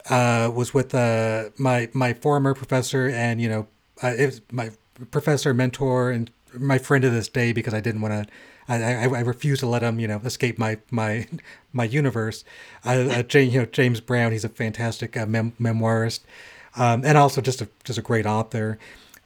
uh, 0.08 0.50
was 0.54 0.72
with 0.72 0.94
uh, 0.94 1.50
my 1.58 1.88
my 1.92 2.12
former 2.14 2.54
professor 2.54 3.08
and 3.08 3.40
you 3.40 3.48
know 3.48 3.66
uh, 4.02 4.14
it 4.16 4.26
was 4.26 4.40
my 4.50 4.70
professor 5.10 5.52
mentor 5.52 6.10
and 6.10 6.30
my 6.54 6.78
friend 6.78 7.02
to 7.02 7.10
this 7.10 7.28
day 7.28 7.52
because 7.52 7.74
I 7.74 7.80
didn't 7.80 8.00
want 8.00 8.14
to 8.14 8.32
I, 8.68 8.76
I, 8.76 9.02
I 9.04 9.20
refuse 9.20 9.60
to 9.60 9.66
let 9.66 9.82
him, 9.82 9.98
you 9.98 10.06
know, 10.06 10.20
escape 10.24 10.58
my 10.58 10.78
my 10.90 11.26
my 11.72 11.84
universe. 11.84 12.44
Uh, 12.84 12.88
uh, 13.10 13.22
James, 13.22 13.54
you 13.54 13.60
know, 13.60 13.66
James 13.66 14.00
Brown, 14.00 14.32
he's 14.32 14.44
a 14.44 14.48
fantastic 14.48 15.16
uh, 15.16 15.26
mem- 15.26 15.54
memoirist, 15.60 16.20
um, 16.76 17.04
and 17.04 17.16
also 17.18 17.40
just 17.40 17.60
a 17.60 17.68
just 17.84 17.98
a 17.98 18.02
great 18.02 18.26
author. 18.26 18.78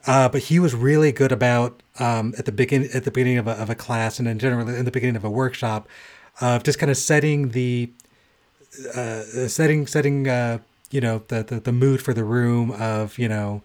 Uh, 0.05 0.29
but 0.29 0.43
he 0.43 0.59
was 0.59 0.75
really 0.75 1.13
good 1.13 1.31
about 1.31 1.81
um, 2.01 2.35
at 2.37 2.45
the 2.45 2.53
begin 2.53 2.89
at 2.95 3.05
the 3.05 3.11
beginning 3.11 3.39
of 3.39 3.47
a, 3.47 3.53
of 3.53 3.71
a 3.71 3.75
class 3.75 4.19
and 4.19 4.27
in 4.27 4.39
general 4.39 4.69
in 4.69 4.85
the 4.85 4.91
beginning 4.91 5.17
of 5.17 5.25
a 5.25 5.31
workshop, 5.31 5.89
of 6.41 6.63
just 6.63 6.79
kind 6.79 6.91
of 6.91 6.97
setting 6.97 7.51
the 7.51 7.91
uh, 8.95 9.23
setting 9.49 9.87
setting 9.87 10.29
uh, 10.29 10.59
you 10.91 11.01
know 11.01 11.23
the, 11.29 11.43
the, 11.43 11.61
the 11.61 11.73
mood 11.73 12.01
for 12.01 12.15
the 12.15 12.25
room 12.25 12.71
of 12.73 13.19
you 13.19 13.29
know 13.29 13.63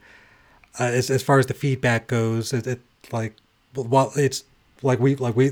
as 0.80 1.10
as 1.10 1.24
far 1.24 1.40
as 1.40 1.46
the 1.48 1.54
feedback 1.54 2.08
goes, 2.08 2.54
it, 2.54 2.68
it 2.68 2.82
like 3.12 3.36
well 3.76 4.12
it's 4.16 4.44
like 4.82 5.00
we 5.00 5.16
like 5.16 5.36
we 5.36 5.52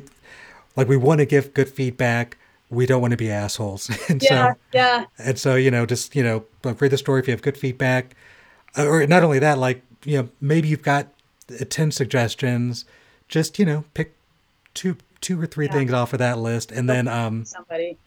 like 0.76 0.88
we 0.88 0.98
want 0.98 1.20
to 1.20 1.26
give 1.26 1.54
good 1.54 1.70
feedback 1.70 2.38
we 2.70 2.86
don't 2.86 3.02
want 3.02 3.12
to 3.12 3.18
be 3.18 3.30
assholes. 3.32 3.90
And 4.10 4.22
yeah, 4.22 4.54
so 4.54 4.60
yeah 4.74 5.06
and 5.18 5.40
so 5.40 5.56
you 5.56 5.72
know 5.72 5.86
just 5.86 6.16
you 6.16 6.24
know 6.24 6.46
read 6.64 6.92
the 6.92 6.98
story 6.98 7.20
if 7.22 7.28
you 7.28 7.32
have 7.32 7.42
good 7.42 7.58
feedback. 7.58 8.16
Uh, 8.78 8.86
or 8.88 9.08
not 9.08 9.24
only 9.24 9.40
that 9.40 9.58
like 9.58 9.82
you 10.04 10.18
know 10.18 10.30
maybe 10.42 10.68
you've 10.68 10.82
got 10.84 11.08
uh, 11.50 11.64
10 11.68 11.92
suggestions 11.92 12.86
just 13.28 13.58
you 13.60 13.66
know 13.66 13.86
pick 13.94 14.14
two 14.74 14.98
two 15.22 15.42
or 15.42 15.46
three 15.46 15.66
yeah. 15.66 15.72
things 15.72 15.94
off 15.94 16.14
of 16.14 16.20
that 16.20 16.38
list 16.38 16.72
and 16.72 16.90
then 16.90 17.08
um 17.08 17.46
somebody 17.46 17.98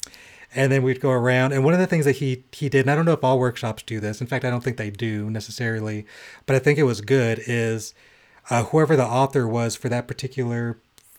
and 0.55 0.73
then 0.73 0.83
we'd 0.83 1.01
go 1.01 1.11
around 1.11 1.53
and 1.53 1.65
one 1.65 1.75
of 1.75 1.81
the 1.81 1.87
things 1.87 2.05
that 2.05 2.17
he 2.17 2.45
he 2.53 2.69
did 2.69 2.81
and 2.81 2.91
i 2.91 2.95
don't 2.95 3.05
know 3.05 3.13
if 3.13 3.25
all 3.25 3.39
workshops 3.39 3.83
do 3.83 4.01
this 4.01 4.21
in 4.21 4.27
fact 4.27 4.45
i 4.45 4.51
don't 4.51 4.63
think 4.63 4.77
they 4.77 4.91
do 4.91 5.29
necessarily 5.31 6.07
but 6.47 6.57
i 6.57 6.59
think 6.59 6.79
it 6.79 6.85
was 6.85 7.01
good 7.01 7.41
is 7.47 7.95
uh, 8.51 8.65
whoever 8.65 8.97
the 8.97 9.05
author 9.05 9.47
was 9.47 9.77
for 9.77 9.89
that 9.89 10.09
particular 10.09 10.79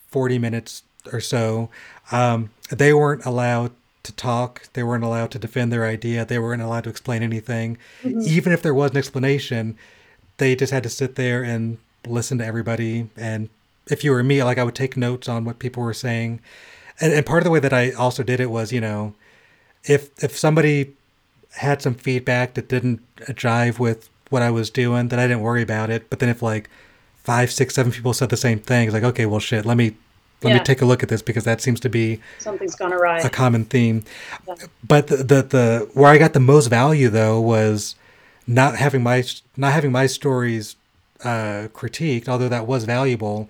40 0.09 0.39
minutes 0.39 0.83
or 1.11 1.19
so, 1.19 1.69
um, 2.11 2.49
they 2.69 2.93
weren't 2.93 3.25
allowed 3.25 3.71
to 4.03 4.11
talk. 4.13 4.67
They 4.73 4.83
weren't 4.83 5.03
allowed 5.03 5.31
to 5.31 5.39
defend 5.39 5.71
their 5.71 5.85
idea. 5.85 6.25
They 6.25 6.39
weren't 6.39 6.61
allowed 6.61 6.85
to 6.85 6.89
explain 6.89 7.23
anything. 7.23 7.77
Mm-hmm. 8.03 8.21
Even 8.21 8.53
if 8.53 8.61
there 8.61 8.73
was 8.73 8.91
an 8.91 8.97
explanation, 8.97 9.77
they 10.37 10.55
just 10.55 10.73
had 10.73 10.83
to 10.83 10.89
sit 10.89 11.15
there 11.15 11.43
and 11.43 11.77
listen 12.07 12.37
to 12.39 12.45
everybody. 12.45 13.09
And 13.15 13.49
if 13.89 14.03
you 14.03 14.11
were 14.11 14.23
me, 14.23 14.43
like 14.43 14.57
I 14.57 14.63
would 14.63 14.75
take 14.75 14.95
notes 14.95 15.27
on 15.27 15.45
what 15.45 15.59
people 15.59 15.83
were 15.83 15.93
saying. 15.93 16.39
And, 17.01 17.13
and 17.13 17.25
part 17.25 17.39
of 17.39 17.43
the 17.45 17.51
way 17.51 17.59
that 17.59 17.73
I 17.73 17.91
also 17.91 18.23
did 18.23 18.39
it 18.39 18.49
was, 18.49 18.71
you 18.71 18.81
know, 18.81 19.15
if 19.83 20.11
if 20.23 20.37
somebody 20.37 20.93
had 21.53 21.81
some 21.81 21.95
feedback 21.95 22.53
that 22.53 22.67
didn't 22.67 23.01
jive 23.17 23.79
with 23.79 24.09
what 24.29 24.41
I 24.41 24.51
was 24.51 24.69
doing, 24.69 25.07
then 25.07 25.19
I 25.19 25.27
didn't 25.27 25.41
worry 25.41 25.63
about 25.63 25.89
it. 25.89 26.09
But 26.09 26.19
then 26.19 26.29
if 26.29 26.41
like 26.41 26.69
five, 27.23 27.51
six, 27.51 27.75
seven 27.75 27.91
people 27.91 28.13
said 28.13 28.29
the 28.29 28.37
same 28.37 28.59
thing. 28.59 28.87
It's 28.87 28.93
like, 28.93 29.03
okay, 29.03 29.25
well, 29.25 29.39
shit, 29.39 29.65
let 29.65 29.77
me 29.77 29.95
let 30.41 30.51
yeah. 30.51 30.57
me 30.59 30.63
take 30.63 30.81
a 30.81 30.85
look 30.85 31.03
at 31.03 31.09
this 31.09 31.21
because 31.21 31.43
that 31.43 31.61
seems 31.61 31.79
to 31.81 31.89
be 31.89 32.21
something's 32.37 32.75
gone 32.75 32.93
awry. 32.93 33.19
A 33.19 33.29
common 33.29 33.65
theme. 33.65 34.03
Yeah. 34.47 34.55
But 34.87 35.07
the, 35.07 35.17
the, 35.17 35.41
the 35.43 35.89
where 35.93 36.11
I 36.11 36.17
got 36.17 36.33
the 36.33 36.39
most 36.39 36.67
value 36.67 37.09
though 37.09 37.39
was 37.41 37.95
not 38.47 38.75
having 38.75 39.03
my 39.03 39.23
not 39.57 39.73
having 39.73 39.91
my 39.91 40.07
stories 40.07 40.75
uh, 41.23 41.67
critiqued, 41.73 42.27
although 42.29 42.49
that 42.49 42.67
was 42.67 42.85
valuable. 42.85 43.49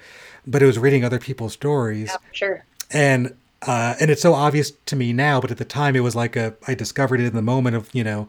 But 0.49 0.63
it 0.63 0.65
was 0.65 0.79
reading 0.79 1.05
other 1.05 1.19
people's 1.19 1.53
stories. 1.53 2.09
Yeah, 2.09 2.17
sure. 2.31 2.65
And 2.91 3.35
uh, 3.61 3.95
and 3.99 4.09
it's 4.09 4.21
so 4.21 4.33
obvious 4.33 4.71
to 4.87 4.95
me 4.95 5.13
now, 5.13 5.39
but 5.39 5.51
at 5.51 5.57
the 5.57 5.65
time 5.65 5.95
it 5.95 5.99
was 5.99 6.15
like 6.15 6.35
a 6.35 6.55
I 6.67 6.73
discovered 6.73 7.19
it 7.19 7.27
in 7.27 7.35
the 7.35 7.41
moment 7.41 7.75
of 7.75 7.89
you 7.93 8.03
know 8.03 8.27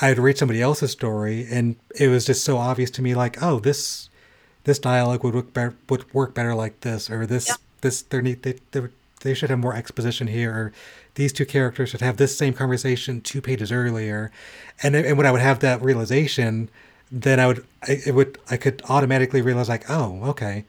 I'd 0.00 0.18
read 0.18 0.38
somebody 0.38 0.60
else's 0.60 0.90
story 0.90 1.46
and 1.50 1.76
it 1.98 2.08
was 2.08 2.24
just 2.24 2.44
so 2.44 2.56
obvious 2.56 2.90
to 2.92 3.02
me 3.02 3.14
like 3.14 3.40
oh 3.42 3.60
this 3.60 4.08
this 4.64 4.78
dialogue 4.78 5.22
would 5.22 5.34
work 5.34 5.52
better, 5.52 5.74
would 5.88 6.12
work 6.12 6.34
better 6.34 6.54
like 6.54 6.80
this, 6.80 7.10
or 7.10 7.26
this 7.26 7.48
yeah. 7.48 7.54
this 7.82 8.04
need 8.12 8.42
they, 8.42 8.56
they 8.72 8.88
they 9.20 9.34
should 9.34 9.50
have 9.50 9.58
more 9.58 9.74
exposition 9.74 10.26
here, 10.26 10.52
or 10.52 10.72
these 11.14 11.32
two 11.32 11.46
characters 11.46 11.90
should 11.90 12.00
have 12.00 12.16
this 12.16 12.36
same 12.36 12.52
conversation 12.52 13.20
two 13.20 13.40
pages 13.40 13.70
earlier, 13.70 14.32
and 14.82 14.96
and 14.96 15.16
when 15.16 15.26
I 15.26 15.30
would 15.30 15.40
have 15.40 15.60
that 15.60 15.82
realization, 15.82 16.68
then 17.12 17.38
I 17.38 17.46
would 17.46 17.64
I, 17.86 18.00
it 18.06 18.14
would 18.14 18.38
I 18.50 18.56
could 18.56 18.82
automatically 18.88 19.42
realize 19.42 19.68
like 19.68 19.88
oh 19.88 20.20
okay, 20.30 20.64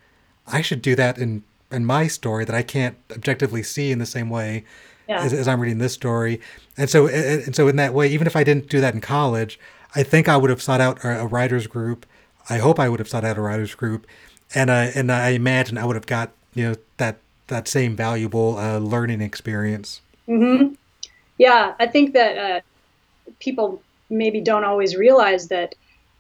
I 0.47 0.61
should 0.61 0.81
do 0.81 0.95
that 0.95 1.17
in 1.17 1.43
in 1.71 1.85
my 1.85 2.07
story 2.07 2.45
that 2.45 2.55
I 2.55 2.61
can't 2.61 2.95
objectively 3.11 3.63
see 3.63 3.91
in 3.91 3.99
the 3.99 4.05
same 4.05 4.29
way 4.29 4.63
yeah. 5.09 5.21
as, 5.21 5.33
as, 5.33 5.47
I'm 5.47 5.59
reading 5.59 5.79
this 5.79 5.93
story, 5.93 6.39
and 6.77 6.89
so 6.89 7.07
and, 7.07 7.55
so 7.55 7.67
in 7.67 7.75
that 7.77 7.93
way, 7.93 8.07
even 8.07 8.27
if 8.27 8.35
I 8.35 8.43
didn't 8.43 8.69
do 8.69 8.79
that 8.81 8.93
in 8.93 9.01
college, 9.01 9.59
I 9.95 10.03
think 10.03 10.29
I 10.29 10.37
would 10.37 10.49
have 10.49 10.61
sought 10.61 10.81
out 10.81 11.03
a, 11.03 11.21
a 11.21 11.25
writers 11.25 11.67
group 11.67 12.05
I 12.49 12.57
hope 12.57 12.79
I 12.79 12.89
would 12.89 12.99
have 12.99 13.09
sought 13.09 13.23
out 13.23 13.37
a 13.37 13.41
writers 13.41 13.75
group, 13.75 14.05
and 14.53 14.71
I 14.71 14.85
and 14.85 15.11
I 15.11 15.29
imagine 15.29 15.77
I 15.77 15.85
would 15.85 15.95
have 15.95 16.05
got 16.05 16.31
you 16.53 16.69
know 16.69 16.75
that 16.97 17.17
that 17.47 17.67
same 17.67 17.95
valuable 17.95 18.57
uh, 18.57 18.77
learning 18.77 19.21
experience. 19.21 20.01
Mm-hmm. 20.27 20.73
Yeah, 21.37 21.73
I 21.79 21.87
think 21.87 22.13
that 22.13 22.37
uh, 22.37 22.61
people 23.39 23.81
maybe 24.09 24.41
don't 24.41 24.63
always 24.63 24.95
realize 24.95 25.47
that 25.47 25.75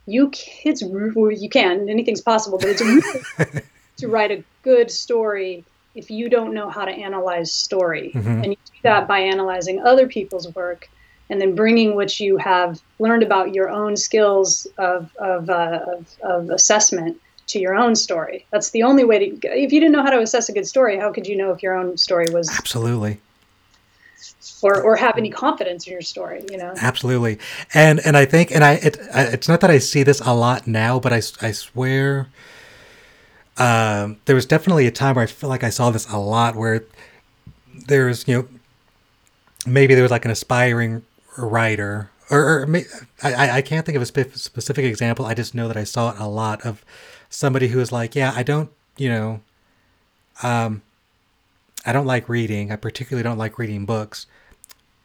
you 0.07 0.31
it's 0.63 0.81
you 0.81 1.49
can 1.51 1.89
anything's 1.89 2.21
possible, 2.21 2.57
but 2.57 2.69
it's 2.69 2.81
really 3.37 3.61
to 3.97 4.07
write 4.07 4.31
a 4.31 4.43
good 4.63 4.91
story 4.91 5.63
if 5.95 6.11
you 6.11 6.29
don't 6.29 6.53
know 6.53 6.69
how 6.69 6.85
to 6.85 6.91
analyze 6.91 7.51
story, 7.51 8.11
mm-hmm. 8.13 8.27
and 8.27 8.45
you 8.45 8.55
do 8.55 8.79
that 8.83 9.07
by 9.07 9.19
analyzing 9.19 9.81
other 9.81 10.07
people's 10.07 10.53
work 10.53 10.89
and 11.29 11.41
then 11.41 11.55
bringing 11.55 11.95
what 11.95 12.19
you 12.19 12.37
have 12.37 12.81
learned 12.99 13.23
about 13.23 13.53
your 13.53 13.69
own 13.69 13.97
skills 13.97 14.67
of, 14.77 15.15
of, 15.17 15.49
uh, 15.49 15.79
of, 15.87 16.15
of, 16.21 16.49
assessment 16.51 17.19
to 17.47 17.59
your 17.59 17.73
own 17.75 17.95
story. 17.95 18.45
That's 18.51 18.71
the 18.71 18.83
only 18.83 19.03
way 19.03 19.29
to, 19.29 19.47
if 19.57 19.71
you 19.71 19.79
didn't 19.79 19.93
know 19.93 20.03
how 20.03 20.11
to 20.11 20.19
assess 20.19 20.49
a 20.49 20.53
good 20.53 20.67
story, 20.67 20.97
how 20.97 21.11
could 21.11 21.25
you 21.25 21.35
know 21.35 21.51
if 21.51 21.63
your 21.63 21.73
own 21.73 21.97
story 21.97 22.27
was 22.31 22.49
absolutely 22.49 23.19
or, 24.61 24.81
or 24.81 24.95
have 24.95 25.17
any 25.17 25.29
confidence 25.29 25.85
in 25.85 25.93
your 25.93 26.01
story, 26.01 26.43
you 26.51 26.57
know? 26.57 26.73
Absolutely. 26.81 27.37
And, 27.73 27.99
and 28.05 28.17
I 28.17 28.25
think, 28.25 28.51
and 28.51 28.63
I, 28.63 28.73
it, 28.73 28.97
it's 29.13 29.47
not 29.47 29.61
that 29.61 29.69
I 29.69 29.77
see 29.77 30.03
this 30.03 30.21
a 30.21 30.33
lot 30.33 30.67
now, 30.67 30.99
but 30.99 31.13
I, 31.13 31.17
I 31.41 31.51
swear, 31.51 32.27
um, 33.57 34.17
there 34.25 34.35
was 34.35 34.45
definitely 34.45 34.87
a 34.87 34.91
time 34.91 35.15
where 35.15 35.23
I 35.23 35.27
feel 35.27 35.49
like 35.49 35.63
I 35.63 35.69
saw 35.69 35.89
this 35.89 36.09
a 36.09 36.17
lot 36.17 36.55
where 36.55 36.83
there's, 37.87 38.27
you 38.27 38.35
know, 38.35 38.47
maybe 39.65 39.95
there 39.95 40.03
was 40.03 40.11
like 40.11 40.25
an 40.25 40.31
aspiring 40.31 41.03
writer 41.37 42.09
or, 42.29 42.39
or 42.39 42.81
I, 43.23 43.57
I 43.57 43.61
can't 43.61 43.85
think 43.85 43.95
of 43.95 44.01
a 44.01 44.05
specific 44.05 44.85
example. 44.85 45.25
I 45.25 45.33
just 45.33 45.53
know 45.53 45.67
that 45.67 45.77
I 45.77 45.83
saw 45.83 46.11
it 46.11 46.19
a 46.19 46.27
lot 46.27 46.65
of 46.65 46.83
somebody 47.29 47.67
who 47.67 47.77
was 47.77 47.91
like, 47.91 48.15
yeah, 48.15 48.33
I 48.35 48.43
don't, 48.43 48.69
you 48.97 49.09
know, 49.09 49.41
um, 50.41 50.81
I 51.85 51.93
don't 51.93 52.07
like 52.07 52.27
reading. 52.27 52.71
I 52.71 52.77
particularly 52.77 53.23
don't 53.23 53.37
like 53.37 53.59
reading 53.59 53.85
books, 53.85 54.25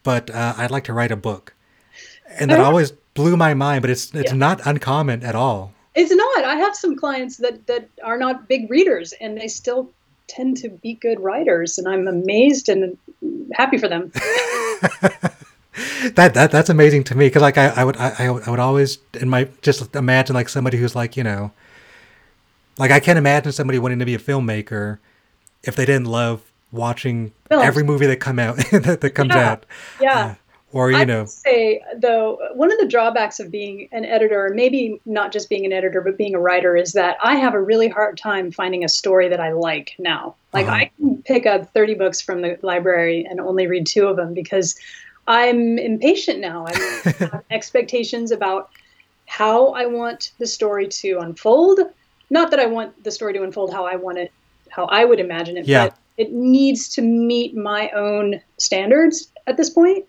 but 0.03 0.29
uh, 0.31 0.55
I'd 0.57 0.71
like 0.71 0.85
to 0.85 0.93
write 0.93 1.11
a 1.11 1.15
book. 1.15 1.53
And 2.39 2.49
that 2.49 2.59
always 2.59 2.91
blew 3.13 3.35
my 3.37 3.53
mind, 3.53 3.81
but 3.81 3.89
it's 3.89 4.13
it's 4.15 4.31
yeah. 4.31 4.37
not 4.37 4.65
uncommon 4.65 5.21
at 5.21 5.35
all. 5.35 5.73
It's 5.95 6.13
not. 6.13 6.45
I 6.45 6.55
have 6.55 6.75
some 6.75 6.95
clients 6.95 7.37
that 7.37 7.67
that 7.67 7.89
are 8.03 8.17
not 8.17 8.47
big 8.47 8.69
readers, 8.69 9.13
and 9.13 9.37
they 9.37 9.47
still 9.47 9.89
tend 10.27 10.57
to 10.57 10.69
be 10.69 10.93
good 10.93 11.19
writers, 11.19 11.77
and 11.77 11.87
I'm 11.87 12.07
amazed 12.07 12.69
and 12.69 12.97
happy 13.53 13.77
for 13.77 13.89
them. 13.89 14.11
that 16.13 16.33
that 16.33 16.51
that's 16.51 16.69
amazing 16.69 17.03
to 17.05 17.15
me 17.15 17.27
because 17.27 17.41
like 17.41 17.57
I, 17.57 17.67
I 17.67 17.83
would 17.83 17.97
I, 17.97 18.25
I 18.25 18.49
would 18.49 18.59
always 18.59 18.99
in 19.19 19.29
my 19.29 19.49
just 19.61 19.95
imagine 19.95 20.33
like 20.33 20.49
somebody 20.49 20.77
who's 20.77 20.95
like 20.95 21.17
you 21.17 21.23
know 21.23 21.51
like 22.77 22.91
I 22.91 22.99
can't 22.99 23.17
imagine 23.17 23.51
somebody 23.51 23.79
wanting 23.79 23.99
to 23.99 24.05
be 24.05 24.15
a 24.15 24.19
filmmaker 24.19 24.99
if 25.63 25.75
they 25.75 25.85
didn't 25.85 26.07
love 26.07 26.41
watching 26.71 27.33
Films. 27.49 27.63
every 27.63 27.83
movie 27.83 28.07
that 28.07 28.17
come 28.17 28.39
out 28.39 28.57
that, 28.71 29.01
that 29.01 29.11
comes 29.11 29.35
yeah. 29.35 29.51
out. 29.51 29.65
Yeah. 29.99 30.19
Uh, 30.19 30.35
or 30.73 30.91
you 30.91 30.97
I 30.97 31.03
know. 31.03 31.25
say 31.25 31.81
though 31.97 32.39
one 32.53 32.71
of 32.71 32.79
the 32.79 32.87
drawbacks 32.87 33.39
of 33.39 33.51
being 33.51 33.87
an 33.91 34.05
editor 34.05 34.51
maybe 34.53 34.99
not 35.05 35.31
just 35.31 35.49
being 35.49 35.65
an 35.65 35.73
editor 35.73 36.01
but 36.01 36.17
being 36.17 36.35
a 36.35 36.39
writer 36.39 36.75
is 36.75 36.93
that 36.93 37.17
i 37.23 37.35
have 37.35 37.53
a 37.53 37.61
really 37.61 37.87
hard 37.87 38.17
time 38.17 38.51
finding 38.51 38.83
a 38.83 38.89
story 38.89 39.29
that 39.29 39.39
i 39.39 39.51
like 39.51 39.95
now. 39.99 40.35
Like 40.53 40.67
uh-huh. 40.67 40.75
i 40.75 40.91
can 40.97 41.23
pick 41.23 41.45
up 41.45 41.73
30 41.73 41.95
books 41.95 42.21
from 42.21 42.41
the 42.41 42.57
library 42.61 43.25
and 43.29 43.39
only 43.39 43.67
read 43.67 43.85
two 43.85 44.07
of 44.07 44.15
them 44.15 44.33
because 44.33 44.75
i'm 45.27 45.77
impatient 45.77 46.39
now. 46.39 46.65
I 46.67 46.73
have 47.19 47.43
expectations 47.51 48.31
about 48.31 48.71
how 49.25 49.69
i 49.69 49.85
want 49.85 50.31
the 50.39 50.47
story 50.47 50.87
to 50.87 51.19
unfold. 51.19 51.79
Not 52.29 52.51
that 52.51 52.59
i 52.59 52.65
want 52.65 53.03
the 53.03 53.11
story 53.11 53.33
to 53.33 53.43
unfold 53.43 53.73
how 53.73 53.85
i 53.85 53.95
want 53.95 54.17
it 54.17 54.31
how 54.69 54.85
i 54.85 55.03
would 55.03 55.19
imagine 55.19 55.57
it 55.57 55.67
yeah. 55.67 55.89
but 55.89 55.97
it 56.17 56.31
needs 56.31 56.87
to 56.89 57.01
meet 57.01 57.55
my 57.55 57.89
own 57.89 58.39
standards 58.57 59.31
at 59.47 59.57
this 59.57 59.69
point 59.69 60.05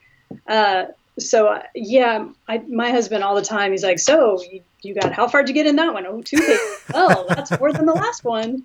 uh, 0.46 0.84
so 1.18 1.48
uh, 1.48 1.62
yeah, 1.74 2.26
I, 2.48 2.58
my 2.58 2.90
husband 2.90 3.22
all 3.22 3.34
the 3.34 3.42
time, 3.42 3.72
he's 3.72 3.82
like, 3.82 3.98
so 3.98 4.42
you, 4.50 4.62
you 4.82 4.94
got, 4.94 5.12
how 5.12 5.28
far 5.28 5.42
did 5.42 5.48
you 5.48 5.54
get 5.54 5.66
in 5.66 5.76
that 5.76 5.92
one? 5.92 6.06
Oh, 6.06 6.22
two 6.22 6.38
pages. 6.38 6.60
oh, 6.94 7.26
that's 7.28 7.50
more 7.58 7.72
than 7.72 7.86
the 7.86 7.92
last 7.92 8.24
one. 8.24 8.64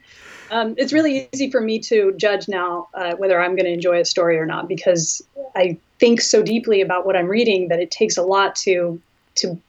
Um, 0.50 0.76
it's 0.78 0.94
really 0.94 1.30
easy 1.34 1.52
for 1.52 1.60
me 1.60 1.80
to 1.80 2.14
judge 2.14 2.48
now 2.48 2.88
uh, 2.94 3.16
whether 3.16 3.42
I'm 3.42 3.56
going 3.56 3.66
to 3.66 3.74
enjoy 3.74 4.00
a 4.00 4.06
story 4.06 4.38
or 4.38 4.46
not 4.46 4.68
because 4.68 5.22
I 5.56 5.78
think 6.00 6.22
so 6.22 6.42
deeply 6.42 6.82
about 6.82 7.06
what 7.06 7.18
I'm 7.18 7.28
reading 7.28 7.68
that 7.68 7.80
it 7.80 7.92
takes 7.92 8.18
a 8.18 8.24
lot 8.24 8.56
to 8.58 9.02
to 9.36 9.60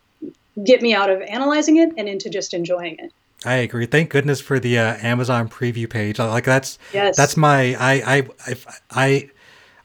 get 0.64 0.80
me 0.80 0.94
out 0.94 1.10
of 1.10 1.20
analyzing 1.22 1.76
it 1.76 1.92
and 1.96 2.08
into 2.08 2.30
just 2.30 2.54
enjoying 2.54 2.96
it. 2.98 3.12
I 3.44 3.54
agree. 3.54 3.86
Thank 3.86 4.10
goodness 4.10 4.40
for 4.40 4.58
the 4.58 4.78
uh, 4.78 4.96
Amazon 5.00 5.48
preview 5.48 5.88
page. 5.88 6.18
Like 6.18 6.44
that's 6.44 6.78
yes. 6.92 7.16
that's 7.16 7.36
my 7.36 7.76
I 7.78 7.92
I 8.18 8.28
I 8.46 8.56
I 8.90 9.30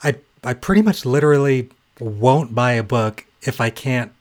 I, 0.03 0.15
I 0.43 0.53
pretty 0.53 0.81
much 0.81 1.05
literally 1.05 1.69
won't 1.99 2.55
buy 2.55 2.73
a 2.73 2.83
book 2.83 3.25
if 3.41 3.61
I 3.61 3.69
can't 3.69 4.11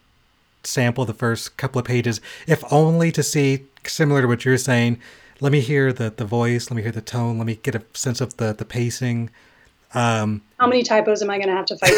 sample 0.65 1.05
the 1.05 1.15
first 1.15 1.57
couple 1.57 1.79
of 1.79 1.85
pages, 1.85 2.21
if 2.47 2.63
only 2.73 3.11
to 3.13 3.23
see, 3.23 3.65
similar 3.85 4.23
to 4.23 4.29
what 4.29 4.45
you're 4.45 4.59
saying, 4.59 5.01
let 5.41 5.53
me 5.53 5.61
hear 5.61 5.93
the, 5.93 6.11
the 6.11 6.25
voice, 6.25 6.71
let 6.71 6.77
me 6.77 6.83
hear 6.83 6.93
the 6.93 7.01
tone, 7.01 7.39
let 7.39 7.47
me 7.47 7.57
get 7.57 7.75
a 7.75 7.83
sense 7.95 8.21
of 8.21 8.37
the, 8.37 8.53
the 8.53 8.65
pacing. 8.65 9.31
Um, 9.95 10.43
How 10.59 10.67
many 10.67 10.83
typos 10.83 11.21
am 11.23 11.31
I 11.31 11.39
going 11.39 11.49
to 11.49 11.55
have 11.55 11.67
to 11.67 11.77
fight? 11.77 11.93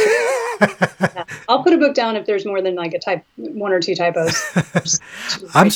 yeah. 1.14 1.24
I'll 1.48 1.62
put 1.62 1.72
a 1.72 1.78
book 1.78 1.94
down 1.94 2.16
if 2.16 2.26
there's 2.26 2.46
more 2.46 2.62
than 2.62 2.74
like 2.74 2.94
a 2.94 2.98
type, 2.98 3.24
one 3.36 3.72
or 3.72 3.80
two 3.80 3.94
typos. 3.94 4.34
I'm, 5.54 5.70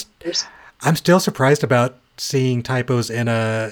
I'm 0.80 0.96
still 0.96 1.20
surprised 1.20 1.62
about 1.62 1.96
seeing 2.16 2.62
typos 2.62 3.11
in 3.11 3.28
a, 3.28 3.70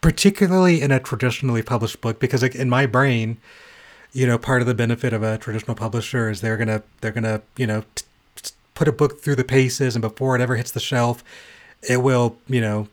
particularly 0.00 0.82
in 0.82 0.90
a 0.90 0.98
traditionally 0.98 1.62
published 1.62 2.00
book, 2.00 2.18
because 2.18 2.42
like, 2.42 2.54
in 2.54 2.68
my 2.68 2.86
brain, 2.86 3.38
you 4.18 4.26
know, 4.26 4.36
part 4.36 4.60
of 4.60 4.66
the 4.66 4.74
benefit 4.74 5.12
of 5.12 5.22
a 5.22 5.38
traditional 5.38 5.76
publisher 5.76 6.28
is 6.28 6.40
they're 6.40 6.56
gonna 6.56 6.82
they're 7.00 7.12
gonna 7.12 7.40
you 7.56 7.68
know 7.68 7.84
t- 7.94 8.04
t- 8.34 8.50
put 8.74 8.88
a 8.88 8.92
book 8.92 9.20
through 9.20 9.36
the 9.36 9.44
paces, 9.44 9.94
and 9.94 10.02
before 10.02 10.34
it 10.34 10.40
ever 10.40 10.56
hits 10.56 10.72
the 10.72 10.80
shelf, 10.80 11.22
it 11.88 12.02
will 12.02 12.36
you 12.48 12.60
know 12.60 12.88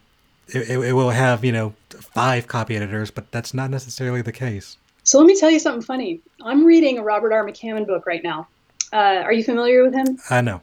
it, 0.49 0.69
it 0.69 0.93
will 0.93 1.09
have 1.09 1.43
you 1.43 1.51
know 1.51 1.73
five 1.89 2.47
copy 2.47 2.75
editors, 2.75 3.09
but 3.09 3.31
that's 3.31 3.55
not 3.55 3.71
necessarily 3.71 4.21
the 4.21 4.31
case. 4.31 4.77
So 5.03 5.17
let 5.17 5.25
me 5.25 5.39
tell 5.39 5.49
you 5.49 5.57
something 5.57 5.81
funny. 5.81 6.19
I'm 6.43 6.63
reading 6.63 6.99
a 6.99 7.03
Robert 7.03 7.33
R. 7.33 7.43
McCammon 7.43 7.87
book 7.87 8.05
right 8.05 8.23
now. 8.23 8.47
Uh, 8.93 9.23
are 9.23 9.33
you 9.33 9.43
familiar 9.43 9.83
with 9.83 9.95
him? 9.95 10.19
I 10.29 10.41
know. 10.41 10.61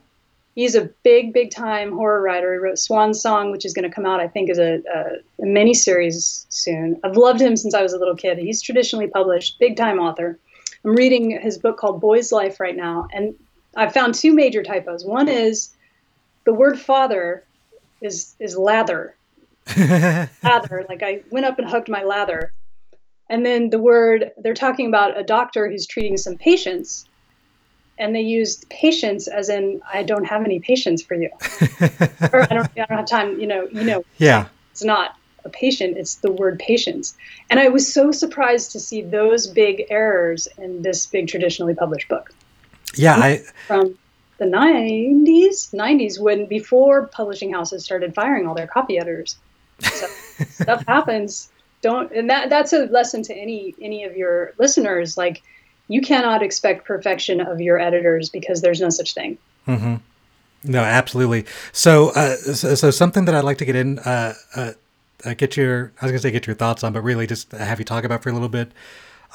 He's 0.54 0.76
a 0.76 0.90
big, 1.02 1.32
big 1.32 1.50
time 1.50 1.92
horror 1.92 2.22
writer. 2.22 2.52
He 2.52 2.58
wrote 2.58 2.78
Swan 2.78 3.14
Song, 3.14 3.50
which 3.50 3.64
is 3.64 3.72
going 3.72 3.88
to 3.88 3.94
come 3.94 4.06
out, 4.06 4.20
I 4.20 4.28
think, 4.28 4.48
as 4.48 4.58
a, 4.58 4.82
a, 4.94 5.42
a 5.42 5.46
mini 5.46 5.74
series 5.74 6.46
soon. 6.50 7.00
I've 7.02 7.16
loved 7.16 7.40
him 7.40 7.56
since 7.56 7.74
I 7.74 7.82
was 7.82 7.94
a 7.94 7.98
little 7.98 8.14
kid. 8.14 8.38
He's 8.38 8.62
traditionally 8.62 9.08
published, 9.08 9.58
big 9.58 9.76
time 9.76 9.98
author. 9.98 10.38
I'm 10.84 10.94
reading 10.94 11.38
his 11.40 11.58
book 11.58 11.76
called 11.76 12.00
Boy's 12.00 12.32
Life 12.32 12.58
right 12.60 12.76
now, 12.76 13.06
and 13.12 13.34
I 13.76 13.88
found 13.88 14.14
two 14.14 14.34
major 14.34 14.62
typos. 14.62 15.04
One 15.04 15.28
is 15.28 15.72
the 16.44 16.52
word 16.52 16.78
father 16.78 17.44
is 18.00 18.34
is 18.38 18.56
lather. 18.56 19.14
lather, 19.76 20.84
like 20.88 21.02
I 21.02 21.22
went 21.30 21.46
up 21.46 21.58
and 21.58 21.68
hugged 21.68 21.88
my 21.88 22.02
lather. 22.02 22.52
And 23.30 23.46
then 23.46 23.70
the 23.70 23.78
word 23.78 24.32
they're 24.36 24.54
talking 24.54 24.88
about 24.88 25.18
a 25.18 25.22
doctor 25.22 25.70
who's 25.70 25.86
treating 25.86 26.16
some 26.16 26.36
patients, 26.36 27.06
and 27.98 28.14
they 28.14 28.20
used 28.20 28.68
patience 28.68 29.28
as 29.28 29.48
in 29.48 29.80
I 29.92 30.02
don't 30.02 30.24
have 30.24 30.44
any 30.44 30.58
patience 30.58 31.00
for 31.00 31.14
you, 31.14 31.30
or 32.32 32.42
I 32.42 32.54
don't 32.54 32.68
I 32.76 32.84
don't 32.86 32.90
have 32.90 33.06
time. 33.06 33.38
You 33.40 33.46
know, 33.46 33.68
you 33.70 33.84
know. 33.84 34.04
Yeah. 34.18 34.48
It's 34.72 34.82
not 34.82 35.16
a 35.44 35.48
patient, 35.48 35.96
it's 35.96 36.16
the 36.16 36.30
word 36.30 36.58
patience. 36.58 37.14
And 37.50 37.58
I 37.58 37.68
was 37.68 37.92
so 37.92 38.12
surprised 38.12 38.72
to 38.72 38.80
see 38.80 39.02
those 39.02 39.46
big 39.46 39.84
errors 39.90 40.48
in 40.58 40.82
this 40.82 41.06
big 41.06 41.28
traditionally 41.28 41.74
published 41.74 42.08
book. 42.08 42.32
Yeah, 42.94 43.16
I 43.16 43.42
from 43.66 43.98
the 44.38 44.44
90s, 44.44 45.72
90s 45.72 46.20
when 46.20 46.46
before 46.46 47.06
publishing 47.06 47.52
houses 47.52 47.84
started 47.84 48.14
firing 48.14 48.46
all 48.46 48.54
their 48.54 48.66
copy 48.66 48.98
editors. 48.98 49.36
So 49.80 50.06
stuff 50.50 50.84
happens. 50.86 51.50
Don't 51.80 52.12
and 52.12 52.30
that 52.30 52.50
that's 52.50 52.72
a 52.72 52.86
lesson 52.86 53.22
to 53.24 53.34
any 53.34 53.74
any 53.80 54.04
of 54.04 54.16
your 54.16 54.52
listeners 54.58 55.16
like 55.16 55.42
you 55.88 56.00
cannot 56.00 56.42
expect 56.42 56.86
perfection 56.86 57.40
of 57.40 57.60
your 57.60 57.78
editors 57.78 58.30
because 58.30 58.62
there's 58.62 58.80
no 58.80 58.88
such 58.88 59.14
thing. 59.14 59.36
Mm-hmm. 59.66 59.96
No, 60.64 60.80
absolutely. 60.80 61.44
So, 61.72 62.10
uh, 62.10 62.36
so, 62.36 62.74
so, 62.74 62.90
something 62.90 63.24
that 63.24 63.34
I'd 63.34 63.44
like 63.44 63.58
to 63.58 63.64
get 63.64 63.74
in, 63.74 63.98
uh, 63.98 64.34
uh, 64.54 64.72
uh, 65.24 65.34
get 65.34 65.56
your 65.56 65.92
I 66.00 66.06
was 66.06 66.12
gonna 66.12 66.20
say 66.20 66.30
get 66.30 66.46
your 66.46 66.56
thoughts 66.56 66.84
on, 66.84 66.92
but 66.92 67.02
really 67.02 67.26
just 67.26 67.52
have 67.52 67.78
you 67.78 67.84
talk 67.84 68.04
about 68.04 68.22
for 68.22 68.30
a 68.30 68.32
little 68.32 68.48
bit, 68.48 68.72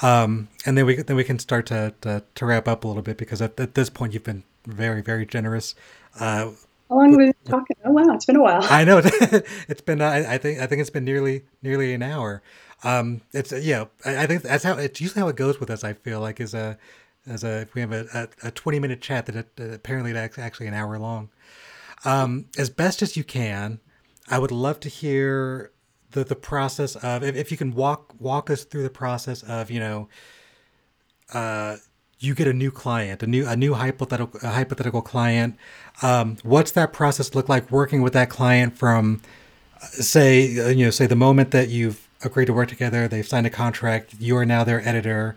um, 0.01 0.47
and 0.65 0.77
then 0.77 0.85
we 0.85 0.95
then 0.95 1.15
we 1.15 1.23
can 1.23 1.39
start 1.39 1.65
to, 1.67 1.93
to, 2.01 2.23
to 2.35 2.45
wrap 2.45 2.67
up 2.67 2.83
a 2.83 2.88
little 2.88 3.03
bit 3.03 3.17
because 3.17 3.41
at, 3.41 3.59
at, 3.59 3.73
this 3.73 3.89
point 3.89 4.13
you've 4.13 4.23
been 4.23 4.43
very 4.65 5.01
very 5.01 5.25
generous. 5.25 5.75
Uh, 6.19 6.51
How 6.89 6.95
long 6.95 7.09
have 7.09 7.17
we 7.17 7.25
been 7.25 7.35
talking? 7.45 7.75
Oh 7.83 7.91
wow, 7.91 8.13
it's 8.13 8.25
been 8.25 8.35
a 8.35 8.41
while. 8.41 8.61
I 8.63 8.83
know 8.83 9.01
it's 9.03 9.81
been. 9.81 10.01
Uh, 10.01 10.25
I 10.27 10.38
think 10.38 10.59
I 10.59 10.67
think 10.67 10.81
it's 10.81 10.89
been 10.89 11.05
nearly 11.05 11.43
nearly 11.61 11.93
an 11.93 12.03
hour. 12.03 12.41
Um, 12.83 13.21
it's 13.33 13.51
uh, 13.51 13.57
yeah. 13.57 13.85
I, 14.05 14.23
I 14.23 14.27
think 14.27 14.43
that's 14.43 14.63
how 14.63 14.77
it's 14.77 15.01
usually 15.01 15.21
how 15.21 15.27
it 15.29 15.35
goes 15.35 15.59
with 15.59 15.69
us. 15.69 15.83
I 15.83 15.93
feel 15.93 16.19
like 16.19 16.39
is 16.39 16.53
a 16.53 16.77
as 17.25 17.43
a 17.43 17.61
if 17.61 17.73
we 17.73 17.81
have 17.81 17.91
a, 17.91 18.29
a, 18.43 18.47
a 18.47 18.51
twenty 18.51 18.79
minute 18.79 19.01
chat 19.01 19.25
that 19.25 19.35
it, 19.35 19.49
uh, 19.59 19.73
apparently 19.73 20.13
that's 20.13 20.38
actually 20.38 20.67
an 20.67 20.73
hour 20.73 20.97
long. 20.99 21.29
Um, 22.05 22.45
as 22.57 22.69
best 22.69 23.01
as 23.01 23.17
you 23.17 23.23
can, 23.23 23.79
I 24.29 24.38
would 24.38 24.51
love 24.51 24.79
to 24.81 24.89
hear 24.89 25.71
the 26.12 26.24
the 26.24 26.36
process 26.36 26.95
of 26.97 27.24
if, 27.24 27.36
if 27.36 27.51
you 27.51 27.58
can 27.58 27.74
walk 27.74 28.14
walk 28.20 28.49
us 28.49 28.64
through 28.64 28.84
the 28.84 28.89
process 28.89 29.43
of 29.43 29.70
you 29.72 29.80
know 29.80 30.08
uh 31.34 31.78
you 32.20 32.34
get 32.34 32.47
a 32.47 32.53
new 32.53 32.72
client 32.72 33.22
a 33.22 33.28
new 33.28 33.47
a 33.47 33.55
new 33.55 33.74
hypothetical 33.74 34.39
a 34.43 34.49
hypothetical 34.49 35.01
client. 35.01 35.55
Um 36.01 36.38
what's 36.43 36.72
that 36.72 36.93
process 36.93 37.36
look 37.36 37.49
like 37.49 37.70
working 37.72 38.01
with 38.01 38.14
that 38.14 38.30
client 38.30 38.78
from 38.78 39.22
say 39.80 40.58
uh, 40.60 40.70
you 40.70 40.86
know 40.86 40.91
say 40.91 41.05
the 41.05 41.16
moment 41.16 41.51
that 41.51 41.70
you've 41.70 42.08
agreed 42.24 42.45
to 42.45 42.53
work 42.53 42.68
together 42.68 43.08
they've 43.08 43.28
signed 43.28 43.45
a 43.45 43.49
contract 43.49 44.16
you 44.20 44.36
are 44.36 44.45
now 44.45 44.64
their 44.64 44.86
editor 44.88 45.36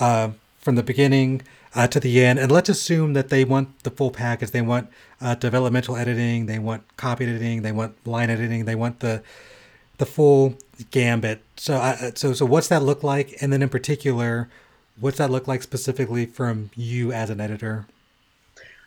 uh, 0.00 0.30
from 0.58 0.74
the 0.74 0.82
beginning 0.82 1.42
uh, 1.74 1.86
to 1.88 2.00
the 2.00 2.24
end. 2.24 2.38
And 2.38 2.50
let's 2.50 2.68
assume 2.68 3.14
that 3.14 3.28
they 3.28 3.44
want 3.44 3.82
the 3.82 3.90
full 3.90 4.10
package. 4.10 4.52
They 4.52 4.62
want 4.62 4.88
uh, 5.20 5.34
developmental 5.34 5.96
editing 5.96 6.46
they 6.46 6.58
want 6.58 6.82
copy 6.96 7.24
editing 7.24 7.62
they 7.62 7.72
want 7.72 8.06
line 8.06 8.28
editing 8.28 8.66
they 8.66 8.74
want 8.74 9.00
the 9.00 9.22
the 9.98 10.06
full 10.06 10.56
gambit. 10.90 11.40
So, 11.56 11.74
uh, 11.74 12.10
so, 12.14 12.32
so 12.32 12.46
what's 12.46 12.68
that 12.68 12.82
look 12.82 13.02
like? 13.02 13.36
And 13.40 13.52
then 13.52 13.62
in 13.62 13.68
particular, 13.68 14.48
what's 14.98 15.18
that 15.18 15.30
look 15.30 15.46
like 15.46 15.62
specifically 15.62 16.26
from 16.26 16.70
you 16.74 17.12
as 17.12 17.30
an 17.30 17.40
editor? 17.40 17.86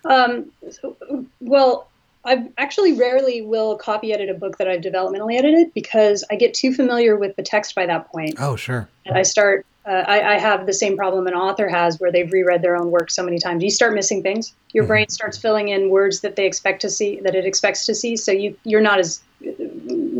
Um, 0.05 0.51
so, 0.69 0.95
well, 1.39 1.87
I 2.25 2.49
actually 2.57 2.93
rarely 2.93 3.41
will 3.41 3.77
copy 3.77 4.11
edit 4.11 4.29
a 4.29 4.33
book 4.33 4.57
that 4.57 4.67
I've 4.67 4.81
developmentally 4.81 5.37
edited 5.37 5.73
because 5.73 6.23
I 6.29 6.35
get 6.35 6.53
too 6.53 6.73
familiar 6.73 7.15
with 7.15 7.35
the 7.35 7.43
text 7.43 7.73
by 7.73 7.85
that 7.85 8.11
point. 8.11 8.35
Oh, 8.37 8.55
sure. 8.55 8.89
And 9.05 9.17
I 9.17 9.23
start, 9.23 9.65
uh, 9.85 10.03
I, 10.05 10.33
I, 10.33 10.37
have 10.37 10.65
the 10.65 10.73
same 10.73 10.97
problem 10.97 11.25
an 11.27 11.33
author 11.33 11.69
has 11.69 12.01
where 12.01 12.11
they've 12.11 12.29
reread 12.29 12.61
their 12.61 12.75
own 12.75 12.91
work 12.91 13.09
so 13.09 13.23
many 13.23 13.39
times. 13.39 13.63
You 13.63 13.69
start 13.69 13.93
missing 13.93 14.23
things. 14.23 14.53
Your 14.73 14.83
mm-hmm. 14.83 14.89
brain 14.89 15.09
starts 15.09 15.37
filling 15.37 15.69
in 15.69 15.89
words 15.89 16.19
that 16.19 16.35
they 16.35 16.45
expect 16.45 16.81
to 16.81 16.89
see, 16.89 17.21
that 17.21 17.33
it 17.33 17.45
expects 17.45 17.85
to 17.85 17.95
see. 17.95 18.17
So 18.17 18.33
you, 18.33 18.57
you're 18.65 18.81
not 18.81 18.99
as 18.99 19.21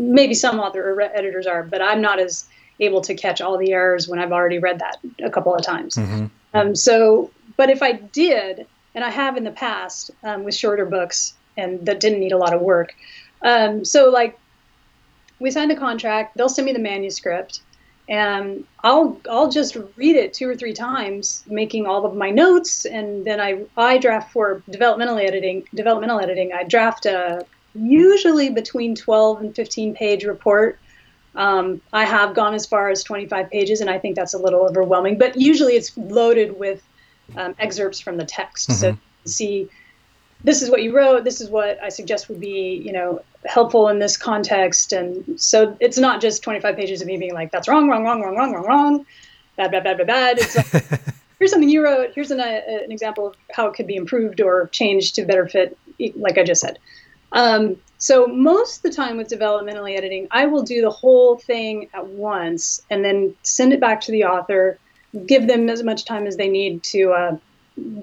maybe 0.08 0.34
some 0.34 0.58
author 0.58 1.00
editors 1.00 1.46
are, 1.46 1.62
but 1.62 1.80
I'm 1.80 2.00
not 2.00 2.18
as 2.18 2.46
able 2.80 3.00
to 3.02 3.14
catch 3.14 3.40
all 3.40 3.58
the 3.58 3.72
errors 3.72 4.08
when 4.08 4.18
I've 4.18 4.32
already 4.32 4.58
read 4.58 4.78
that 4.78 4.96
a 5.22 5.30
couple 5.30 5.54
of 5.54 5.62
times. 5.62 5.96
Mm-hmm. 5.96 6.26
Um, 6.54 6.74
so, 6.74 7.30
but 7.56 7.70
if 7.70 7.82
I 7.82 7.92
did, 7.92 8.66
and 8.94 9.04
I 9.04 9.10
have 9.10 9.36
in 9.36 9.44
the 9.44 9.50
past 9.50 10.10
um, 10.22 10.44
with 10.44 10.54
shorter 10.54 10.86
books 10.86 11.34
and 11.56 11.84
that 11.86 12.00
didn't 12.00 12.20
need 12.20 12.32
a 12.32 12.38
lot 12.38 12.54
of 12.54 12.60
work, 12.60 12.94
Um, 13.42 13.84
so 13.84 14.10
like, 14.10 14.38
we 15.38 15.50
signed 15.50 15.70
the 15.70 15.76
contract. 15.76 16.36
They'll 16.36 16.48
send 16.48 16.66
me 16.66 16.72
the 16.72 16.80
manuscript, 16.80 17.60
and 18.08 18.64
I'll 18.82 19.20
I'll 19.30 19.50
just 19.50 19.76
read 19.96 20.16
it 20.16 20.34
two 20.34 20.48
or 20.48 20.56
three 20.56 20.72
times, 20.74 21.44
making 21.46 21.86
all 21.86 22.04
of 22.04 22.16
my 22.16 22.30
notes, 22.30 22.84
and 22.84 23.24
then 23.24 23.40
I 23.40 23.64
I 23.76 23.98
draft 23.98 24.32
for 24.32 24.62
developmental 24.68 25.18
editing. 25.18 25.64
Developmental 25.74 26.18
editing. 26.18 26.52
I 26.52 26.64
draft 26.64 27.06
a 27.06 27.46
usually 27.80 28.50
between 28.50 28.94
12 28.94 29.40
and 29.40 29.54
15 29.54 29.94
page 29.94 30.24
report. 30.24 30.78
Um, 31.34 31.80
I 31.92 32.04
have 32.04 32.34
gone 32.34 32.54
as 32.54 32.66
far 32.66 32.90
as 32.90 33.04
25 33.04 33.50
pages, 33.50 33.80
and 33.80 33.88
I 33.88 33.98
think 33.98 34.16
that's 34.16 34.34
a 34.34 34.38
little 34.38 34.62
overwhelming. 34.62 35.18
But 35.18 35.36
usually, 35.36 35.74
it's 35.74 35.96
loaded 35.96 36.58
with 36.58 36.82
um, 37.36 37.54
excerpts 37.58 38.00
from 38.00 38.16
the 38.16 38.24
text, 38.24 38.70
mm-hmm. 38.70 38.80
so 38.80 38.98
see 39.24 39.68
this 40.44 40.62
is 40.62 40.70
what 40.70 40.82
you 40.82 40.94
wrote 40.94 41.24
this 41.24 41.40
is 41.40 41.50
what 41.50 41.82
i 41.82 41.88
suggest 41.88 42.28
would 42.28 42.40
be 42.40 42.80
you 42.84 42.92
know 42.92 43.20
helpful 43.44 43.88
in 43.88 43.98
this 43.98 44.16
context 44.16 44.92
and 44.92 45.40
so 45.40 45.76
it's 45.80 45.98
not 45.98 46.20
just 46.20 46.42
25 46.42 46.76
pages 46.76 47.00
of 47.00 47.06
me 47.06 47.16
being 47.16 47.34
like 47.34 47.50
that's 47.50 47.68
wrong 47.68 47.88
wrong 47.88 48.04
wrong 48.04 48.20
wrong 48.22 48.36
wrong 48.36 48.52
wrong 48.52 48.66
wrong 48.66 49.06
bad 49.56 49.70
bad 49.70 49.84
bad 49.84 49.98
bad 49.98 50.06
bad 50.06 50.38
it's 50.38 50.56
like, 50.56 51.00
here's 51.38 51.50
something 51.50 51.68
you 51.68 51.82
wrote 51.82 52.10
here's 52.14 52.30
an, 52.30 52.40
uh, 52.40 52.60
an 52.66 52.92
example 52.92 53.26
of 53.28 53.36
how 53.52 53.66
it 53.66 53.74
could 53.74 53.86
be 53.86 53.96
improved 53.96 54.40
or 54.40 54.68
changed 54.68 55.16
to 55.16 55.24
better 55.24 55.46
fit 55.46 55.76
like 56.16 56.38
i 56.38 56.44
just 56.44 56.60
said 56.60 56.78
um, 57.32 57.76
so 57.98 58.26
most 58.26 58.76
of 58.76 58.82
the 58.82 58.96
time 58.96 59.16
with 59.16 59.28
developmentally 59.28 59.96
editing 59.96 60.28
i 60.30 60.46
will 60.46 60.62
do 60.62 60.80
the 60.80 60.90
whole 60.90 61.36
thing 61.36 61.88
at 61.94 62.06
once 62.06 62.82
and 62.90 63.04
then 63.04 63.34
send 63.42 63.72
it 63.72 63.80
back 63.80 64.00
to 64.00 64.12
the 64.12 64.24
author 64.24 64.78
give 65.26 65.46
them 65.46 65.68
as 65.68 65.82
much 65.82 66.04
time 66.04 66.26
as 66.26 66.36
they 66.36 66.48
need 66.48 66.82
to 66.82 67.12
uh, 67.12 67.36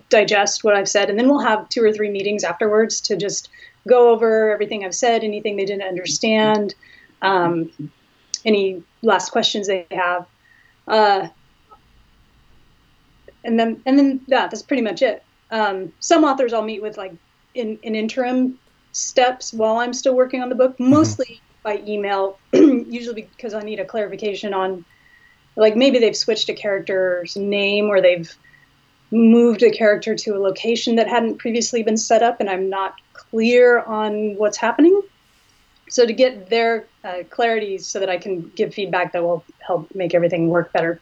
digest 0.09 0.63
what 0.63 0.75
I've 0.75 0.89
said, 0.89 1.09
and 1.09 1.19
then 1.19 1.27
we'll 1.27 1.39
have 1.39 1.69
two 1.69 1.83
or 1.83 1.91
three 1.91 2.09
meetings 2.09 2.43
afterwards 2.43 3.01
to 3.01 3.15
just 3.15 3.49
go 3.87 4.09
over 4.09 4.51
everything 4.51 4.83
I've 4.83 4.95
said, 4.95 5.23
anything 5.23 5.57
they 5.57 5.65
didn't 5.65 5.87
understand, 5.87 6.73
um, 7.21 7.71
any 8.43 8.83
last 9.01 9.31
questions 9.31 9.67
they 9.67 9.85
have, 9.91 10.25
uh, 10.87 11.27
and 13.43 13.59
then 13.59 13.81
and 13.85 13.97
then 13.97 14.21
yeah, 14.27 14.47
that's 14.47 14.63
pretty 14.63 14.81
much 14.81 15.01
it. 15.01 15.23
Um, 15.51 15.93
some 15.99 16.23
authors 16.23 16.53
I'll 16.53 16.63
meet 16.63 16.81
with 16.81 16.97
like 16.97 17.13
in, 17.53 17.77
in 17.83 17.95
interim 17.95 18.57
steps 18.95 19.53
while 19.53 19.77
I'm 19.77 19.93
still 19.93 20.15
working 20.15 20.41
on 20.41 20.49
the 20.49 20.55
book, 20.55 20.73
mm-hmm. 20.73 20.89
mostly 20.89 21.25
mm-hmm. 21.25 21.63
by 21.63 21.83
email, 21.87 22.39
usually 22.53 23.23
because 23.23 23.53
I 23.53 23.61
need 23.61 23.79
a 23.79 23.85
clarification 23.85 24.53
on 24.53 24.85
like 25.55 25.75
maybe 25.75 25.99
they've 25.99 26.17
switched 26.17 26.49
a 26.49 26.53
character's 26.53 27.35
name 27.35 27.85
or 27.85 28.01
they've 28.01 28.33
moved 29.11 29.63
a 29.63 29.71
character 29.71 30.15
to 30.15 30.31
a 30.31 30.39
location 30.39 30.95
that 30.95 31.07
hadn't 31.07 31.37
previously 31.37 31.83
been 31.83 31.97
set 31.97 32.23
up 32.23 32.39
and 32.39 32.49
I'm 32.49 32.69
not 32.69 32.95
clear 33.13 33.81
on 33.81 34.35
what's 34.35 34.57
happening. 34.57 35.01
So 35.87 36.05
to 36.05 36.13
get 36.13 36.49
their 36.49 36.87
uh, 37.03 37.23
clarity 37.29 37.77
so 37.77 37.99
that 37.99 38.09
I 38.09 38.17
can 38.17 38.51
give 38.55 38.73
feedback 38.73 39.13
that 39.13 39.23
will 39.23 39.45
help 39.59 39.93
make 39.93 40.13
everything 40.13 40.49
work 40.49 40.73
better. 40.73 40.99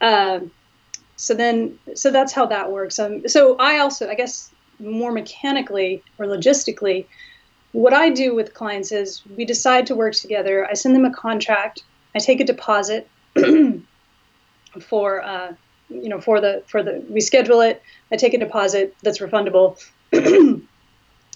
Uh, 0.00 0.40
so 1.16 1.34
then, 1.34 1.78
so 1.94 2.10
that's 2.10 2.32
how 2.32 2.46
that 2.46 2.70
works. 2.70 2.98
Um, 2.98 3.26
so 3.28 3.56
I 3.56 3.78
also, 3.78 4.08
I 4.08 4.14
guess, 4.14 4.51
more 4.82 5.12
mechanically 5.12 6.02
or 6.18 6.26
logistically, 6.26 7.06
what 7.72 7.94
I 7.94 8.10
do 8.10 8.34
with 8.34 8.52
clients 8.52 8.92
is 8.92 9.22
we 9.36 9.44
decide 9.44 9.86
to 9.86 9.94
work 9.94 10.14
together. 10.14 10.66
I 10.68 10.74
send 10.74 10.94
them 10.94 11.04
a 11.04 11.12
contract. 11.12 11.82
I 12.14 12.18
take 12.18 12.40
a 12.40 12.44
deposit 12.44 13.08
for 14.80 15.22
uh, 15.22 15.54
you 15.88 16.08
know 16.08 16.20
for 16.20 16.40
the 16.40 16.62
for 16.66 16.82
the 16.82 17.04
we 17.08 17.20
schedule 17.20 17.60
it. 17.60 17.82
I 18.10 18.16
take 18.16 18.34
a 18.34 18.38
deposit 18.38 18.94
that's 19.02 19.18
refundable. 19.18 19.82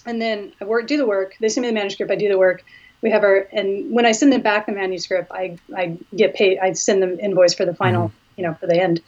And 0.05 0.21
then 0.21 0.53
i 0.61 0.63
work 0.63 0.87
do 0.87 0.95
the 0.95 1.05
work. 1.05 1.35
They 1.41 1.49
send 1.49 1.63
me 1.63 1.67
the 1.67 1.73
manuscript. 1.73 2.09
I 2.09 2.15
do 2.15 2.29
the 2.29 2.37
work. 2.37 2.63
We 3.01 3.11
have 3.11 3.23
our 3.23 3.47
and 3.51 3.91
when 3.91 4.05
i 4.05 4.13
send 4.13 4.31
them 4.31 4.41
back 4.41 4.65
the 4.65 4.71
manuscript 4.71 5.31
i 5.33 5.57
i 5.75 5.97
get 6.15 6.33
paid. 6.33 6.59
I 6.59 6.71
send 6.73 7.01
them 7.03 7.19
invoice 7.19 7.53
for 7.53 7.65
the 7.65 7.75
final 7.75 8.07
mm-hmm. 8.07 8.17
you 8.37 8.43
know 8.43 8.53
for 8.53 8.67
the 8.67 8.81
end. 8.81 9.01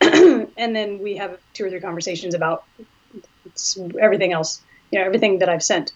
And 0.56 0.74
then 0.74 1.00
we 1.00 1.16
have 1.16 1.38
two 1.52 1.66
or 1.66 1.70
three 1.70 1.80
conversations 1.80 2.34
about 2.34 2.64
everything 4.00 4.32
else 4.32 4.62
you 4.90 4.98
know 4.98 5.04
everything 5.04 5.38
that 5.38 5.48
i've 5.48 5.62
sent 5.62 5.92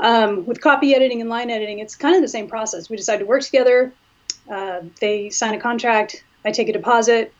um, 0.00 0.44
with 0.46 0.60
copy 0.60 0.94
editing 0.94 1.20
and 1.20 1.30
line 1.30 1.50
editing 1.50 1.78
it's 1.78 1.94
kind 1.94 2.16
of 2.16 2.22
the 2.22 2.28
same 2.28 2.48
process 2.48 2.90
we 2.90 2.96
decide 2.96 3.18
to 3.18 3.26
work 3.26 3.42
together 3.42 3.92
uh, 4.50 4.80
they 5.00 5.30
sign 5.30 5.54
a 5.54 5.60
contract 5.60 6.24
i 6.44 6.50
take 6.50 6.68
a 6.68 6.72
deposit 6.72 7.32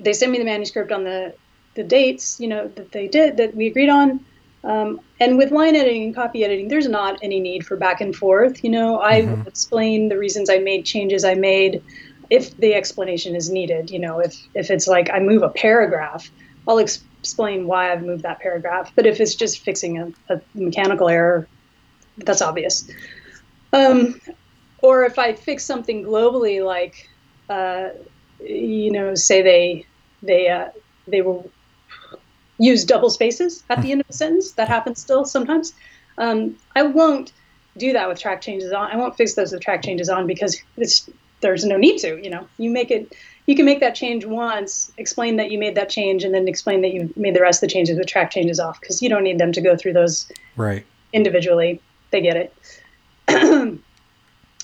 they 0.00 0.12
send 0.12 0.30
me 0.32 0.38
the 0.38 0.44
manuscript 0.44 0.92
on 0.92 1.04
the 1.04 1.34
the 1.78 1.84
dates, 1.84 2.40
you 2.40 2.48
know, 2.48 2.66
that 2.74 2.90
they 2.90 3.06
did 3.06 3.36
that 3.36 3.54
we 3.54 3.68
agreed 3.68 3.88
on. 3.88 4.24
Um, 4.64 5.00
and 5.20 5.38
with 5.38 5.52
line 5.52 5.76
editing 5.76 6.02
and 6.02 6.14
copy 6.14 6.44
editing, 6.44 6.66
there's 6.66 6.88
not 6.88 7.20
any 7.22 7.38
need 7.38 7.64
for 7.64 7.76
back 7.76 8.00
and 8.00 8.14
forth. 8.14 8.64
You 8.64 8.70
know, 8.70 9.00
I 9.00 9.22
mm-hmm. 9.22 9.46
explain 9.46 10.08
the 10.08 10.18
reasons 10.18 10.50
I 10.50 10.58
made 10.58 10.84
changes 10.84 11.24
I 11.24 11.34
made 11.34 11.82
if 12.30 12.56
the 12.56 12.74
explanation 12.74 13.36
is 13.36 13.48
needed. 13.48 13.90
You 13.90 14.00
know, 14.00 14.18
if 14.18 14.36
if 14.54 14.70
it's 14.72 14.88
like 14.88 15.08
I 15.10 15.20
move 15.20 15.42
a 15.42 15.50
paragraph, 15.50 16.30
I'll 16.66 16.80
ex- 16.80 17.04
explain 17.20 17.66
why 17.66 17.92
I've 17.92 18.02
moved 18.02 18.22
that 18.22 18.40
paragraph. 18.40 18.92
But 18.94 19.06
if 19.06 19.20
it's 19.20 19.34
just 19.34 19.60
fixing 19.60 19.98
a, 19.98 20.34
a 20.34 20.40
mechanical 20.54 21.08
error, 21.08 21.48
that's 22.18 22.42
obvious. 22.42 22.88
Um, 23.72 24.20
or 24.82 25.04
if 25.04 25.18
I 25.18 25.34
fix 25.34 25.64
something 25.64 26.04
globally, 26.04 26.64
like 26.64 27.08
uh, 27.48 27.90
you 28.40 28.90
know, 28.90 29.14
say 29.14 29.42
they 29.42 29.86
they 30.22 30.48
uh, 30.48 30.68
they 31.06 31.22
will 31.22 31.50
use 32.58 32.84
double 32.84 33.10
spaces 33.10 33.64
at 33.70 33.82
the 33.82 33.92
end 33.92 34.00
of 34.00 34.06
a 34.08 34.12
sentence. 34.12 34.52
That 34.52 34.68
happens 34.68 35.00
still 35.00 35.24
sometimes. 35.24 35.74
Um, 36.18 36.56
I 36.74 36.82
won't 36.82 37.32
do 37.76 37.92
that 37.92 38.08
with 38.08 38.20
track 38.20 38.40
changes 38.40 38.72
on. 38.72 38.90
I 38.90 38.96
won't 38.96 39.16
fix 39.16 39.34
those 39.34 39.52
with 39.52 39.62
track 39.62 39.82
changes 39.82 40.08
on 40.08 40.26
because 40.26 40.60
there's 41.40 41.64
no 41.64 41.76
need 41.76 41.98
to. 41.98 42.22
You 42.22 42.30
know, 42.30 42.48
you 42.58 42.70
make 42.70 42.90
it. 42.90 43.12
You 43.48 43.56
can 43.56 43.64
make 43.64 43.80
that 43.80 43.94
change 43.94 44.24
once, 44.24 44.92
explain 44.98 45.36
that 45.36 45.50
you 45.50 45.58
made 45.58 45.74
that 45.74 45.88
change, 45.88 46.22
and 46.22 46.34
then 46.34 46.46
explain 46.46 46.82
that 46.82 46.92
you 46.92 47.12
made 47.16 47.34
the 47.34 47.40
rest 47.40 47.62
of 47.62 47.68
the 47.68 47.72
changes 47.72 47.98
with 47.98 48.06
track 48.06 48.30
changes 48.30 48.60
off 48.60 48.78
because 48.80 49.02
you 49.02 49.08
don't 49.08 49.24
need 49.24 49.38
them 49.38 49.52
to 49.52 49.60
go 49.60 49.74
through 49.74 49.94
those 49.94 50.30
right 50.56 50.84
individually. 51.12 51.80
They 52.10 52.20
get 52.20 52.36
it. 52.36 52.54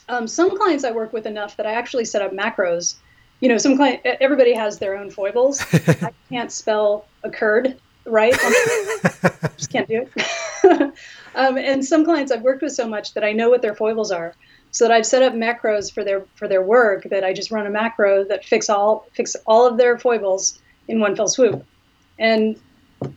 um, 0.09 0.29
some 0.29 0.57
clients 0.57 0.85
I 0.85 0.93
work 0.93 1.13
with 1.13 1.27
enough 1.27 1.57
that 1.57 1.67
I 1.67 1.73
actually 1.73 2.05
set 2.05 2.23
up 2.23 2.33
macros 2.33 2.97
you 3.41 3.49
know, 3.49 3.59
some 3.59 3.77
client, 3.77 4.01
everybody 4.05 4.55
has 4.55 4.79
their 4.79 4.97
own 4.97 5.11
foibles. 5.11 5.61
I 5.73 6.13
can't 6.31 6.51
spell 6.51 7.07
occurred 7.25 7.79
right. 8.07 8.33
just 9.57 9.71
can't 9.71 9.89
do 9.89 10.09
it. 10.17 10.95
um, 11.35 11.59
and 11.59 11.85
some 11.85 12.05
clients 12.05 12.33
I've 12.33 12.43
worked 12.43 12.63
with 12.63 12.73
so 12.73 12.89
much 12.89 13.15
that 13.15 13.25
I 13.25 13.33
know 13.33 13.51
what 13.51 13.63
their 13.63 13.75
foibles 13.75 14.11
are. 14.11 14.35
So 14.75 14.89
that 14.89 14.93
I've 14.93 15.07
set 15.07 15.23
up 15.23 15.35
macros 15.35 15.93
for 15.93 16.03
their 16.03 16.25
for 16.35 16.49
their 16.49 16.61
work 16.61 17.05
that 17.05 17.23
I 17.23 17.33
just 17.33 17.53
run 17.53 17.65
a 17.65 17.71
macro 17.71 18.25
that 18.25 18.45
fix 18.45 18.69
all 18.69 19.07
fix 19.13 19.37
all 19.47 19.69
of 19.69 19.77
their 19.77 19.97
foibles 20.01 20.61
in 20.89 20.99
one 20.99 21.15
fell 21.15 21.29
swoop. 21.29 21.65
And 22.19 22.61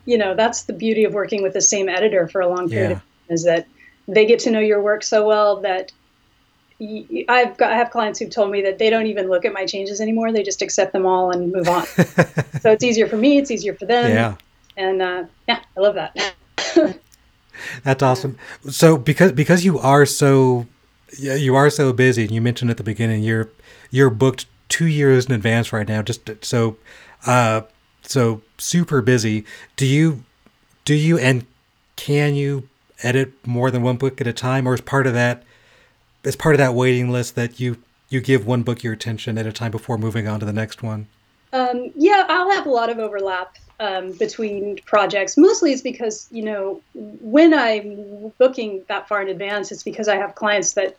you 0.05 0.19
know, 0.19 0.35
that's 0.35 0.65
the 0.65 0.73
beauty 0.73 1.03
of 1.03 1.15
working 1.15 1.41
with 1.41 1.53
the 1.53 1.61
same 1.61 1.89
editor 1.89 2.27
for 2.27 2.41
a 2.41 2.47
long 2.47 2.69
period 2.69 2.91
yeah. 2.91 2.95
of 2.97 2.99
time 2.99 3.07
is 3.29 3.43
that 3.45 3.67
they 4.07 4.27
get 4.27 4.37
to 4.41 4.51
know 4.51 4.59
your 4.59 4.83
work 4.83 5.01
so 5.01 5.25
well 5.25 5.59
that 5.61 5.91
I've 7.27 7.57
got 7.57 7.71
I 7.71 7.75
have 7.75 7.89
clients 7.89 8.19
who've 8.19 8.29
told 8.29 8.51
me 8.51 8.61
that 8.61 8.77
they 8.77 8.91
don't 8.91 9.07
even 9.07 9.27
look 9.27 9.43
at 9.43 9.51
my 9.51 9.65
changes 9.65 9.99
anymore. 9.99 10.31
They 10.31 10.43
just 10.43 10.61
accept 10.61 10.93
them 10.93 11.07
all 11.07 11.31
and 11.31 11.51
move 11.51 11.67
on. 11.67 11.85
so 12.61 12.71
it's 12.71 12.83
easier 12.83 13.07
for 13.07 13.17
me. 13.17 13.39
It's 13.39 13.49
easier 13.49 13.73
for 13.73 13.87
them. 13.87 14.11
Yeah. 14.11 14.35
And 14.77 15.01
uh, 15.01 15.23
yeah, 15.47 15.61
I 15.75 15.79
love 15.79 15.95
that. 15.95 16.35
That's 17.83 18.03
awesome. 18.03 18.37
So 18.69 18.95
because 18.95 19.31
because 19.31 19.65
you 19.65 19.79
are 19.79 20.05
so 20.05 20.67
yeah 21.17 21.35
you 21.35 21.55
are 21.55 21.69
so 21.69 21.93
busy, 21.93 22.23
and 22.23 22.31
you 22.31 22.41
mentioned 22.41 22.71
at 22.71 22.77
the 22.77 22.83
beginning 22.83 23.23
you're 23.23 23.49
you're 23.91 24.09
booked 24.09 24.45
two 24.69 24.87
years 24.87 25.25
in 25.25 25.31
advance 25.33 25.71
right 25.71 25.87
now. 25.87 26.01
Just 26.01 26.29
so 26.43 26.77
uh 27.25 27.61
so 28.03 28.41
super 28.57 29.01
busy. 29.01 29.45
Do 29.75 29.85
you 29.85 30.23
do 30.85 30.93
you 30.93 31.17
and 31.17 31.45
can 31.95 32.35
you 32.35 32.69
edit 33.03 33.33
more 33.45 33.69
than 33.71 33.81
one 33.83 33.97
book 33.97 34.19
at 34.21 34.27
a 34.27 34.33
time, 34.33 34.67
or 34.67 34.73
is 34.73 34.81
part 34.81 35.07
of 35.07 35.13
that 35.13 35.43
as 36.23 36.35
part 36.35 36.55
of 36.55 36.59
that 36.59 36.73
waiting 36.73 37.11
list 37.11 37.35
that 37.35 37.59
you 37.59 37.77
you 38.09 38.21
give 38.21 38.45
one 38.45 38.63
book 38.63 38.83
your 38.83 38.93
attention 38.93 39.37
at 39.37 39.45
a 39.45 39.51
time 39.51 39.71
before 39.71 39.97
moving 39.97 40.27
on 40.27 40.39
to 40.39 40.45
the 40.45 40.53
next 40.53 40.81
one? 40.81 41.07
Um, 41.53 41.91
yeah, 41.95 42.25
I'll 42.27 42.51
have 42.51 42.65
a 42.65 42.69
lot 42.69 42.89
of 42.89 42.99
overlap 42.99 43.55
um, 43.79 44.11
between 44.13 44.79
projects. 44.85 45.37
Mostly 45.37 45.71
it's 45.71 45.81
because, 45.81 46.27
you 46.31 46.43
know, 46.43 46.81
when 46.93 47.53
I'm 47.53 48.31
booking 48.37 48.83
that 48.87 49.07
far 49.07 49.21
in 49.21 49.29
advance, 49.29 49.71
it's 49.71 49.83
because 49.83 50.07
I 50.07 50.15
have 50.15 50.35
clients 50.35 50.73
that 50.73 50.97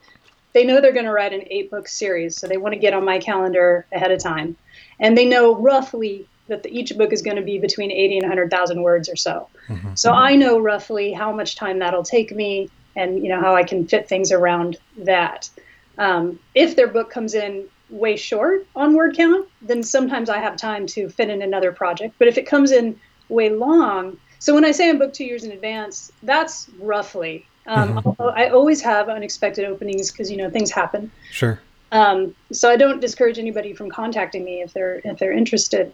they 0.53 0.65
know 0.65 0.81
they're 0.81 0.93
going 0.93 1.05
to 1.05 1.11
write 1.11 1.33
an 1.33 1.43
eight 1.49 1.69
book 1.69 1.87
series. 1.87 2.37
So 2.37 2.47
they 2.47 2.57
want 2.57 2.73
to 2.73 2.79
get 2.79 2.93
on 2.93 3.05
my 3.05 3.19
calendar 3.19 3.85
ahead 3.93 4.11
of 4.11 4.19
time. 4.19 4.55
And 4.99 5.17
they 5.17 5.25
know 5.25 5.55
roughly 5.55 6.27
that 6.47 6.63
the, 6.63 6.69
each 6.69 6.97
book 6.97 7.13
is 7.13 7.21
going 7.21 7.37
to 7.37 7.43
be 7.43 7.59
between 7.59 7.91
80 7.91 8.17
and 8.17 8.23
100,000 8.23 8.81
words 8.81 9.09
or 9.09 9.15
so. 9.15 9.47
Mm-hmm. 9.67 9.95
So 9.95 10.11
I 10.11 10.35
know 10.35 10.59
roughly 10.59 11.13
how 11.13 11.31
much 11.31 11.55
time 11.55 11.79
that'll 11.79 12.03
take 12.03 12.35
me 12.35 12.69
and 12.95 13.23
you 13.23 13.29
know 13.29 13.39
how 13.39 13.55
I 13.55 13.63
can 13.63 13.87
fit 13.87 14.09
things 14.09 14.31
around 14.31 14.77
that. 14.97 15.49
Um, 15.97 16.39
if 16.55 16.75
their 16.75 16.87
book 16.87 17.11
comes 17.11 17.33
in 17.33 17.67
way 17.89 18.15
short 18.15 18.67
on 18.75 18.93
word 18.95 19.15
count, 19.15 19.47
then 19.61 19.83
sometimes 19.83 20.29
I 20.29 20.37
have 20.37 20.57
time 20.57 20.87
to 20.87 21.09
fit 21.09 21.29
in 21.29 21.41
another 21.41 21.71
project. 21.71 22.15
But 22.19 22.27
if 22.27 22.37
it 22.37 22.45
comes 22.45 22.71
in 22.71 22.99
way 23.29 23.49
long, 23.49 24.17
so 24.39 24.53
when 24.53 24.65
I 24.65 24.71
say 24.71 24.89
I'm 24.89 24.97
booked 24.97 25.15
two 25.15 25.25
years 25.25 25.43
in 25.43 25.51
advance, 25.51 26.11
that's 26.23 26.69
roughly. 26.79 27.45
Um, 27.67 27.95
mm-hmm. 27.95 28.21
I 28.21 28.49
always 28.49 28.81
have 28.81 29.09
unexpected 29.09 29.65
openings 29.65 30.11
because 30.11 30.31
you 30.31 30.37
know 30.37 30.49
things 30.49 30.71
happen. 30.71 31.11
Sure. 31.31 31.59
Um, 31.91 32.35
so 32.51 32.69
I 32.69 32.77
don't 32.77 33.01
discourage 33.01 33.37
anybody 33.37 33.73
from 33.73 33.89
contacting 33.89 34.43
me 34.43 34.61
if 34.61 34.73
they're 34.73 35.01
if 35.03 35.19
they're 35.19 35.33
interested, 35.33 35.93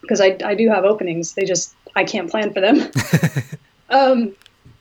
because 0.00 0.20
I 0.20 0.36
I 0.44 0.54
do 0.54 0.68
have 0.68 0.84
openings. 0.84 1.34
They 1.34 1.44
just 1.44 1.74
I 1.96 2.04
can't 2.04 2.30
plan 2.30 2.52
for 2.52 2.60
them. 2.60 2.90
um, 3.90 4.34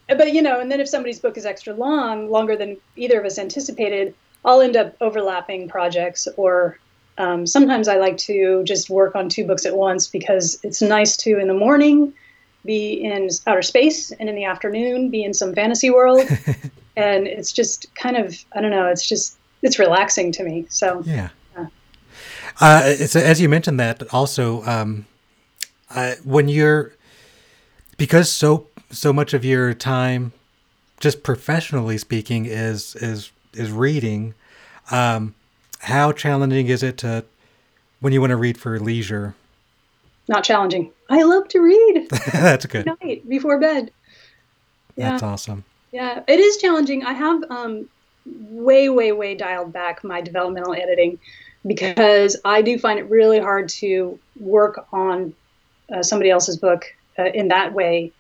but 0.08 0.34
you 0.34 0.42
know, 0.42 0.60
and 0.60 0.72
then 0.72 0.80
if 0.80 0.88
somebody's 0.88 1.20
book 1.20 1.38
is 1.38 1.46
extra 1.46 1.74
long, 1.74 2.30
longer 2.30 2.56
than 2.56 2.78
either 2.96 3.20
of 3.20 3.26
us 3.26 3.38
anticipated, 3.38 4.14
I'll 4.46 4.62
end 4.62 4.76
up 4.76 4.96
overlapping 5.02 5.68
projects 5.68 6.28
or 6.38 6.80
um, 7.18 7.48
sometimes 7.48 7.88
I 7.88 7.98
like 7.98 8.18
to 8.18 8.64
just 8.64 8.90
work 8.90 9.16
on 9.16 9.28
two 9.28 9.46
books 9.46 9.66
at 9.66 9.76
once 9.76 10.08
because 10.08 10.60
it's 10.64 10.82
nice 10.82 11.18
to 11.18 11.40
in 11.40 11.48
the 11.48 11.54
morning 11.54 12.14
be 12.66 12.94
in 12.94 13.30
outer 13.48 13.62
space 13.62 14.12
and 14.12 14.30
in 14.30 14.36
the 14.36 14.44
afternoon 14.44 15.10
be 15.10 15.24
in 15.24 15.34
some 15.34 15.54
fantasy 15.54 15.90
world. 15.90 16.28
And 16.98 17.28
it's 17.28 17.52
just 17.52 17.94
kind 17.94 18.18
of 18.18 18.44
i 18.56 18.60
don't 18.60 18.72
know 18.72 18.88
it's 18.88 19.08
just 19.08 19.38
it's 19.62 19.80
relaxing 19.80 20.32
to 20.34 20.44
me. 20.44 20.66
So 20.70 21.02
yeah, 21.06 21.30
yeah. 21.56 21.68
Uh, 22.60 22.82
it's 22.86 23.16
as 23.16 23.40
you 23.42 23.50
mentioned 23.50 23.80
that 23.80 24.02
also 24.14 24.64
um, 24.64 25.06
uh, 25.90 26.16
when 26.24 26.48
you're 26.48 26.94
because 27.98 28.32
so 28.32 28.68
so 28.92 29.12
much 29.12 29.34
of 29.34 29.44
your 29.44 29.74
time 29.74 30.34
just 31.00 31.24
professionally 31.24 31.98
speaking 31.98 32.46
is 32.46 32.96
is 32.96 33.32
is 33.58 33.72
reading 33.72 34.34
um, 34.92 35.36
how 35.80 36.12
challenging 36.12 36.68
is 36.68 36.84
it 36.84 36.98
to 37.00 37.26
when 38.00 38.14
you 38.14 38.22
want 38.22 38.32
to 38.32 38.38
read 38.38 38.58
for 38.58 38.80
leisure 38.80 39.36
not 40.28 40.44
challenging. 40.44 40.92
I 41.10 41.24
love 41.24 41.48
to 41.50 41.60
read. 41.60 42.08
That's 42.32 42.66
good. 42.66 42.86
Night 42.86 43.28
before 43.28 43.60
bed. 43.60 43.92
Yeah. 44.96 45.12
That's 45.12 45.24
awesome. 45.24 45.64
Yeah, 45.92 46.22
it 46.28 46.40
is 46.40 46.58
challenging. 46.58 47.06
I 47.06 47.14
have 47.14 47.44
um, 47.50 47.88
way, 48.26 48.90
way, 48.90 49.12
way 49.14 49.36
dialed 49.36 49.72
back 49.72 50.04
my 50.04 50.22
developmental 50.22 50.74
editing 50.74 51.18
because 51.66 52.36
I 52.44 52.62
do 52.62 52.78
find 52.78 53.00
it 53.00 53.10
really 53.10 53.40
hard 53.40 53.70
to 53.70 54.20
work 54.40 54.86
on 54.92 55.34
uh, 55.94 56.04
somebody 56.04 56.30
else's 56.30 56.58
book 56.58 56.86
uh, 57.18 57.26
in 57.26 57.48
that 57.50 57.74
way 57.74 58.12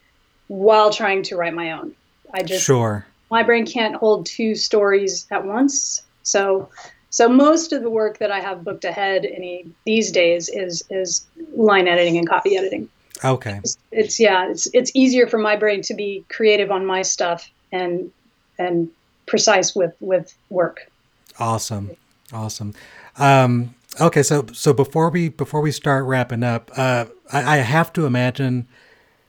while 0.47 0.91
trying 0.91 1.23
to 1.23 1.35
write 1.35 1.53
my 1.53 1.73
own. 1.73 1.93
I 2.33 2.43
just 2.43 2.63
sure 2.63 3.05
my 3.30 3.43
brain 3.43 3.65
can't 3.65 3.95
hold 3.95 4.25
two 4.25 4.55
stories 4.55 5.28
at 5.32 5.45
once. 5.45 6.03
So 6.23 6.69
so 7.09 7.30
most 7.30 7.73
of 7.73 7.82
the 7.82 7.89
work 7.89 8.19
that 8.19 8.32
I 8.32 8.39
have 8.39 8.63
booked 8.63 8.86
ahead 8.86 9.25
any 9.25 9.65
these 9.86 10.11
days 10.11 10.49
is 10.49 10.84
is 10.89 11.25
line 11.55 11.88
editing 11.88 12.17
and 12.17 12.28
copy 12.28 12.57
editing. 12.57 12.89
Okay. 13.23 13.59
It's, 13.63 13.78
it's, 13.91 14.19
yeah, 14.19 14.49
it's 14.49 14.67
it's 14.73 14.91
easier 14.93 15.28
for 15.28 15.38
my 15.38 15.55
brain 15.55 15.82
to 15.84 15.93
be 15.93 16.23
creative 16.30 16.71
on 16.71 16.86
my 16.86 17.01
stuff 17.01 17.49
and 17.71 18.11
and 18.59 18.89
precise 19.25 19.75
with 19.75 19.95
with 19.99 20.36
work. 20.49 20.91
Awesome. 21.39 21.91
Awesome. 22.34 22.73
Um, 23.17 23.73
okay, 24.01 24.21
so 24.21 24.45
so 24.51 24.73
before 24.73 25.09
we 25.09 25.30
before 25.30 25.61
we 25.61 25.71
start 25.71 26.05
wrapping 26.05 26.43
up, 26.43 26.71
uh, 26.75 27.05
I, 27.32 27.55
I 27.55 27.57
have 27.57 27.93
to 27.93 28.05
imagine 28.05 28.67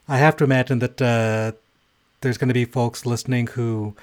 I 0.08 0.18
have 0.18 0.36
to 0.38 0.44
imagine 0.44 0.80
that 0.80 1.00
uh, 1.00 1.52
there's 2.20 2.38
going 2.38 2.48
to 2.48 2.54
be 2.54 2.64
folks 2.64 3.06
listening 3.06 3.46
who 3.48 3.94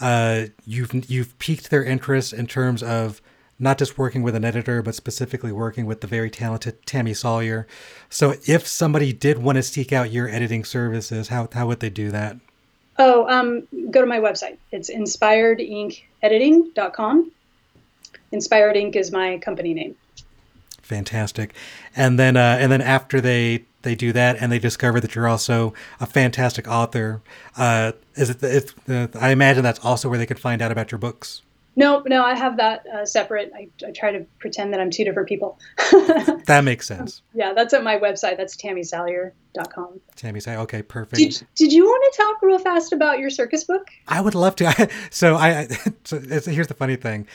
uh, 0.00 0.46
you've 0.64 1.10
you've 1.10 1.38
piqued 1.38 1.70
their 1.70 1.84
interest 1.84 2.32
in 2.32 2.46
terms 2.46 2.82
of 2.82 3.20
not 3.58 3.78
just 3.78 3.96
working 3.96 4.22
with 4.22 4.34
an 4.34 4.44
editor, 4.44 4.82
but 4.82 4.94
specifically 4.94 5.52
working 5.52 5.86
with 5.86 6.00
the 6.00 6.06
very 6.06 6.30
talented 6.30 6.84
Tammy 6.86 7.14
Salyer. 7.14 7.66
So, 8.10 8.34
if 8.46 8.66
somebody 8.66 9.12
did 9.12 9.38
want 9.38 9.56
to 9.56 9.62
seek 9.62 9.92
out 9.92 10.10
your 10.10 10.28
editing 10.28 10.64
services, 10.64 11.28
how 11.28 11.48
how 11.52 11.68
would 11.68 11.80
they 11.80 11.90
do 11.90 12.10
that? 12.10 12.36
Oh, 12.98 13.28
um, 13.28 13.68
go 13.90 14.00
to 14.00 14.06
my 14.06 14.18
website. 14.18 14.56
It's 14.70 14.90
inspiredinkediting.com. 14.90 17.32
Inspired 18.32 18.76
Ink 18.76 18.96
is 18.96 19.12
my 19.12 19.38
company 19.38 19.74
name. 19.74 19.96
Fantastic, 20.84 21.54
and 21.96 22.18
then 22.18 22.36
uh, 22.36 22.58
and 22.60 22.70
then 22.70 22.82
after 22.82 23.20
they 23.20 23.64
they 23.82 23.94
do 23.94 24.12
that 24.12 24.36
and 24.40 24.52
they 24.52 24.58
discover 24.58 25.00
that 25.00 25.14
you're 25.14 25.28
also 25.28 25.72
a 26.00 26.06
fantastic 26.06 26.68
author. 26.68 27.22
Uh, 27.56 27.92
is 28.16 28.30
it? 28.30 28.42
It's, 28.42 28.74
uh, 28.88 29.06
I 29.18 29.30
imagine 29.30 29.62
that's 29.62 29.82
also 29.84 30.08
where 30.08 30.18
they 30.18 30.26
can 30.26 30.36
find 30.36 30.60
out 30.60 30.70
about 30.70 30.90
your 30.92 30.98
books. 30.98 31.42
No, 31.76 32.02
no, 32.06 32.24
I 32.24 32.34
have 32.34 32.56
that 32.58 32.86
uh, 32.86 33.04
separate. 33.04 33.52
I, 33.54 33.68
I 33.84 33.90
try 33.90 34.12
to 34.12 34.24
pretend 34.38 34.72
that 34.72 34.80
I'm 34.80 34.90
two 34.90 35.04
different 35.04 35.28
people. 35.28 35.58
that 36.46 36.62
makes 36.64 36.86
sense. 36.86 37.22
Yeah, 37.34 37.52
that's 37.52 37.74
at 37.74 37.82
my 37.82 37.98
website. 37.98 38.36
That's 38.36 38.56
tammysalyer.com. 38.56 40.00
Tammy 40.14 40.40
Salyer. 40.40 40.58
Okay, 40.60 40.82
perfect. 40.82 41.16
Did, 41.16 41.42
did 41.56 41.72
you 41.72 41.84
want 41.84 42.14
to 42.14 42.22
talk 42.22 42.42
real 42.42 42.58
fast 42.60 42.92
about 42.92 43.18
your 43.18 43.30
circus 43.30 43.64
book? 43.64 43.88
I 44.06 44.20
would 44.20 44.36
love 44.36 44.54
to. 44.56 44.88
so 45.10 45.34
I, 45.34 45.66
so 46.04 46.20
here's 46.20 46.68
the 46.68 46.74
funny 46.74 46.96
thing. 46.96 47.26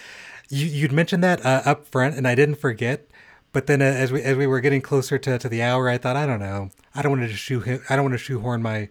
You, 0.49 0.67
you'd 0.67 0.93
mentioned 0.93 1.23
that 1.23 1.45
uh, 1.45 1.61
up 1.65 1.85
front, 1.87 2.15
and 2.15 2.25
I 2.27 2.35
didn't 2.35 2.55
forget. 2.55 3.08
But 3.51 3.67
then, 3.67 3.81
uh, 3.81 3.85
as 3.85 4.11
we 4.11 4.21
as 4.21 4.37
we 4.37 4.47
were 4.47 4.59
getting 4.59 4.81
closer 4.81 5.17
to, 5.17 5.39
to 5.39 5.49
the 5.49 5.61
hour, 5.61 5.89
I 5.89 5.97
thought, 5.97 6.15
I 6.15 6.25
don't 6.25 6.39
know, 6.39 6.69
I 6.93 7.01
don't 7.01 7.17
want 7.17 7.29
to 7.29 7.35
shoe 7.35 7.81
I 7.89 7.95
don't 7.95 8.05
want 8.05 8.13
to 8.13 8.19
shoehorn 8.19 8.61
my 8.61 8.89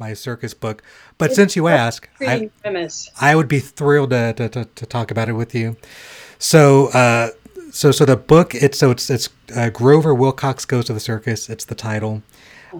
my 0.00 0.14
circus 0.14 0.54
book. 0.54 0.82
But 1.18 1.26
it's 1.26 1.36
since 1.36 1.54
you 1.54 1.68
ask, 1.68 2.08
I, 2.20 2.50
I, 3.20 3.36
would 3.36 3.46
be 3.46 3.60
thrilled 3.60 4.10
to, 4.10 4.32
to, 4.32 4.48
to, 4.48 4.64
to, 4.64 4.86
talk 4.86 5.10
about 5.10 5.28
it 5.28 5.34
with 5.34 5.54
you. 5.54 5.76
So, 6.38 6.88
uh, 6.88 7.28
so, 7.70 7.92
so 7.92 8.06
the 8.06 8.16
book, 8.16 8.54
it's, 8.54 8.78
so 8.78 8.90
it's, 8.90 9.10
it's 9.10 9.28
uh, 9.54 9.68
Grover 9.68 10.14
Wilcox 10.14 10.64
Goes 10.64 10.86
to 10.86 10.94
the 10.94 11.00
Circus. 11.00 11.50
It's 11.50 11.66
the 11.66 11.74
title. 11.74 12.22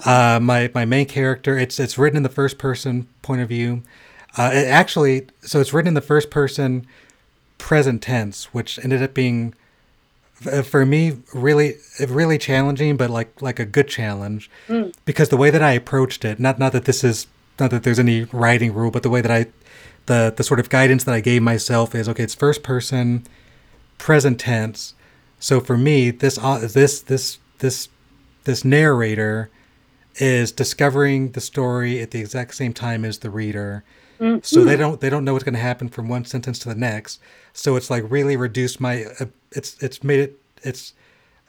Uh, 0.04 0.40
my, 0.40 0.70
my 0.74 0.84
main 0.84 1.06
character, 1.06 1.58
it's, 1.58 1.78
it's 1.78 1.98
written 1.98 2.16
in 2.16 2.22
the 2.22 2.28
first 2.30 2.58
person 2.58 3.06
point 3.22 3.42
of 3.42 3.48
view. 3.48 3.82
Uh, 4.38 4.50
it 4.52 4.66
actually, 4.66 5.26
so 5.42 5.60
it's 5.60 5.72
written 5.72 5.88
in 5.88 5.94
the 5.94 6.00
first 6.00 6.30
person 6.30 6.86
present 7.58 8.02
tense, 8.02 8.54
which 8.54 8.78
ended 8.82 9.02
up 9.02 9.12
being 9.12 9.54
for 10.40 10.86
me 10.86 11.18
really 11.34 11.76
really 12.08 12.38
challenging 12.38 12.96
but 12.96 13.10
like 13.10 13.42
like 13.42 13.58
a 13.58 13.64
good 13.64 13.88
challenge 13.88 14.50
mm. 14.68 14.92
because 15.04 15.28
the 15.28 15.36
way 15.36 15.50
that 15.50 15.62
i 15.62 15.72
approached 15.72 16.24
it 16.24 16.40
not 16.40 16.58
not 16.58 16.72
that 16.72 16.86
this 16.86 17.04
is 17.04 17.26
not 17.58 17.70
that 17.70 17.82
there's 17.82 17.98
any 17.98 18.24
writing 18.32 18.72
rule 18.72 18.90
but 18.90 19.02
the 19.02 19.10
way 19.10 19.20
that 19.20 19.30
i 19.30 19.46
the 20.06 20.32
the 20.34 20.42
sort 20.42 20.58
of 20.58 20.70
guidance 20.70 21.04
that 21.04 21.14
i 21.14 21.20
gave 21.20 21.42
myself 21.42 21.94
is 21.94 22.08
okay 22.08 22.22
it's 22.22 22.34
first 22.34 22.62
person 22.62 23.22
present 23.98 24.40
tense 24.40 24.94
so 25.38 25.60
for 25.60 25.76
me 25.76 26.10
this 26.10 26.38
uh, 26.38 26.58
this 26.58 27.02
this 27.02 27.38
this 27.58 27.88
this 28.44 28.64
narrator 28.64 29.50
is 30.16 30.50
discovering 30.50 31.32
the 31.32 31.40
story 31.40 32.00
at 32.00 32.10
the 32.12 32.20
exact 32.20 32.54
same 32.54 32.72
time 32.72 33.04
as 33.04 33.18
the 33.18 33.30
reader 33.30 33.84
mm-hmm. 34.18 34.38
so 34.42 34.64
they 34.64 34.76
don't 34.76 35.02
they 35.02 35.10
don't 35.10 35.24
know 35.24 35.34
what's 35.34 35.44
going 35.44 35.54
to 35.54 35.60
happen 35.60 35.88
from 35.88 36.08
one 36.08 36.24
sentence 36.24 36.58
to 36.58 36.68
the 36.68 36.74
next 36.74 37.20
so 37.52 37.76
it's 37.76 37.90
like 37.90 38.04
really 38.10 38.36
reduced 38.36 38.80
my 38.80 39.04
uh, 39.20 39.26
it's 39.52 39.82
it's 39.82 40.02
made 40.04 40.20
it 40.20 40.40
it's 40.62 40.94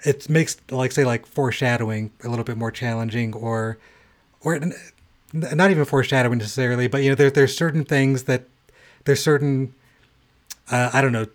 it 0.03 0.29
makes 0.29 0.57
like 0.69 0.91
say 0.91 1.05
like 1.05 1.25
foreshadowing 1.25 2.11
a 2.23 2.29
little 2.29 2.45
bit 2.45 2.57
more 2.57 2.71
challenging 2.71 3.33
or 3.33 3.77
or 4.41 4.59
not 5.33 5.71
even 5.71 5.85
foreshadowing 5.85 6.39
necessarily 6.39 6.87
but 6.87 7.03
you 7.03 7.09
know 7.09 7.15
there, 7.15 7.29
there's 7.29 7.55
certain 7.55 7.85
things 7.85 8.23
that 8.23 8.43
there's 9.05 9.21
certain 9.21 9.73
uh, 10.71 10.89
i 10.93 11.01
don't 11.01 11.11
know 11.11 11.27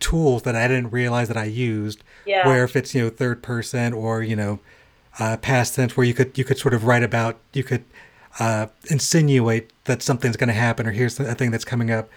tools 0.00 0.42
that 0.42 0.56
i 0.56 0.66
didn't 0.66 0.90
realize 0.90 1.28
that 1.28 1.36
i 1.36 1.44
used 1.44 2.02
yeah. 2.26 2.46
where 2.46 2.64
if 2.64 2.74
it's 2.76 2.94
you 2.94 3.02
know 3.02 3.10
third 3.10 3.42
person 3.42 3.92
or 3.92 4.22
you 4.22 4.36
know 4.36 4.58
uh, 5.18 5.36
past 5.38 5.74
tense 5.74 5.96
where 5.96 6.06
you 6.06 6.14
could 6.14 6.36
you 6.36 6.44
could 6.44 6.58
sort 6.58 6.74
of 6.74 6.84
write 6.84 7.02
about 7.02 7.38
you 7.52 7.64
could 7.64 7.84
uh, 8.38 8.66
insinuate 8.88 9.70
that 9.84 10.02
something's 10.02 10.36
going 10.36 10.48
to 10.48 10.54
happen 10.54 10.86
or 10.86 10.92
here's 10.92 11.18
a 11.18 11.34
thing 11.34 11.50
that's 11.50 11.64
coming 11.64 11.90
up 11.90 12.08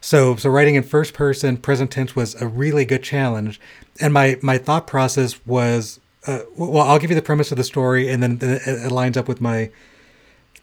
so, 0.00 0.36
so 0.36 0.50
writing 0.50 0.74
in 0.74 0.82
first 0.82 1.14
person 1.14 1.56
present 1.56 1.90
tense 1.90 2.14
was 2.14 2.34
a 2.40 2.46
really 2.46 2.84
good 2.84 3.02
challenge, 3.02 3.60
and 4.00 4.12
my 4.12 4.38
my 4.42 4.58
thought 4.58 4.86
process 4.86 5.44
was, 5.46 6.00
uh, 6.26 6.40
well, 6.56 6.86
I'll 6.86 6.98
give 6.98 7.10
you 7.10 7.16
the 7.16 7.22
premise 7.22 7.50
of 7.50 7.58
the 7.58 7.64
story, 7.64 8.08
and 8.08 8.22
then 8.22 8.38
it 8.40 8.92
lines 8.92 9.16
up 9.16 9.28
with 9.28 9.40
my 9.40 9.70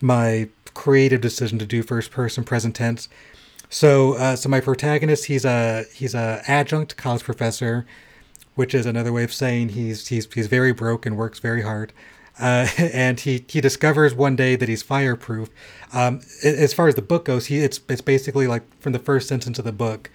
my 0.02 0.50
creative 0.74 1.22
decision 1.22 1.58
to 1.60 1.66
do 1.66 1.84
first 1.84 2.12
person 2.12 2.44
present 2.44 2.76
tense. 2.76 3.10
So, 3.70 4.14
uh, 4.14 4.36
so 4.36 4.48
my 4.50 4.62
protagonist, 4.62 5.26
he's 5.26 5.46
a 5.46 5.86
he's 5.94 6.16
a 6.16 6.42
adjunct 6.48 6.96
college 6.98 7.24
professor, 7.24 7.86
which 8.56 8.74
is 8.74 8.86
another 8.86 9.12
way 9.12 9.24
of 9.24 9.34
saying 9.34 9.70
he's 9.70 10.08
he's 10.08 10.32
he's 10.34 10.48
very 10.48 10.72
broke 10.72 11.06
and 11.06 11.18
works 11.18 11.40
very 11.40 11.64
hard. 11.64 11.92
Uh, 12.40 12.68
and 12.78 13.20
he 13.20 13.46
he 13.48 13.62
discovers 13.62 14.14
one 14.14 14.36
day 14.36 14.56
that 14.56 14.70
he's 14.70 14.82
fireproof. 14.84 15.50
Um, 15.94 16.22
as 16.44 16.74
far 16.74 16.88
as 16.88 16.96
the 16.96 17.02
book 17.02 17.26
goes, 17.26 17.48
he 17.48 17.60
it's 17.60 17.80
it's 17.90 18.02
basically 18.02 18.48
like 18.48 18.64
from 18.80 18.94
the 18.94 19.00
first 19.00 19.28
sentence 19.28 19.60
of 19.60 19.66
the 19.66 19.72
book. 19.72 20.10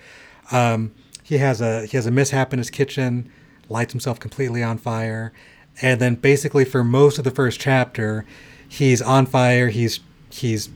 Um, 0.52 0.92
he 1.22 1.38
has 1.38 1.60
a 1.60 1.86
he 1.86 1.96
has 1.96 2.06
a 2.06 2.10
mishap 2.10 2.52
in 2.52 2.58
his 2.58 2.70
kitchen, 2.70 3.30
lights 3.68 3.92
himself 3.92 4.18
completely 4.20 4.62
on 4.62 4.78
fire, 4.78 5.32
and 5.80 6.00
then 6.00 6.16
basically 6.16 6.64
for 6.64 6.82
most 6.82 7.18
of 7.18 7.24
the 7.24 7.30
first 7.30 7.60
chapter, 7.60 8.26
he's 8.68 9.00
on 9.00 9.26
fire. 9.26 9.68
He's 9.68 10.00
he's 10.30 10.70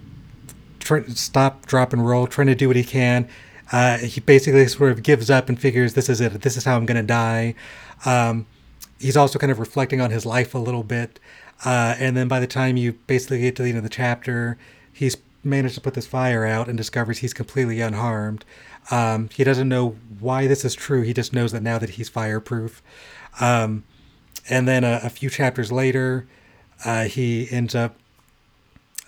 to 0.81 1.17
stop, 1.17 1.67
drop, 1.67 1.93
and 1.93 2.07
roll, 2.07 2.27
trying 2.27 2.47
to 2.49 2.55
do 2.55 2.69
what 2.69 2.77
he 2.77 2.85
can. 2.85 3.29
Uh, 3.73 3.99
he 3.99 4.21
basically 4.21 4.67
sort 4.69 4.93
of 4.93 5.03
gives 5.03 5.31
up 5.31 5.49
and 5.49 5.59
figures 5.59 5.95
this 5.95 6.09
is 6.09 6.21
it. 6.21 6.43
This 6.43 6.57
is 6.57 6.65
how 6.65 6.77
I'm 6.77 6.87
going 6.87 6.97
to 6.97 7.03
die. 7.03 7.55
Um, 8.05 8.47
he's 9.01 9.17
also 9.17 9.39
kind 9.39 9.53
of 9.53 9.59
reflecting 9.59 10.01
on 10.01 10.11
his 10.11 10.25
life 10.25 10.55
a 10.55 10.59
little 10.59 10.83
bit. 10.83 11.21
Uh, 11.65 11.95
and 11.99 12.17
then 12.17 12.29
by 12.29 12.41
the 12.41 12.47
time 12.47 12.77
you 12.77 12.95
basically 13.07 13.41
get 13.41 13.57
to 13.57 13.63
the 13.63 13.69
end 13.69 13.79
of 13.79 13.85
the 13.85 13.91
chapter, 13.91 14.59
he's 14.93 15.17
managed 15.43 15.75
to 15.75 15.81
put 15.81 15.95
this 15.95 16.07
fire 16.07 16.45
out 16.45 16.69
and 16.69 16.77
discovers 16.77 17.19
he's 17.19 17.35
completely 17.35 17.81
unharmed. 17.81 18.45
Um, 18.91 19.29
he 19.33 19.45
doesn't 19.45 19.69
know 19.69 19.97
why 20.19 20.47
this 20.47 20.65
is 20.65 20.75
true. 20.75 21.03
He 21.03 21.13
just 21.13 21.33
knows 21.33 21.53
that 21.53 21.63
now 21.63 21.79
that 21.79 21.91
he's 21.91 22.09
fireproof. 22.09 22.83
Um, 23.41 23.85
and 24.49 24.69
then 24.69 24.85
a, 24.85 25.01
a, 25.03 25.11
few 25.11 25.31
chapters 25.31 25.73
later, 25.73 26.27
uh, 26.85 27.05
he 27.05 27.49
ends 27.51 27.75
up 27.75 27.97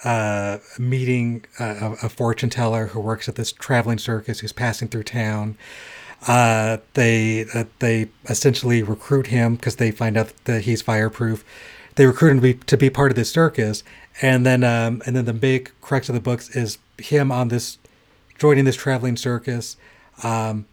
uh, 0.05 0.59
meeting 0.79 1.45
a, 1.59 1.97
a, 2.03 2.09
fortune 2.09 2.51
teller 2.51 2.89
who 2.89 3.01
works 3.01 3.29
at 3.29 3.35
this 3.35 3.53
traveling 3.53 3.99
circus 3.99 4.41
who's 4.41 4.53
passing 4.53 4.89
through 4.89 5.03
town. 5.03 5.57
Uh, 6.27 6.79
they 6.95 7.47
uh, 7.55 7.65
they 7.79 8.09
essentially 8.29 8.83
recruit 8.83 9.29
him 9.29 9.57
because 9.57 9.77
they 9.77 9.91
find 9.91 10.17
out 10.17 10.33
that 10.45 10.63
he's 10.63 10.83
fireproof. 10.83 11.45
They 11.95 12.07
recruit 12.07 12.31
him 12.31 12.37
to 12.39 12.43
be, 12.43 12.55
to 12.55 12.77
be 12.77 12.91
part 12.91 13.13
of 13.13 13.17
this 13.17 13.31
circus, 13.31 13.85
and 14.21 14.45
then 14.45 14.65
um, 14.65 15.03
and 15.07 15.15
then 15.15 15.25
the 15.25 15.33
big 15.33 15.71
crux 15.81 16.09
of 16.09 16.15
the 16.15 16.21
books 16.21 16.55
is 16.57 16.79
him 16.99 17.31
on 17.31 17.49
this 17.49 17.79
joining 18.39 18.65
this 18.65 18.77
traveling 18.77 19.17
circus, 19.17 19.77
um, 20.23 20.67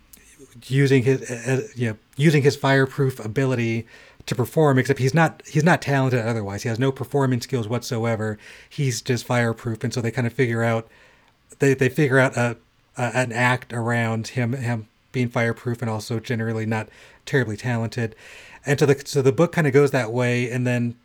using 0.66 1.04
his 1.04 1.30
uh, 1.30 1.68
you 1.76 1.90
know 1.90 1.98
using 2.16 2.44
his 2.44 2.56
fireproof 2.56 3.24
ability 3.24 3.86
to 4.26 4.36
perform. 4.36 4.80
Except 4.80 5.00
he's 5.00 5.14
not 5.14 5.44
he's 5.46 5.64
not 5.64 5.82
talented 5.82 6.26
otherwise. 6.26 6.64
He 6.64 6.70
has 6.70 6.80
no 6.80 6.92
performing 6.92 7.42
skills 7.42 7.68
whatsoever. 7.68 8.40
He's 8.70 9.02
just 9.02 9.26
fireproof, 9.26 9.84
and 9.84 9.94
so 9.94 10.02
they 10.02 10.12
kind 10.12 10.26
of 10.26 10.34
figure 10.34 10.64
out 10.64 10.88
they 11.60 11.74
they 11.74 11.90
figure 11.90 12.18
out 12.18 12.36
a, 12.36 12.58
a 12.98 13.18
an 13.18 13.32
act 13.32 13.74
around 13.74 14.30
him 14.30 14.54
him 14.54 14.88
being 15.14 15.30
fireproof 15.30 15.82
and 15.82 15.90
also 15.90 16.20
generally 16.20 16.66
not 16.66 16.90
terribly 17.26 17.56
talented. 17.56 18.14
And 18.66 18.78
so 18.78 18.86
the 18.86 19.02
so 19.06 19.22
the 19.22 19.32
book 19.32 19.54
kind 19.54 19.68
of 19.68 19.72
goes 19.72 19.92
that 19.92 20.12
way, 20.12 20.50
and 20.50 20.68
then 20.68 20.96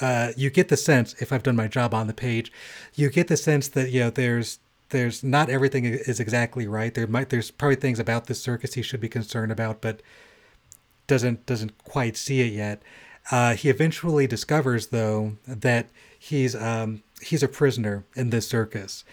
uh, 0.00 0.32
you 0.36 0.50
get 0.50 0.68
the 0.68 0.76
sense, 0.76 1.14
if 1.20 1.32
I've 1.32 1.42
done 1.42 1.56
my 1.56 1.68
job 1.68 1.94
on 1.94 2.06
the 2.06 2.14
page, 2.14 2.52
you 2.94 3.08
get 3.08 3.28
the 3.28 3.36
sense 3.36 3.68
that 3.68 3.90
you 3.90 4.00
know 4.00 4.10
there's 4.10 4.58
there's 4.90 5.22
not 5.22 5.48
everything 5.48 5.84
is 5.84 6.20
exactly 6.20 6.66
right. 6.66 6.92
There 6.92 7.06
might 7.06 7.30
there's 7.30 7.50
probably 7.50 7.76
things 7.76 7.98
about 7.98 8.26
this 8.26 8.40
circus 8.40 8.74
he 8.74 8.82
should 8.82 9.00
be 9.00 9.08
concerned 9.08 9.52
about, 9.52 9.80
but 9.80 10.02
doesn't 11.06 11.46
doesn't 11.46 11.76
quite 11.84 12.16
see 12.16 12.40
it 12.40 12.52
yet. 12.52 12.82
Uh, 13.30 13.54
he 13.54 13.70
eventually 13.70 14.26
discovers 14.26 14.88
though 14.88 15.36
that 15.46 15.88
he's 16.18 16.54
um, 16.54 17.02
he's 17.22 17.42
a 17.42 17.48
prisoner 17.48 18.04
in 18.16 18.30
this 18.30 18.48
circus. 18.48 19.04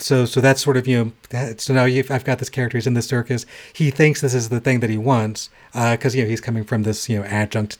So 0.00 0.24
so 0.26 0.40
that's 0.40 0.62
sort 0.62 0.76
of 0.76 0.86
you 0.86 1.12
know 1.32 1.54
so 1.56 1.74
now 1.74 1.84
I've 1.84 2.24
got 2.24 2.38
this 2.38 2.48
character 2.48 2.78
he's 2.78 2.86
in 2.86 2.94
the 2.94 3.02
circus. 3.02 3.46
He 3.72 3.90
thinks 3.90 4.20
this 4.20 4.34
is 4.34 4.48
the 4.48 4.60
thing 4.60 4.80
that 4.80 4.90
he 4.90 4.98
wants 4.98 5.50
because 5.72 6.14
uh, 6.14 6.18
you 6.18 6.24
know 6.24 6.30
he's 6.30 6.40
coming 6.40 6.64
from 6.64 6.84
this 6.84 7.08
you 7.08 7.18
know 7.18 7.24
adjunct 7.24 7.78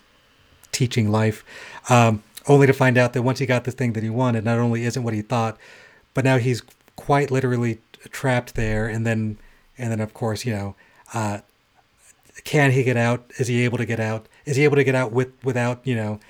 teaching 0.72 1.10
life. 1.10 1.44
Um, 1.88 2.22
only 2.46 2.66
to 2.66 2.72
find 2.72 2.96
out 2.96 3.12
that 3.12 3.22
once 3.22 3.38
he 3.38 3.46
got 3.46 3.64
the 3.64 3.70
thing 3.70 3.92
that 3.92 4.02
he 4.02 4.10
wanted, 4.10 4.44
not 4.44 4.58
only 4.58 4.84
isn't 4.84 5.02
what 5.02 5.14
he 5.14 5.22
thought, 5.22 5.58
but 6.14 6.24
now 6.24 6.38
he's 6.38 6.62
quite 6.96 7.30
literally 7.30 7.78
trapped 8.10 8.54
there. 8.54 8.88
And 8.88 9.06
then, 9.06 9.38
and 9.76 9.92
then 9.92 10.00
of 10.00 10.14
course, 10.14 10.44
you 10.44 10.52
know, 10.52 10.74
uh, 11.14 11.40
can 12.44 12.72
he 12.72 12.82
get 12.82 12.96
out? 12.96 13.30
Is 13.38 13.48
he 13.48 13.64
able 13.64 13.78
to 13.78 13.84
get 13.86 14.00
out? 14.00 14.26
Is 14.46 14.56
he 14.56 14.64
able 14.64 14.76
to 14.76 14.84
get 14.84 14.94
out 14.94 15.12
with 15.12 15.32
without 15.44 15.80
you 15.84 15.94
know, 15.94 16.20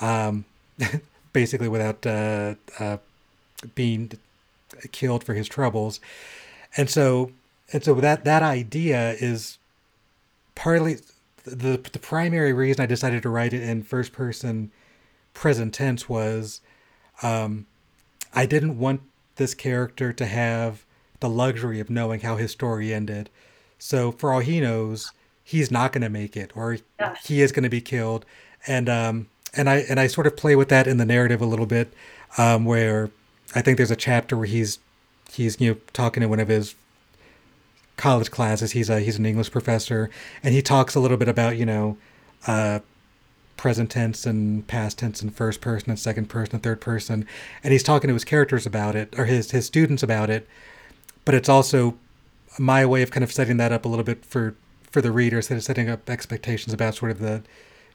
um, 0.00 0.44
basically 1.32 1.68
without 1.68 2.06
uh, 2.06 2.54
uh, 2.78 2.98
being 3.74 4.12
killed 4.92 5.24
for 5.24 5.34
his 5.34 5.48
troubles? 5.48 6.00
And 6.76 6.90
so, 6.90 7.32
and 7.72 7.82
so 7.84 7.94
that 7.94 8.24
that 8.24 8.42
idea 8.42 9.12
is 9.12 9.58
partly 10.54 10.98
the 11.44 11.76
the 11.92 11.98
primary 11.98 12.52
reason 12.52 12.82
I 12.82 12.86
decided 12.86 13.22
to 13.22 13.28
write 13.28 13.52
it 13.52 13.62
in 13.62 13.82
first 13.82 14.12
person 14.12 14.70
present 15.34 15.74
tense 15.74 16.08
was 16.08 16.60
um, 17.22 17.66
I 18.32 18.46
didn't 18.46 18.78
want 18.78 19.02
this 19.36 19.54
character 19.54 20.12
to 20.12 20.26
have 20.26 20.84
the 21.20 21.28
luxury 21.28 21.80
of 21.80 21.90
knowing 21.90 22.20
how 22.20 22.36
his 22.36 22.52
story 22.52 22.94
ended. 22.94 23.30
So 23.78 24.12
for 24.12 24.32
all 24.32 24.40
he 24.40 24.60
knows, 24.60 25.12
he's 25.42 25.70
not 25.70 25.92
going 25.92 26.02
to 26.02 26.08
make 26.08 26.36
it, 26.36 26.52
or 26.54 26.78
yeah. 26.98 27.16
he 27.24 27.42
is 27.42 27.52
going 27.52 27.64
to 27.64 27.68
be 27.68 27.80
killed. 27.80 28.24
And 28.66 28.88
um, 28.88 29.28
and 29.54 29.68
I 29.68 29.78
and 29.88 30.00
I 30.00 30.06
sort 30.06 30.26
of 30.26 30.36
play 30.36 30.56
with 30.56 30.68
that 30.70 30.86
in 30.86 30.96
the 30.96 31.04
narrative 31.04 31.40
a 31.40 31.46
little 31.46 31.66
bit, 31.66 31.92
um, 32.38 32.64
where 32.64 33.10
I 33.54 33.62
think 33.62 33.76
there's 33.76 33.90
a 33.90 33.96
chapter 33.96 34.36
where 34.36 34.46
he's 34.46 34.78
he's 35.30 35.60
you 35.60 35.72
know 35.72 35.80
talking 35.92 36.20
to 36.22 36.28
one 36.28 36.40
of 36.40 36.48
his 36.48 36.74
college 37.96 38.30
classes. 38.30 38.72
He's 38.72 38.90
a 38.90 39.00
he's 39.00 39.18
an 39.18 39.26
English 39.26 39.50
professor, 39.50 40.10
and 40.42 40.54
he 40.54 40.62
talks 40.62 40.94
a 40.94 41.00
little 41.00 41.16
bit 41.16 41.28
about 41.28 41.56
you 41.56 41.66
know 41.66 41.96
uh, 42.46 42.80
present 43.56 43.90
tense 43.90 44.26
and 44.26 44.66
past 44.66 44.98
tense 44.98 45.22
and 45.22 45.34
first 45.34 45.60
person 45.60 45.90
and 45.90 45.98
second 45.98 46.28
person 46.28 46.56
and 46.56 46.62
third 46.62 46.80
person 46.80 47.26
and 47.62 47.72
he's 47.72 47.82
talking 47.82 48.08
to 48.08 48.14
his 48.14 48.24
characters 48.24 48.66
about 48.66 48.96
it 48.96 49.16
or 49.18 49.24
his 49.26 49.52
his 49.52 49.64
students 49.64 50.02
about 50.02 50.28
it 50.28 50.46
but 51.24 51.34
it's 51.34 51.48
also 51.48 51.96
my 52.58 52.84
way 52.84 53.02
of 53.02 53.10
kind 53.10 53.24
of 53.24 53.32
setting 53.32 53.56
that 53.56 53.72
up 53.72 53.84
a 53.84 53.88
little 53.88 54.04
bit 54.04 54.24
for 54.24 54.54
for 54.90 55.00
the 55.00 55.10
reader 55.10 55.40
setting 55.40 55.88
up 55.88 56.10
expectations 56.10 56.74
about 56.74 56.94
sort 56.94 57.10
of 57.10 57.20
the 57.20 57.42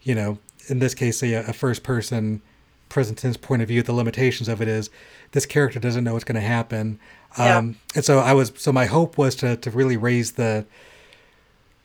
you 0.02 0.16
know 0.16 0.38
in 0.68 0.80
this 0.80 0.96
case 0.96 1.22
a, 1.22 1.34
a 1.36 1.54
first 1.54 1.84
person 1.84 2.42
present 2.90 3.18
tense 3.18 3.38
point 3.38 3.62
of 3.62 3.68
view 3.68 3.82
the 3.82 3.94
limitations 3.94 4.50
of 4.50 4.62
it 4.62 4.68
is 4.68 4.90
this 5.32 5.46
character 5.46 5.80
doesn't 5.80 6.04
know 6.04 6.14
what's 6.14 6.26
going 6.26 6.36
to 6.36 6.42
happen 6.42 7.00
yeah. 7.38 7.58
um, 7.58 7.78
and 7.96 8.04
so 8.04 8.20
i 8.20 8.34
was 8.34 8.52
so 8.56 8.72
my 8.72 8.86
hope 8.86 9.18
was 9.18 9.36
to 9.36 9.56
to 9.58 9.70
really 9.72 9.96
raise 9.96 10.34
the 10.34 10.66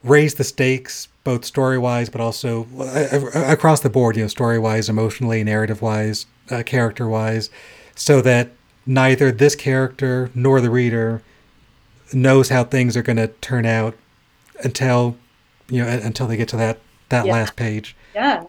raise 0.03 0.35
the 0.35 0.45
stakes 0.45 1.09
both 1.25 1.45
story 1.45 1.79
wise, 1.79 2.11
but 2.11 2.21
also 2.21 2.67
across 3.35 3.81
the 3.81 3.91
board, 3.91 4.17
you 4.17 4.23
know, 4.23 4.29
story 4.29 4.59
wise, 4.59 4.89
emotionally, 4.89 5.43
narrative 5.43 5.81
wise, 5.83 6.27
uh, 6.51 6.63
character 6.65 7.09
wise, 7.09 7.51
so 7.97 8.21
that 8.21 8.51
neither 8.87 9.33
this 9.33 9.57
character 9.57 10.31
nor 10.35 10.61
the 10.61 10.71
reader 10.71 11.23
knows 12.13 12.51
how 12.51 12.63
things 12.63 12.97
are 12.97 13.03
going 13.03 13.17
to 13.17 13.29
turn 13.29 13.65
out 13.65 13.97
until 14.63 15.17
you 15.69 15.83
know 15.83 15.89
until 15.89 16.27
they 16.27 16.37
get 16.37 16.49
to 16.49 16.57
that 16.57 16.79
that 17.09 17.25
yeah. 17.25 17.33
last 17.33 17.57
page. 17.57 17.97
Yeah. 18.15 18.45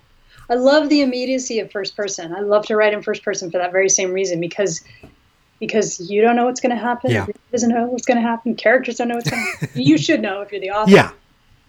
I 0.50 0.56
love 0.56 0.90
the 0.90 1.02
immediacy 1.02 1.60
of 1.60 1.72
first 1.72 1.96
person. 1.96 2.34
I 2.34 2.42
love 2.42 2.66
to 2.68 2.76
write 2.76 2.94
in 2.94 3.02
first 3.02 3.24
person 3.24 3.52
for 3.52 3.58
that 3.58 3.72
very 3.72 3.90
same 3.90 4.12
reason 4.12 4.40
because 4.40 4.84
because 5.60 6.10
you 6.10 6.22
don't 6.22 6.36
know 6.36 6.46
what's 6.46 6.60
going 6.60 6.76
to 6.76 6.82
happen. 6.82 7.12
Yeah. 7.12 7.26
doesn't 7.52 7.70
know 7.70 7.86
what's 7.86 8.06
going 8.06 8.22
to 8.22 8.28
happen. 8.28 8.56
Characters 8.56 8.98
don't 8.98 9.08
know 9.08 9.16
what's 9.16 9.30
going 9.30 9.44
to 9.60 9.66
happen. 9.66 9.82
you 9.82 9.98
should 9.98 10.22
know 10.22 10.42
if 10.42 10.52
you're 10.52 10.62
the 10.62 10.72
author. 10.72 10.92
Yeah. 10.92 11.12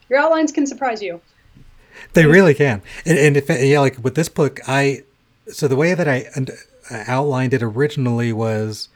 Your 0.09 0.19
outlines 0.19 0.53
can 0.53 0.67
surprise 0.67 1.03
you. 1.03 1.21
They 2.13 2.27
really 2.27 2.55
can. 2.55 2.83
And, 3.05 3.19
and 3.19 3.37
if 3.37 3.49
yeah, 3.49 3.81
like 3.81 4.03
with 4.03 4.15
this 4.15 4.29
book, 4.29 4.61
I 4.67 5.05
so 5.49 5.69
the 5.69 5.77
way 5.77 5.95
that 5.95 6.09
I 6.09 6.27
outlined 6.91 7.55
it 7.55 7.63
originally 7.63 8.33
was, 8.33 8.89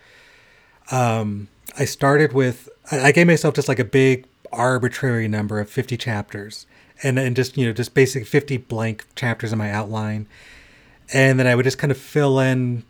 um, 0.91 1.49
I 1.79 1.85
started 1.85 2.33
with 2.33 2.69
I 2.93 3.13
gave 3.13 3.27
myself 3.27 3.55
just 3.55 3.69
like 3.69 3.79
a 3.79 3.85
big 3.85 4.27
arbitrary 4.53 5.29
number 5.29 5.61
of 5.61 5.71
fifty 5.71 5.97
chapters, 5.97 6.67
and 7.03 7.19
and 7.19 7.37
just 7.37 7.57
you 7.57 7.67
know 7.67 7.73
just 7.73 7.95
basic 7.95 8.27
fifty 8.27 8.57
blank 8.57 9.07
chapters 9.15 9.53
in 9.53 9.59
my 9.59 9.71
outline, 9.71 10.27
and 11.13 11.39
then 11.39 11.47
I 11.47 11.55
would 11.55 11.65
just 11.65 11.79
kind 11.79 11.91
of 11.91 11.99
fill 11.99 12.39
in. 12.41 12.85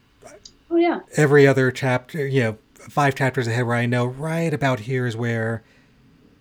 Oh 0.70 0.76
yeah. 0.76 1.00
Every 1.16 1.46
other 1.46 1.72
chapter, 1.72 2.26
you 2.26 2.42
know, 2.42 2.58
five 2.74 3.14
chapters 3.16 3.48
ahead 3.48 3.66
where 3.66 3.76
I 3.76 3.86
know 3.86 4.06
right 4.06 4.54
about 4.54 4.80
here 4.80 5.06
is 5.06 5.16
where 5.16 5.62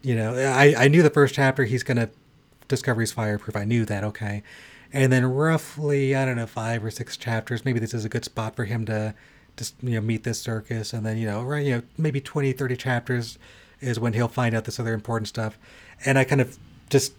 you 0.01 0.15
know, 0.15 0.33
I, 0.33 0.73
I 0.77 0.87
knew 0.87 1.03
the 1.03 1.09
first 1.09 1.35
chapter 1.35 1.65
he's 1.65 1.83
going 1.83 1.97
to 1.97 2.09
discover 2.67 3.01
he's 3.01 3.11
fireproof. 3.11 3.55
I 3.55 3.65
knew 3.65 3.85
that, 3.85 4.03
okay. 4.03 4.43
And 4.93 5.11
then 5.11 5.25
roughly, 5.25 6.15
I 6.15 6.25
don't 6.25 6.35
know, 6.35 6.47
five 6.47 6.83
or 6.83 6.91
six 6.91 7.17
chapters, 7.17 7.65
maybe 7.65 7.79
this 7.79 7.93
is 7.93 8.05
a 8.05 8.09
good 8.09 8.25
spot 8.25 8.55
for 8.55 8.65
him 8.65 8.85
to 8.85 9.13
just, 9.57 9.75
you 9.81 9.91
know, 9.91 10.01
meet 10.01 10.23
this 10.23 10.39
circus. 10.39 10.93
And 10.93 11.05
then, 11.05 11.17
you 11.17 11.27
know, 11.27 11.43
right, 11.43 11.65
you 11.65 11.75
know, 11.75 11.81
maybe 11.97 12.21
20, 12.21 12.53
30 12.53 12.75
chapters 12.77 13.37
is 13.81 13.99
when 13.99 14.13
he'll 14.13 14.27
find 14.27 14.55
out 14.55 14.65
this 14.65 14.79
other 14.79 14.93
important 14.93 15.27
stuff. 15.27 15.57
And 16.05 16.17
I 16.17 16.23
kind 16.23 16.41
of 16.41 16.57
just, 16.89 17.13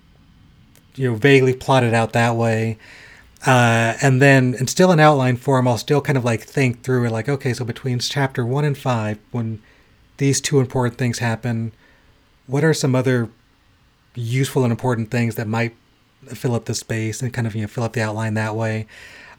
you 1.00 1.10
know, 1.10 1.16
vaguely 1.16 1.54
plotted 1.54 1.94
out 1.94 2.12
that 2.12 2.36
way. 2.36 2.76
Uh, 3.46 3.94
and 4.02 4.20
then, 4.20 4.54
and 4.58 4.68
still 4.68 4.92
in 4.92 5.00
outline 5.00 5.34
form, 5.36 5.66
I'll 5.66 5.78
still 5.78 6.02
kind 6.02 6.18
of 6.18 6.26
like 6.26 6.42
think 6.42 6.82
through 6.82 7.06
it 7.06 7.10
like, 7.10 7.26
okay, 7.26 7.54
so 7.54 7.64
between 7.64 8.00
chapter 8.00 8.44
one 8.44 8.66
and 8.66 8.76
five, 8.76 9.18
when 9.30 9.62
these 10.18 10.42
two 10.42 10.60
important 10.60 10.98
things 10.98 11.20
happen, 11.20 11.72
what 12.46 12.64
are 12.64 12.74
some 12.74 12.94
other 12.94 13.30
useful 14.14 14.62
and 14.62 14.70
important 14.70 15.10
things 15.10 15.36
that 15.36 15.46
might 15.46 15.74
fill 16.26 16.54
up 16.54 16.66
the 16.66 16.74
space 16.74 17.22
and 17.22 17.32
kind 17.32 17.46
of 17.46 17.54
you 17.54 17.62
know 17.62 17.68
fill 17.68 17.84
up 17.84 17.94
the 17.94 18.02
outline 18.02 18.34
that 18.34 18.54
way 18.54 18.86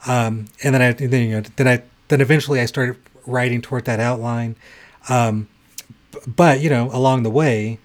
um, 0.08 0.46
and 0.64 0.74
then 0.74 0.82
I 0.82 0.94
then 0.94 1.30
you 1.30 1.36
know 1.36 1.42
then 1.58 1.68
I 1.68 1.84
then 2.08 2.22
eventually 2.22 2.60
I 2.60 2.66
started 2.66 2.98
writing 3.28 3.62
toward 3.62 3.86
that 3.86 4.00
outline 4.00 4.56
um, 5.10 5.48
but 6.26 6.62
you 6.62 6.70
know 6.72 6.90
along 6.92 7.22
the 7.22 7.30
way 7.30 7.78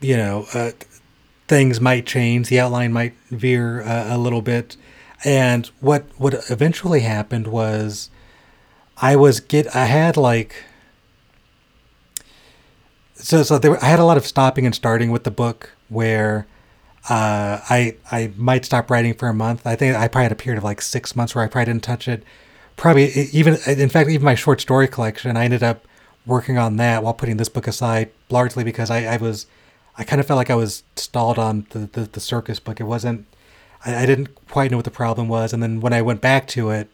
you 0.00 0.16
know 0.16 0.46
uh, 0.54 0.70
things 1.48 1.80
might 1.80 2.06
change 2.06 2.48
the 2.48 2.60
outline 2.60 2.92
might 2.92 3.14
veer 3.30 3.82
uh, 3.82 4.14
a 4.14 4.18
little 4.18 4.42
bit 4.42 4.76
and 5.24 5.66
what 5.80 6.04
what 6.16 6.34
eventually 6.50 7.00
happened 7.00 7.46
was 7.46 8.10
I 8.98 9.16
was 9.16 9.40
get 9.40 9.74
I 9.74 9.86
had 9.86 10.16
like 10.16 10.64
so 13.14 13.42
so 13.42 13.58
there, 13.58 13.82
I 13.82 13.88
had 13.88 13.98
a 13.98 14.04
lot 14.04 14.16
of 14.16 14.26
stopping 14.26 14.66
and 14.66 14.74
starting 14.74 15.10
with 15.10 15.24
the 15.24 15.30
book 15.30 15.70
where 15.88 16.46
uh, 17.08 17.60
I 17.70 17.96
I 18.10 18.32
might 18.36 18.64
stop 18.64 18.90
writing 18.90 19.14
for 19.14 19.28
a 19.28 19.34
month. 19.34 19.66
I 19.66 19.76
think 19.76 19.96
I 19.96 20.08
probably 20.08 20.24
had 20.24 20.32
a 20.32 20.36
period 20.36 20.58
of 20.58 20.64
like 20.64 20.82
six 20.82 21.16
months 21.16 21.34
where 21.34 21.44
I 21.44 21.48
probably 21.48 21.72
didn't 21.72 21.84
touch 21.84 22.08
it. 22.08 22.22
Probably 22.76 23.06
even 23.32 23.56
in 23.66 23.88
fact 23.88 24.10
even 24.10 24.24
my 24.24 24.34
short 24.34 24.60
story 24.60 24.88
collection, 24.88 25.36
I 25.36 25.44
ended 25.44 25.62
up 25.62 25.86
working 26.26 26.58
on 26.58 26.76
that 26.76 27.02
while 27.02 27.14
putting 27.14 27.36
this 27.36 27.48
book 27.48 27.66
aside, 27.66 28.10
largely 28.28 28.64
because 28.64 28.90
I, 28.90 29.04
I 29.04 29.16
was, 29.16 29.46
I 29.98 30.04
kind 30.04 30.20
of 30.20 30.26
felt 30.26 30.36
like 30.36 30.50
I 30.50 30.54
was 30.54 30.82
stalled 30.96 31.38
on 31.38 31.66
the, 31.70 31.80
the, 31.80 32.00
the 32.02 32.20
circus 32.20 32.60
book. 32.60 32.80
It 32.80 32.84
wasn't, 32.84 33.26
I, 33.84 34.02
I 34.02 34.06
didn't 34.06 34.46
quite 34.48 34.70
know 34.70 34.76
what 34.76 34.84
the 34.84 34.90
problem 34.90 35.28
was. 35.28 35.52
And 35.52 35.62
then 35.62 35.80
when 35.80 35.92
I 35.92 36.02
went 36.02 36.20
back 36.20 36.46
to 36.48 36.70
it, 36.70 36.88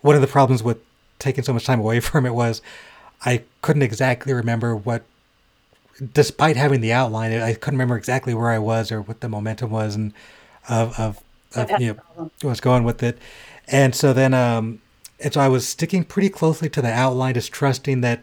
one 0.00 0.14
of 0.14 0.20
the 0.20 0.28
problems 0.28 0.62
with 0.62 0.78
taking 1.18 1.44
so 1.44 1.52
much 1.52 1.64
time 1.64 1.80
away 1.80 2.00
from 2.00 2.26
it 2.26 2.34
was 2.34 2.62
I 3.24 3.42
couldn't 3.62 3.82
exactly 3.82 4.32
remember 4.32 4.76
what, 4.76 5.04
despite 6.12 6.56
having 6.56 6.80
the 6.80 6.92
outline, 6.92 7.32
I 7.32 7.54
couldn't 7.54 7.78
remember 7.78 7.96
exactly 7.96 8.34
where 8.34 8.50
I 8.50 8.58
was 8.58 8.92
or 8.92 9.00
what 9.00 9.20
the 9.20 9.28
momentum 9.28 9.70
was 9.70 9.94
and 9.94 10.12
of, 10.68 10.98
of, 10.98 11.20
of 11.54 11.80
you 11.80 11.96
know, 12.16 12.30
was 12.42 12.60
going 12.60 12.84
with 12.84 13.02
it. 13.02 13.18
And 13.66 13.94
so 13.94 14.12
then, 14.12 14.34
um, 14.34 14.80
and 15.18 15.32
so 15.32 15.40
I 15.40 15.48
was 15.48 15.66
sticking 15.66 16.04
pretty 16.04 16.28
closely 16.28 16.68
to 16.68 16.82
the 16.82 16.92
outline, 16.92 17.34
just 17.34 17.52
trusting 17.52 18.02
that, 18.02 18.22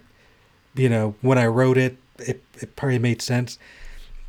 you 0.75 0.87
know, 0.87 1.15
when 1.21 1.37
I 1.37 1.47
wrote 1.47 1.77
it, 1.77 1.97
it, 2.19 2.43
it 2.61 2.75
probably 2.75 2.99
made 2.99 3.21
sense. 3.21 3.57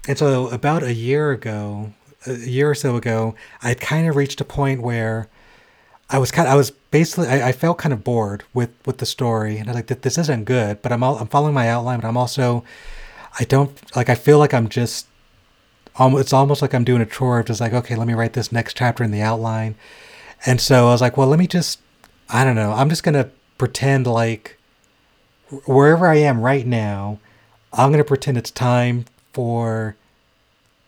And 0.07 0.19
so 0.19 0.49
about 0.49 0.83
a 0.83 0.93
year 0.93 1.31
ago, 1.31 1.93
a 2.27 2.35
year 2.35 2.71
or 2.71 2.75
so 2.75 2.97
ago, 2.97 3.35
I 3.63 3.75
kind 3.75 4.09
of 4.09 4.17
reached 4.17 4.41
a 4.41 4.45
point 4.45 4.83
where 4.83 5.29
I 6.11 6.19
was 6.19 6.31
kind 6.31 6.47
of, 6.47 6.53
I 6.53 6.57
was 6.57 6.71
basically, 6.71 7.29
I, 7.29 7.49
I, 7.49 7.53
felt 7.53 7.79
kind 7.79 7.93
of 7.93 8.05
bored 8.05 8.45
with, 8.53 8.71
with 8.85 8.99
the 8.99 9.07
story. 9.07 9.57
And 9.57 9.69
I 9.69 9.73
was 9.73 9.77
like, 9.91 10.03
this 10.03 10.19
isn't 10.19 10.45
good, 10.45 10.83
but 10.83 10.93
I'm 10.93 11.03
all, 11.03 11.17
I'm 11.19 11.29
following 11.29 11.55
my 11.55 11.69
outline, 11.69 12.01
but 12.01 12.09
I'm 12.09 12.17
also, 12.17 12.65
I 13.39 13.45
don't, 13.45 13.73
like, 13.97 14.11
I 14.11 14.15
feel 14.15 14.39
like 14.39 14.53
I'm 14.53 14.69
just, 14.69 15.07
it's 15.99 16.33
almost 16.33 16.61
like 16.61 16.75
I'm 16.75 16.85
doing 16.85 17.01
a 17.01 17.07
chore 17.07 17.39
of 17.39 17.47
just 17.47 17.61
like, 17.61 17.73
okay, 17.73 17.97
let 17.97 18.07
me 18.07 18.15
write 18.15 18.35
this 18.35 18.53
next 18.53 18.77
chapter 18.77 19.03
in 19.03 19.11
the 19.11 19.23
outline. 19.23 19.77
And 20.45 20.61
so 20.61 20.89
I 20.89 20.93
was 20.93 21.01
like, 21.01 21.17
well, 21.17 21.29
let 21.29 21.39
me 21.39 21.47
just, 21.47 21.81
I 22.29 22.45
don't 22.45 22.57
know, 22.57 22.73
I'm 22.73 22.91
just 22.91 23.03
to 23.15 23.31
pretend 23.57 24.07
like 24.07 24.59
wherever 25.67 26.07
I 26.07 26.17
am 26.17 26.41
right 26.41 26.67
now, 26.67 27.19
I'm 27.73 27.91
to 27.99 28.05
pretend 28.05 28.37
it's 28.37 28.51
time 28.51 29.07
for 29.35 29.97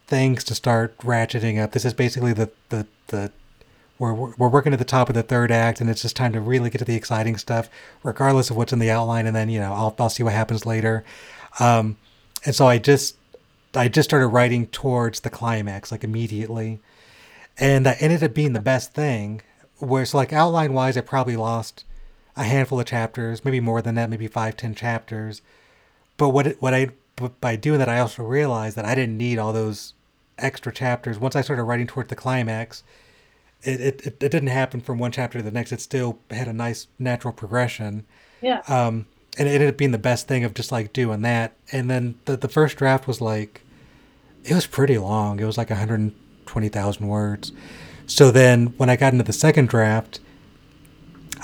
things 0.06 0.44
to 0.44 0.55
start 0.55 0.97
ratcheting 0.98 1.62
up. 1.62 1.73
This 1.73 1.85
is 1.85 1.93
basically 1.93 2.32
the, 2.32 2.51
the, 2.68 2.86
the, 3.09 3.32
we're, 3.98 4.14
we're 4.14 4.48
working 4.48 4.73
at 4.73 4.78
the 4.78 4.85
top 4.85 5.09
of 5.09 5.14
the 5.14 5.23
third 5.23 5.51
act 5.51 5.81
and 5.81 5.90
it's 5.90 6.02
just 6.02 6.16
time 6.16 6.32
to 6.32 6.40
really 6.40 6.70
get 6.70 6.78
to 6.78 6.85
the 6.85 6.94
exciting 6.94 7.36
stuff, 7.36 7.68
regardless 8.02 8.48
of 8.48 8.56
what's 8.56 8.73
in 8.73 8.78
the 8.78 8.90
outline. 8.90 9.27
And 9.27 9.35
then, 9.35 9.48
you 9.48 9.59
know, 9.59 9.73
I'll, 9.73 9.94
I'll 9.98 10.09
see 10.09 10.23
what 10.23 10.32
happens 10.32 10.64
later. 10.64 11.05
Um, 11.59 11.97
and 12.44 12.55
so 12.55 12.66
I 12.66 12.78
just, 12.78 13.16
I 13.74 13.89
just 13.89 14.09
started 14.09 14.28
writing 14.28 14.68
towards 14.68 15.20
the 15.20 15.31
climax, 15.31 15.90
like 15.90 16.05
immediately. 16.05 16.78
And 17.59 17.85
that 17.85 18.01
ended 18.01 18.23
up 18.23 18.32
being 18.32 18.52
the 18.52 18.60
best 18.60 18.94
thing. 18.94 19.43
Where, 19.78 20.06
so 20.06 20.18
like 20.18 20.32
outline 20.32 20.73
wise, 20.73 20.97
I 20.97 21.01
probably 21.01 21.36
lost 21.36 21.85
a 22.36 22.44
handful 22.44 22.78
of 22.78 22.86
chapters, 22.86 23.44
maybe 23.44 23.60
more 23.60 23.82
than 23.82 23.97
that, 23.97 24.09
maybe 24.09 24.28
five, 24.28 24.56
ten 24.56 24.74
chapters. 24.74 25.43
But 26.16 26.28
what, 26.28 26.47
it, 26.47 26.62
what 26.62 26.74
I, 26.74 26.90
by 27.40 27.56
doing 27.56 27.78
that, 27.78 27.88
I 27.88 27.98
also 27.98 28.22
realized 28.22 28.76
that 28.76 28.84
I 28.84 28.94
didn't 28.94 29.16
need 29.16 29.38
all 29.38 29.52
those 29.52 29.94
extra 30.38 30.72
chapters. 30.72 31.18
Once 31.18 31.34
I 31.34 31.40
started 31.40 31.64
writing 31.64 31.86
towards 31.86 32.09
the 32.10 32.16
climax, 32.16 32.82
it, 33.62 33.80
it, 33.80 34.06
it 34.06 34.18
didn't 34.18 34.48
happen 34.48 34.80
from 34.80 34.98
one 34.98 35.12
chapter 35.12 35.38
to 35.38 35.44
the 35.44 35.51
next. 35.51 35.72
It 35.72 35.80
still 35.80 36.18
had 36.30 36.48
a 36.48 36.52
nice 36.52 36.86
natural 36.98 37.32
progression. 37.32 38.06
Yeah. 38.40 38.62
Um, 38.68 39.06
and 39.38 39.48
it 39.48 39.52
ended 39.52 39.68
up 39.68 39.76
being 39.76 39.93
the 39.93 39.98
best 39.98 40.28
thing 40.28 40.44
of 40.44 40.55
just 40.55 40.72
like 40.72 40.93
doing 40.93 41.22
that. 41.22 41.55
And 41.72 41.90
then 41.90 42.18
the, 42.24 42.36
the 42.36 42.48
first 42.48 42.76
draft 42.76 43.06
was 43.06 43.20
like, 43.20 43.62
it 44.44 44.55
was 44.55 44.66
pretty 44.66 44.98
long. 44.98 45.40
It 45.40 45.44
was 45.44 45.59
like 45.59 45.70
120,000 45.70 47.09
words. 47.09 47.52
So 48.06 48.30
then 48.30 48.68
when 48.76 48.88
I 48.88 48.97
got 48.97 49.12
into 49.12 49.24
the 49.24 49.32
second 49.32 49.68
draft, 49.68 50.20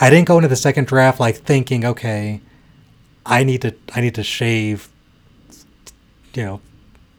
I 0.00 0.10
didn't 0.10 0.28
go 0.28 0.36
into 0.38 0.48
the 0.48 0.56
second 0.56 0.86
draft 0.86 1.18
like 1.20 1.36
thinking, 1.36 1.84
okay, 1.84 2.40
I 3.26 3.44
need 3.44 3.62
to 3.62 3.74
I 3.94 4.00
need 4.00 4.14
to 4.14 4.22
shave 4.22 4.88
you 6.34 6.44
know 6.44 6.60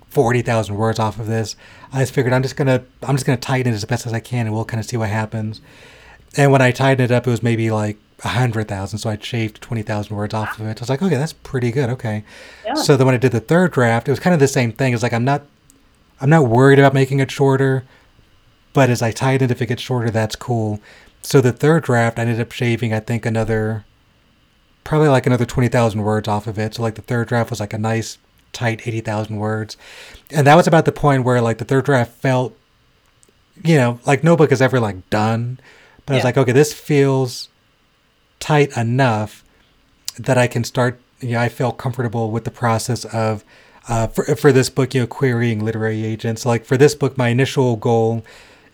40,000 0.09 0.75
words 0.75 0.99
off 0.99 1.19
of 1.19 1.25
this. 1.25 1.55
I 1.91 1.99
just 1.99 2.13
figured 2.13 2.33
I'm 2.33 2.43
just 2.43 2.55
going 2.55 2.67
to 2.67 2.83
I'm 3.01 3.15
just 3.15 3.25
to 3.25 3.35
tighten 3.37 3.73
it 3.73 3.75
as 3.75 3.83
best 3.85 4.05
as 4.05 4.13
I 4.13 4.19
can 4.19 4.45
and 4.45 4.55
we'll 4.55 4.65
kind 4.65 4.79
of 4.79 4.85
see 4.85 4.95
what 4.97 5.09
happens. 5.09 5.59
And 6.37 6.51
when 6.51 6.61
I 6.61 6.71
tightened 6.71 7.01
it 7.01 7.11
up, 7.11 7.25
it 7.27 7.29
was 7.31 7.41
maybe 7.41 7.71
like 7.71 7.97
a 8.23 8.29
hundred 8.29 8.67
thousand. 8.67 8.99
So 8.99 9.09
I 9.09 9.17
shaved 9.17 9.61
twenty 9.61 9.81
thousand 9.81 10.15
words 10.15 10.33
off 10.33 10.59
of 10.59 10.67
it. 10.67 10.79
I 10.79 10.81
was 10.81 10.89
like, 10.89 11.01
okay, 11.01 11.15
that's 11.15 11.33
pretty 11.33 11.71
good. 11.71 11.89
Okay. 11.89 12.23
Yeah. 12.65 12.75
So 12.75 12.95
then 12.95 13.07
when 13.07 13.15
I 13.15 13.17
did 13.17 13.31
the 13.31 13.39
third 13.39 13.71
draft, 13.71 14.07
it 14.07 14.11
was 14.11 14.19
kind 14.19 14.33
of 14.33 14.39
the 14.39 14.47
same 14.47 14.71
thing. 14.71 14.93
It's 14.93 15.03
like 15.03 15.13
I'm 15.13 15.25
not, 15.25 15.43
I'm 16.21 16.29
not 16.29 16.47
worried 16.47 16.79
about 16.79 16.93
making 16.93 17.19
it 17.19 17.31
shorter, 17.31 17.83
but 18.73 18.89
as 18.89 19.01
I 19.01 19.11
tighten 19.11 19.45
it, 19.45 19.51
if 19.51 19.61
it 19.61 19.67
gets 19.67 19.81
shorter, 19.81 20.09
that's 20.09 20.35
cool. 20.35 20.79
So 21.21 21.41
the 21.41 21.51
third 21.51 21.83
draft, 21.83 22.19
I 22.19 22.23
ended 22.23 22.39
up 22.39 22.51
shaving, 22.51 22.93
I 22.93 22.99
think, 22.99 23.25
another, 23.25 23.85
probably 24.83 25.07
like 25.07 25.25
another 25.25 25.45
twenty 25.45 25.69
thousand 25.69 26.03
words 26.03 26.27
off 26.27 26.47
of 26.47 26.59
it. 26.59 26.75
So 26.75 26.81
like 26.83 26.95
the 26.95 27.01
third 27.01 27.27
draft 27.29 27.49
was 27.49 27.59
like 27.59 27.73
a 27.73 27.77
nice 27.77 28.17
tight 28.53 28.87
eighty 28.87 29.01
thousand 29.01 29.37
words, 29.37 29.75
and 30.31 30.47
that 30.47 30.55
was 30.55 30.67
about 30.67 30.85
the 30.85 30.91
point 30.91 31.25
where 31.25 31.41
like 31.41 31.57
the 31.57 31.65
third 31.65 31.85
draft 31.85 32.11
felt, 32.13 32.55
you 33.63 33.75
know, 33.75 33.99
like 34.05 34.23
no 34.23 34.37
book 34.37 34.51
is 34.51 34.61
ever 34.61 34.79
like 34.79 35.09
done 35.09 35.59
but 36.05 36.13
yeah. 36.13 36.15
I 36.15 36.17
was 36.17 36.23
like, 36.25 36.37
okay, 36.37 36.51
this 36.51 36.73
feels 36.73 37.49
tight 38.39 38.75
enough 38.75 39.43
that 40.17 40.37
I 40.37 40.47
can 40.47 40.63
start. 40.63 40.99
You 41.21 41.31
know, 41.31 41.39
I 41.39 41.49
feel 41.49 41.71
comfortable 41.71 42.31
with 42.31 42.43
the 42.43 42.51
process 42.51 43.05
of 43.05 43.43
uh, 43.87 44.07
for 44.07 44.23
for 44.35 44.51
this 44.51 44.69
book, 44.69 44.93
you 44.93 45.01
know, 45.01 45.07
querying 45.07 45.63
literary 45.63 46.05
agents. 46.05 46.45
Like 46.45 46.65
for 46.65 46.77
this 46.77 46.95
book, 46.95 47.17
my 47.17 47.29
initial 47.29 47.75
goal 47.77 48.25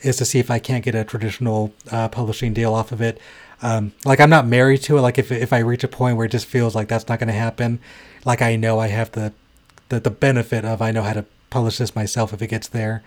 is 0.02 0.18
to 0.18 0.26
see 0.26 0.40
if 0.40 0.50
I 0.50 0.60
can't 0.60 0.84
get 0.84 0.96
a 0.96 1.04
traditional 1.04 1.74
uh, 1.92 2.08
publishing 2.10 2.54
deal 2.54 2.74
off 2.74 2.92
of 2.92 3.02
it. 3.02 3.20
Um, 3.62 3.92
like 4.06 4.20
I'm 4.20 4.30
not 4.30 4.48
married 4.48 4.82
to 4.84 4.98
it. 4.98 5.02
Like 5.02 5.20
if 5.20 5.32
if 5.32 5.54
I 5.54 5.60
reach 5.60 5.84
a 5.84 5.88
point 5.88 6.18
where 6.18 6.26
it 6.26 6.32
just 6.32 6.48
feels 6.48 6.74
like 6.74 6.88
that's 6.88 7.08
not 7.08 7.20
going 7.20 7.28
to 7.28 7.34
happen, 7.34 7.80
like 8.26 8.42
I 8.42 8.56
know 8.56 8.80
I 8.80 8.88
have 8.88 9.12
the, 9.12 9.34
the 9.90 10.00
the 10.00 10.12
benefit 10.12 10.66
of 10.66 10.82
I 10.82 10.92
know 10.92 11.04
how 11.04 11.14
to 11.14 11.26
publish 11.50 11.78
this 11.78 11.96
myself 11.96 12.34
if 12.34 12.42
it 12.42 12.48
gets 12.48 12.68
there. 12.68 13.04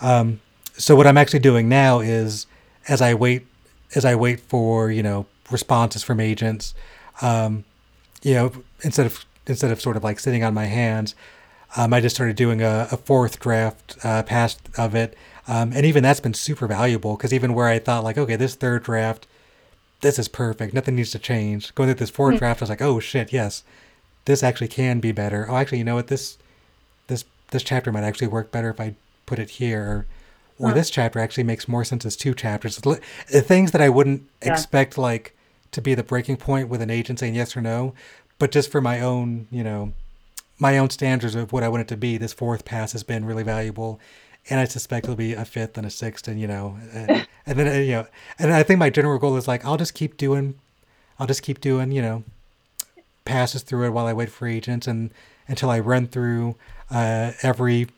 Um, 0.00 0.40
so 0.76 0.94
what 0.94 1.06
I'm 1.06 1.16
actually 1.16 1.40
doing 1.40 1.68
now 1.68 2.00
is 2.00 2.46
as 2.88 3.00
I 3.02 3.14
wait 3.14 3.46
as 3.94 4.04
I 4.04 4.14
wait 4.14 4.40
for 4.40 4.90
you 4.90 5.02
know 5.02 5.26
responses 5.50 6.02
from 6.02 6.20
agents, 6.20 6.74
um, 7.22 7.64
you 8.22 8.34
know 8.34 8.52
instead 8.82 9.06
of 9.06 9.24
instead 9.46 9.70
of 9.70 9.80
sort 9.80 9.96
of 9.96 10.04
like 10.04 10.18
sitting 10.20 10.44
on 10.44 10.54
my 10.54 10.66
hands, 10.66 11.14
um, 11.76 11.92
I 11.92 12.00
just 12.00 12.14
started 12.14 12.36
doing 12.36 12.62
a, 12.62 12.88
a 12.92 12.96
fourth 12.96 13.40
draft 13.40 13.96
uh, 14.04 14.22
pass 14.22 14.58
of 14.76 14.94
it, 14.94 15.16
um, 15.48 15.72
and 15.72 15.86
even 15.86 16.02
that's 16.02 16.20
been 16.20 16.34
super 16.34 16.66
valuable 16.66 17.16
because 17.16 17.32
even 17.32 17.54
where 17.54 17.66
I 17.66 17.78
thought 17.78 18.04
like 18.04 18.18
okay 18.18 18.36
this 18.36 18.54
third 18.54 18.82
draft, 18.82 19.26
this 20.00 20.18
is 20.18 20.28
perfect, 20.28 20.74
nothing 20.74 20.96
needs 20.96 21.12
to 21.12 21.18
change. 21.18 21.74
Going 21.74 21.88
through 21.88 21.94
this 21.94 22.10
4th 22.10 22.28
mm-hmm. 22.28 22.36
draft, 22.38 22.62
I 22.62 22.64
was 22.64 22.70
like 22.70 22.82
oh 22.82 23.00
shit 23.00 23.32
yes, 23.32 23.64
this 24.26 24.42
actually 24.42 24.68
can 24.68 25.00
be 25.00 25.12
better. 25.12 25.46
Oh 25.48 25.56
actually 25.56 25.78
you 25.78 25.84
know 25.84 25.96
what 25.96 26.08
this 26.08 26.38
this 27.08 27.24
this 27.50 27.62
chapter 27.62 27.90
might 27.90 28.04
actually 28.04 28.28
work 28.28 28.52
better 28.52 28.70
if 28.70 28.80
I 28.80 28.94
put 29.24 29.38
it 29.38 29.50
here 29.50 30.06
or 30.58 30.72
this 30.72 30.90
chapter 30.90 31.18
actually 31.18 31.44
makes 31.44 31.68
more 31.68 31.84
sense 31.84 32.06
as 32.06 32.16
two 32.16 32.34
chapters. 32.34 32.78
Things 32.78 33.72
that 33.72 33.80
I 33.80 33.88
wouldn't 33.88 34.22
yeah. 34.42 34.52
expect 34.52 34.96
like 34.96 35.36
to 35.72 35.82
be 35.82 35.94
the 35.94 36.02
breaking 36.02 36.38
point 36.38 36.68
with 36.68 36.80
an 36.80 36.90
agent 36.90 37.18
saying 37.18 37.34
yes 37.34 37.56
or 37.56 37.60
no, 37.60 37.94
but 38.38 38.52
just 38.52 38.70
for 38.70 38.80
my 38.80 39.00
own, 39.00 39.48
you 39.50 39.62
know, 39.62 39.92
my 40.58 40.78
own 40.78 40.88
standards 40.88 41.34
of 41.34 41.52
what 41.52 41.62
I 41.62 41.68
want 41.68 41.82
it 41.82 41.88
to 41.88 41.96
be, 41.96 42.16
this 42.16 42.32
fourth 42.32 42.64
pass 42.64 42.92
has 42.92 43.02
been 43.02 43.26
really 43.26 43.42
valuable. 43.42 44.00
And 44.48 44.60
I 44.60 44.64
suspect 44.64 45.04
it'll 45.04 45.16
be 45.16 45.34
a 45.34 45.44
fifth 45.44 45.76
and 45.76 45.86
a 45.86 45.90
sixth, 45.90 46.28
and 46.28 46.40
you 46.40 46.46
know, 46.46 46.78
and, 46.92 47.26
and 47.46 47.58
then 47.58 47.84
you 47.84 47.92
know, 47.92 48.06
and 48.38 48.52
I 48.52 48.62
think 48.62 48.78
my 48.78 48.90
general 48.90 49.18
goal 49.18 49.36
is 49.36 49.48
like 49.48 49.64
I'll 49.64 49.76
just 49.76 49.92
keep 49.92 50.16
doing, 50.16 50.54
I'll 51.18 51.26
just 51.26 51.42
keep 51.42 51.60
doing, 51.60 51.90
you 51.90 52.00
know, 52.00 52.24
passes 53.26 53.62
through 53.62 53.86
it 53.86 53.90
while 53.90 54.06
I 54.06 54.12
wait 54.12 54.30
for 54.30 54.46
agents, 54.46 54.86
and 54.86 55.10
until 55.48 55.70
I 55.70 55.80
run 55.80 56.06
through 56.06 56.56
uh, 56.90 57.32
every 57.42 57.88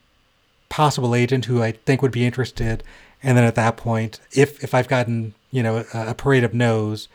possible 0.68 1.14
agent 1.14 1.46
who 1.46 1.62
I 1.62 1.72
think 1.72 2.02
would 2.02 2.12
be 2.12 2.26
interested. 2.26 2.82
And 3.22 3.36
then 3.36 3.44
at 3.44 3.54
that 3.54 3.76
point, 3.76 4.20
if 4.32 4.62
if 4.62 4.74
I've 4.74 4.88
gotten 4.88 5.34
you 5.50 5.62
know 5.62 5.84
a, 5.94 6.08
a 6.10 6.14
parade 6.14 6.44
of 6.44 6.54
no's, 6.54 7.08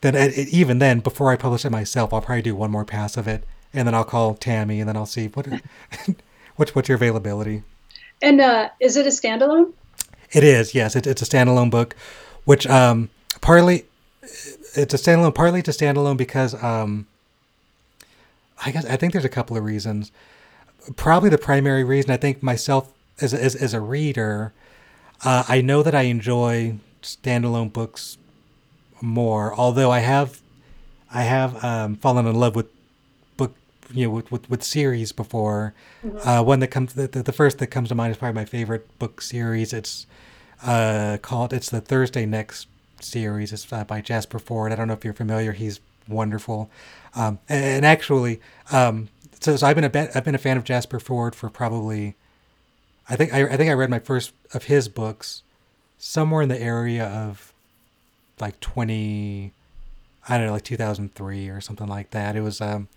then 0.00 0.14
it, 0.14 0.36
even 0.48 0.78
then, 0.78 1.00
before 1.00 1.32
I 1.32 1.36
publish 1.36 1.64
it 1.64 1.70
myself, 1.70 2.12
I'll 2.12 2.20
probably 2.20 2.42
do 2.42 2.54
one 2.54 2.70
more 2.70 2.84
pass 2.84 3.16
of 3.16 3.26
it, 3.26 3.44
and 3.72 3.86
then 3.86 3.94
I'll 3.94 4.04
call 4.04 4.34
Tammy, 4.34 4.80
and 4.80 4.88
then 4.88 4.96
I'll 4.96 5.06
see 5.06 5.28
what 5.28 5.46
what's 6.56 6.74
what's 6.74 6.88
your 6.88 6.96
availability. 6.96 7.62
And 8.20 8.40
uh, 8.40 8.70
is 8.80 8.96
it 8.96 9.06
a 9.06 9.10
standalone? 9.10 9.72
It 10.32 10.44
is. 10.44 10.74
Yes, 10.74 10.96
it, 10.96 11.06
it's 11.06 11.22
a 11.22 11.24
standalone 11.24 11.70
book, 11.70 11.96
which 12.44 12.66
um, 12.66 13.10
partly 13.40 13.84
it's 14.74 14.94
a 14.94 14.98
standalone, 14.98 15.34
partly 15.34 15.60
it's 15.60 15.68
a 15.68 15.72
standalone 15.72 16.16
because 16.16 16.60
um, 16.62 17.06
I 18.64 18.70
guess 18.70 18.84
I 18.84 18.96
think 18.96 19.12
there's 19.12 19.24
a 19.24 19.28
couple 19.28 19.56
of 19.56 19.64
reasons 19.64 20.12
probably 20.96 21.30
the 21.30 21.38
primary 21.38 21.84
reason 21.84 22.10
I 22.10 22.16
think 22.16 22.42
myself 22.42 22.92
as 23.20 23.34
as, 23.34 23.54
as 23.54 23.74
a 23.74 23.80
reader, 23.80 24.52
uh, 25.24 25.44
I 25.48 25.60
know 25.60 25.82
that 25.82 25.94
I 25.94 26.02
enjoy 26.02 26.76
standalone 27.02 27.72
books 27.72 28.18
more. 29.00 29.54
Although 29.54 29.90
I 29.90 30.00
have, 30.00 30.40
I 31.12 31.22
have 31.22 31.62
um, 31.64 31.96
fallen 31.96 32.26
in 32.26 32.34
love 32.34 32.54
with 32.54 32.68
book, 33.36 33.54
you 33.92 34.06
know, 34.06 34.10
with 34.10 34.30
with, 34.30 34.48
with 34.50 34.62
series 34.62 35.12
before. 35.12 35.74
Mm-hmm. 36.04 36.28
Uh, 36.28 36.42
one 36.42 36.60
that 36.60 36.68
comes, 36.68 36.94
the, 36.94 37.08
the 37.08 37.32
first 37.32 37.58
that 37.58 37.68
comes 37.68 37.88
to 37.88 37.94
mind 37.94 38.12
is 38.12 38.18
probably 38.18 38.34
my 38.40 38.44
favorite 38.44 38.98
book 38.98 39.20
series. 39.20 39.72
It's 39.72 40.06
uh, 40.62 41.18
called, 41.22 41.52
it's 41.52 41.70
the 41.70 41.80
Thursday 41.80 42.26
Next 42.26 42.66
series. 43.00 43.52
It's 43.52 43.70
uh, 43.72 43.84
by 43.84 44.00
Jasper 44.00 44.38
Fforde. 44.38 44.72
I 44.72 44.76
don't 44.76 44.88
know 44.88 44.94
if 44.94 45.04
you're 45.04 45.14
familiar. 45.14 45.52
He's 45.52 45.80
wonderful. 46.08 46.70
Um, 47.18 47.40
and, 47.48 47.84
actually, 47.84 48.40
um, 48.70 49.08
so, 49.40 49.56
so 49.56 49.66
I've 49.66 49.74
been 49.74 49.84
a 49.84 50.16
I've 50.16 50.24
been 50.24 50.34
a 50.34 50.38
fan 50.38 50.56
of 50.56 50.64
Jasper 50.64 50.98
Fforde 51.00 51.34
for 51.34 51.50
probably, 51.50 52.14
I 53.08 53.16
think 53.16 53.34
I, 53.34 53.44
I 53.44 53.56
think 53.56 53.70
I 53.70 53.74
read 53.74 53.90
my 53.90 53.98
first 53.98 54.32
of 54.54 54.64
his 54.64 54.88
books 54.88 55.42
somewhere 55.98 56.42
in 56.42 56.48
the 56.48 56.60
area 56.60 57.06
of 57.06 57.52
like 58.40 58.60
20 58.60 59.52
I 60.28 60.36
don't 60.36 60.46
know, 60.46 60.52
like 60.52 60.64
2003 60.64 61.48
or 61.48 61.60
something 61.60 61.86
like 61.86 62.10
that. 62.10 62.36
It 62.36 62.42
was, 62.42 62.60
um, 62.60 62.88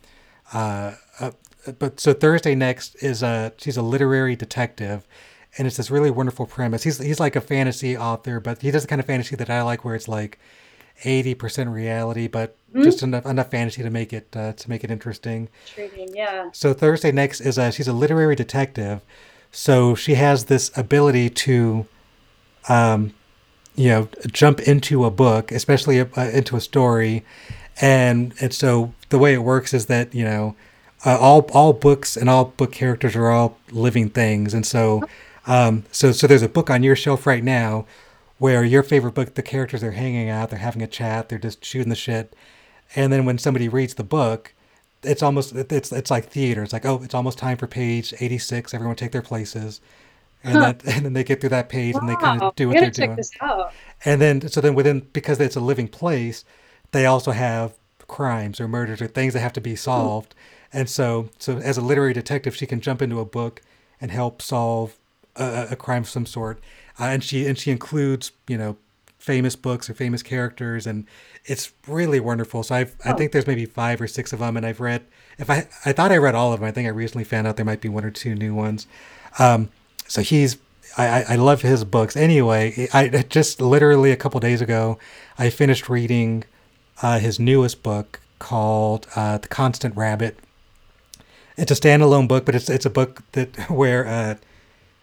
uh, 0.53 0.95
uh, 1.19 1.31
but 1.79 1.99
so 1.99 2.13
Thursday 2.13 2.55
Next 2.55 2.95
is 3.01 3.23
a, 3.23 3.53
she's 3.57 3.77
a 3.77 3.81
literary 3.81 4.35
detective 4.35 5.07
and 5.57 5.65
it's 5.65 5.77
this 5.77 5.89
really 5.89 6.11
wonderful 6.11 6.45
premise. 6.45 6.83
He's, 6.83 6.97
he's 6.97 7.19
like 7.19 7.35
a 7.35 7.41
fantasy 7.41 7.95
author, 7.95 8.39
but 8.39 8.61
he 8.61 8.71
does 8.71 8.83
the 8.83 8.87
kind 8.87 8.99
of 8.99 9.07
fantasy 9.07 9.35
that 9.37 9.49
I 9.49 9.61
like 9.61 9.85
where 9.85 9.95
it's 9.95 10.07
like 10.07 10.39
80% 11.03 11.73
reality, 11.73 12.27
but 12.27 12.55
mm-hmm. 12.69 12.83
just 12.83 13.03
enough, 13.03 13.25
enough 13.25 13.51
fantasy 13.51 13.83
to 13.83 13.89
make 13.89 14.13
it, 14.13 14.27
uh, 14.35 14.53
to 14.53 14.69
make 14.69 14.83
it 14.83 14.91
interesting. 14.91 15.49
Intriguing, 15.67 16.15
yeah. 16.15 16.49
So 16.53 16.73
Thursday 16.73 17.11
Next 17.11 17.41
is 17.41 17.57
a, 17.57 17.71
she's 17.71 17.87
a 17.87 17.93
literary 17.93 18.35
detective. 18.35 19.01
So 19.51 19.95
she 19.95 20.15
has 20.15 20.45
this 20.45 20.71
ability 20.77 21.29
to, 21.29 21.85
um, 22.69 23.13
you 23.75 23.89
know 23.89 24.07
jump 24.31 24.59
into 24.61 25.05
a 25.05 25.11
book, 25.11 25.51
especially 25.51 25.99
a, 25.99 26.09
uh, 26.17 26.29
into 26.33 26.55
a 26.55 26.61
story, 26.61 27.23
and 27.79 28.33
and 28.41 28.53
so 28.53 28.93
the 29.09 29.17
way 29.17 29.33
it 29.33 29.43
works 29.43 29.73
is 29.73 29.85
that 29.87 30.13
you 30.13 30.23
know 30.23 30.55
uh, 31.05 31.17
all 31.19 31.49
all 31.53 31.73
books 31.73 32.17
and 32.17 32.29
all 32.29 32.45
book 32.45 32.71
characters 32.71 33.15
are 33.15 33.29
all 33.29 33.57
living 33.71 34.09
things, 34.09 34.53
and 34.53 34.65
so 34.65 35.03
um, 35.47 35.83
so 35.91 36.11
so 36.11 36.27
there's 36.27 36.41
a 36.41 36.49
book 36.49 36.69
on 36.69 36.83
your 36.83 36.95
shelf 36.95 37.25
right 37.25 37.43
now 37.43 37.85
where 38.41 38.63
your 38.63 38.81
favorite 38.81 39.13
book, 39.13 39.35
the 39.35 39.43
characters 39.43 39.83
are 39.83 39.91
hanging 39.91 40.27
out, 40.27 40.49
they're 40.49 40.57
having 40.57 40.81
a 40.81 40.87
chat, 40.87 41.29
they're 41.29 41.37
just 41.37 41.63
shooting 41.63 41.89
the 41.89 41.95
shit, 41.95 42.35
and 42.95 43.13
then 43.13 43.23
when 43.23 43.37
somebody 43.37 43.69
reads 43.69 43.93
the 43.93 44.03
book, 44.03 44.55
it's 45.03 45.21
almost 45.21 45.53
it's 45.53 45.91
it's 45.91 46.09
like 46.09 46.25
theater. 46.25 46.63
It's 46.63 46.73
like 46.73 46.83
oh, 46.83 47.01
it's 47.03 47.13
almost 47.13 47.37
time 47.37 47.57
for 47.57 47.67
page 47.67 48.15
eighty 48.19 48.39
six. 48.39 48.73
Everyone 48.73 48.95
take 48.95 49.11
their 49.11 49.21
places 49.21 49.79
and 50.43 50.57
huh. 50.57 50.73
that 50.73 50.85
and 50.95 51.05
then 51.05 51.13
they 51.13 51.23
get 51.23 51.39
through 51.39 51.51
that 51.51 51.69
page 51.69 51.93
wow. 51.93 51.99
and 51.99 52.09
they 52.09 52.15
kind 52.15 52.41
of 52.41 52.55
do 52.55 52.67
what 52.67 52.77
they're 52.77 52.89
doing. 52.89 53.19
And 54.03 54.19
then 54.19 54.47
so 54.49 54.59
then 54.59 54.73
within 54.73 55.07
because 55.13 55.39
it's 55.39 55.55
a 55.55 55.61
living 55.61 55.87
place, 55.87 56.43
they 56.93 57.05
also 57.05 57.31
have 57.31 57.73
crimes 58.07 58.59
or 58.59 58.67
murders 58.67 59.03
or 59.03 59.07
things 59.07 59.33
that 59.35 59.41
have 59.41 59.53
to 59.53 59.61
be 59.61 59.75
solved. 59.75 60.33
And 60.73 60.89
so 60.89 61.29
so 61.37 61.57
as 61.57 61.77
a 61.77 61.81
literary 61.81 62.13
detective, 62.13 62.55
she 62.55 62.65
can 62.65 62.81
jump 62.81 63.03
into 63.03 63.19
a 63.19 63.25
book 63.25 63.61
and 63.99 64.09
help 64.09 64.41
solve 64.41 64.97
a, 65.35 65.67
a 65.71 65.75
crime 65.75 66.01
of 66.01 66.09
some 66.09 66.25
sort. 66.25 66.59
Uh, 66.99 67.05
and 67.05 67.23
she 67.23 67.45
and 67.47 67.57
she 67.57 67.71
includes 67.71 68.31
you 68.47 68.57
know 68.57 68.77
famous 69.17 69.55
books 69.55 69.89
or 69.89 69.93
famous 69.93 70.23
characters 70.23 70.87
and 70.87 71.05
it's 71.45 71.73
really 71.87 72.19
wonderful 72.19 72.63
so 72.63 72.73
i've 72.73 72.95
oh. 73.05 73.11
i 73.11 73.13
think 73.13 73.31
there's 73.31 73.45
maybe 73.45 73.67
five 73.67 74.01
or 74.01 74.07
six 74.07 74.33
of 74.33 74.39
them 74.39 74.57
and 74.57 74.65
i've 74.65 74.79
read 74.79 75.05
if 75.37 75.47
i 75.47 75.67
i 75.85 75.91
thought 75.91 76.11
i 76.11 76.17
read 76.17 76.33
all 76.33 76.51
of 76.51 76.59
them 76.59 76.67
i 76.67 76.71
think 76.71 76.87
i 76.87 76.89
recently 76.89 77.23
found 77.23 77.45
out 77.45 77.55
there 77.55 77.65
might 77.65 77.81
be 77.81 77.87
one 77.87 78.03
or 78.03 78.09
two 78.09 78.33
new 78.33 78.55
ones 78.55 78.87
um, 79.37 79.69
so 80.07 80.21
he's 80.21 80.57
I, 80.97 81.23
I 81.29 81.35
love 81.35 81.61
his 81.61 81.83
books. 81.83 82.17
Anyway, 82.17 82.87
I 82.93 83.23
just 83.29 83.61
literally 83.61 84.11
a 84.11 84.17
couple 84.17 84.39
days 84.39 84.61
ago, 84.61 84.99
I 85.37 85.49
finished 85.49 85.89
reading 85.89 86.43
uh, 87.01 87.19
his 87.19 87.39
newest 87.39 87.83
book 87.83 88.19
called 88.39 89.07
uh, 89.15 89.37
The 89.37 89.47
Constant 89.47 89.95
Rabbit. 89.95 90.37
It's 91.57 91.71
a 91.71 91.75
standalone 91.75 92.27
book, 92.27 92.45
but 92.45 92.55
it's 92.55 92.69
it's 92.69 92.85
a 92.85 92.89
book 92.89 93.21
that 93.33 93.55
where 93.69 94.07
uh, 94.07 94.35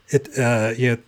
it 0.09 0.28
uh, 0.39 0.74
you 0.77 0.90
know, 0.90 0.98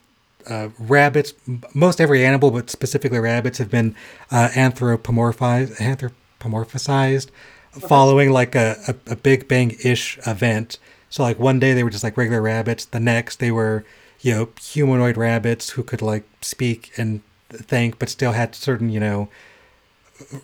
uh, 0.48 0.68
rabbits, 0.78 1.34
most 1.74 2.00
every 2.00 2.24
animal, 2.24 2.50
but 2.50 2.70
specifically 2.70 3.18
rabbits, 3.18 3.58
have 3.58 3.70
been 3.70 3.94
uh, 4.30 4.48
anthropomorphized, 4.52 5.76
anthropomorphized, 5.76 7.30
following 7.72 8.30
like 8.30 8.54
a, 8.54 8.76
a, 8.88 9.12
a 9.12 9.16
Big 9.16 9.48
Bang 9.48 9.76
ish 9.82 10.18
event 10.26 10.78
so 11.10 11.24
like 11.24 11.38
one 11.38 11.58
day 11.58 11.74
they 11.74 11.82
were 11.82 11.90
just 11.90 12.04
like 12.04 12.16
regular 12.16 12.40
rabbits. 12.40 12.84
The 12.84 13.00
next 13.00 13.40
they 13.40 13.50
were, 13.50 13.84
you 14.20 14.32
know, 14.32 14.48
humanoid 14.62 15.16
rabbits 15.16 15.70
who 15.70 15.82
could 15.82 16.00
like 16.00 16.24
speak 16.40 16.92
and 16.96 17.20
think, 17.50 17.98
but 17.98 18.08
still 18.08 18.32
had 18.32 18.54
certain, 18.54 18.88
you 18.90 19.00
know, 19.00 19.28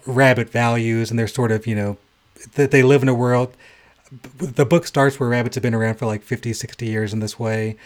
rabbit 0.04 0.50
values. 0.50 1.08
And 1.08 1.18
they're 1.18 1.28
sort 1.28 1.52
of, 1.52 1.66
you 1.66 1.76
know, 1.76 1.96
that 2.54 2.72
they 2.72 2.82
live 2.82 3.02
in 3.02 3.08
a 3.08 3.14
world. 3.14 3.54
The 4.38 4.66
book 4.66 4.86
starts 4.86 5.18
where 5.18 5.28
rabbits 5.28 5.54
have 5.54 5.62
been 5.62 5.74
around 5.74 5.96
for 5.96 6.06
like 6.06 6.22
50, 6.22 6.52
60 6.52 6.84
years 6.86 7.12
in 7.12 7.20
this 7.20 7.38
way. 7.38 7.76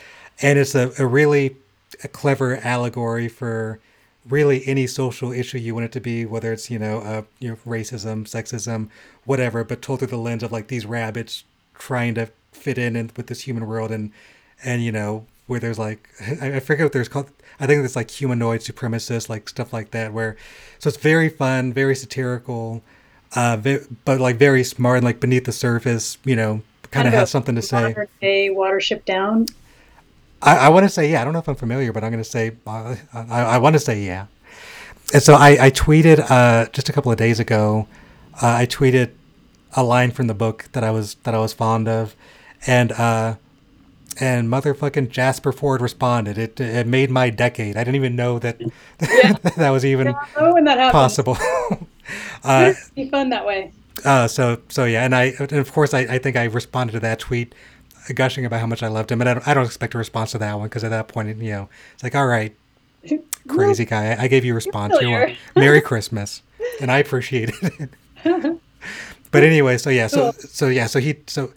And 0.41 0.59
it's 0.59 0.75
a, 0.75 0.91
a 0.99 1.07
really 1.07 1.57
a 2.05 2.09
clever 2.09 2.57
allegory 2.59 3.29
for 3.29 3.81
really 4.29 4.67
any 4.67 4.87
social 4.87 5.33
issue 5.33 5.59
you 5.59 5.75
want 5.75 5.87
it 5.87 5.93
to 5.93 6.01
be, 6.01 6.25
whether 6.25 6.53
it's, 6.53 6.71
you 6.71 6.79
know, 6.79 6.99
uh, 7.01 7.23
you 7.39 7.49
know, 7.49 7.57
racism, 7.67 8.25
sexism, 8.25 8.89
whatever, 9.25 9.65
but 9.65 9.83
told 9.83 10.01
through 10.01 10.09
the 10.09 10.17
lens 10.17 10.43
of 10.43 10.53
like 10.53 10.69
these 10.69 10.87
rabbits 10.87 11.45
trying 11.75 12.15
to 12.15 12.31
fit 12.53 12.79
in, 12.79 12.97
in 12.97 13.11
with 13.17 13.27
this 13.27 13.43
human 13.43 13.67
world 13.67 13.91
and 13.91 14.13
and 14.63 14.85
you 14.85 14.93
know 14.93 15.27
where 15.47 15.59
there's 15.61 15.79
like 15.79 16.09
I, 16.41 16.57
I 16.57 16.61
forget 16.61 16.85
what 16.85 16.93
there's 16.93 17.09
called 17.09 17.31
I 17.59 17.67
think 17.67 17.85
it's 17.85 17.97
like 17.97 18.11
humanoid 18.11 18.61
supremacists 18.61 19.29
like 19.29 19.49
stuff 19.49 19.73
like 19.73 19.91
that 19.93 20.13
where 20.13 20.37
so 20.79 20.89
it's 20.89 20.99
very 20.99 21.29
fun 21.29 21.73
very 21.73 21.95
satirical 21.95 22.83
uh 23.35 23.57
but 24.05 24.21
like 24.21 24.37
very 24.37 24.65
smart 24.65 24.99
and 24.99 25.05
like 25.05 25.21
beneath 25.21 25.45
the 25.45 25.53
surface 25.53 26.19
you 26.25 26.37
know 26.37 26.63
kind 26.91 27.07
of 27.07 27.15
has 27.15 27.31
something 27.31 27.55
to 27.55 27.63
say. 27.63 27.95
a 28.21 28.49
watership 28.51 29.05
down 29.05 29.47
I, 30.43 30.57
I 30.57 30.69
want 30.69 30.85
to 30.85 30.89
say 30.89 31.11
yeah 31.11 31.21
I 31.21 31.25
don't 31.25 31.33
know 31.33 31.39
if 31.39 31.49
I'm 31.49 31.55
familiar 31.55 31.93
but 31.93 32.05
I'm 32.05 32.11
going 32.11 32.23
to 32.23 32.29
say 32.29 32.53
uh, 32.67 32.97
I, 33.13 33.43
I 33.43 33.59
want 33.59 33.75
to 33.75 33.81
say 33.81 34.03
yeah 34.03 34.27
and 35.13 35.23
so 35.23 35.35
I, 35.35 35.67
I 35.67 35.71
tweeted 35.71 36.31
uh, 36.31 36.67
just 36.71 36.89
a 36.89 36.93
couple 36.93 37.11
of 37.11 37.19
days 37.19 37.41
ago 37.41 37.89
uh, 38.43 38.47
I 38.47 38.67
tweeted 38.67 39.11
a 39.75 39.83
line 39.83 40.11
from 40.11 40.27
the 40.27 40.35
book 40.35 40.69
that 40.73 40.85
I 40.85 40.91
was 40.91 41.15
that 41.25 41.35
I 41.35 41.39
was 41.39 41.53
fond 41.53 41.89
of 41.89 42.15
and 42.67 42.93
uh, 42.93 43.37
and 44.19 44.49
motherfucking 44.49 45.11
Jasper 45.11 45.53
Fforde 45.53 45.81
responded. 45.81 46.39
It 46.39 46.61
it 46.61 46.87
made 46.87 47.11
my 47.11 47.31
decade. 47.31 47.77
I 47.77 47.85
didn't 47.85 47.97
even 47.97 48.17
know 48.17 48.39
that 48.39 48.61
yeah. 48.61 49.33
that 49.57 49.71
was 49.71 49.85
even 49.85 50.09
that 50.09 50.93
possible. 50.93 51.37
uh, 52.45 52.73
be 52.95 53.09
fun 53.09 53.31
that 53.31 53.47
way. 53.47 53.73
Uh, 54.05 54.27
so 54.27 54.61
so 54.69 54.85
yeah, 54.85 55.05
and 55.05 55.15
I 55.15 55.33
and 55.39 55.53
of 55.53 55.73
course 55.73 55.95
I, 55.95 56.01
I 56.01 56.19
think 56.19 56.37
I 56.37 56.45
responded 56.45 56.93
to 56.93 57.01
that 57.01 57.19
tweet, 57.19 57.55
gushing 58.15 58.45
about 58.45 58.61
how 58.61 58.67
much 58.67 58.83
I 58.83 58.89
loved 58.89 59.11
him, 59.11 59.21
and 59.21 59.29
I 59.29 59.35
don't, 59.35 59.49
I 59.49 59.55
don't 59.55 59.67
expect 59.67 59.95
a 59.95 59.99
response 59.99 60.33
to 60.33 60.39
that 60.39 60.59
one 60.59 60.69
because 60.69 60.85
at 60.85 60.91
that 60.91 61.09
point 61.09 61.29
you 61.39 61.53
know 61.53 61.69
it's 61.95 62.03
like 62.03 62.15
all 62.15 62.27
right, 62.27 62.55
crazy 63.49 63.85
guy, 63.85 64.17
I 64.19 64.29
gave 64.29 64.45
you 64.45 64.53
a 64.53 64.55
response. 64.55 64.97
You 65.01 65.37
Merry 65.57 65.81
Christmas, 65.81 66.43
and 66.81 66.91
I 66.91 66.99
appreciated 66.99 67.55
it. 68.25 68.61
but 69.31 69.43
anyway, 69.43 69.79
so 69.79 69.91
yeah, 69.91 70.07
so 70.07 70.33
so 70.33 70.69
yeah, 70.69 70.87
so 70.87 70.99
he 70.99 71.17
so 71.27 71.53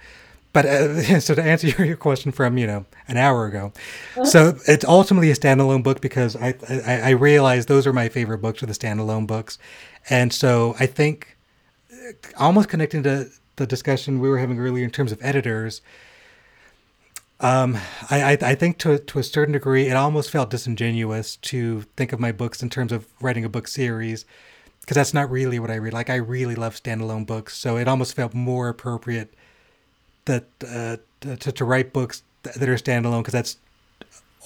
but 0.53 0.67
uh, 0.67 1.19
so 1.19 1.33
to 1.33 1.43
answer 1.43 1.67
your, 1.67 1.97
question 1.97 2.31
from 2.31 2.57
you 2.57 2.67
know 2.67 2.85
an 3.07 3.17
hour 3.17 3.47
ago, 3.47 3.73
uh-huh. 4.15 4.25
so 4.25 4.57
it's 4.67 4.85
ultimately 4.85 5.31
a 5.31 5.35
standalone 5.35 5.83
book 5.83 5.99
because 5.99 6.35
I, 6.35 6.53
I 6.69 7.01
I 7.01 7.09
realized 7.09 7.67
those 7.67 7.87
are 7.87 7.93
my 7.93 8.07
favorite 8.07 8.37
books 8.37 8.61
are 8.61 8.67
the 8.67 8.73
standalone 8.73 9.25
books, 9.25 9.57
and 10.09 10.31
so 10.31 10.75
I 10.79 10.85
think 10.85 11.35
uh, 11.91 12.13
almost 12.37 12.69
connecting 12.69 13.01
to 13.03 13.29
the 13.55 13.65
discussion 13.65 14.19
we 14.19 14.29
were 14.29 14.37
having 14.37 14.59
earlier 14.59 14.85
in 14.85 14.91
terms 14.91 15.11
of 15.11 15.19
editors. 15.21 15.81
Um, 17.43 17.77
I, 18.09 18.23
I, 18.23 18.37
I 18.41 18.55
think 18.55 18.77
to 18.79 18.97
to 18.97 19.19
a 19.19 19.23
certain 19.23 19.51
degree, 19.51 19.87
it 19.87 19.97
almost 19.97 20.31
felt 20.31 20.49
disingenuous 20.49 21.35
to 21.35 21.81
think 21.97 22.13
of 22.13 22.19
my 22.19 22.31
books 22.31 22.63
in 22.63 22.69
terms 22.69 22.93
of 22.93 23.05
writing 23.21 23.43
a 23.43 23.49
book 23.49 23.67
series, 23.67 24.23
because 24.79 24.95
that's 24.95 25.13
not 25.13 25.29
really 25.29 25.59
what 25.59 25.69
I 25.69 25.75
read. 25.75 25.91
Like 25.91 26.09
I 26.09 26.15
really 26.15 26.55
love 26.55 26.73
standalone 26.81 27.25
books, 27.27 27.57
so 27.57 27.75
it 27.75 27.87
almost 27.87 28.15
felt 28.15 28.33
more 28.33 28.69
appropriate 28.69 29.33
that 30.23 30.45
uh, 30.65 30.97
to, 31.19 31.51
to 31.51 31.65
write 31.65 31.91
books 31.91 32.23
that 32.43 32.69
are 32.69 32.75
standalone 32.75 33.19
because 33.19 33.33
that's 33.33 33.57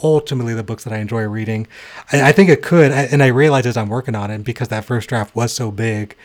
ultimately 0.04 0.56
the 0.56 0.64
books 0.64 0.84
that 0.84 0.94
I 0.94 0.98
enjoy 0.98 1.22
reading. 1.28 1.68
I, 2.12 2.30
I 2.30 2.32
think 2.32 2.50
it 2.50 2.64
could, 2.64 2.92
and 2.92 3.22
I 3.22 3.28
realize 3.28 3.68
as 3.68 3.78
I'm 3.78 3.90
working 3.90 4.16
on 4.16 4.32
it, 4.32 4.44
because 4.44 4.70
that 4.70 4.86
first 4.86 5.08
draft 5.08 5.36
was 5.36 5.54
so 5.54 5.70
big, 5.70 6.16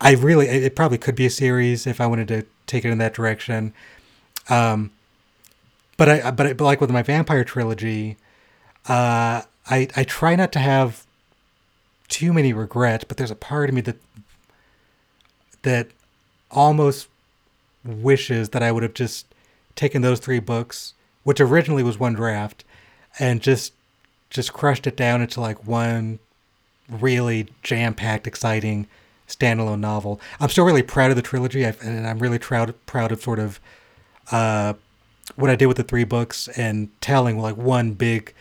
I 0.00 0.12
really 0.14 0.46
it 0.46 0.76
probably 0.76 0.98
could 0.98 1.16
be 1.16 1.26
a 1.26 1.30
series 1.30 1.88
if 1.88 2.00
I 2.00 2.06
wanted 2.06 2.28
to 2.28 2.46
take 2.68 2.84
it 2.84 2.90
in 2.90 2.98
that 2.98 3.14
direction. 3.14 3.74
Um, 4.48 4.92
but 5.96 6.08
I 6.08 6.30
but, 6.30 6.46
I, 6.46 6.52
but 6.52 6.64
like 6.64 6.80
with 6.80 6.90
my 6.90 7.02
vampire 7.02 7.44
trilogy, 7.44 8.16
uh, 8.88 9.42
I 9.70 9.88
I 9.96 10.04
try 10.04 10.36
not 10.36 10.52
to 10.52 10.58
have 10.58 11.06
too 12.08 12.32
many 12.32 12.52
regrets, 12.52 13.04
but 13.04 13.16
there's 13.16 13.30
a 13.30 13.36
part 13.36 13.68
of 13.68 13.74
me 13.74 13.80
that 13.82 13.96
that 15.62 15.88
almost 16.50 17.08
wishes 17.84 18.50
that 18.50 18.62
I 18.62 18.72
would 18.72 18.82
have 18.82 18.94
just 18.94 19.26
taken 19.74 20.02
those 20.02 20.20
three 20.20 20.40
books, 20.40 20.94
which 21.24 21.40
originally 21.40 21.82
was 21.82 21.98
one 21.98 22.14
draft, 22.14 22.64
and 23.18 23.40
just 23.40 23.72
just 24.30 24.52
crushed 24.52 24.86
it 24.86 24.96
down 24.96 25.20
into 25.20 25.40
like 25.40 25.66
one 25.66 26.18
really 26.88 27.48
jam-packed, 27.62 28.26
exciting 28.26 28.86
standalone 29.28 29.80
novel. 29.80 30.20
I'm 30.40 30.48
still 30.48 30.64
really 30.64 30.82
proud 30.82 31.10
of 31.10 31.16
the 31.16 31.22
trilogy, 31.22 31.64
I've, 31.64 31.80
and 31.82 32.06
I'm 32.06 32.18
really 32.18 32.38
proud 32.38 32.74
proud 32.86 33.12
of 33.12 33.22
sort 33.22 33.38
of 33.38 33.60
uh, 34.30 34.74
what 35.36 35.50
I 35.50 35.56
did 35.56 35.66
with 35.66 35.76
the 35.76 35.82
three 35.82 36.04
books 36.04 36.48
and 36.48 36.88
telling 37.00 37.38
like 37.38 37.56
one 37.56 37.92
big, 37.92 38.34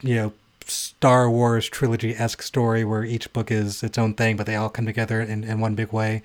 you 0.00 0.14
know, 0.16 0.32
Star 0.64 1.30
Wars 1.30 1.68
trilogy 1.68 2.14
esque 2.14 2.42
story 2.42 2.84
where 2.84 3.04
each 3.04 3.32
book 3.32 3.50
is 3.50 3.82
its 3.82 3.98
own 3.98 4.14
thing, 4.14 4.36
but 4.36 4.46
they 4.46 4.56
all 4.56 4.68
come 4.68 4.86
together 4.86 5.20
in, 5.20 5.44
in 5.44 5.60
one 5.60 5.74
big 5.74 5.92
way. 5.92 6.22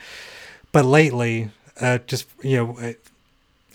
But 0.71 0.85
lately, 0.85 1.49
uh, 1.81 1.99
just 2.05 2.27
you 2.43 2.57
know, 2.57 2.77
I, 2.79 2.95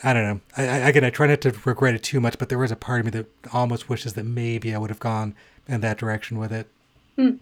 I 0.03 0.13
don't 0.13 0.23
know. 0.23 0.41
I, 0.57 0.63
I, 0.63 0.77
again, 0.89 1.05
I 1.05 1.11
try 1.11 1.27
not 1.27 1.41
to 1.43 1.55
regret 1.65 1.95
it 1.95 2.03
too 2.03 2.21
much, 2.21 2.39
but 2.39 2.49
there 2.49 2.59
was 2.59 2.71
a 2.71 2.77
part 2.77 3.01
of 3.01 3.07
me 3.07 3.11
that 3.13 3.27
almost 3.53 3.89
wishes 3.89 4.15
that 4.15 4.25
maybe 4.25 4.75
I 4.75 4.79
would 4.79 4.91
have 4.91 5.01
gone 5.01 5.35
in 5.69 5.81
that 5.81 5.99
direction 5.99 6.39
with 6.39 6.53
it. 6.53 6.69
Hmm. 7.17 7.37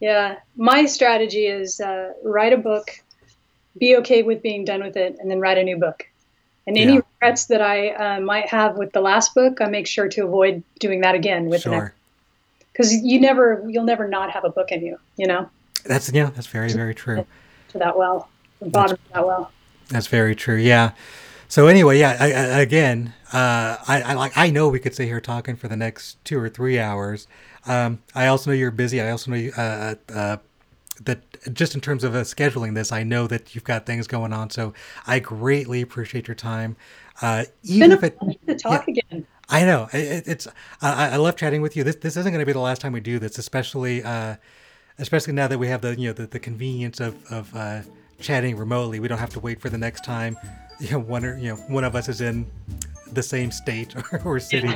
Yeah, 0.00 0.36
my 0.56 0.84
strategy 0.84 1.46
is 1.46 1.80
uh, 1.80 2.12
write 2.22 2.52
a 2.52 2.58
book, 2.58 2.90
be 3.78 3.96
okay 3.96 4.22
with 4.22 4.42
being 4.42 4.64
done 4.64 4.82
with 4.82 4.96
it, 4.96 5.16
and 5.18 5.30
then 5.30 5.40
write 5.40 5.58
a 5.58 5.64
new 5.64 5.78
book. 5.78 6.06
And 6.66 6.76
any 6.76 6.94
Yeah. 6.94 7.00
regrets 7.20 7.46
that 7.46 7.62
I 7.62 7.90
uh, 7.90 8.20
might 8.20 8.48
have 8.48 8.76
with 8.76 8.92
the 8.92 9.00
last 9.00 9.34
book, 9.34 9.60
I 9.60 9.66
make 9.66 9.86
sure 9.86 10.08
to 10.08 10.24
avoid 10.24 10.62
doing 10.80 11.00
that 11.02 11.14
again 11.14 11.46
with 11.46 11.62
the 11.62 11.70
next. 11.70 11.82
Sure, 11.82 11.94
Because 12.72 12.92
you 12.92 13.20
never, 13.20 13.64
you'll 13.68 13.84
never 13.84 14.08
not 14.08 14.32
have 14.32 14.44
a 14.44 14.50
book 14.50 14.72
in 14.72 14.84
you. 14.84 14.98
You 15.16 15.28
know, 15.28 15.48
that's 15.84 16.10
yeah, 16.12 16.30
that's 16.34 16.48
very 16.48 16.72
very 16.72 16.94
true. 16.94 17.24
to 17.68 17.78
that 17.78 17.96
well, 17.96 18.28
the 18.60 18.68
bottom 18.68 18.94
of 18.94 19.12
that 19.12 19.26
well. 19.26 19.52
That's 19.88 20.08
very 20.08 20.34
true. 20.34 20.56
Yeah. 20.56 20.92
So 21.48 21.68
anyway, 21.68 22.00
yeah. 22.00 22.16
I, 22.18 22.24
I, 22.26 22.60
again, 22.60 23.14
uh, 23.32 23.76
I, 23.86 24.02
I 24.02 24.12
like. 24.14 24.36
I 24.36 24.50
know 24.50 24.68
we 24.68 24.80
could 24.80 24.94
sit 24.94 25.06
here 25.06 25.20
talking 25.20 25.54
for 25.54 25.68
the 25.68 25.76
next 25.76 26.22
two 26.24 26.40
or 26.40 26.48
three 26.48 26.80
hours. 26.80 27.28
Um, 27.66 28.02
I 28.14 28.26
also 28.26 28.50
know 28.50 28.56
you're 28.56 28.72
busy. 28.72 29.00
I 29.00 29.10
also 29.10 29.30
know 29.30 29.36
you, 29.36 29.52
uh, 29.56 29.94
uh, 30.12 30.36
that 31.04 31.25
just 31.52 31.74
in 31.74 31.80
terms 31.80 32.04
of 32.04 32.14
uh, 32.14 32.20
scheduling 32.22 32.74
this, 32.74 32.92
I 32.92 33.02
know 33.02 33.26
that 33.26 33.54
you've 33.54 33.64
got 33.64 33.86
things 33.86 34.06
going 34.06 34.32
on. 34.32 34.50
So 34.50 34.72
I 35.06 35.18
greatly 35.18 35.80
appreciate 35.82 36.28
your 36.28 36.34
time. 36.34 36.76
Uh, 37.22 37.44
It's 37.62 37.70
even 37.70 37.90
been 37.90 37.98
a 37.98 38.06
if 38.06 38.12
it, 38.12 38.18
to 38.48 38.54
talk 38.54 38.88
again. 38.88 39.26
I 39.48 39.64
know 39.64 39.88
it- 39.92 40.24
it's. 40.26 40.48
I, 40.82 41.10
I 41.10 41.16
love 41.16 41.36
chatting 41.36 41.62
with 41.62 41.76
you. 41.76 41.84
This 41.84 41.96
this 41.96 42.16
isn't 42.16 42.32
going 42.32 42.40
to 42.42 42.46
be 42.46 42.52
the 42.52 42.58
last 42.60 42.80
time 42.80 42.92
we 42.92 43.00
do 43.00 43.18
this, 43.18 43.38
especially 43.38 44.02
uh, 44.02 44.36
especially 44.98 45.32
now 45.34 45.46
that 45.48 45.58
we 45.58 45.68
have 45.68 45.80
the 45.82 45.98
you 45.98 46.08
know 46.08 46.12
the, 46.12 46.26
the 46.26 46.38
convenience 46.40 47.00
of 47.00 47.14
of 47.32 47.54
uh, 47.54 47.82
chatting 48.18 48.56
remotely. 48.56 48.98
We 49.00 49.08
don't 49.08 49.18
have 49.18 49.30
to 49.30 49.40
wait 49.40 49.60
for 49.60 49.70
the 49.70 49.78
next 49.78 50.04
time. 50.04 50.36
You 50.78 50.90
know, 50.90 50.98
one 50.98 51.24
or 51.24 51.38
you 51.38 51.50
know 51.50 51.56
one 51.68 51.84
of 51.84 51.94
us 51.94 52.06
is 52.08 52.20
in 52.20 52.44
the 53.12 53.22
same 53.22 53.50
state 53.50 53.94
or, 54.24 54.40
city 54.40 54.72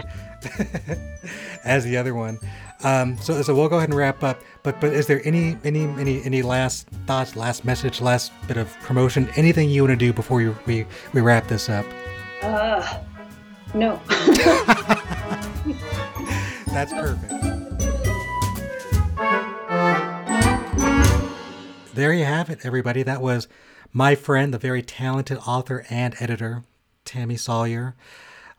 as 1.65 1.85
the 1.85 1.97
other 1.97 2.15
one. 2.15 2.39
Um, 2.83 3.19
so 3.19 3.43
so 3.43 3.55
we'll 3.55 3.69
go 3.69 3.77
ahead 3.77 3.91
and 3.91 3.99
wrap 3.99 4.23
up. 4.23 4.41
But 4.63 4.81
but 4.81 4.93
is 4.93 5.07
there 5.07 5.21
any 5.25 5.57
any 5.65 5.85
any 5.85 6.23
any 6.25 6.43
last 6.43 6.87
thoughts, 7.07 7.37
last 7.37 7.65
message, 7.65 8.01
last 8.01 8.33
bit 8.49 8.57
of 8.57 8.73
promotion, 8.81 9.29
anything 9.37 9.69
you 9.69 9.83
want 9.83 9.93
to 9.93 9.97
do 9.97 10.13
before 10.13 10.41
you, 10.41 10.57
we 10.67 10.87
we 11.13 11.21
wrap 11.21 11.49
this 11.49 11.69
up? 11.69 11.85
Uh, 12.43 13.01
no. 13.75 14.01
That's 16.67 16.93
perfect. 16.93 17.31
There 21.95 22.15
you 22.15 22.25
have 22.25 22.49
it, 22.49 22.61
everybody. 22.65 23.03
That 23.03 23.21
was 23.21 23.47
my 23.93 24.15
friend, 24.15 24.55
the 24.55 24.59
very 24.59 24.83
talented 24.83 25.39
author 25.47 25.85
and 25.91 26.15
editor, 26.21 26.65
Tammy 27.11 27.37
Salyer. 27.37 27.97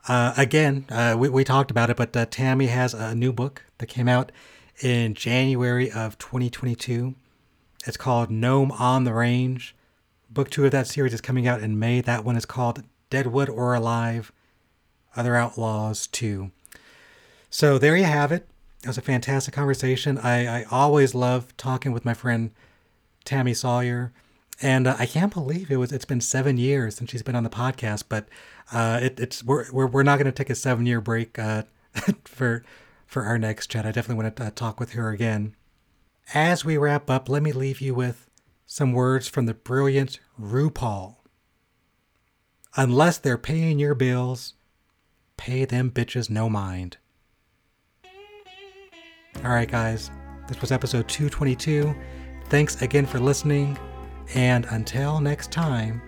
Uh, 0.06 0.34
again, 0.36 0.84
uh, 0.90 1.16
we, 1.18 1.30
we 1.30 1.42
talked 1.42 1.70
about 1.70 1.88
it, 1.88 1.96
but 1.96 2.14
uh, 2.14 2.26
Tammy 2.26 2.66
has 2.66 2.92
a 2.92 3.14
new 3.14 3.32
book 3.32 3.64
that 3.78 3.86
came 3.86 4.08
out 4.08 4.30
in 4.82 5.14
January 5.14 5.90
of 5.90 6.18
2022. 6.18 7.14
It's 7.86 7.96
called 7.96 8.30
Gnome 8.30 8.70
on 8.72 9.04
the 9.04 9.14
Range. 9.14 9.74
Book 10.28 10.50
two 10.50 10.66
of 10.66 10.70
that 10.72 10.86
series 10.86 11.14
is 11.14 11.22
coming 11.22 11.48
out 11.48 11.62
in 11.62 11.78
May. 11.78 12.02
That 12.02 12.26
one 12.26 12.36
is 12.36 12.44
called 12.44 12.82
Deadwood 13.08 13.48
or 13.48 13.72
Alive 13.72 14.32
Other 15.16 15.34
Outlaws 15.34 16.06
2. 16.08 16.50
So 17.48 17.78
there 17.78 17.96
you 17.96 18.04
have 18.04 18.32
it. 18.32 18.46
It 18.82 18.88
was 18.88 18.98
a 18.98 19.02
fantastic 19.02 19.54
conversation. 19.54 20.18
I, 20.18 20.60
I 20.60 20.64
always 20.70 21.14
love 21.14 21.56
talking 21.56 21.92
with 21.92 22.04
my 22.04 22.12
friend 22.12 22.50
Tammy 23.24 23.54
Salyer, 23.54 24.12
and 24.62 24.86
uh, 24.86 24.96
I 24.98 25.06
can't 25.06 25.32
believe 25.32 25.70
it 25.70 25.76
was. 25.76 25.92
It's 25.92 26.04
been 26.04 26.20
seven 26.20 26.56
years 26.56 26.94
since 26.94 27.10
she's 27.10 27.22
been 27.22 27.34
on 27.34 27.42
the 27.42 27.50
podcast, 27.50 28.04
but 28.08 28.28
uh, 28.72 29.00
it, 29.02 29.18
it's 29.18 29.44
we're, 29.44 29.70
we're 29.72 29.86
we're 29.88 30.02
not 30.04 30.18
going 30.18 30.26
to 30.26 30.32
take 30.32 30.50
a 30.50 30.54
seven 30.54 30.86
year 30.86 31.00
break 31.00 31.38
uh, 31.38 31.64
for 32.24 32.64
for 33.06 33.24
our 33.24 33.38
next 33.38 33.66
chat. 33.66 33.84
I 33.84 33.90
definitely 33.90 34.22
want 34.22 34.36
to 34.36 34.44
uh, 34.44 34.50
talk 34.54 34.78
with 34.78 34.92
her 34.92 35.10
again. 35.10 35.56
As 36.32 36.64
we 36.64 36.78
wrap 36.78 37.10
up, 37.10 37.28
let 37.28 37.42
me 37.42 37.52
leave 37.52 37.80
you 37.80 37.94
with 37.94 38.30
some 38.64 38.92
words 38.92 39.28
from 39.28 39.46
the 39.46 39.54
brilliant 39.54 40.20
RuPaul. 40.40 41.16
Unless 42.76 43.18
they're 43.18 43.36
paying 43.36 43.78
your 43.78 43.94
bills, 43.94 44.54
pay 45.36 45.64
them 45.64 45.90
bitches 45.90 46.30
no 46.30 46.48
mind. 46.48 46.96
All 49.44 49.50
right, 49.50 49.70
guys, 49.70 50.10
this 50.48 50.60
was 50.60 50.72
episode 50.72 51.08
222. 51.08 51.94
Thanks 52.48 52.80
again 52.80 53.04
for 53.04 53.18
listening, 53.18 53.76
and 54.34 54.64
until 54.70 55.20
next 55.20 55.52
time, 55.52 56.00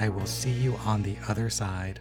I 0.00 0.08
will 0.08 0.26
see 0.26 0.50
you 0.50 0.74
on 0.84 1.02
the 1.02 1.16
other 1.28 1.48
side. 1.48 2.00